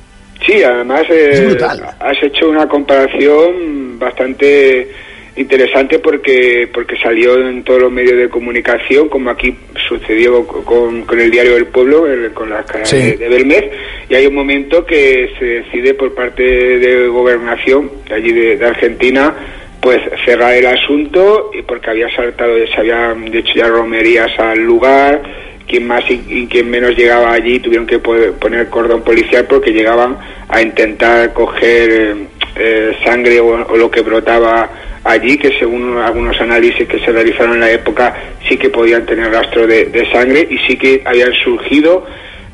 Sí, 0.46 0.64
además 0.64 1.04
eh, 1.10 1.58
has 2.00 2.24
hecho 2.24 2.50
una 2.50 2.68
comparación 2.68 4.00
bastante 4.00 4.92
interesante 5.36 6.00
porque 6.00 6.68
porque 6.74 6.98
salió 6.98 7.38
en 7.48 7.64
todos 7.64 7.82
los 7.82 7.92
medios 7.92 8.18
de 8.18 8.28
comunicación, 8.30 9.08
como 9.10 9.30
aquí 9.30 9.56
sucedió 9.88 10.46
con, 10.46 11.04
con 11.04 11.20
el 11.20 11.32
diario 11.32 11.56
del 11.56 11.68
Pueblo, 11.68 12.06
el- 12.08 12.32
con 12.34 12.50
las 12.50 12.66
caras 12.66 12.90
Sí. 12.90 12.98
de, 12.98 13.18
de 13.18 13.30
Belmez, 13.30 13.66
y 14.10 14.16
hay 14.16 14.26
un 14.28 14.36
momento 14.36 14.86
que 14.86 15.30
se 15.40 15.46
decide 15.46 15.94
por 15.94 16.14
parte 16.14 16.44
de 16.44 17.08
gobernación 17.08 17.90
de 18.10 18.16
allí 18.16 18.32
de, 18.34 18.58
de 18.58 18.66
Argentina 18.66 19.34
pues 19.80 20.00
cerrar 20.26 20.54
el 20.54 20.66
asunto 20.68 21.50
y 21.58 21.64
porque 21.64 21.90
había 21.90 22.14
saltado, 22.16 22.54
se 22.68 22.80
habían 22.80 23.34
hecho 23.34 23.54
ya 23.56 23.68
romerías 23.68 24.38
al 24.38 24.60
lugar, 24.60 25.24
quien 25.68 25.88
más 25.88 26.04
y, 26.12 26.22
y 26.28 26.46
quien 26.46 26.70
menos 26.70 26.96
llegaba 26.96 27.32
allí 27.34 27.60
tuvieron 27.60 27.88
que 27.88 27.98
poder 27.98 28.34
poner 28.34 28.70
cordón 28.70 29.02
policial 29.04 29.48
porque 29.50 29.72
llegaban 29.72 30.18
a 30.50 30.62
intentar 30.62 31.34
coger 31.34 31.90
eh, 31.90 32.16
eh, 32.58 32.92
sangre 33.04 33.40
o, 33.40 33.48
o 33.66 33.76
lo 33.78 33.90
que 33.90 34.02
brotaba 34.02 34.70
allí, 35.04 35.38
que 35.38 35.58
según 35.58 35.98
algunos 35.98 36.40
análisis 36.40 36.88
que 36.88 37.00
se 37.00 37.12
realizaron 37.12 37.54
en 37.54 37.62
la 37.62 37.72
época 37.72 38.16
sí 38.48 38.58
que 38.58 38.70
podían 38.70 39.06
tener 39.06 39.32
rastro 39.32 39.66
de, 39.66 40.08
sangre 40.12 40.48
y 40.50 40.58
sí 40.60 40.78
que 40.78 41.02
habían 41.06 41.34
surgido 41.44 42.06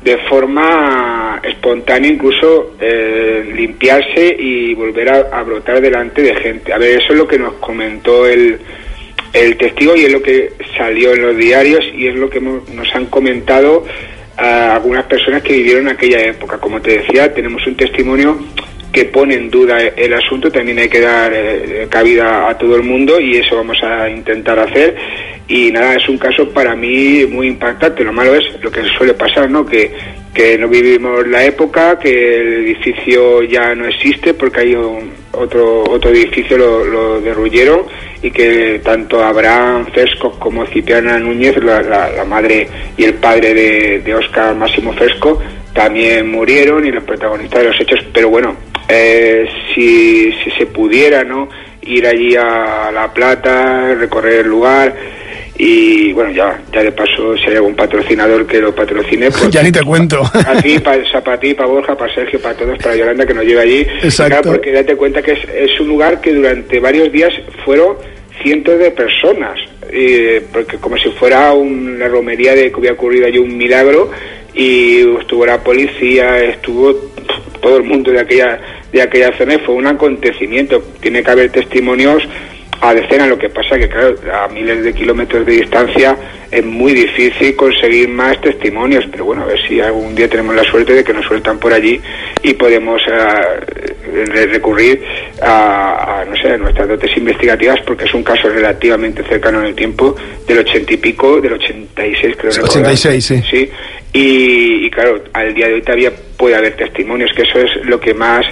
de 0.02 0.16
forma 0.28 1.40
espontánea 1.42 2.10
incluso 2.10 2.74
eh, 2.80 3.52
limpiarse 3.54 4.36
y 4.38 4.74
volver 4.74 5.08
a, 5.10 5.42
brotar 5.42 5.80
delante 5.80 6.22
de 6.22 6.34
gente. 6.36 6.72
A 6.72 6.78
ver, 6.78 6.98
eso 6.98 7.12
es 7.12 7.18
lo 7.18 7.26
que 7.26 7.38
nos 7.38 7.54
comentó 7.54 8.26
el, 8.26 8.58
el 9.32 9.56
testigo 9.56 9.96
y 9.96 10.04
es 10.04 10.12
lo 10.12 10.22
que 10.22 10.52
salió 10.76 11.12
en 11.12 11.22
los 11.22 11.36
diarios 11.36 11.84
y 11.94 12.06
es 12.06 12.14
lo 12.14 12.30
que 12.30 12.38
hemos- 12.38 12.68
nos 12.70 12.94
han 12.94 13.06
comentado 13.06 13.84
a 14.36 14.76
algunas 14.76 15.04
personas 15.06 15.42
que 15.42 15.52
vivieron 15.54 15.88
aquella 15.88 16.20
época. 16.20 16.58
Como 16.58 16.80
te 16.80 16.98
decía, 17.00 17.34
tenemos 17.34 17.66
un 17.66 17.76
testimonio 17.76 18.38
que 18.98 19.04
pone 19.04 19.34
en 19.34 19.48
duda 19.48 19.78
el 19.80 20.12
asunto, 20.12 20.50
también 20.50 20.80
hay 20.80 20.88
que 20.88 21.00
dar 21.00 21.32
eh, 21.32 21.86
cabida 21.88 22.48
a 22.48 22.58
todo 22.58 22.74
el 22.74 22.82
mundo 22.82 23.20
y 23.20 23.36
eso 23.36 23.54
vamos 23.54 23.78
a 23.80 24.10
intentar 24.10 24.58
hacer. 24.58 24.96
Y 25.48 25.72
nada, 25.72 25.94
es 25.94 26.06
un 26.08 26.18
caso 26.18 26.48
para 26.50 26.74
mí 26.76 27.24
muy 27.26 27.46
impactante. 27.48 28.04
Lo 28.04 28.12
malo 28.12 28.34
es 28.34 28.44
lo 28.62 28.70
que 28.70 28.82
suele 28.98 29.14
pasar, 29.14 29.50
¿no? 29.50 29.64
Que, 29.64 29.90
que 30.34 30.58
no 30.58 30.68
vivimos 30.68 31.26
la 31.26 31.42
época, 31.44 31.98
que 31.98 32.36
el 32.36 32.64
edificio 32.66 33.42
ya 33.42 33.74
no 33.74 33.86
existe 33.86 34.34
porque 34.34 34.60
hay 34.60 34.74
un- 34.74 35.10
otro, 35.32 35.84
otro 35.84 36.10
edificio 36.10 36.58
lo, 36.58 36.84
lo 36.84 37.20
derruyeron 37.20 37.82
y 38.22 38.30
que 38.30 38.80
tanto 38.84 39.22
Abraham 39.24 39.86
Fresco 39.92 40.32
como 40.38 40.66
Cipriana 40.66 41.18
Núñez, 41.18 41.56
la, 41.62 41.80
la- 41.82 42.24
madre 42.24 42.66
y 42.96 43.04
el 43.04 43.14
padre 43.14 43.54
de, 43.54 44.00
de 44.00 44.14
Oscar 44.14 44.54
Máximo 44.54 44.92
Fresco, 44.92 45.40
también 45.72 46.30
murieron 46.30 46.84
y 46.84 46.90
los 46.90 47.04
protagonistas 47.04 47.62
de 47.62 47.68
los 47.68 47.80
hechos. 47.80 48.00
Pero 48.12 48.28
bueno, 48.28 48.54
eh, 48.88 49.46
si, 49.74 50.30
si 50.44 50.50
se 50.58 50.66
pudiera, 50.66 51.24
¿no? 51.24 51.48
Ir 51.82 52.06
allí 52.06 52.34
a 52.36 52.90
La 52.92 53.10
Plata, 53.14 53.94
recorrer 53.94 54.40
el 54.40 54.48
lugar 54.48 54.94
y 55.60 56.12
bueno, 56.12 56.30
ya, 56.30 56.62
ya 56.72 56.84
de 56.84 56.92
paso, 56.92 57.36
si 57.36 57.50
hay 57.50 57.56
algún 57.56 57.74
patrocinador 57.74 58.46
que 58.46 58.60
lo 58.60 58.72
patrocine, 58.72 59.28
pues 59.30 59.50
ya 59.50 59.60
ni 59.60 59.72
te 59.72 59.82
cuento. 59.82 60.22
a 60.22 60.62
ti, 60.62 60.78
para, 60.78 61.02
para 61.20 61.40
ti, 61.40 61.52
para 61.52 61.68
Borja, 61.68 61.96
para 61.96 62.14
Sergio, 62.14 62.40
para 62.40 62.56
todos, 62.56 62.78
para 62.78 62.94
Yolanda, 62.94 63.26
que 63.26 63.34
nos 63.34 63.44
lleve 63.44 63.60
allí. 63.60 63.80
Exacto. 63.80 64.42
Claro, 64.42 64.50
porque 64.52 64.72
date 64.72 64.94
cuenta 64.94 65.20
que 65.20 65.32
es, 65.32 65.40
es 65.52 65.80
un 65.80 65.88
lugar 65.88 66.20
que 66.20 66.32
durante 66.32 66.78
varios 66.78 67.10
días 67.10 67.32
fueron 67.64 67.96
cientos 68.40 68.78
de 68.78 68.92
personas, 68.92 69.58
eh, 69.90 70.42
porque 70.52 70.76
como 70.76 70.96
si 70.96 71.08
fuera 71.10 71.52
una 71.52 72.06
romería 72.06 72.54
de 72.54 72.70
que 72.70 72.78
hubiera 72.78 72.94
ocurrido 72.94 73.26
allí 73.26 73.38
un 73.38 73.56
milagro, 73.56 74.12
y 74.54 75.00
estuvo 75.18 75.44
la 75.44 75.58
policía, 75.58 76.38
estuvo 76.44 76.94
todo 77.60 77.78
el 77.78 77.82
mundo 77.82 78.12
de 78.12 78.20
aquella, 78.20 78.60
de 78.92 79.02
aquella 79.02 79.36
zona, 79.36 79.54
y 79.54 79.58
fue 79.58 79.74
un 79.74 79.88
acontecimiento. 79.88 80.82
Tiene 81.00 81.22
que 81.22 81.30
haber 81.30 81.50
testimonios 81.50 82.22
a 82.80 82.94
decenas, 82.94 83.28
lo 83.28 83.38
que 83.38 83.48
pasa 83.48 83.78
que 83.78 83.88
claro, 83.88 84.14
a 84.32 84.48
miles 84.48 84.82
de 84.84 84.92
kilómetros 84.94 85.44
de 85.44 85.52
distancia 85.52 86.16
es 86.50 86.64
muy 86.64 86.92
difícil 86.94 87.54
conseguir 87.56 88.08
más 88.08 88.40
testimonios, 88.40 89.04
pero 89.10 89.24
bueno, 89.26 89.42
a 89.42 89.46
ver 89.46 89.58
si 89.66 89.80
algún 89.80 90.14
día 90.14 90.28
tenemos 90.28 90.54
la 90.54 90.64
suerte 90.64 90.94
de 90.94 91.04
que 91.04 91.12
nos 91.12 91.26
sueltan 91.26 91.58
por 91.58 91.72
allí 91.72 92.00
y 92.42 92.54
podemos 92.54 93.02
re- 93.04 94.46
recurrir 94.46 95.02
a, 95.42 96.20
a, 96.20 96.24
no 96.24 96.36
sé, 96.36 96.52
a 96.52 96.56
nuestras 96.56 96.88
dotes 96.88 97.14
investigativas 97.16 97.80
porque 97.86 98.04
es 98.04 98.14
un 98.14 98.22
caso 98.22 98.48
relativamente 98.48 99.22
cercano 99.24 99.60
en 99.60 99.66
el 99.66 99.74
tiempo, 99.74 100.14
del 100.46 100.58
ochenta 100.60 100.92
y 100.92 100.96
pico, 100.96 101.40
del 101.40 101.54
86 101.54 102.36
creo 102.38 102.52
recordar. 102.52 102.92
86, 102.92 103.24
sí. 103.24 103.42
Sí, 103.50 103.70
y, 104.12 104.86
y 104.86 104.90
claro, 104.90 105.22
al 105.32 105.54
día 105.54 105.68
de 105.68 105.74
hoy 105.74 105.82
todavía 105.82 106.12
puede 106.36 106.56
haber 106.56 106.76
testimonios, 106.76 107.30
que 107.36 107.42
eso 107.42 107.58
es 107.60 107.84
lo 107.86 108.00
que 108.00 108.14
más 108.14 108.46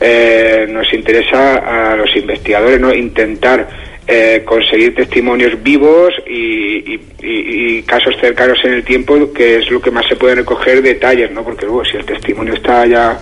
eh, 0.00 0.66
nos 0.68 0.92
interesa 0.92 1.92
a 1.92 1.96
los 1.96 2.14
investigadores, 2.16 2.80
¿no? 2.80 2.94
Intentar 2.94 3.68
eh, 4.06 4.42
conseguir 4.44 4.94
testimonios 4.94 5.62
vivos 5.62 6.12
y, 6.28 6.98
y- 7.22 7.82
casos 7.86 8.14
cercanos 8.20 8.58
en 8.64 8.72
el 8.74 8.84
tiempo, 8.84 9.32
que 9.32 9.56
es 9.56 9.70
lo 9.70 9.80
que 9.80 9.90
más 9.90 10.06
se 10.08 10.16
pueden 10.16 10.36
recoger 10.38 10.80
detalles, 10.82 11.30
¿no? 11.32 11.42
Porque 11.42 11.66
luego 11.66 11.84
si 11.84 11.96
el 11.96 12.04
testimonio 12.04 12.54
está 12.54 12.86
ya 12.86 13.18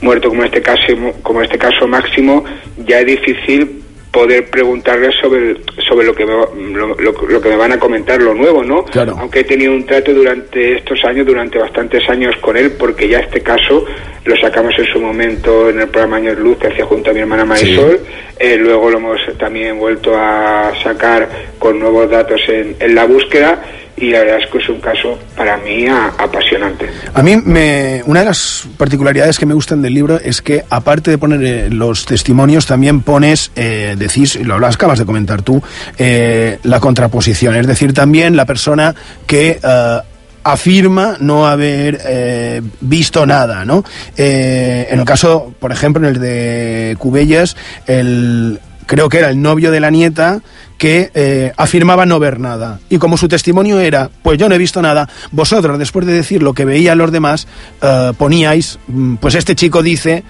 muerto, 0.00 0.28
como 0.28 0.42
en 0.42 0.46
este 0.48 0.62
caso, 0.62 0.82
como 1.22 1.40
en 1.40 1.46
este 1.46 1.58
caso 1.58 1.86
máximo, 1.86 2.44
ya 2.86 3.00
es 3.00 3.06
difícil 3.06 3.82
poder 4.18 4.50
preguntarles 4.50 5.14
sobre 5.22 5.56
sobre 5.88 6.04
lo 6.06 6.12
que 6.14 6.26
me, 6.26 6.32
lo, 6.32 6.94
lo- 6.98 7.12
lo 7.28 7.40
que 7.40 7.48
me 7.50 7.56
van 7.56 7.72
a 7.72 7.78
comentar 7.78 8.20
lo 8.20 8.34
nuevo 8.34 8.64
no 8.64 8.84
Claro. 8.84 9.14
aunque 9.20 9.40
he 9.40 9.44
tenido 9.44 9.72
un 9.72 9.86
trato 9.86 10.12
durante 10.12 10.76
estos 10.78 10.98
años 11.04 11.24
durante 11.26 11.56
bastantes 11.58 12.02
años 12.10 12.34
con 12.40 12.56
él 12.56 12.72
porque 12.72 13.06
ya 13.08 13.20
este 13.20 13.40
caso 13.42 13.84
lo 14.24 14.36
sacamos 14.36 14.74
en 14.78 14.86
su 14.86 15.00
momento 15.00 15.70
en 15.70 15.80
el 15.80 15.88
programa 15.88 16.16
Años 16.16 16.36
Luz 16.38 16.58
que 16.58 16.66
hacía 16.66 16.84
junto 16.84 17.10
a 17.10 17.14
mi 17.14 17.20
hermana 17.20 17.44
Marisol. 17.46 18.00
Eh, 18.38 18.56
luego 18.58 18.90
lo 18.90 18.98
hemos 18.98 19.20
también 19.38 19.78
vuelto 19.78 20.14
a 20.16 20.72
sacar 20.82 21.28
con 21.58 21.78
nuevos 21.78 22.10
datos 22.10 22.40
en, 22.48 22.76
en 22.78 22.94
la 22.94 23.04
búsqueda 23.06 23.62
y 24.00 24.10
la 24.10 24.20
verdad 24.20 24.38
es 24.42 24.50
que 24.50 24.58
es 24.58 24.68
un 24.68 24.80
caso 24.80 25.18
para 25.36 25.56
mí 25.58 25.86
apasionante 25.86 26.88
A 27.14 27.22
mí, 27.22 27.36
me, 27.36 28.02
una 28.06 28.20
de 28.20 28.26
las 28.26 28.66
particularidades 28.76 29.38
que 29.38 29.46
me 29.46 29.54
gustan 29.54 29.82
del 29.82 29.94
libro 29.94 30.18
es 30.22 30.42
que, 30.42 30.64
aparte 30.70 31.10
de 31.10 31.18
poner 31.18 31.42
eh, 31.42 31.70
los 31.70 32.04
testimonios, 32.06 32.66
también 32.66 33.00
pones, 33.00 33.50
eh, 33.56 33.96
decís, 33.98 34.36
lo 34.36 34.54
acabas 34.66 34.98
de 34.98 35.06
comentar 35.06 35.42
tú, 35.42 35.62
eh, 35.98 36.58
la 36.62 36.80
contraposición. 36.80 37.56
Es 37.56 37.66
decir, 37.66 37.92
también 37.92 38.36
la 38.36 38.44
persona 38.44 38.94
que 39.26 39.58
eh, 39.62 39.98
afirma 40.44 41.16
no 41.20 41.46
haber 41.46 42.00
eh, 42.06 42.62
visto 42.80 43.26
nada, 43.26 43.64
¿no? 43.64 43.84
Eh, 44.16 44.86
en 44.90 44.98
el 44.98 45.04
caso, 45.04 45.52
por 45.58 45.72
ejemplo, 45.72 46.06
en 46.06 46.14
el 46.14 46.20
de 46.20 46.96
Cubellas, 46.98 47.56
el, 47.86 48.60
creo 48.86 49.08
que 49.08 49.18
era 49.18 49.30
el 49.30 49.42
novio 49.42 49.70
de 49.70 49.80
la 49.80 49.90
nieta 49.90 50.40
que 50.78 51.10
eh, 51.14 51.52
afirmaba 51.56 52.06
no 52.06 52.18
ver 52.20 52.38
nada. 52.40 52.78
Y 52.88 52.98
como 52.98 53.16
su 53.16 53.28
testimonio 53.28 53.80
era, 53.80 54.08
pues 54.22 54.38
yo 54.38 54.48
no 54.48 54.54
he 54.54 54.58
visto 54.58 54.80
nada, 54.80 55.08
vosotros, 55.32 55.78
después 55.78 56.06
de 56.06 56.12
decir 56.14 56.42
lo 56.42 56.54
que 56.54 56.64
veían 56.64 56.96
los 56.98 57.10
demás, 57.12 57.48
eh, 57.82 58.12
poníais, 58.16 58.78
mm, 58.86 59.16
pues 59.16 59.34
este 59.34 59.54
chico 59.56 59.82
dice 59.82 60.22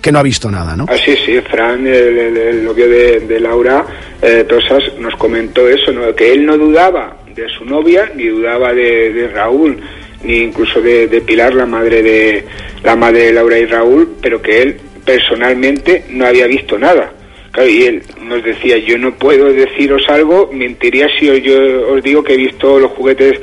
que 0.00 0.10
no 0.10 0.18
ha 0.18 0.22
visto 0.22 0.50
nada, 0.50 0.74
¿no? 0.76 0.86
Así 0.88 1.14
sí, 1.26 1.38
Fran, 1.50 1.86
el, 1.86 2.18
el- 2.18 2.36
el 2.38 2.64
novio 2.64 2.88
de, 2.88 3.20
de 3.20 3.38
Laura 3.40 3.84
eh, 4.22 4.44
Tosas, 4.48 4.82
nos 4.98 5.14
comentó 5.16 5.68
eso, 5.68 5.92
¿no? 5.92 6.14
que 6.14 6.32
él 6.32 6.46
no 6.46 6.56
dudaba 6.56 7.18
de 7.34 7.46
su 7.50 7.64
novia, 7.66 8.10
ni 8.16 8.26
dudaba 8.28 8.72
de, 8.72 9.12
de 9.12 9.28
Raúl, 9.28 9.78
ni 10.24 10.38
incluso 10.38 10.80
de, 10.80 11.06
de 11.08 11.20
Pilar, 11.20 11.54
la 11.54 11.66
madre 11.66 12.02
de 12.02 12.46
la 12.82 12.96
madre 12.96 13.26
de 13.26 13.32
Laura 13.34 13.58
y 13.58 13.66
Raúl, 13.66 14.16
pero 14.22 14.40
que 14.40 14.62
él 14.62 14.80
personalmente 15.04 16.04
no 16.10 16.26
había 16.26 16.46
visto 16.46 16.78
nada. 16.78 17.12
Claro, 17.52 17.68
y 17.68 17.82
él 17.84 18.02
nos 18.22 18.44
decía, 18.44 18.78
yo 18.78 18.96
no 18.96 19.12
puedo 19.14 19.52
deciros 19.52 20.02
algo, 20.08 20.50
mentiría 20.52 21.08
si 21.18 21.26
yo 21.42 21.88
os 21.92 22.02
digo 22.02 22.22
que 22.22 22.34
he 22.34 22.36
visto 22.36 22.78
los 22.78 22.92
juguetes 22.92 23.40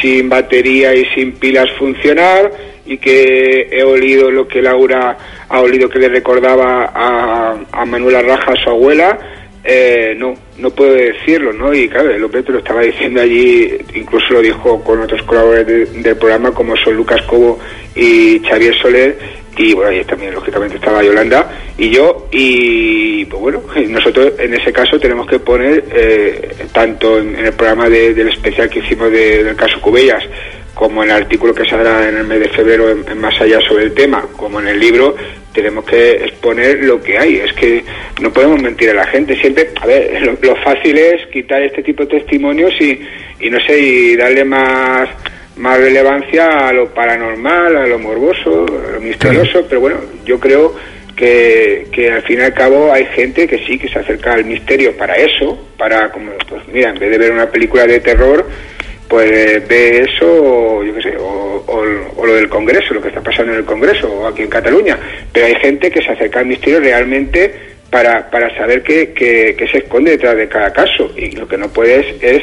sin 0.00 0.28
batería 0.28 0.94
y 0.94 1.04
sin 1.14 1.32
pilas 1.32 1.66
funcionar 1.78 2.50
y 2.86 2.96
que 2.98 3.66
he 3.72 3.82
olido 3.82 4.30
lo 4.30 4.46
que 4.46 4.62
Laura 4.62 5.16
ha 5.48 5.60
olido 5.60 5.88
que 5.88 5.98
le 5.98 6.08
recordaba 6.08 6.92
a, 6.94 7.56
a 7.72 7.84
Manuela 7.84 8.22
Raja, 8.22 8.54
su 8.62 8.70
abuela, 8.70 9.18
eh, 9.64 10.14
no, 10.16 10.34
no 10.58 10.70
puedo 10.70 10.92
decirlo, 10.94 11.52
¿no? 11.52 11.74
Y 11.74 11.88
claro, 11.88 12.10
el 12.10 12.22
hombre 12.24 12.42
lo 12.46 12.58
estaba 12.60 12.82
diciendo 12.82 13.20
allí, 13.20 13.76
incluso 13.94 14.32
lo 14.32 14.40
dijo 14.40 14.82
con 14.82 15.00
otros 15.00 15.22
colaboradores 15.24 15.92
de- 15.92 16.02
del 16.02 16.16
programa 16.16 16.52
como 16.52 16.76
son 16.76 16.94
Lucas 16.94 17.20
Cobo 17.22 17.58
y 17.94 18.40
Xavier 18.48 18.74
Soler, 18.80 19.18
y 19.56 19.74
bueno, 19.74 19.90
ahí 19.90 20.04
también 20.04 20.32
lógicamente 20.34 20.76
estaba 20.76 21.02
Yolanda 21.02 21.50
y 21.76 21.90
yo, 21.90 22.28
y 22.30 23.24
pues 23.26 23.40
bueno, 23.40 23.62
nosotros 23.88 24.32
en 24.38 24.54
ese 24.54 24.72
caso 24.72 24.98
tenemos 24.98 25.26
que 25.26 25.38
poner, 25.38 25.84
eh, 25.92 26.48
tanto 26.72 27.18
en, 27.18 27.36
el 27.36 27.52
programa 27.52 27.88
de- 27.88 28.14
del 28.14 28.28
especial 28.28 28.68
que 28.70 28.78
hicimos 28.80 29.10
de- 29.10 29.44
del 29.44 29.56
caso 29.56 29.80
Cubellas, 29.80 30.22
como 30.74 31.02
en 31.02 31.10
el 31.10 31.16
artículo 31.16 31.52
que 31.54 31.68
saldrá 31.68 32.08
en 32.08 32.16
el 32.16 32.24
mes 32.26 32.40
de 32.40 32.48
febrero 32.48 32.88
en 32.90 33.20
Más 33.20 33.38
Allá 33.40 33.60
sobre 33.60 33.84
el 33.84 33.92
tema, 33.92 34.24
como 34.36 34.60
en 34.60 34.68
el 34.68 34.80
libro, 34.80 35.14
tenemos 35.52 35.84
que 35.84 36.12
exponer 36.12 36.84
lo 36.84 37.02
que 37.02 37.18
hay. 37.18 37.36
Es 37.36 37.52
que 37.54 37.84
no 38.22 38.32
podemos 38.32 38.62
mentir 38.62 38.88
a 38.90 38.94
la 38.94 39.06
gente. 39.08 39.38
Siempre, 39.40 39.70
a 39.78 39.84
ver, 39.86 40.22
lo, 40.22 40.38
lo 40.40 40.56
fácil 40.62 40.96
es 40.96 41.26
quitar 41.26 41.60
este 41.62 41.82
tipo 41.82 42.04
de 42.04 42.18
testimonios 42.20 42.72
y, 42.80 42.98
y 43.40 43.50
no 43.50 43.58
sé, 43.66 43.78
y 43.78 44.16
darle 44.16 44.44
más 44.44 45.08
más 45.60 45.78
relevancia 45.78 46.68
a 46.68 46.72
lo 46.72 46.88
paranormal, 46.92 47.76
a 47.76 47.86
lo 47.86 47.98
morboso, 47.98 48.66
a 48.88 48.92
lo 48.92 49.00
misterioso, 49.00 49.64
pero 49.68 49.80
bueno, 49.80 49.98
yo 50.24 50.40
creo 50.40 50.74
que, 51.14 51.86
que 51.92 52.10
al 52.10 52.22
fin 52.22 52.38
y 52.38 52.42
al 52.42 52.54
cabo 52.54 52.92
hay 52.92 53.04
gente 53.06 53.46
que 53.46 53.58
sí, 53.66 53.78
que 53.78 53.88
se 53.88 53.98
acerca 53.98 54.32
al 54.32 54.44
misterio 54.44 54.96
para 54.96 55.14
eso, 55.16 55.66
para, 55.76 56.10
como, 56.10 56.32
pues 56.48 56.62
mira, 56.72 56.90
en 56.90 56.98
vez 56.98 57.10
de 57.10 57.18
ver 57.18 57.32
una 57.32 57.50
película 57.50 57.86
de 57.86 58.00
terror, 58.00 58.46
pues 59.06 59.30
eh, 59.30 59.62
ve 59.68 59.98
eso, 60.02 60.26
o, 60.26 60.82
yo 60.84 60.94
qué 60.94 61.02
sé, 61.02 61.16
o, 61.18 61.62
o- 61.66 62.12
o 62.16 62.26
lo 62.26 62.34
del 62.34 62.48
Congreso, 62.48 62.94
lo 62.94 63.02
que 63.02 63.08
está 63.08 63.20
pasando 63.20 63.52
en 63.52 63.58
el 63.58 63.64
Congreso, 63.64 64.08
o 64.10 64.26
aquí 64.26 64.42
en 64.42 64.48
Cataluña. 64.48 64.98
Pero 65.32 65.46
hay 65.46 65.56
gente 65.56 65.90
que 65.90 66.00
se 66.00 66.10
acerca 66.12 66.38
al 66.40 66.46
misterio 66.46 66.80
realmente 66.80 67.69
para, 67.90 68.30
para 68.30 68.54
saber 68.56 68.82
qué, 68.82 69.12
qué- 69.14 69.54
qué 69.58 69.66
se 69.68 69.78
esconde 69.78 70.12
detrás 70.12 70.36
de 70.36 70.48
cada 70.48 70.72
caso. 70.72 71.12
Y 71.16 71.32
lo 71.32 71.46
que 71.48 71.58
no 71.58 71.68
puedes 71.68 72.06
es 72.22 72.42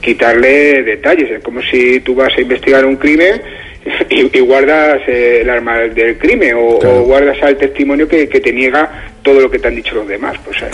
quitarle 0.00 0.82
detalles. 0.82 1.30
Es 1.30 1.42
como 1.42 1.60
si 1.62 2.00
tú 2.00 2.14
vas 2.14 2.32
a 2.36 2.40
investigar 2.40 2.84
un 2.84 2.96
crimen 2.96 3.40
y, 4.10 4.36
y 4.36 4.40
guardas 4.40 5.00
eh, 5.06 5.40
el 5.42 5.50
arma 5.50 5.78
del 5.80 6.16
crimen 6.18 6.54
o, 6.56 6.78
o 6.78 7.02
guardas 7.04 7.36
al 7.42 7.56
testimonio 7.56 8.08
que, 8.08 8.28
que 8.28 8.40
te 8.40 8.52
niega 8.52 9.10
todo 9.22 9.40
lo 9.40 9.50
que 9.50 9.58
te 9.58 9.68
han 9.68 9.76
dicho 9.76 9.94
los 9.94 10.08
demás. 10.08 10.36
Pues, 10.44 10.56
eh, 10.62 10.66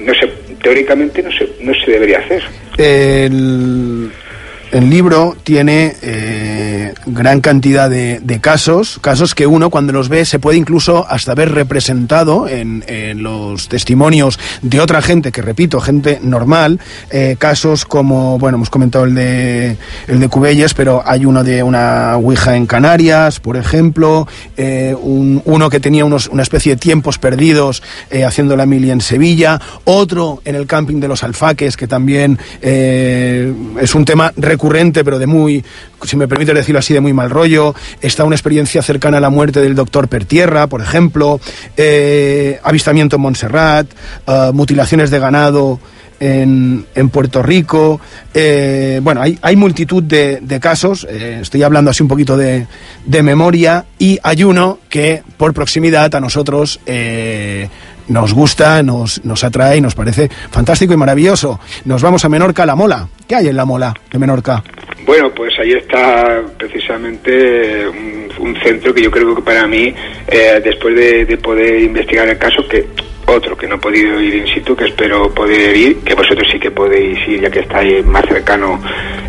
no 0.00 0.14
sé, 0.14 0.28
teóricamente 0.62 1.22
no 1.22 1.30
se, 1.32 1.48
no 1.60 1.72
se 1.74 1.90
debería 1.90 2.18
hacer. 2.20 2.42
El, 2.78 4.10
el 4.72 4.90
libro 4.90 5.36
tiene 5.44 5.94
eh, 6.02 6.92
gran 7.06 7.40
cantidad 7.40 7.88
de, 7.88 8.20
casos, 8.40 8.98
casos 9.00 9.34
que 9.34 9.46
uno 9.46 9.70
cuando 9.70 9.92
los 9.92 10.08
ve 10.08 10.24
se 10.24 10.38
puede 10.38 10.58
incluso 10.58 11.06
hasta 11.08 11.34
ver 11.34 11.52
representado 11.52 12.46
en, 12.48 12.84
los 13.22 13.68
testimonios 13.68 14.38
de 14.62 14.80
otra 14.80 15.00
gente, 15.02 15.32
que 15.32 15.42
repito, 15.42 15.80
gente 15.80 16.18
normal, 16.22 16.78
eh, 17.10 17.36
casos 17.38 17.84
como, 17.84 18.38
bueno, 18.38 18.56
hemos 18.56 18.70
comentado 18.70 19.04
el 19.06 19.14
de, 19.14 19.76
el 20.06 20.20
de 20.20 20.28
Cubelles, 20.28 20.74
pero 20.74 21.02
hay 21.04 21.24
uno 21.24 21.42
de 21.44 21.62
una 21.62 22.16
Ouija 22.16 22.54
en 22.56 22.66
Canarias, 22.66 23.40
por 23.40 23.56
ejemplo, 23.56 24.28
eh, 24.56 24.94
un- 25.00 25.42
uno 25.44 25.70
que 25.70 25.80
tenía 25.80 26.04
unos, 26.04 26.28
una 26.28 26.42
especie 26.42 26.74
de 26.74 26.80
tiempos 26.80 27.18
perdidos 27.18 27.82
haciendo 28.26 28.56
la 28.56 28.66
mili 28.66 28.90
en 28.90 29.00
Sevilla, 29.00 29.60
otro 29.84 30.40
en 30.44 30.54
el 30.54 30.66
camping 30.66 31.00
de 31.00 31.08
los 31.08 31.22
Alfaques, 31.22 31.76
que 31.76 31.86
también 31.86 32.38
es 32.60 33.94
un 33.94 34.04
tema 34.04 34.32
recurrente, 34.36 34.57
pero 35.04 35.18
de 35.18 35.26
muy, 35.26 35.64
si 36.04 36.16
me 36.16 36.28
permite 36.28 36.52
decirlo 36.52 36.78
así, 36.80 36.92
de 36.92 37.00
muy 37.00 37.12
mal 37.12 37.30
rollo. 37.30 37.74
Está 38.00 38.24
una 38.24 38.36
experiencia 38.36 38.82
cercana 38.82 39.18
a 39.18 39.20
la 39.20 39.30
muerte 39.30 39.60
del 39.60 39.74
doctor 39.74 40.08
Pertierra, 40.08 40.66
por 40.66 40.82
ejemplo, 40.82 41.40
eh, 41.76 42.60
avistamiento 42.62 43.16
en 43.16 43.22
Montserrat, 43.22 43.86
eh, 44.26 44.50
mutilaciones 44.52 45.10
de 45.10 45.18
ganado 45.18 45.80
en, 46.20 46.84
en 46.94 47.08
Puerto 47.10 47.42
Rico. 47.42 48.00
eh, 48.34 49.00
bueno, 49.02 49.22
hay, 49.22 49.38
hay 49.40 49.56
multitud 49.56 50.02
de, 50.02 50.58
casos, 50.60 51.06
estoy 51.08 51.62
hablando 51.62 51.90
así 51.90 52.02
un 52.02 52.08
poquito 52.08 52.36
de, 52.36 52.66
de 53.04 53.22
memoria, 53.22 53.84
y 53.98 54.18
hay 54.22 54.42
uno 54.44 54.78
que 54.88 55.22
por 55.36 55.54
proximidad 55.54 56.14
a 56.14 56.20
nosotros 56.20 56.80
nos 58.08 58.34
gusta, 58.34 58.82
nos, 58.82 59.24
nos 59.24 59.44
atrae 59.44 59.78
y 59.78 59.80
nos 59.80 59.94
parece 59.94 60.28
fantástico 60.28 60.92
y 60.92 60.96
maravilloso. 60.96 61.60
Nos 61.84 62.02
vamos 62.02 62.24
a 62.24 62.28
Menorca, 62.28 62.66
La 62.66 62.74
Mola. 62.74 63.08
¿Qué 63.26 63.34
hay 63.34 63.48
en 63.48 63.56
La 63.56 63.64
Mola 63.64 63.94
de 64.10 64.18
Menorca? 64.18 64.62
Bueno, 65.06 65.30
pues 65.34 65.52
ahí 65.58 65.72
está 65.72 66.42
precisamente 66.58 67.88
un, 67.88 68.56
centro 68.62 68.92
que 68.92 69.02
yo 69.02 69.10
creo 69.10 69.34
que 69.34 69.42
para 69.42 69.66
mí, 69.66 69.94
eh, 70.26 70.60
después 70.62 70.94
de, 70.96 71.24
de 71.24 71.36
poder 71.36 71.80
investigar 71.80 72.28
el 72.28 72.38
caso, 72.38 72.66
que 72.68 72.86
otro 73.28 73.56
que 73.56 73.66
no 73.66 73.76
he 73.76 73.78
podido 73.78 74.20
ir 74.20 74.34
in 74.34 74.46
situ, 74.46 74.74
que 74.76 74.86
espero 74.86 75.32
poder 75.34 75.76
ir, 75.76 75.98
que 75.98 76.14
vosotros 76.14 76.48
sí 76.50 76.58
que 76.58 76.70
podéis 76.70 77.18
ir 77.28 77.40
ya 77.40 77.50
que 77.50 77.60
estáis 77.60 78.04
más 78.04 78.24
cercano 78.26 78.80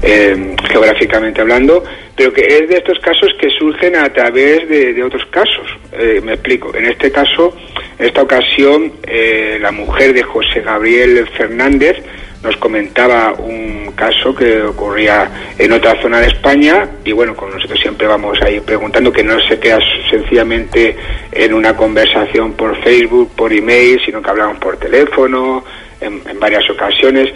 eh, 0.02 0.56
geográficamente 0.70 1.42
hablando, 1.42 1.84
pero 2.16 2.34
que 2.34 2.42
es 2.42 2.68
de 2.70 2.78
estos 2.78 3.00
casos 3.00 3.30
que 3.40 3.50
surgen 3.50 3.96
a 3.96 4.10
través 4.10 4.68
de, 4.68 4.94
de 4.94 5.04
otros 5.04 5.26
casos. 5.32 5.68
Eh, 5.94 6.22
me 6.24 6.34
explico. 6.34 6.76
En 6.76 6.86
este 6.86 7.12
caso, 7.12 7.56
en 7.98 8.06
esta 8.06 8.22
ocasión, 8.22 8.92
eh, 9.04 9.58
la 9.62 9.72
mujer 9.72 10.14
de 10.14 10.24
José 10.24 10.62
Gabriel 10.62 11.28
Fernández 11.38 11.98
nos 12.44 12.56
comentaba 12.58 13.34
un 13.34 13.92
caso 13.96 14.34
que 14.34 14.62
ocurría 14.62 15.30
en 15.58 15.72
otra 15.74 16.02
zona 16.02 16.22
de 16.22 16.28
España 16.28 16.88
y 17.04 17.12
bueno, 17.12 17.36
con 17.36 17.52
nosotros 17.52 17.80
siempre 17.82 18.08
vamos 18.08 18.42
ahí 18.42 18.60
preguntando 18.62 19.12
que 19.12 19.24
no 19.24 19.38
se 19.42 19.60
queda 19.60 19.80
sencillamente 20.10 20.96
en 21.34 21.54
una 21.54 21.76
conversación 21.76 22.54
por 22.54 22.82
Facebook, 22.82 23.32
por 23.36 23.52
email, 23.52 24.00
sino 24.06 24.22
que 24.22 24.30
hablamos 24.30 24.58
por 24.60 24.78
teléfono 24.78 25.66
en, 26.00 26.22
varias 26.40 26.70
ocasiones. 26.70 27.30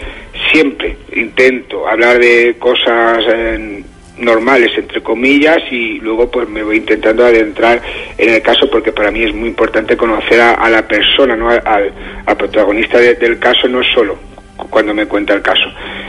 Siempre 0.53 0.95
intento 1.15 1.85
hablar 1.88 2.17
de 2.19 2.55
cosas 2.57 3.19
eh, 3.27 3.84
normales 4.17 4.71
entre 4.77 5.01
comillas 5.03 5.57
y 5.69 5.99
luego 5.99 6.30
pues 6.31 6.47
me 6.47 6.63
voy 6.63 6.77
intentando 6.77 7.25
adentrar 7.25 7.81
en 8.17 8.30
el 8.34 8.41
caso 8.41 8.69
porque 8.71 8.91
para 8.93 9.11
mí 9.11 9.23
es 9.23 9.34
muy 9.34 9.49
importante 9.49 9.97
conocer 9.97 10.39
a, 10.39 10.53
a 10.53 10.69
la 10.69 10.88
persona, 10.88 11.35
no 11.35 11.49
al, 11.49 11.61
al- 11.65 12.38
protagonista 12.38 12.99
de- 12.99 13.15
del 13.15 13.38
caso 13.39 13.67
no 13.67 13.81
solo 13.95 14.17
cuando 14.69 14.93
me 14.93 15.05
cuenta 15.05 15.34
el 15.34 15.41
caso. 15.41 15.65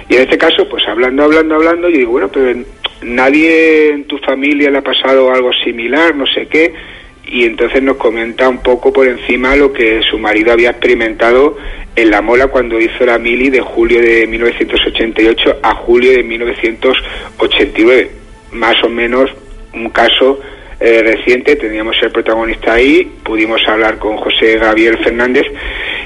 Y 0.09 0.17
en 0.17 0.23
este 0.23 0.39
caso, 0.39 0.69
pues 0.69 0.87
hablando, 0.87 1.25
hablando, 1.25 1.55
hablando, 1.57 1.89
yo 1.89 1.99
digo, 1.99 2.13
bueno, 2.13 2.29
pero 2.29 2.61
nadie 3.03 3.91
en 3.91 4.05
tu 4.05 4.19
familia 4.19 4.71
le 4.71 4.79
ha 4.79 4.83
pasado 4.83 5.33
algo 5.33 5.53
similar, 5.53 6.15
no 6.15 6.27
sé 6.27 6.47
qué, 6.47 6.75
y 7.27 7.45
entonces 7.45 7.83
nos 7.83 7.97
comenta 7.97 8.49
un 8.49 8.63
poco 8.63 8.93
por 8.93 9.09
encima 9.09 9.57
lo 9.57 9.73
que 9.73 10.03
su 10.03 10.19
marido 10.19 10.53
había 10.53 10.71
experimentado 10.71 11.57
en 11.97 12.11
la 12.11 12.21
mola 12.21 12.49
cuando 12.49 12.81
hizo 12.81 13.07
la 13.07 13.19
mili 13.19 13.51
de 13.51 13.61
julio 13.61 14.01
de 14.01 14.27
1988 14.27 15.61
a 15.63 15.75
julio 15.75 16.13
de 16.13 16.23
1989. 16.23 18.11
Más 18.53 18.77
o 18.85 18.89
menos 18.89 19.31
un 19.73 19.91
caso 19.91 20.41
eh, 20.81 21.03
reciente, 21.03 21.57
teníamos 21.57 21.97
el 22.03 22.11
protagonista 22.11 22.75
ahí, 22.75 23.11
pudimos 23.23 23.67
hablar 23.67 23.99
con 23.99 24.17
José 24.17 24.59
Gabriel 24.59 24.99
Fernández 24.99 25.47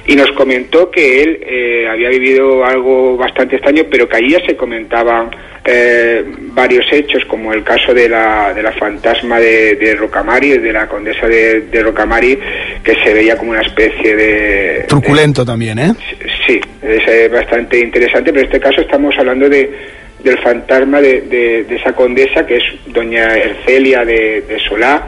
y 0.08 0.16
nos 0.16 0.30
comentó 0.32 0.90
que 0.90 1.22
él 1.22 1.38
eh, 1.46 1.86
había 1.88 2.08
vivido 2.08 2.64
algo 2.64 3.16
bastante 3.18 3.56
extraño, 3.56 3.84
pero 3.90 4.08
que 4.08 4.16
allí 4.16 4.30
ya 4.30 4.40
se 4.46 4.56
comentaban 4.56 5.30
eh, 5.62 6.24
varios 6.54 6.86
hechos, 6.90 7.26
como 7.26 7.52
el 7.52 7.62
caso 7.62 7.92
de 7.92 8.08
la, 8.08 8.54
de 8.54 8.62
la 8.62 8.72
fantasma 8.72 9.38
de, 9.38 9.76
de 9.76 9.94
Rocamari, 9.96 10.56
de 10.56 10.72
la 10.72 10.88
condesa 10.88 11.28
de, 11.28 11.60
de 11.60 11.82
Rocamari, 11.82 12.38
que 12.82 12.94
se 13.04 13.12
veía 13.12 13.36
como 13.36 13.50
una 13.50 13.60
especie 13.60 14.16
de, 14.16 14.84
Truculento 14.88 15.44
también, 15.44 15.78
¿eh? 15.78 15.92
Sí, 16.46 16.58
es 16.82 17.06
eh, 17.06 17.28
bastante 17.28 17.78
interesante, 17.78 18.32
pero 18.32 18.40
en 18.40 18.46
este 18.46 18.60
caso 18.60 18.80
estamos 18.80 19.14
hablando 19.18 19.46
de, 19.46 19.70
del 20.22 20.38
fantasma 20.38 21.00
de, 21.00 21.22
de- 21.22 21.76
esa 21.76 21.92
condesa 21.94 22.46
que 22.46 22.56
es 22.56 22.62
doña 22.86 23.36
Ercelia 23.36 24.04
de, 24.04 24.42
Solá, 24.68 25.06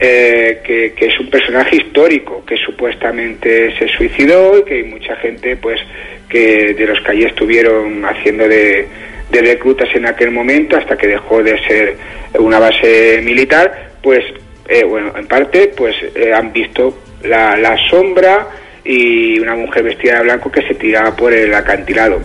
eh, 0.00 0.60
que, 0.64 0.92
que 0.94 1.06
es 1.06 1.20
un 1.20 1.28
personaje 1.30 1.76
histórico 1.76 2.44
que 2.46 2.56
supuestamente 2.56 3.76
se 3.78 3.88
suicidó 3.88 4.58
y 4.58 4.62
que 4.64 4.74
hay 4.74 4.82
mucha 4.84 5.16
gente 5.16 5.56
pues 5.56 5.80
que 6.28 6.74
de 6.74 6.86
los 6.86 7.00
que 7.00 7.10
allí 7.12 7.24
estuvieron 7.24 8.04
haciendo 8.04 8.46
de, 8.48 8.86
de 9.30 9.40
reclutas 9.42 9.88
en 9.94 10.06
aquel 10.06 10.30
momento 10.30 10.76
hasta 10.76 10.96
que 10.96 11.06
dejó 11.08 11.42
de 11.42 11.58
ser 11.66 11.96
una 12.38 12.58
base 12.58 13.20
militar 13.24 13.90
pues 14.02 14.24
eh, 14.68 14.84
bueno 14.84 15.12
en 15.16 15.26
parte 15.26 15.72
pues 15.76 15.96
eh, 16.14 16.32
han 16.32 16.52
visto 16.52 16.98
la 17.24 17.76
sombra 17.90 18.48
y 18.84 19.38
una 19.40 19.54
mujer 19.56 19.82
vestida 19.82 20.18
de 20.18 20.22
blanco 20.24 20.50
que 20.52 20.62
se 20.62 20.74
tiraba 20.74 21.14
por 21.16 21.32
el 21.32 21.52
acantilado 21.54 22.20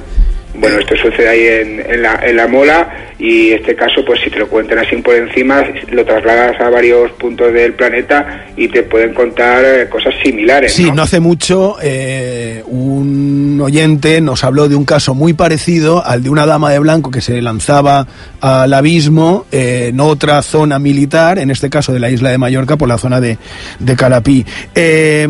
bueno, 0.55 0.80
esto 0.80 0.95
sucede 0.95 1.30
ahí 1.30 1.47
en, 1.47 1.80
en 1.80 2.01
la, 2.01 2.19
en 2.23 2.35
la 2.35 2.47
mola 2.47 3.13
y 3.19 3.51
este 3.51 3.75
caso, 3.75 4.03
pues 4.05 4.19
si 4.21 4.30
te 4.30 4.39
lo 4.39 4.47
cuentan 4.47 4.80
así 4.80 4.95
por 4.97 5.15
encima, 5.15 5.63
lo 5.91 6.03
trasladas 6.03 6.59
a 6.59 6.69
varios 6.69 7.11
puntos 7.13 7.53
del 7.53 7.73
planeta 7.73 8.47
y 8.57 8.67
te 8.67 8.84
pueden 8.84 9.13
contar 9.13 9.63
eh, 9.63 9.88
cosas 9.89 10.13
similares. 10.23 10.73
Sí, 10.73 10.91
no 10.91 11.03
hace 11.03 11.19
mucho 11.19 11.77
eh, 11.81 12.61
un 12.67 13.59
oyente 13.61 14.19
nos 14.19 14.43
habló 14.43 14.67
de 14.67 14.75
un 14.75 14.85
caso 14.85 15.13
muy 15.13 15.34
parecido 15.34 16.05
al 16.05 16.23
de 16.23 16.30
una 16.30 16.45
dama 16.45 16.71
de 16.71 16.80
blanco 16.80 17.11
que 17.11 17.21
se 17.21 17.41
lanzaba 17.41 18.07
al 18.41 18.73
abismo 18.73 19.45
eh, 19.51 19.88
en 19.89 19.99
otra 19.99 20.41
zona 20.41 20.80
militar, 20.80 21.39
en 21.39 21.49
este 21.49 21.69
caso 21.69 21.93
de 21.93 21.99
la 21.99 22.09
isla 22.09 22.30
de 22.30 22.38
Mallorca, 22.38 22.77
por 22.77 22.89
la 22.89 22.97
zona 22.97 23.21
de, 23.21 23.38
de 23.80 23.95
Calapí. 23.95 24.45
Eh, 24.75 25.27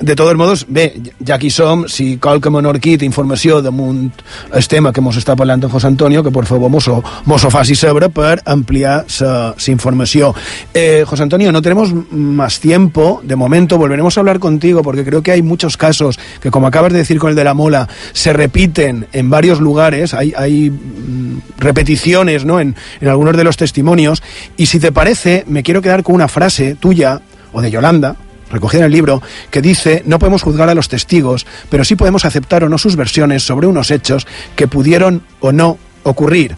de 0.00 0.16
todos 0.16 0.34
modos, 0.36 0.66
bé, 0.68 0.94
ja 1.24 1.36
aquí 1.36 1.50
som, 1.50 1.86
si 1.88 2.16
qualque 2.18 2.50
menorquí 2.50 2.96
té 2.98 3.06
informació 3.06 3.60
damunt 3.62 4.22
el 4.58 4.66
tema 4.68 4.92
que 4.92 5.00
mos 5.00 5.16
està 5.16 5.36
parlant 5.38 5.62
José 5.70 5.86
Antonio, 5.86 6.22
que 6.26 6.32
por 6.34 6.46
favor 6.46 6.68
mos 6.70 6.88
ho, 6.90 7.02
faci 7.50 7.76
saber 7.78 8.10
per 8.10 8.42
ampliar 8.44 9.04
sa, 9.06 9.54
sa 9.56 9.70
informació. 9.70 10.34
Eh, 10.74 11.04
José 11.06 11.22
Antonio, 11.22 11.52
no 11.52 11.62
tenemos 11.62 11.94
más 12.10 12.58
tiempo, 12.60 13.20
de 13.22 13.36
momento 13.36 13.78
volveremos 13.78 14.16
a 14.16 14.20
hablar 14.20 14.38
contigo 14.38 14.82
porque 14.82 15.04
creo 15.04 15.22
que 15.22 15.30
hay 15.30 15.42
muchos 15.42 15.76
casos 15.76 16.18
que, 16.40 16.50
como 16.50 16.66
acabas 16.66 16.92
de 16.92 16.98
decir 16.98 17.18
con 17.18 17.30
el 17.30 17.36
de 17.36 17.44
la 17.44 17.54
mola, 17.54 17.88
se 18.12 18.32
repiten 18.32 19.06
en 19.12 19.30
varios 19.30 19.60
lugares, 19.60 20.12
hay, 20.12 20.34
hay 20.36 20.70
mm, 20.70 21.40
repeticiones 21.58 22.44
¿no? 22.44 22.60
en, 22.60 22.74
en 23.00 23.08
algunos 23.08 23.36
de 23.36 23.44
los 23.44 23.56
testimonios, 23.56 24.22
y 24.56 24.66
si 24.66 24.80
te 24.80 24.90
parece, 24.92 25.44
me 25.46 25.62
quiero 25.62 25.82
quedar 25.82 26.02
con 26.02 26.16
una 26.16 26.28
frase 26.28 26.74
tuya 26.74 27.20
o 27.52 27.62
de 27.62 27.70
Yolanda, 27.70 28.16
recogida 28.50 28.80
en 28.80 28.86
el 28.86 28.92
libro, 28.92 29.22
que 29.50 29.62
dice, 29.62 30.02
no 30.06 30.18
podemos 30.18 30.42
juzgar 30.42 30.68
a 30.68 30.74
los 30.74 30.88
testigos, 30.88 31.46
pero 31.70 31.84
sí 31.84 31.96
podemos 31.96 32.24
aceptar 32.24 32.64
o 32.64 32.68
no 32.68 32.78
sus 32.78 32.96
versiones 32.96 33.42
sobre 33.42 33.66
unos 33.66 33.90
hechos 33.90 34.26
que 34.56 34.68
pudieron 34.68 35.22
o 35.40 35.52
no 35.52 35.78
ocurrir. 36.02 36.56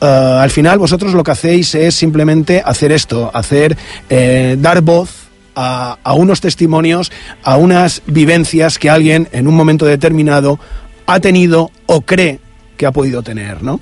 Eh, 0.00 0.06
al 0.06 0.50
final 0.50 0.78
vosotros 0.78 1.14
lo 1.14 1.24
que 1.24 1.32
hacéis 1.32 1.74
es 1.74 1.94
simplemente 1.94 2.62
hacer 2.64 2.92
esto, 2.92 3.30
hacer 3.34 3.76
eh, 4.08 4.56
dar 4.58 4.80
voz 4.82 5.28
a, 5.60 6.14
unos 6.14 6.40
testimonios, 6.40 7.10
a 7.42 7.56
unas 7.56 8.02
vivencias 8.06 8.78
que 8.78 8.90
alguien 8.90 9.26
en 9.32 9.48
un 9.48 9.56
momento 9.56 9.86
determinado 9.86 10.60
ha 11.06 11.18
tenido 11.18 11.72
o 11.86 12.02
cree 12.02 12.38
que 12.76 12.86
ha 12.86 12.92
podido 12.92 13.24
tener, 13.24 13.60
¿no? 13.60 13.80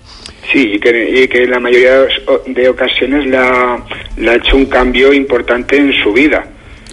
Sí, 0.51 0.73
y 0.73 0.79
que, 0.81 1.29
y 1.29 1.47
la 1.47 1.61
mayoría 1.61 2.07
de 2.47 2.69
ocasiones 2.71 3.27
le 3.27 4.31
ha 4.31 4.35
hecho 4.37 4.57
un 4.57 4.65
cambio 4.67 5.13
importante 5.13 5.77
en 5.77 5.93
su 6.03 6.15
vida. 6.15 6.47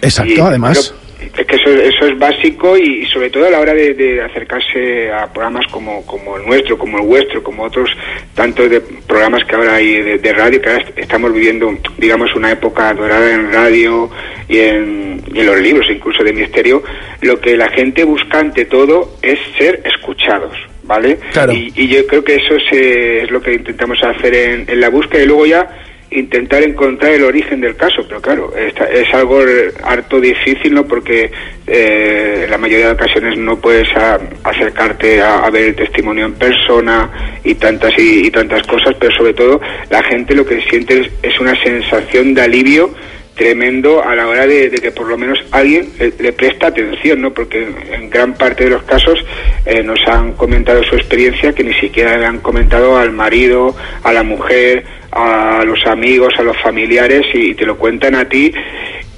Exacto, 0.04 0.32
Y 0.34 0.40
además. 0.40 0.94
es 1.20 1.46
que 1.46 1.56
eso, 1.56 1.70
eso 1.70 2.06
es 2.06 2.18
básico 2.18 2.76
y, 2.76 3.02
y 3.02 3.06
sobre 3.06 3.30
todo 3.30 3.46
a 3.46 3.50
la 3.50 3.60
hora 3.60 3.74
de, 3.74 3.94
de 3.94 4.22
acercarse 4.22 5.10
a 5.12 5.32
programas 5.32 5.64
como, 5.72 6.04
como 6.06 6.36
el 6.36 6.46
nuestro, 6.46 6.76
como 6.78 6.98
el 6.98 7.04
vuestro, 7.06 7.42
como 7.42 7.64
otros 7.64 7.88
tantos 8.34 8.68
de 8.70 8.80
programas 8.80 9.42
que 9.44 9.54
ahora 9.56 9.74
hay 9.76 10.02
de, 10.02 10.18
de 10.18 10.32
radio, 10.32 10.60
que 10.60 10.68
ahora 10.70 10.82
est- 10.82 10.98
estamos 10.98 11.32
viviendo, 11.32 11.72
digamos, 11.98 12.34
una 12.36 12.52
época 12.52 12.92
dorada 12.94 13.32
en 13.32 13.52
radio 13.52 14.10
y 14.48 14.58
en, 14.58 15.22
y 15.32 15.40
en 15.40 15.46
los 15.46 15.60
libros, 15.60 15.86
incluso 15.90 16.22
de 16.22 16.32
misterio, 16.32 16.82
lo 17.22 17.40
que 17.40 17.56
la 17.56 17.68
gente 17.70 18.04
busca 18.04 18.38
ante 18.40 18.66
todo 18.66 19.16
es 19.22 19.38
ser 19.58 19.82
escuchados. 19.84 20.54
¿Vale? 20.86 21.18
Y, 21.54 21.72
y 21.74 21.88
yo 21.88 22.06
creo 22.06 22.22
que 22.22 22.34
eso 22.34 22.56
se- 22.68 23.22
es 23.22 23.30
lo 23.30 23.40
que 23.40 23.54
intentamos 23.54 23.96
hacer 24.04 24.34
en, 24.34 24.66
en 24.68 24.80
la 24.82 24.90
búsqueda 24.90 25.22
y 25.22 25.26
luego 25.26 25.46
ya 25.46 25.66
intentar 26.10 26.62
encontrar 26.62 27.12
el 27.12 27.24
origen 27.24 27.60
del 27.60 27.74
caso, 27.76 28.04
pero 28.06 28.20
claro, 28.20 28.52
esta- 28.56 28.88
es 28.88 29.12
algo 29.14 29.42
eh, 29.42 29.72
harto 29.82 30.20
difícil, 30.20 30.74
¿no? 30.74 30.86
Porque 30.86 31.30
eh, 31.66 32.46
la 32.48 32.58
mayoría 32.58 32.86
de 32.86 32.92
ocasiones 32.92 33.36
no 33.38 33.56
puedes 33.60 33.88
a- 33.96 34.20
acercarte 34.44 35.20
a, 35.22 35.44
a 35.44 35.50
ver 35.50 35.64
el 35.68 35.74
testimonio 35.74 36.26
en 36.26 36.34
persona 36.34 37.38
y 37.42 37.54
tantas 37.54 37.92
y, 37.98 38.30
tantas 38.30 38.62
cosas, 38.66 38.94
pero 39.00 39.12
sobre 39.16 39.34
todo 39.34 39.60
la 39.90 40.02
gente 40.04 40.34
lo 40.34 40.46
que 40.46 40.60
siente 40.68 41.00
es, 41.00 41.10
es 41.22 41.40
una 41.40 41.60
sensación 41.62 42.34
de 42.34 42.42
alivio 42.42 42.90
tremendo 43.34 44.00
a 44.04 44.14
la 44.14 44.28
hora 44.28 44.46
de, 44.46 44.70
de 44.70 44.78
que 44.78 44.92
por 44.92 45.08
lo 45.08 45.18
menos 45.18 45.40
alguien 45.50 45.88
le, 45.98 46.12
le 46.20 46.32
presta 46.32 46.68
atención, 46.68 47.20
¿no? 47.20 47.34
Porque 47.34 47.66
en 47.90 48.08
gran 48.08 48.34
parte 48.34 48.62
de 48.64 48.70
los 48.70 48.84
casos 48.84 49.18
eh, 49.66 49.82
nos 49.82 49.98
han 50.06 50.34
comentado 50.34 50.84
su 50.84 50.94
experiencia 50.94 51.52
que 51.52 51.64
ni 51.64 51.74
siquiera 51.74 52.16
le 52.16 52.26
han 52.26 52.38
comentado 52.38 52.96
al 52.96 53.10
marido, 53.10 53.74
a 54.04 54.12
la 54.12 54.22
mujer, 54.22 54.84
a 55.14 55.62
los 55.64 55.78
amigos, 55.86 56.34
a 56.38 56.42
los 56.42 56.60
familiares 56.60 57.24
y 57.32 57.54
te 57.54 57.64
lo 57.64 57.78
cuentan 57.78 58.14
a 58.16 58.28
ti 58.28 58.52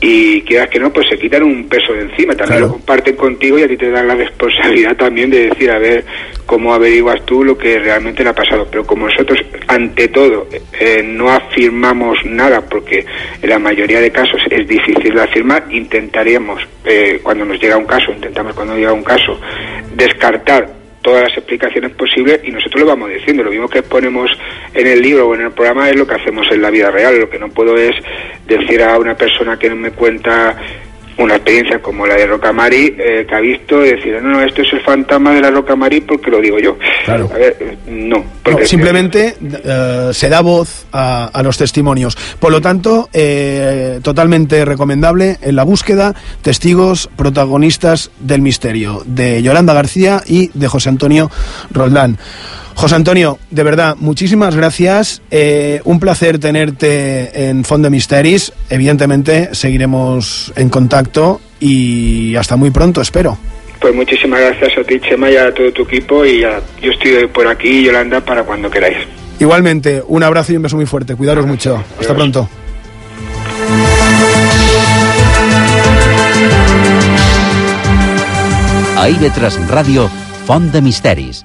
y 0.01 0.43
quieras 0.43 0.68
que 0.68 0.78
no, 0.78 0.93
pues 0.93 1.09
se 1.09 1.18
quitan 1.18 1.43
un 1.43 1.68
peso 1.68 1.94
de 1.94 2.02
encima, 2.02 2.35
también 2.35 2.60
lo 2.60 2.73
comparten 2.73 3.16
contigo 3.16 3.59
y 3.59 3.62
a 3.62 3.68
ti 3.68 3.78
te 3.78 3.90
dan 3.90 4.06
la 4.06 4.14
responsabilidad 4.14 4.94
también 4.97 5.31
de 5.31 5.48
decir, 5.48 5.70
a 5.70 5.78
ver, 5.78 6.05
cómo 6.44 6.74
averiguas 6.74 7.24
tú 7.24 7.43
lo 7.43 7.56
que 7.56 7.78
realmente 7.78 8.23
le 8.23 8.31
ha 8.31 8.35
pasado. 8.35 8.66
Pero 8.70 8.86
como 8.86 9.09
nosotros, 9.09 9.39
ante 9.68 10.09
todo, 10.09 10.48
eh, 10.78 11.02
no 11.02 11.31
afirmamos 11.31 12.18
nada, 12.27 12.60
porque 12.60 13.06
en 13.40 13.48
la 13.48 13.59
mayoría 13.59 14.01
de 14.01 14.12
casos 14.12 14.40
es 14.51 14.68
difícil 14.68 15.14
de 15.14 15.23
afirmar, 15.23 15.64
intentaremos, 15.70 16.62
eh, 16.85 17.20
cuando 17.23 17.47
nos 17.47 17.59
llega 17.59 17.78
un 17.78 17.86
caso, 17.86 18.12
intentamos 18.12 18.55
cuando 18.55 18.77
llega 18.77 18.93
un 18.93 19.02
caso, 19.02 19.40
descartar 19.94 20.86
todas 21.07 21.23
las 21.23 21.39
explicaciones 21.39 21.93
posibles 21.93 22.41
y 22.43 22.51
nosotros 22.51 22.81
lo 22.81 22.89
vamos 22.89 23.09
diciendo. 23.11 23.45
Lo 23.45 23.51
mismo 23.53 23.69
que 23.69 23.81
ponemos 23.81 24.28
en 24.74 24.89
el 24.89 25.01
libro 25.01 25.28
o 25.28 25.35
en 25.37 25.43
el 25.43 25.53
programa 25.53 25.89
es 25.89 25.95
lo 25.95 26.05
que 26.05 26.16
hacemos 26.16 26.49
en 26.51 26.61
la 26.61 26.69
vida 26.69 26.91
real. 26.91 27.20
Lo 27.20 27.31
que 27.31 27.39
no 27.39 27.49
puedo 27.49 27.77
es 27.77 27.95
decir 28.45 28.83
a 28.83 28.99
una 28.99 29.15
persona 29.16 29.57
que 29.57 29.70
me 29.70 29.93
cuenta 29.93 30.59
una 31.19 31.37
experiencia 31.37 31.81
como 31.81 32.07
la 32.07 32.15
de 32.15 32.27
Rocamari 32.27 32.95
eh, 32.99 33.27
que 33.29 33.35
ha 33.35 33.41
visto 33.41 33.85
y 33.85 33.91
decir, 33.91 34.21
no, 34.23 34.31
no, 34.31 34.43
esto 34.43 34.63
es 34.63 34.73
el 34.73 34.81
fantasma 34.81 35.35
de 35.35 35.41
la 35.41 35.51
Rocamari 35.51 36.01
porque 36.01 36.31
lo 36.31 36.41
digo 36.41 36.59
yo. 36.59 36.77
Claro. 37.05 37.31
A 37.35 37.39
ver, 37.39 37.79
no. 37.89 38.25
Simplemente 38.65 39.37
eh, 39.41 40.11
se 40.13 40.29
da 40.29 40.41
voz 40.41 40.87
a, 40.93 41.27
a 41.33 41.43
los 41.43 41.57
testimonios. 41.57 42.17
Por 42.39 42.53
lo 42.53 42.61
tanto, 42.61 43.09
eh, 43.13 44.01
totalmente 44.03 44.65
recomendable 44.65 45.39
en 45.41 45.57
la 45.57 45.65
búsqueda 45.65 46.15
testigos 46.43 47.09
protagonistas 47.17 48.11
del 48.21 48.43
misterio 48.43 49.03
de 49.07 49.43
Yolanda 49.43 49.75
García 49.75 50.23
y 50.27 50.51
de 50.55 50.69
José 50.69 50.91
Antonio 50.91 51.31
Roldán. 51.71 52.19
José 52.77 52.94
Antonio, 52.94 53.39
de 53.51 53.62
verdad, 53.62 53.97
muchísimas 53.98 54.55
gracias. 54.55 55.23
Eh, 55.31 55.81
un 55.85 55.98
placer 55.98 56.39
tenerte 56.39 57.48
en 57.48 57.65
Fond 57.65 57.82
de 57.82 57.89
Misteris. 57.89 58.53
Evidentemente, 58.69 59.55
seguiremos 59.55 60.53
en 60.57 60.69
contacto 60.69 61.40
y 61.59 62.36
hasta 62.36 62.57
muy 62.57 62.70
pronto, 62.70 63.01
espero. 63.01 63.39
Pues 63.81 63.94
muchísimas 63.94 64.40
gracias 64.40 64.77
a 64.77 64.85
ti, 64.85 65.01
Chema, 65.01 65.31
y 65.31 65.36
a 65.36 65.55
todo 65.55 65.73
tu 65.73 65.82
equipo. 65.85 66.23
Y 66.27 66.43
ya, 66.43 66.61
yo 66.82 66.93
estoy 66.93 67.27
por 67.28 67.48
aquí, 67.48 67.82
Yolanda, 67.82 68.20
para 68.20 68.43
cuando 68.43 68.70
queráis. 68.70 68.98
Igualmente, 69.40 70.03
un 70.07 70.23
abrazo 70.23 70.53
y 70.53 70.57
un 70.57 70.62
beso 70.62 70.77
muy 70.77 70.86
fuerte. 70.86 71.16
Cuidaros 71.16 71.47
mucho. 71.47 71.82
Hasta 71.98 72.15
pronto. 72.15 72.47
A 78.98 79.09
IB3 79.09 79.66
Ràdio, 79.66 80.11
Font 80.47 80.73
de 80.73 80.82
Misteris. 80.82 81.44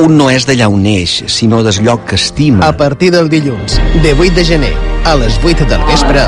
Un 0.00 0.16
no 0.16 0.30
és 0.32 0.46
d'allà 0.48 0.66
on 0.72 0.80
neix, 0.82 1.18
sinó 1.28 1.58
del 1.62 1.76
lloc 1.84 2.06
que 2.08 2.16
estima. 2.16 2.64
A 2.66 2.72
partir 2.76 3.10
del 3.12 3.28
dilluns, 3.28 3.74
de 4.02 4.12
8 4.14 4.32
de 4.34 4.44
gener, 4.48 4.72
a 5.04 5.14
les 5.16 5.36
8 5.44 5.66
del 5.68 5.82
vespre, 5.88 6.22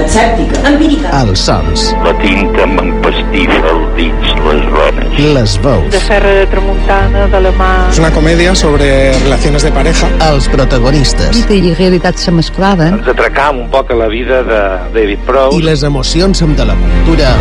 Escèptica. 0.00 0.60
Empírica. 0.68 1.10
els 1.22 1.38
sons, 1.46 1.84
La 2.04 2.12
tinta 2.18 2.64
m'empastifa 2.66 3.58
els 3.70 3.94
dits, 3.96 4.32
les 4.46 4.64
rones. 4.72 5.18
les 5.20 5.56
veus, 5.62 5.90
De 5.92 6.00
Serra 6.00 6.30
de 6.40 6.46
Tramuntana, 6.46 7.26
de 7.28 7.40
la 7.40 7.52
mà... 7.58 7.70
Es 7.92 7.98
una 7.98 8.10
comedia 8.10 8.54
sobre 8.54 9.12
relaciones 9.24 9.62
de 9.62 9.70
pareja. 9.72 10.08
els 10.32 10.48
protagonistes 10.48 11.36
Mite 11.36 11.54
i 11.54 11.74
realitat 11.74 12.16
se 12.16 12.30
mesclaven. 12.32 12.94
Ens 13.00 13.08
atracam 13.08 13.58
un 13.66 13.68
poc 13.70 13.90
a 13.90 13.94
la 13.94 14.08
vida 14.08 14.42
de 14.42 14.62
David 14.94 15.18
Prowse. 15.26 15.58
i 15.58 15.62
les 15.62 15.82
emocions 15.82 16.42
amb 16.42 16.56
de 16.56 16.64
la 16.64 16.74
cultura. 16.74 17.34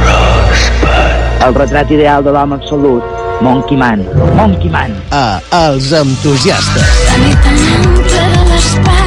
El 1.48 1.56
retrat 1.56 1.90
ideal 1.92 2.24
de 2.24 2.32
l'home 2.36 2.56
absolut. 2.56 3.04
Monkey 3.42 3.78
Man. 3.78 4.06
Monkey 4.36 4.70
Man. 4.70 4.92
A 5.12 5.40
Els 5.70 5.92
entusiastes. 5.96 6.84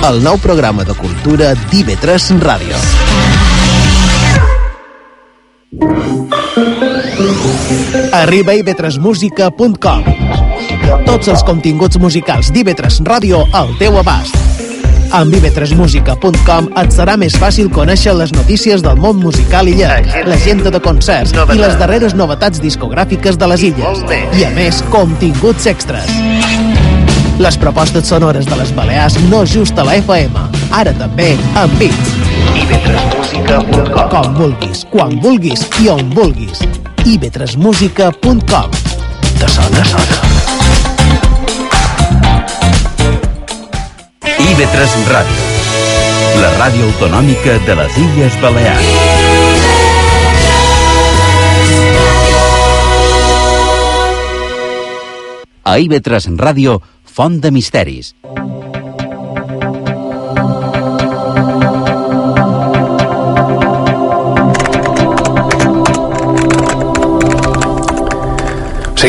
El 0.09 0.23
nou 0.25 0.39
programa 0.41 0.87
de 0.89 0.95
cultura 0.97 1.53
d'IV3 1.69 2.41
Ràdio. 2.41 2.81
Arriba 8.13 8.53
a 8.53 8.61
ib3musica.com 8.61 10.05
Tots 11.07 11.29
els 11.33 11.45
continguts 11.45 12.01
musicals 12.01 12.51
d'IV3 12.53 13.01
Ràdio 13.09 13.45
al 13.53 13.77
teu 13.81 14.01
abast. 14.01 14.72
Amb 15.13 15.35
ib3musica.com 15.37 16.71
et 16.81 16.95
serà 16.95 17.19
més 17.21 17.35
fàcil 17.37 17.67
conèixer 17.73 18.15
les 18.17 18.31
notícies 18.33 18.81
del 18.85 18.97
món 18.97 19.19
musical 19.21 19.69
illenc, 19.69 20.07
l'agenda 20.25 20.71
de 20.73 20.81
concerts 20.81 21.35
i 21.53 21.59
les 21.61 21.77
darreres 21.81 22.15
novetats 22.17 22.61
discogràfiques 22.63 23.37
de 23.37 23.47
les 23.53 23.63
illes. 23.69 24.01
I 24.39 24.45
a 24.49 24.51
més, 24.57 24.81
continguts 24.95 25.67
extras. 25.69 26.09
Les 27.43 27.57
propostes 27.61 28.07
sonores 28.09 28.47
de 28.49 28.57
les 28.57 28.73
Balears 28.77 29.19
no 29.29 29.45
just 29.45 29.79
a 29.79 29.85
la 29.85 29.95
FM, 30.01 30.33
ara 30.81 30.93
també 30.97 31.37
amb 31.61 31.73
ib3musica.com 31.85 34.09
Com 34.17 34.35
vulguis, 34.41 34.87
quan 34.93 35.21
vulguis 35.21 35.61
i 35.85 35.89
on 35.93 36.09
vulguis. 36.17 36.65
ib3musica.com 37.05 38.69
Te 39.37 39.49
sona, 39.59 39.85
sona. 39.93 40.19
IB3 44.53 45.07
Ràdio, 45.09 45.45
la 46.43 46.49
ràdio 46.59 46.85
autonòmica 46.91 47.55
de 47.65 47.77
les 47.79 47.95
Illes 48.03 48.35
Balears. 48.43 48.91
A 55.65 55.79
IB3 55.81 56.37
Ràdio, 56.37 56.83
Font 57.03 57.41
de 57.41 57.55
Misteris. 57.55 58.13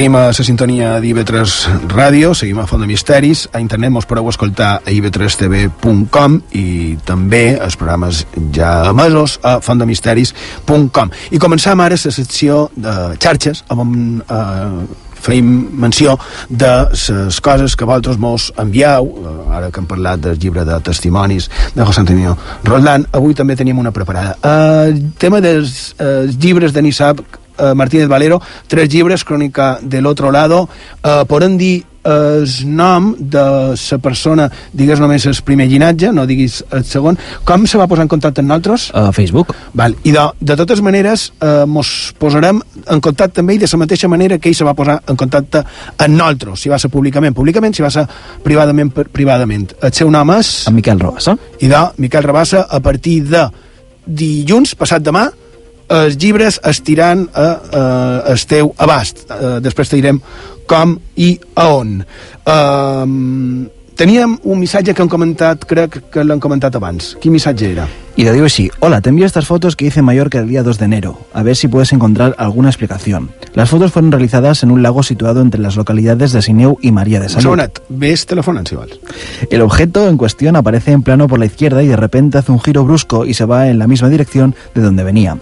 Seguim 0.04 0.18
a 0.20 0.34
la 0.36 0.44
sintonia 0.44 0.88
d'IV3 1.00 1.52
Ràdio, 1.88 2.34
seguim 2.36 2.58
a 2.60 2.66
Font 2.68 2.82
de 2.84 2.88
Misteris, 2.90 3.46
a 3.56 3.62
internet 3.64 3.94
mos 3.96 4.04
podeu 4.04 4.26
escoltar 4.28 4.82
a 4.84 4.92
iv3tv.com 4.92 6.34
i 6.60 6.64
també 7.08 7.54
els 7.56 7.78
programes 7.80 8.26
ja 8.52 8.72
emesos 8.90 9.38
a 9.48 9.54
fontdemisteris.com. 9.64 11.14
I 11.32 11.40
començam 11.40 11.80
ara 11.80 11.96
la 11.96 12.12
secció 12.12 12.66
de 12.76 13.16
xarxes, 13.16 13.62
on 13.72 14.20
eh, 14.28 14.82
feim 15.24 15.54
menció 15.86 16.18
de 16.50 16.72
les 16.92 17.40
coses 17.40 17.78
que 17.80 17.88
vosaltres 17.88 18.20
mos 18.20 18.50
envieu, 18.60 19.08
eh, 19.08 19.56
ara 19.56 19.70
que 19.72 19.80
hem 19.80 19.88
parlat 19.88 20.20
del 20.26 20.36
llibre 20.36 20.66
de 20.68 20.82
testimonis 20.84 21.48
de 21.78 21.86
José 21.86 22.04
Antonio 22.04 22.36
Roldán, 22.66 23.08
avui 23.14 23.40
també 23.40 23.56
tenim 23.56 23.80
una 23.80 23.96
preparada. 23.96 24.36
Eh, 24.44 24.92
El 24.92 25.14
tema 25.16 25.40
dels 25.40 25.96
eh, 25.98 26.28
llibres 26.28 26.76
de 26.76 26.82
Nisab 26.82 27.24
eh, 27.58 27.74
Martínez 27.74 28.08
Valero, 28.08 28.42
tres 28.68 28.90
llibres, 28.90 29.26
Crònica 29.26 29.78
de 29.82 30.02
l'Otro 30.02 30.32
Lado, 30.32 30.68
eh, 31.04 31.24
podem 31.28 31.58
dir 31.58 31.76
el 32.04 32.48
nom 32.66 33.16
de 33.18 33.42
la 33.74 33.98
persona, 34.04 34.50
digues 34.74 35.00
només 35.00 35.26
el 35.30 35.38
primer 35.46 35.68
llinatge, 35.72 36.12
no 36.12 36.26
diguis 36.28 36.60
el 36.76 36.84
segon, 36.86 37.18
com 37.48 37.66
se 37.68 37.80
va 37.80 37.88
posar 37.88 38.06
en 38.06 38.12
contacte 38.12 38.44
amb 38.44 38.52
nosaltres? 38.52 38.90
A 38.94 39.12
Facebook. 39.16 39.54
Val. 39.74 39.96
I 40.04 40.12
de, 40.12 40.26
de 40.40 40.58
totes 40.60 40.82
maneres 40.84 41.30
eh, 41.40 41.64
mos 41.68 42.14
posarem 42.20 42.60
en 42.84 43.04
contacte 43.04 43.42
amb 43.42 43.54
ell 43.54 43.62
de 43.64 43.70
la 43.72 43.82
mateixa 43.86 44.12
manera 44.12 44.38
que 44.38 44.52
ell 44.52 44.58
se 44.58 44.68
va 44.68 44.76
posar 44.76 45.00
en 45.08 45.20
contacte 45.20 45.64
amb 45.64 46.18
nosaltres, 46.18 46.60
si 46.60 46.72
va 46.72 46.80
ser 46.80 46.92
públicament, 46.92 47.36
públicament, 47.36 47.76
si 47.76 47.86
va 47.86 47.92
ser 47.94 48.06
privadament, 48.44 48.92
privadament. 48.92 49.72
El 49.82 49.94
seu 49.96 50.12
nom 50.12 50.36
és... 50.36 50.54
En 50.68 50.76
Miquel 50.76 51.00
Robassa. 51.00 51.38
I 51.64 51.72
de 51.72 51.86
Miquel 52.04 52.28
Rabassa, 52.28 52.68
a 52.70 52.82
partir 52.84 53.22
de 53.30 53.48
dilluns, 54.04 54.76
passat 54.76 55.04
demà, 55.04 55.30
els 55.90 56.18
llibres 56.18 56.60
estiran 56.64 57.28
a, 57.34 57.46
a, 57.46 57.84
el 58.34 58.46
teu 58.48 58.74
abast. 58.78 59.26
Uh, 59.30 59.60
després 59.64 59.90
te 59.92 60.00
direm 60.00 60.22
com 60.70 60.98
i 61.20 61.36
a 61.56 61.68
on. 61.76 61.98
Uh, 62.48 63.68
teníem 64.00 64.38
un 64.44 64.60
missatge 64.60 64.94
que 64.94 65.04
han 65.04 65.12
comentat, 65.12 65.68
crec 65.70 66.00
que 66.14 66.24
l'han 66.26 66.42
comentat 66.44 66.76
abans. 66.80 67.14
Quin 67.22 67.36
missatge 67.36 67.72
era? 67.72 67.88
Y 68.16 68.26
te 68.26 68.32
digo 68.32 68.46
así, 68.46 68.70
hola, 68.80 69.02
te 69.02 69.10
envío 69.10 69.26
estas 69.26 69.48
fotos 69.48 69.76
que 69.76 69.88
hice 69.88 70.00
en 70.00 70.06
Mallorca 70.06 70.38
el 70.38 70.48
día 70.48 70.62
2 70.62 70.78
de 70.78 70.86
enero, 70.86 71.18
a 71.34 71.42
ver 71.42 71.56
si 71.56 71.68
puedes 71.68 71.94
encontrar 71.94 72.36
alguna 72.38 72.70
explicación. 72.70 73.32
Las 73.56 73.72
fotos 73.72 73.92
fueron 73.92 74.12
realizadas 74.12 74.62
en 74.62 74.70
un 74.70 74.84
lago 74.84 75.02
situado 75.02 75.42
entre 75.42 75.60
las 75.60 75.76
localidades 75.76 76.32
de 76.32 76.44
Sineu 76.44 76.78
y 76.80 76.92
María 76.92 77.20
de 77.20 77.30
Salud. 77.30 77.44
segonet, 77.44 77.82
ves 77.90 78.28
vols. 78.46 79.00
El 79.50 79.62
objeto 79.62 80.08
en 80.08 80.18
cuestión 80.18 80.56
aparece 80.56 80.92
en 80.92 81.02
plano 81.02 81.28
por 81.28 81.40
la 81.40 81.48
izquierda 81.48 81.82
y 81.82 81.88
de 81.88 81.96
repente 81.96 82.38
hace 82.38 82.52
un 82.52 82.60
giro 82.60 82.84
brusco 82.84 83.26
y 83.26 83.34
se 83.34 83.46
va 83.46 83.68
en 83.68 83.80
la 83.80 83.88
misma 83.88 84.10
dirección 84.10 84.54
de 84.76 84.82
donde 84.82 85.04
venía. 85.04 85.38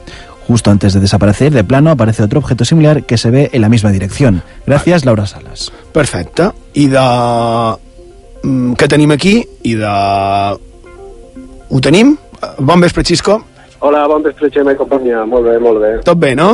Justo 0.52 0.70
antes 0.70 0.92
de 0.94 1.00
desaparecer 1.00 1.54
de 1.54 1.64
plano 1.64 1.92
aparece 1.92 2.24
otro 2.24 2.40
objeto 2.40 2.66
similar 2.66 3.04
que 3.04 3.18
se 3.18 3.32
ve 3.32 3.50
en 3.54 3.62
la 3.62 3.70
misma 3.70 3.90
dirección. 3.90 4.42
Gracias, 4.68 5.06
Laura 5.06 5.26
Salas. 5.26 5.72
Perfecte. 5.94 6.50
I 6.74 6.88
de... 6.92 7.00
mm, 8.44 8.74
Què 8.76 8.88
tenim 8.92 9.12
aquí? 9.16 9.46
I 9.64 9.76
de... 9.80 9.88
Ho 11.70 11.80
tenim? 11.80 12.18
Bon 12.60 12.82
vespre, 12.84 13.06
Xisco. 13.08 13.38
Hola, 13.80 14.04
bon 14.12 14.24
vespre, 14.28 14.50
Xema 14.52 14.74
i 14.76 14.80
companyia. 14.82 15.24
Molt 15.24 15.48
bé, 15.48 15.56
molt 15.64 15.80
bé. 15.80 15.92
Tot 16.04 16.20
bé, 16.20 16.34
no? 16.36 16.50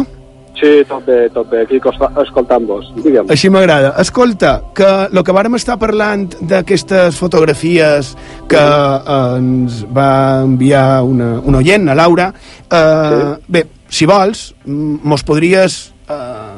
Sí, 0.61 0.84
tot 0.90 1.02
bé, 1.06 1.18
tot 1.34 1.49
bé. 1.49 1.64
Aquí 1.65 1.80
costa- 1.82 2.11
escoltant-vos. 2.22 2.91
Digue'm. 3.02 3.32
Així 3.34 3.49
m'agrada. 3.49 3.95
Escolta, 4.02 4.60
que 4.78 4.86
el 5.10 5.24
que 5.26 5.34
vàrem 5.36 5.57
estar 5.57 5.80
parlant 5.82 6.28
d'aquestes 6.41 7.18
fotografies 7.18 8.14
que 8.49 8.61
eh, 8.61 9.26
ens 9.40 9.82
va 9.90 10.11
enviar 10.45 11.02
una, 11.06 11.34
una 11.41 11.64
oient, 11.65 11.90
a 11.90 11.98
Laura, 11.98 12.30
eh, 12.69 13.34
bé, 13.48 13.65
si 13.89 14.05
vols, 14.05 14.53
mos 14.65 15.23
podries 15.23 15.93
eh, 16.09 16.57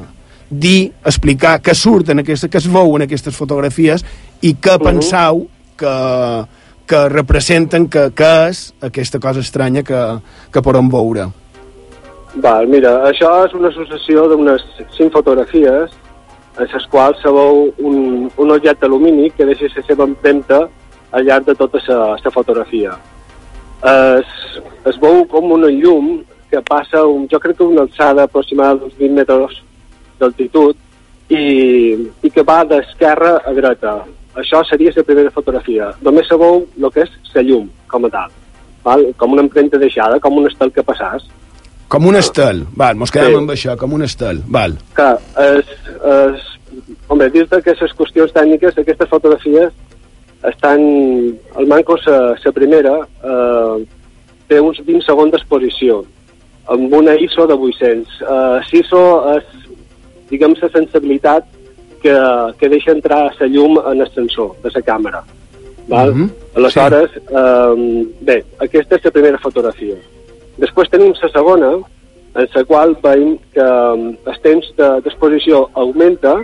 dir, 0.49 0.91
explicar 1.06 1.60
què 1.61 1.76
surt 1.77 2.10
en 2.10 2.23
aquesta, 2.23 2.49
què 2.49 2.57
es 2.57 2.68
veu 2.72 2.95
en 2.97 3.06
aquestes 3.06 3.35
fotografies 3.35 4.06
i 4.41 4.56
què 4.56 4.77
Mhm. 4.77 4.84
pensau 4.84 5.47
que, 5.77 5.95
que 6.88 7.10
representen, 7.10 7.88
que, 7.88 8.10
que 8.15 8.31
és 8.49 8.73
aquesta 8.81 9.19
cosa 9.19 9.39
estranya 9.39 9.84
que, 9.84 10.01
que 10.51 10.61
podem 10.61 10.89
veure. 10.89 11.30
Val, 12.35 12.68
mira, 12.68 13.10
això 13.10 13.45
és 13.45 13.53
una 13.53 13.69
associació 13.69 14.27
d'unes 14.30 14.61
cinc 14.97 15.14
fotografies 15.14 15.91
en 16.60 16.68
les 16.73 16.85
quals 16.91 17.22
se 17.22 17.30
veu 17.30 17.73
un, 17.80 18.30
un 18.38 18.51
objecte 18.51 18.85
alumini 18.85 19.30
que 19.31 19.45
deixa 19.45 19.69
la 19.76 19.84
seva 19.88 20.03
empremta 20.03 20.68
al 21.11 21.26
llarg 21.26 21.45
de 21.45 21.56
tota 21.56 21.80
la 21.89 22.31
fotografia. 22.31 22.91
Es, 23.81 24.27
es 24.85 24.99
veu 24.99 25.26
com 25.26 25.51
una 25.56 25.72
llum 25.72 26.19
que 26.49 26.61
passa, 26.65 27.05
un, 27.05 27.27
jo 27.31 27.39
crec 27.39 27.57
que 27.57 27.63
una 27.63 27.85
alçada 27.85 28.26
aproximada 28.26 28.80
d'uns 28.80 28.95
20 28.97 29.15
metres 29.17 29.57
d'altitud 30.19 30.76
i, 31.30 31.43
i 32.26 32.31
que 32.34 32.43
va 32.43 32.63
d'esquerra 32.65 33.38
a 33.45 33.53
dreta. 33.53 33.99
Això 34.39 34.61
seria 34.65 34.93
la 34.95 35.03
primera 35.03 35.31
fotografia. 35.34 35.91
Només 36.05 36.27
se 36.30 36.38
veu 36.39 36.63
el 36.77 36.91
que 36.93 37.03
és 37.05 37.34
la 37.35 37.43
llum, 37.45 37.67
com 37.91 38.05
a 38.05 38.11
tal. 38.13 38.31
Val? 38.85 39.05
Com 39.17 39.34
una 39.35 39.43
empremta 39.45 39.77
deixada, 39.77 40.19
com 40.19 40.38
un 40.39 40.47
estel 40.49 40.71
que 40.71 40.85
passàs. 40.85 41.26
Com 41.89 42.05
un 42.05 42.15
estel. 42.15 42.63
Val, 42.77 42.95
mos 42.95 43.11
quedem 43.11 43.34
Sí. 43.34 43.38
amb 43.41 43.51
això, 43.51 43.76
com 43.77 43.93
un 43.93 44.03
estel. 44.05 44.41
Val. 44.47 44.77
Clar, 44.93 45.17
és, 45.41 45.71
és, 46.05 46.49
home, 47.09 47.30
dir-te 47.34 47.61
que 47.65 47.76
les 47.81 47.95
qüestions 47.97 48.34
tècniques 48.34 48.76
d'aquestes 48.76 49.09
fotografies 49.09 49.73
estan... 50.43 50.80
El 51.57 51.67
manco, 51.67 51.97
la 52.05 52.51
primera, 52.53 52.95
eh, 53.23 53.85
té 54.47 54.59
uns 54.61 54.80
20 54.85 55.03
segons 55.05 55.34
d'exposició, 55.34 56.03
amb 56.70 56.94
una 56.94 57.16
ISO 57.16 57.48
de 57.48 57.54
800. 57.54 58.22
Eh, 58.22 58.60
l'ISO 58.72 59.04
és, 59.36 59.46
diguem, 60.30 60.54
la 60.62 60.70
sensibilitat 60.70 61.46
que, 62.02 62.16
que 62.60 62.70
deixa 62.70 62.91
entrar 62.91 63.26
la 63.40 63.48
llum 63.48 63.80
en 63.91 64.02
el 64.02 64.10
sensor 64.14 64.54
de 64.64 64.72
la 64.76 64.82
càmera. 64.82 65.24
Val? 65.90 66.14
Mhm. 66.14 66.30
Aleshores, 66.56 67.12
eh, 67.18 68.08
bé, 68.22 68.44
aquesta 68.60 68.96
és 68.96 69.06
la 69.06 69.12
primera 69.12 69.38
fotografia. 69.41 69.96
Després 70.60 70.90
tenim 70.90 71.14
la 71.22 71.30
segona, 71.34 71.72
en 72.36 72.48
la 72.54 72.64
qual 72.66 72.96
veiem 73.02 73.38
que 73.54 73.60
eh, 73.66 74.32
el 74.32 74.40
temps 74.44 74.72
de- 74.78 75.02
d'exposició 75.02 75.70
augmenta 75.74 76.36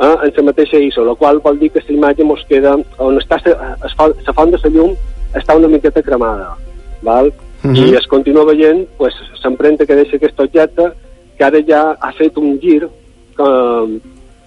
eh, 0.00 0.16
en 0.24 0.32
la 0.36 0.42
mateixa 0.42 0.78
ISO, 0.78 1.04
la 1.04 1.14
qual 1.14 1.38
vol 1.44 1.58
dir 1.58 1.70
que 1.70 1.82
la 1.86 1.94
imatge 1.98 2.24
mos 2.24 2.42
queda 2.48 2.76
on 2.98 3.18
està 3.20 3.36
la 3.44 4.32
font 4.34 4.50
de 4.50 4.58
la 4.62 4.70
llum 4.70 4.94
està 5.34 5.56
una 5.56 5.68
miqueta 5.68 6.02
cremada, 6.02 6.54
val? 7.02 7.30
Mhm. 7.62 7.76
i 7.76 7.94
es 7.94 8.06
continua 8.06 8.44
veient 8.44 8.86
pues, 8.96 9.14
l'empremta 9.44 9.86
que 9.86 9.96
deixa 9.96 10.16
aquest 10.16 10.38
objecte 10.40 10.92
que 11.36 11.44
ara 11.44 11.60
ja 11.64 11.96
ha 12.00 12.12
fet 12.12 12.36
un 12.36 12.58
gir 12.60 12.88
que, 13.36 14.00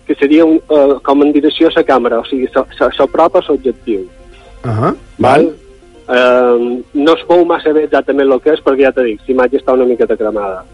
que 0.05 0.15
seria 0.15 0.45
un, 0.45 0.59
uh, 0.69 0.99
com 1.01 1.23
en 1.23 1.31
direcció 1.33 1.67
a 1.67 1.73
la 1.75 1.83
càmera, 1.87 2.19
o 2.21 2.25
sigui, 2.29 2.49
s'apropa 2.53 3.39
a 3.39 3.45
l'objectiu. 3.47 4.05
Uh 4.63 4.69
-huh. 4.69 4.95
Val? 5.17 5.45
Uh, 6.03 6.83
no 6.93 7.13
es 7.13 7.23
veu 7.27 7.45
massa 7.45 7.73
bé 7.73 7.85
exactament 7.85 8.31
el 8.31 8.41
que 8.41 8.53
és, 8.53 8.59
perquè 8.63 8.83
ja 8.83 8.91
t'he 8.91 9.03
dit, 9.03 9.21
l'imatge 9.27 9.57
està 9.57 9.73
una 9.73 9.85
miqueta 9.85 10.17
cremada. 10.17 10.65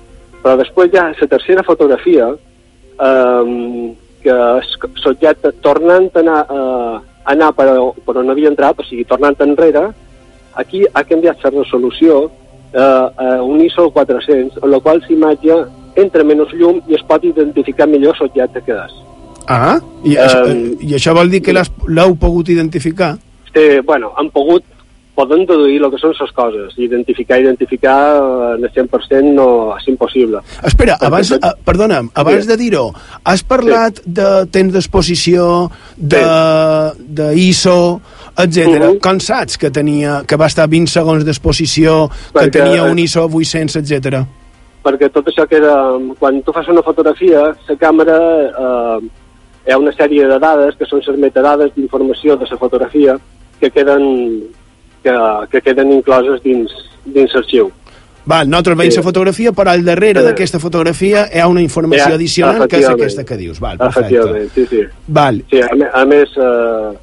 Però 0.43 0.57
després 0.57 0.91
ja 0.91 1.13
la 1.21 1.27
tercera 1.27 1.63
fotografia, 1.63 2.27
uh, 2.29 3.95
que 4.23 4.35
l'objecte 5.05 5.51
tornant 5.61 6.09
a 6.15 6.19
anar, 6.19 6.45
uh, 6.49 6.95
a 7.23 7.31
anar 7.31 7.53
per, 7.53 7.67
per 8.05 8.17
on 8.17 8.29
havia 8.29 8.49
entrat, 8.49 8.79
o 8.79 8.83
sigui, 8.83 9.05
tornant 9.05 9.35
enrere, 9.39 9.93
aquí 10.59 10.83
ha 10.93 11.03
canviat 11.07 11.43
la 11.45 11.53
resolució 11.55 12.23
eh, 12.73 12.79
a 12.79 13.41
un 13.43 13.61
ISO 13.65 13.89
400, 13.95 14.63
en 14.63 14.71
la 14.71 14.79
qual 14.79 15.01
l'imatge 15.07 15.59
entra 15.99 16.23
menys 16.23 16.51
llum 16.55 16.81
i 16.87 16.97
es 16.97 17.05
pot 17.07 17.23
identificar 17.25 17.87
millor 17.89 18.17
l'objecte 18.19 18.63
que 18.65 18.75
és. 18.77 18.97
Ah, 19.49 19.79
i, 20.05 20.13
Um, 20.15 20.49
um, 20.49 20.65
i 20.85 20.93
això 20.93 21.15
vol 21.17 21.31
dir 21.31 21.41
que 21.41 21.55
l'heu 21.55 22.11
pogut 22.21 22.51
identificar? 22.53 23.15
Eh, 23.53 23.81
bueno, 23.85 24.11
han 24.15 24.29
pogut, 24.29 24.63
poden 25.17 25.41
deduir 25.49 25.79
el 25.81 25.89
que 25.91 25.97
són 25.99 26.13
les 26.13 26.31
coses. 26.37 26.75
Identificar, 26.77 27.39
identificar 27.41 27.97
eh, 28.19 28.51
en 28.59 28.67
el 28.67 28.71
100% 28.75 29.33
no 29.33 29.47
és 29.73 29.87
impossible. 29.89 30.43
Espera, 30.69 30.99
abans, 31.01 31.33
uh, 31.33 31.55
perdona'm, 31.65 32.11
abans 32.13 32.45
de 32.47 32.59
dir-ho, 32.61 32.85
has 33.25 33.43
parlat 33.43 34.03
sí. 34.03 34.13
de 34.21 34.29
temps 34.53 34.77
d'exposició, 34.77 35.49
de, 35.97 36.23
de 37.19 37.33
ISO, 37.49 37.79
etc. 38.43 38.57
Uh 38.67 38.73
-huh. 38.73 38.99
Com 38.99 39.19
saps 39.19 39.57
que, 39.57 39.69
tenia, 39.71 40.23
que 40.27 40.35
va 40.35 40.47
estar 40.47 40.67
20 40.67 40.87
segons 40.91 41.23
d'exposició, 41.25 42.09
que 42.33 42.39
Perquè- 42.39 42.51
tenia 42.51 42.83
un 42.83 42.99
ISO 42.99 43.25
800, 43.25 43.75
etc. 43.75 44.23
perquè 44.83 45.09
tot 45.11 45.25
això 45.27 45.45
queda... 45.47 45.73
Quan 46.19 46.41
tu 46.41 46.51
fas 46.53 46.67
una 46.67 46.81
fotografia, 46.81 47.41
la 47.67 47.75
càmera 47.75 48.17
eh, 48.47 48.99
hi 49.67 49.71
ha 49.71 49.77
una 49.77 49.91
sèrie 49.91 50.25
de 50.27 50.39
dades 50.39 50.75
que 50.77 50.85
són 50.85 51.01
les 51.05 51.17
metadades 51.19 51.71
d'informació 51.75 52.37
de 52.37 52.45
la 52.49 52.57
fotografia 52.57 53.17
que 53.59 53.69
queden, 53.69 54.43
que, 55.03 55.11
que 55.51 55.61
queden 55.61 55.91
incloses 55.91 56.41
dins, 56.43 56.71
dins 57.05 57.33
l'arxiu. 57.33 57.69
Val, 58.25 58.47
nosaltres 58.49 58.77
veiem 58.77 58.91
Sí. 58.91 58.97
la 58.97 59.03
fotografia, 59.03 59.51
però 59.51 59.71
al 59.71 59.83
darrere 59.83 60.21
Sí. 60.21 60.25
d'aquesta 60.27 60.59
fotografia 60.59 61.27
hi 61.33 61.39
ha 61.39 61.47
una 61.47 61.61
informació 61.61 62.09
Ja, 62.09 62.15
addicional 62.15 62.67
que 62.67 62.77
és 62.77 62.87
aquesta 62.89 63.23
que 63.25 63.37
dius. 63.37 63.59
Val, 63.59 63.77
perfecte. 63.77 64.15
Efectivament, 64.15 64.49
sí, 64.53 64.65
sí. 64.67 64.81
Val. 65.07 65.43
Sí, 65.49 65.59
a 65.93 66.05
més, 66.05 66.29
eh, 66.37 66.97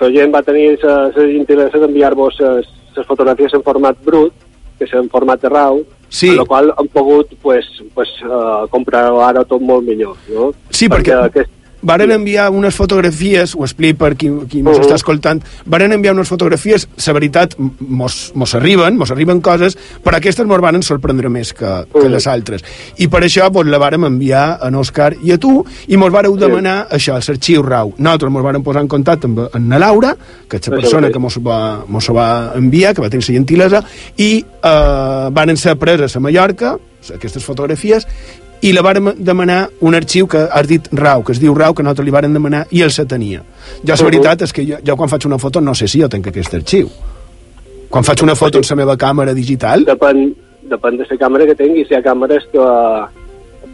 la 0.00 0.10
gent 0.10 0.34
va 0.34 0.42
tenir 0.42 0.78
la 0.82 1.10
gentilesa 1.14 1.78
d'enviar-vos 1.78 2.40
les 2.40 3.06
fotografies 3.06 3.52
en 3.54 3.62
format 3.62 3.96
brut, 4.04 4.32
que 4.78 4.84
és 4.88 4.92
en 4.94 5.08
format 5.12 5.40
de 5.40 5.48
RAW, 5.48 5.82
Sí. 6.10 6.30
amb 6.30 6.38
la 6.38 6.44
qual 6.44 6.72
han 6.76 6.88
pogut 6.88 7.28
pues, 7.42 7.66
pues, 7.94 8.08
uh, 8.24 8.66
comprar 8.68 9.12
ara 9.22 9.44
tot 9.44 9.60
molt 9.62 9.84
millor. 9.86 10.16
No? 10.28 10.52
Sí, 10.70 10.88
perquè, 10.88 11.14
aquest, 11.28 11.50
varen 11.82 12.10
enviar 12.12 12.50
unes 12.50 12.74
fotografies, 12.74 13.54
ho 13.54 13.64
explico 13.64 14.04
per 14.04 14.16
qui, 14.16 14.30
qui 14.48 14.62
mos 14.62 14.76
Uh 14.80 14.82
-huh. 14.82 14.86
està 14.86 14.94
escoltant, 14.94 15.42
varen 15.66 15.92
enviar 15.92 16.14
unes 16.14 16.28
fotografies, 16.28 16.88
la 17.06 17.12
veritat, 17.12 17.54
mos, 17.58 18.32
mos 18.34 18.54
arriben, 18.54 18.96
mos 18.96 19.10
arriben 19.10 19.40
coses, 19.40 19.76
però 20.02 20.16
aquestes 20.16 20.46
mos 20.46 20.60
van 20.60 20.82
sorprendre 20.82 21.28
més 21.28 21.52
que, 21.52 21.84
que 21.92 22.08
les 22.08 22.26
altres. 22.26 22.62
I 22.96 23.08
per 23.08 23.22
això 23.22 23.50
vos 23.50 23.66
la 23.66 23.78
vàrem 23.78 24.04
enviar 24.04 24.58
a 24.60 24.70
Òscar 24.70 25.16
i 25.22 25.32
a 25.32 25.38
tu, 25.38 25.64
i 25.88 25.96
mos 25.96 26.12
vareu 26.12 26.36
demanar 26.36 26.88
això, 26.90 27.14
l'arxiu 27.14 27.62
RAW. 27.62 27.94
Nosaltres 27.98 28.32
mos 28.32 28.42
vàrem 28.42 28.62
posar 28.62 28.82
en 28.82 28.88
contacte 28.88 29.26
amb, 29.26 29.38
amb 29.52 29.66
na 29.66 29.78
Laura, 29.78 30.16
que 30.48 30.56
és 30.56 30.68
la 30.68 30.76
Això 30.76 30.80
persona 30.80 31.10
que 31.10 31.18
mos 31.18 31.38
va, 31.38 31.84
mos 31.86 32.08
va 32.10 32.52
enviar, 32.56 32.94
que 32.94 33.02
va 33.02 33.10
tenir 33.10 33.26
la 33.28 33.34
gentilesa, 33.34 33.84
i 34.16 34.44
eh, 34.62 35.28
van 35.30 35.56
ser 35.56 35.76
preses 35.76 36.16
a 36.16 36.20
Mallorca, 36.20 36.76
aquestes 37.14 37.44
fotografies, 37.44 38.06
i 38.60 38.72
la 38.76 38.82
vàrem 38.84 39.12
demanar 39.16 39.60
un 39.80 39.96
arxiu 39.96 40.26
que 40.28 40.42
has 40.52 40.66
dit 40.68 40.88
RAW, 40.92 41.24
que 41.24 41.32
es 41.32 41.40
diu 41.40 41.54
RAW, 41.56 41.74
que 41.74 41.84
nosaltres 41.84 42.06
li 42.06 42.12
vàrem 42.12 42.34
demanar 42.36 42.66
i 42.70 42.82
el 42.84 42.92
se 42.92 43.06
tenia. 43.08 43.40
Jo, 43.80 43.94
la 43.94 44.08
veritat 44.10 44.44
és 44.44 44.52
que 44.52 44.64
jo, 44.68 44.80
jo 44.84 44.96
quan 45.00 45.08
faig 45.08 45.26
una 45.28 45.38
foto 45.40 45.62
no 45.64 45.74
sé 45.74 45.88
si 45.88 46.02
jo 46.02 46.08
tenc 46.12 46.28
aquest 46.28 46.58
arxiu. 46.60 46.90
Quan 47.90 48.04
faig 48.04 48.22
una 48.22 48.36
foto 48.36 48.60
en 48.60 48.68
la 48.68 48.76
meva 48.82 48.96
càmera 49.00 49.34
digital... 49.34 49.86
Depèn, 49.88 50.28
depèn 50.70 51.00
de 51.00 51.08
la 51.08 51.18
càmera 51.18 51.48
que 51.48 51.56
tinguis. 51.58 51.88
Hi 51.90 51.98
ha 51.98 52.04
càmeres 52.04 52.44
que, 52.52 52.66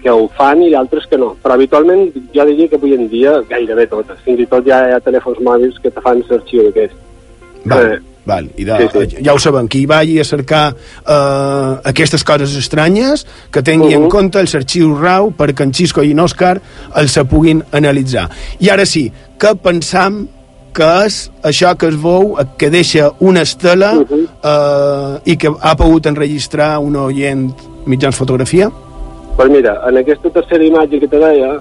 que 0.04 0.14
ho 0.14 0.28
fan 0.38 0.62
i 0.62 0.72
altres 0.78 1.08
que 1.10 1.18
no. 1.18 1.34
Però 1.42 1.58
habitualment 1.58 2.06
jo 2.32 2.46
diria 2.48 2.70
que 2.70 2.78
avui 2.78 2.94
en 2.94 3.10
dia 3.10 3.40
gairebé 3.50 3.88
totes. 3.90 4.22
Fins 4.24 4.40
i 4.40 4.46
tot 4.46 4.64
ja 4.70 4.84
hi 4.86 4.94
ha 4.94 5.02
telèfons 5.02 5.42
mòbils 5.42 5.82
que 5.82 5.90
te 5.90 6.04
fan 6.04 6.22
l'arxiu 6.30 6.64
d'aquest. 6.68 7.05
Val, 7.68 7.92
Eh, 7.92 7.98
val. 8.26 8.48
I 8.56 8.64
de, 8.64 8.76
sí, 8.92 8.98
sí. 9.10 9.24
ja 9.24 9.32
ho 9.34 9.38
sabem, 9.38 9.68
qui 9.68 9.84
vagi 9.86 10.18
a 10.20 10.24
cercar 10.24 10.74
eh, 10.74 11.80
aquestes 11.84 12.24
coses 12.24 12.56
estranyes, 12.56 13.26
que 13.50 13.62
tingui 13.62 13.94
Mhm. 13.94 14.02
en 14.04 14.08
compte 14.10 14.40
els 14.40 14.54
arxius 14.54 14.98
RAW 15.00 15.30
perquè 15.36 15.62
en 15.62 15.72
Xisco 15.72 16.02
i 16.02 16.10
en 16.12 16.18
Òscar 16.20 16.60
els 16.96 17.12
se 17.12 17.24
puguin 17.24 17.62
analitzar. 17.72 18.28
I 18.60 18.68
ara 18.70 18.84
sí, 18.86 19.10
què 19.38 19.54
pensam 19.56 20.28
que 20.72 21.06
és 21.06 21.30
això 21.42 21.74
que 21.76 21.86
es 21.88 21.96
veu, 22.02 22.36
que 22.58 22.68
deixa 22.70 23.10
una 23.20 23.42
estela 23.42 23.94
Mhm. 23.94 24.26
eh, 24.44 25.20
i 25.32 25.36
que 25.36 25.48
ha 25.60 25.76
pogut 25.76 26.06
enregistrar 26.06 26.78
un 26.80 26.96
oient 26.96 27.52
mitjans 27.86 28.14
fotografia? 28.16 28.70
Pues 29.36 29.50
mira, 29.50 29.80
en 29.88 29.96
aquesta 29.98 30.30
tercera 30.30 30.64
imatge 30.64 30.98
que 31.00 31.08
te 31.08 31.18
deia, 31.18 31.60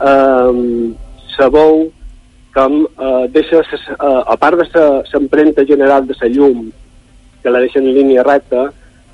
eh, 0.00 0.92
se 1.36 1.48
com 2.56 2.86
eh, 2.88 3.28
deixa, 3.34 3.60
ses- 3.68 3.90
eh, 3.92 4.22
a 4.32 4.36
part 4.40 4.56
de 4.72 4.84
l'empremta 5.12 5.64
general 5.68 6.06
de 6.08 6.16
la 6.20 6.28
llum, 6.32 6.70
que 7.42 7.50
la 7.52 7.60
deixa 7.60 7.78
en 7.78 7.92
línia 7.92 8.24
recta, 8.24 8.70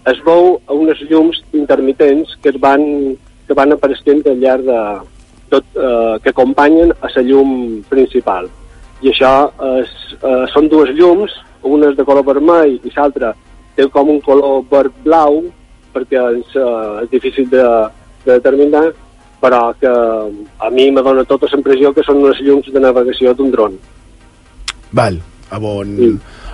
es 0.06 0.19
veu 0.24 0.60
unes 0.70 0.98
llums 1.10 1.43
intermitents 1.52 2.36
que 2.43 2.51
es 2.51 2.59
van, 2.62 2.82
que 3.47 3.55
van 3.55 3.74
apareixent 3.74 4.23
al 4.27 4.39
llarg 4.40 4.64
de 4.66 4.81
tot, 5.51 5.64
eh, 5.77 6.16
que 6.23 6.31
acompanyen 6.31 6.94
a 7.02 7.10
la 7.14 7.23
llum 7.23 7.82
principal. 7.90 8.48
I 9.02 9.10
això 9.10 9.51
és, 9.82 9.90
eh, 10.23 10.44
són 10.55 10.69
dues 10.70 10.94
llums, 10.94 11.32
una 11.62 11.90
és 11.90 11.97
de 11.97 12.05
color 12.05 12.24
vermell 12.24 12.78
i 12.82 12.90
l'altra 12.97 13.35
té 13.77 13.86
com 13.89 14.09
un 14.10 14.20
color 14.20 14.62
verd-blau, 14.70 15.43
perquè 15.94 16.23
és, 16.39 16.56
eh, 16.56 17.02
és 17.05 17.10
difícil 17.10 17.48
de, 17.51 17.62
de 18.24 18.32
determinar, 18.39 18.93
però 19.43 19.62
que 19.81 19.90
a 19.90 20.70
mi 20.70 20.90
me 20.94 21.02
dona 21.02 21.24
tota 21.27 21.51
la 21.51 21.59
impressió 21.59 21.90
que 21.94 22.05
són 22.06 22.23
unes 22.23 22.40
llums 22.47 22.70
de 22.73 22.82
navegació 22.82 23.35
d'un 23.35 23.51
dron. 23.51 23.74
Val, 24.94 25.19
a 25.51 25.59
on, 25.59 25.97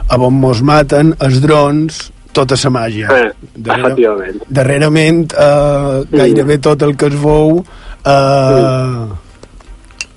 a 0.09 0.17
on 0.17 0.41
mos 0.41 0.63
maten 0.65 1.13
els 1.27 1.43
drons 1.45 2.07
tota 2.33 2.57
la 2.65 2.71
màgia. 2.71 3.09
Eh, 3.13 3.31
efectivament. 3.77 4.43
darrerament 4.49 5.25
eh, 5.33 6.03
gairebé 6.13 6.59
tot 6.65 6.83
el 6.87 6.97
que 6.97 7.11
es 7.11 7.17
veu 7.21 7.59
eh, 7.61 9.09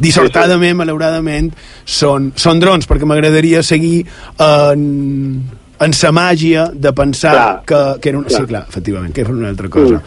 dissortadament, 0.02 0.77
malauradament 0.80 1.52
són, 1.85 2.31
són 2.35 2.61
drons, 2.61 2.88
perquè 2.89 3.07
m'agradaria 3.10 3.64
seguir 3.65 4.03
en, 4.41 4.84
en 5.81 5.98
sa 5.98 6.14
màgia 6.15 6.69
de 6.73 6.93
pensar 6.98 7.35
Clar, 7.35 7.53
que, 7.65 7.81
que 8.02 8.14
era 8.14 8.22
una... 8.22 8.30
clar. 8.30 8.41
Sí, 8.41 8.52
clar, 8.53 8.64
efectivament, 8.69 9.14
que 9.15 9.26
era 9.26 9.35
una 9.35 9.49
altra 9.52 9.69
cosa. 9.69 10.02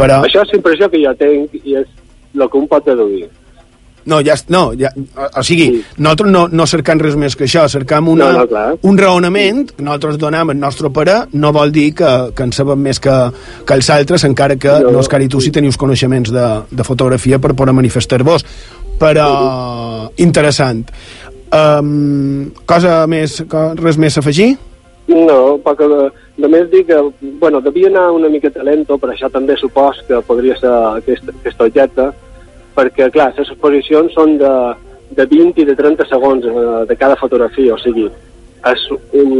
Però, 0.00 0.20
Això 0.24 0.44
és 0.44 0.54
la 0.54 0.60
impressió 0.60 0.88
que 0.92 1.00
jo 1.02 1.16
tinc 1.18 1.56
i 1.60 1.80
és 1.82 1.88
el 2.34 2.48
que 2.50 2.58
un 2.58 2.66
pot 2.68 2.84
deduir. 2.86 3.28
no, 4.06 4.20
ja, 4.24 4.34
no, 4.48 4.72
ja, 4.74 4.88
o, 5.36 5.42
sigui, 5.44 5.84
nosaltres 5.98 6.30
no, 6.32 6.46
no 6.48 6.64
cercam 6.66 6.98
res 6.98 7.14
més 7.20 7.36
que 7.36 7.44
això, 7.44 7.66
cercam 7.68 8.08
una, 8.08 8.30
No, 8.32 8.38
no, 8.40 8.46
clar. 8.48 8.74
un 8.82 8.96
raonament, 8.98 9.70
que 9.76 9.84
nosaltres 9.84 10.16
donem 10.18 10.50
el 10.50 10.58
nostre 10.58 10.88
parer, 10.90 11.26
no 11.32 11.52
vol 11.52 11.70
dir 11.70 11.92
que, 11.94 12.08
que 12.34 12.42
en 12.42 12.52
sabem 12.56 12.80
més 12.80 12.98
que, 12.98 13.12
que 13.66 13.74
els 13.76 13.90
altres, 13.90 14.24
encara 14.24 14.56
que 14.56 14.72
No. 14.80 14.90
no, 14.90 14.98
Òscar 15.04 15.20
i 15.22 15.28
tu 15.28 15.40
sí 15.40 15.52
teniu 15.52 15.70
coneixements 15.78 16.32
de, 16.32 16.46
de 16.70 16.84
fotografia 16.84 17.38
per 17.38 17.52
poder 17.54 17.74
manifestar-vos. 17.76 18.46
Però, 18.98 20.10
interessant. 20.16 20.82
Um, 21.52 22.50
cosa 22.66 23.06
més, 23.06 23.42
res 23.80 23.96
més 23.98 24.16
a 24.16 24.20
afegir? 24.24 24.56
No, 25.10 25.58
perquè 25.64 25.86
només 26.38 26.68
dir 26.70 26.84
que, 26.86 26.98
bueno, 27.40 27.60
devia 27.60 27.88
anar 27.88 28.10
una 28.14 28.28
miqueta 28.30 28.62
lento, 28.62 28.98
per 28.98 29.10
això 29.10 29.30
també 29.32 29.56
supos 29.58 29.98
que 30.06 30.20
podria 30.26 30.54
ser 30.60 30.70
aquest, 30.70 31.32
aquest 31.32 31.64
objecte, 31.66 32.10
perquè, 32.76 33.08
clar, 33.10 33.32
les 33.34 33.50
exposicions 33.50 34.14
són 34.14 34.36
de, 34.38 34.52
de 35.18 35.26
20 35.26 35.64
i 35.64 35.66
de 35.66 35.74
30 35.76 36.06
segons 36.06 36.46
eh, 36.46 36.66
de 36.86 36.96
cada 37.00 37.18
fotografia, 37.18 37.74
o 37.74 37.80
sigui, 37.82 38.06
és 38.70 38.86
un, 38.92 39.34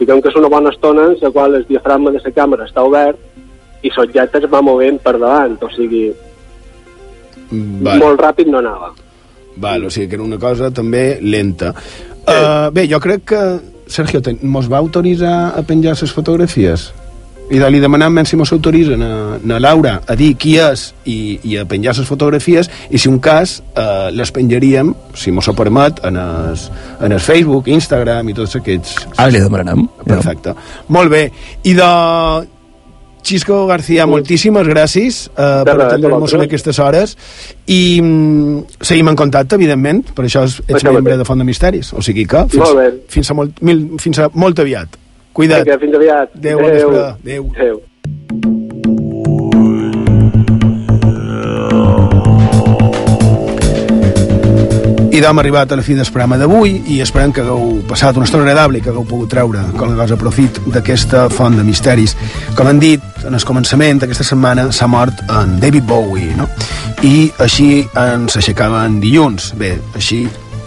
diguem 0.00 0.20
que 0.20 0.28
és 0.28 0.36
una 0.36 0.50
bona 0.52 0.72
estona 0.74 1.08
en 1.08 1.16
la 1.22 1.30
qual 1.32 1.56
el 1.56 1.66
diafragma 1.68 2.12
de 2.12 2.20
la 2.20 2.34
càmera 2.34 2.66
està 2.68 2.84
obert 2.84 3.20
i 3.84 3.92
l'objecte 3.94 4.42
es 4.42 4.50
va 4.50 4.62
movent 4.64 5.00
per 5.04 5.16
davant, 5.16 5.56
o 5.62 5.70
sigui, 5.72 6.08
Val. 7.50 8.00
molt 8.02 8.20
ràpid 8.20 8.50
no 8.50 8.60
anava. 8.60 8.92
Val, 9.56 9.86
o 9.86 9.90
sigui 9.94 10.10
que 10.10 10.18
era 10.18 10.26
una 10.26 10.40
cosa 10.42 10.72
també 10.74 11.20
lenta. 11.22 11.72
Uh, 12.24 12.70
bé, 12.72 12.86
jo 12.88 13.00
crec 13.04 13.24
que 13.28 13.40
Sergio, 13.86 14.22
te, 14.24 14.36
mos 14.42 14.70
va 14.72 14.80
autoritzar 14.80 15.54
a 15.56 15.62
penjar 15.66 15.96
les 16.00 16.12
fotografies? 16.12 16.92
i 17.52 17.58
de 17.60 17.68
li 17.68 17.80
demanem 17.82 18.22
si 18.24 18.38
mos 18.40 18.52
autoritzen 18.54 19.02
a, 19.04 19.36
a 19.36 19.58
Laura 19.60 19.98
a 20.08 20.16
dir 20.16 20.30
qui 20.40 20.54
és 20.60 20.86
i, 21.04 21.38
i 21.44 21.58
a 21.60 21.66
penjar 21.68 21.92
les 21.98 22.08
fotografies 22.08 22.70
i 22.88 23.00
si 23.00 23.10
un 23.10 23.18
cas 23.22 23.58
eh, 23.76 24.08
les 24.16 24.32
penjaríem 24.32 24.94
si 25.18 25.32
mos 25.34 25.48
ho 25.48 25.54
permet 25.56 26.00
en 26.08 26.16
el, 26.20 26.56
en 27.04 27.12
el 27.12 27.20
Facebook, 27.20 27.68
Instagram 27.68 28.32
i 28.32 28.36
tots 28.38 28.56
aquests 28.60 28.96
Ara 29.18 29.28
li 29.34 29.44
demanem. 29.44 29.84
perfecte, 30.08 30.56
molt 30.88 31.12
bé 31.12 31.26
i 31.68 31.76
de 31.76 31.90
Xisco 33.24 33.64
García, 33.66 34.06
moltíssimes 34.10 34.68
gràcies 34.68 35.24
uh, 35.32 35.62
per 35.66 35.76
atendre'ns 35.86 36.36
en 36.36 36.44
aquestes 36.44 36.80
hores 36.82 37.16
i 37.66 38.00
mm, 38.02 38.80
seguim 38.84 39.08
en 39.12 39.18
contacte, 39.18 39.56
evidentment, 39.58 40.04
per 40.14 40.26
això 40.28 40.44
ets 40.44 40.76
Això 40.76 40.92
membre 40.92 41.16
de 41.20 41.26
Font 41.26 41.40
de 41.40 41.48
Misteris, 41.48 41.94
o 41.96 42.04
sigui 42.04 42.26
que 42.28 42.44
fins, 42.52 42.60
Molt 42.60 43.08
fins, 43.12 43.32
a, 43.32 43.38
molt, 43.38 43.64
mil, 43.64 43.86
fins 44.02 44.20
a 44.20 44.28
molt 44.34 44.60
aviat. 44.60 45.00
Cuida't. 45.34 45.64
Vinga, 45.66 45.80
fins 45.82 45.98
aviat. 45.98 46.36
Adéu, 46.38 46.66
Adéu. 46.68 46.98
Adéu. 47.00 47.50
Adéu. 47.56 48.53
I 55.14 55.20
d'hem 55.22 55.38
arribat 55.38 55.70
a 55.70 55.76
la 55.78 55.82
fi 55.86 55.94
del 55.94 56.08
programa 56.10 56.34
d'avui 56.40 56.72
i 56.90 56.96
esperem 56.98 57.30
que 57.30 57.44
hagueu 57.44 57.84
passat 57.86 58.16
una 58.18 58.26
estona 58.26 58.42
agradable 58.42 58.80
i 58.80 58.82
que 58.82 58.90
hagueu 58.90 59.04
pogut 59.06 59.30
treure 59.30 59.60
cosa 59.78 60.08
a 60.16 60.18
profit 60.18 60.58
d'aquesta 60.74 61.28
font 61.30 61.54
de 61.54 61.62
misteris. 61.62 62.16
Com 62.58 62.66
han 62.66 62.80
dit, 62.82 63.04
en 63.22 63.38
el 63.38 63.46
començament 63.46 64.02
d'aquesta 64.02 64.26
setmana 64.26 64.64
s'ha 64.74 64.88
mort 64.90 65.22
en 65.30 65.60
David 65.62 65.86
Bowie, 65.86 66.34
no? 66.34 66.48
I 67.06 67.30
així 67.46 67.84
ens 67.94 68.40
aixecaven 68.42 68.98
dilluns. 69.04 69.52
Bé, 69.54 69.76
així 69.94 70.24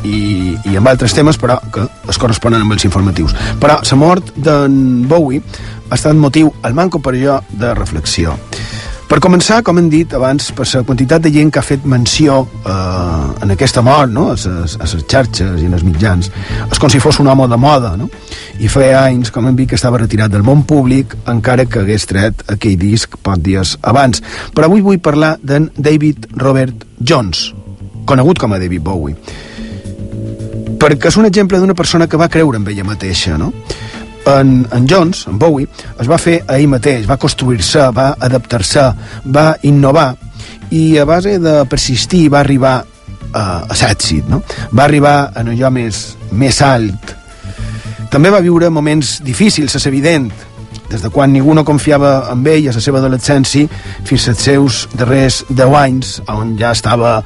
i, 0.07 0.55
i 0.63 0.79
amb 0.79 0.93
altres 0.93 1.11
temes, 1.17 1.35
però 1.35 1.59
que 1.67 1.83
es 2.07 2.15
corresponen 2.21 2.63
amb 2.63 2.77
els 2.77 2.87
informatius. 2.87 3.35
Però 3.59 3.81
la 3.83 3.99
mort 3.99 4.31
d'en 4.37 5.09
Bowie 5.11 5.43
ha 5.89 5.99
estat 5.99 6.15
motiu, 6.15 6.53
al 6.63 6.73
manco 6.77 7.03
per 7.03 7.17
jo, 7.19 7.41
de 7.51 7.75
reflexió. 7.75 8.39
Per 9.07 9.21
començar, 9.23 9.61
com 9.63 9.77
hem 9.79 9.85
dit 9.87 10.11
abans, 10.17 10.49
per 10.51 10.65
la 10.67 10.81
quantitat 10.83 11.23
de 11.23 11.29
gent 11.31 11.47
que 11.53 11.61
ha 11.61 11.63
fet 11.63 11.85
menció 11.87 12.41
eh, 12.43 13.43
en 13.45 13.53
aquesta 13.53 13.79
mort, 13.81 14.11
no? 14.11 14.25
a 14.33 14.35
les 14.35 14.95
xarxes 15.07 15.61
i 15.63 15.69
en 15.69 15.77
els 15.77 15.85
mitjans, 15.87 16.27
és 16.67 16.81
com 16.81 16.91
si 16.91 16.99
fos 16.99 17.21
un 17.23 17.31
home 17.31 17.47
de 17.47 17.59
moda, 17.61 17.93
no? 17.95 18.09
I 18.59 18.67
feia 18.67 19.05
anys, 19.05 19.31
com 19.31 19.47
hem 19.47 19.55
dit, 19.55 19.69
que 19.71 19.79
estava 19.79 20.01
retirat 20.01 20.33
del 20.33 20.43
món 20.43 20.65
públic, 20.67 21.15
encara 21.31 21.65
que 21.65 21.85
hagués 21.85 22.07
tret 22.09 22.43
aquell 22.51 22.75
disc 22.81 23.15
pocs 23.23 23.43
dies 23.47 23.75
abans. 23.81 24.19
Però 24.51 24.67
avui 24.67 24.83
vull 24.83 24.99
parlar 24.99 25.37
d'en 25.39 25.71
David 25.77 26.27
Robert 26.35 26.83
Jones, 26.99 27.53
conegut 28.05 28.43
com 28.43 28.53
a 28.53 28.59
David 28.59 28.83
Bowie 28.83 29.45
perquè 30.77 31.09
és 31.09 31.15
un 31.17 31.25
exemple 31.25 31.57
d'una 31.57 31.73
persona 31.73 32.05
que 32.05 32.19
va 32.21 32.27
creure 32.29 32.59
en 32.59 32.67
ella 32.69 32.83
mateixa, 32.85 33.37
no? 33.41 33.49
En, 34.27 34.67
en 34.75 34.87
Jones, 34.89 35.25
en 35.31 35.37
Bowie, 35.39 35.69
es 35.99 36.09
va 36.09 36.17
fer 36.19 36.41
a 36.43 36.57
ell 36.57 36.67
mateix, 36.67 37.05
va 37.07 37.19
construir-se, 37.21 37.85
va 37.95 38.09
adaptar-se, 38.27 38.83
va 39.31 39.45
innovar, 39.69 40.09
i 40.75 40.97
a 40.99 41.05
base 41.07 41.37
de 41.39 41.61
persistir 41.69 42.25
va 42.33 42.41
arribar 42.41 42.75
a, 43.31 43.43
a 43.63 43.77
l'èxit, 43.79 44.27
no? 44.27 44.41
Va 44.73 44.83
arribar 44.83 45.31
en 45.39 45.53
allò 45.53 45.71
més, 45.71 46.17
més 46.31 46.59
alt. 46.65 47.15
També 48.11 48.31
va 48.31 48.43
viure 48.43 48.69
moments 48.71 49.17
difícils, 49.23 49.75
és 49.79 49.87
evident, 49.87 50.29
des 50.87 51.01
de 51.03 51.09
quan 51.11 51.31
ningú 51.33 51.53
no 51.55 51.65
confiava 51.67 52.29
en 52.31 52.45
ell 52.47 52.69
a 52.69 52.75
la 52.75 52.83
seva 52.83 53.01
adolescència 53.01 53.67
fins 54.07 54.27
als 54.31 54.43
seus 54.47 54.77
darrers 54.95 55.41
10 55.49 55.75
anys 55.81 56.13
on 56.31 56.55
ja 56.59 56.71
estava 56.71 57.17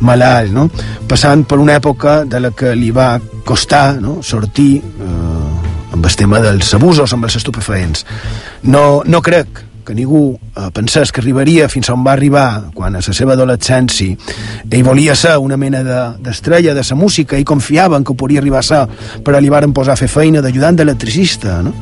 malalt 0.00 0.54
no? 0.56 0.68
passant 1.08 1.44
per 1.44 1.60
una 1.60 1.76
època 1.76 2.22
de 2.24 2.40
la 2.40 2.52
que 2.56 2.74
li 2.76 2.90
va 2.90 3.18
costar 3.44 4.00
no? 4.00 4.20
sortir 4.22 4.80
eh, 4.80 5.31
amb 5.92 6.06
el 6.08 6.16
tema 6.16 6.40
dels 6.40 6.72
abusos 6.74 7.12
amb 7.12 7.24
els 7.28 7.36
estupefaents 7.40 8.06
no, 8.64 9.02
no 9.04 9.20
crec 9.22 9.68
que 9.82 9.96
ningú 9.98 10.38
eh, 10.54 10.68
pensés 10.72 11.10
que 11.10 11.18
arribaria 11.20 11.66
fins 11.68 11.88
on 11.90 12.04
va 12.06 12.12
arribar 12.14 12.70
quan 12.74 12.94
a 12.94 13.00
la 13.02 13.14
seva 13.16 13.34
adolescència 13.34 14.14
ell 14.70 14.84
volia 14.86 15.16
ser 15.18 15.36
una 15.42 15.56
mena 15.58 15.82
de- 15.82 16.04
d'estrella 16.22 16.72
de, 16.74 16.80
de 16.80 16.86
la 16.88 16.96
música 17.00 17.36
i 17.38 17.44
confiava 17.44 17.96
en 17.98 18.04
que 18.06 18.12
ho 18.14 18.18
podria 18.18 18.38
arribar 18.40 18.60
a 18.60 18.68
ser 18.68 18.82
però 19.26 19.40
li 19.42 19.50
varen 19.50 19.72
posar 19.74 19.96
a 19.96 20.00
fer 20.00 20.08
feina 20.08 20.40
d'ajudant 20.40 20.78
d'electricista 20.78 21.60
no? 21.66 21.74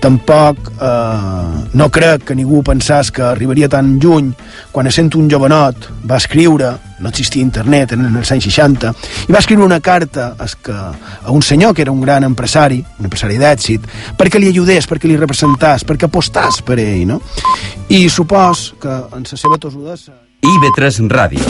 Tampoc 0.00 0.70
eh, 0.80 1.66
no 1.72 1.88
crec 1.92 2.24
que 2.30 2.34
ningú 2.34 2.62
pensés 2.64 3.10
que 3.12 3.22
arribaria 3.22 3.68
tan 3.68 3.98
lluny 4.00 4.32
quan 4.72 4.88
essent 4.88 5.12
un 5.20 5.28
jovenot 5.30 5.90
va 6.08 6.16
escriure 6.16 6.72
no 7.00 7.08
existia 7.08 7.42
internet 7.42 7.94
en 7.96 8.08
els 8.08 8.32
anys 8.32 8.48
60 8.48 8.94
i 9.28 9.32
va 9.32 9.40
escriure 9.40 9.64
una 9.64 9.80
carta 9.80 10.34
a, 10.38 10.48
que, 10.48 10.72
a 10.74 11.30
un 11.30 11.42
senyor 11.42 11.74
que 11.74 11.82
era 11.82 11.92
un 11.92 12.00
gran 12.00 12.24
empresari 12.24 12.80
un 12.98 13.10
empresari 13.10 13.38
d'èxit 13.40 13.86
perquè 14.18 14.40
li 14.40 14.50
ajudés, 14.50 14.88
perquè 14.88 15.08
li 15.08 15.20
representàs 15.20 15.84
perquè 15.84 16.08
apostàs 16.08 16.62
per 16.64 16.80
ell 16.80 17.06
no? 17.12 17.20
i 17.88 18.08
supos 18.08 18.74
que 18.80 18.96
en 19.12 19.28
la 19.28 19.36
seva 19.44 19.60
tosudesa 19.60 20.16
IB3 20.40 21.04
Ràdio. 21.10 21.44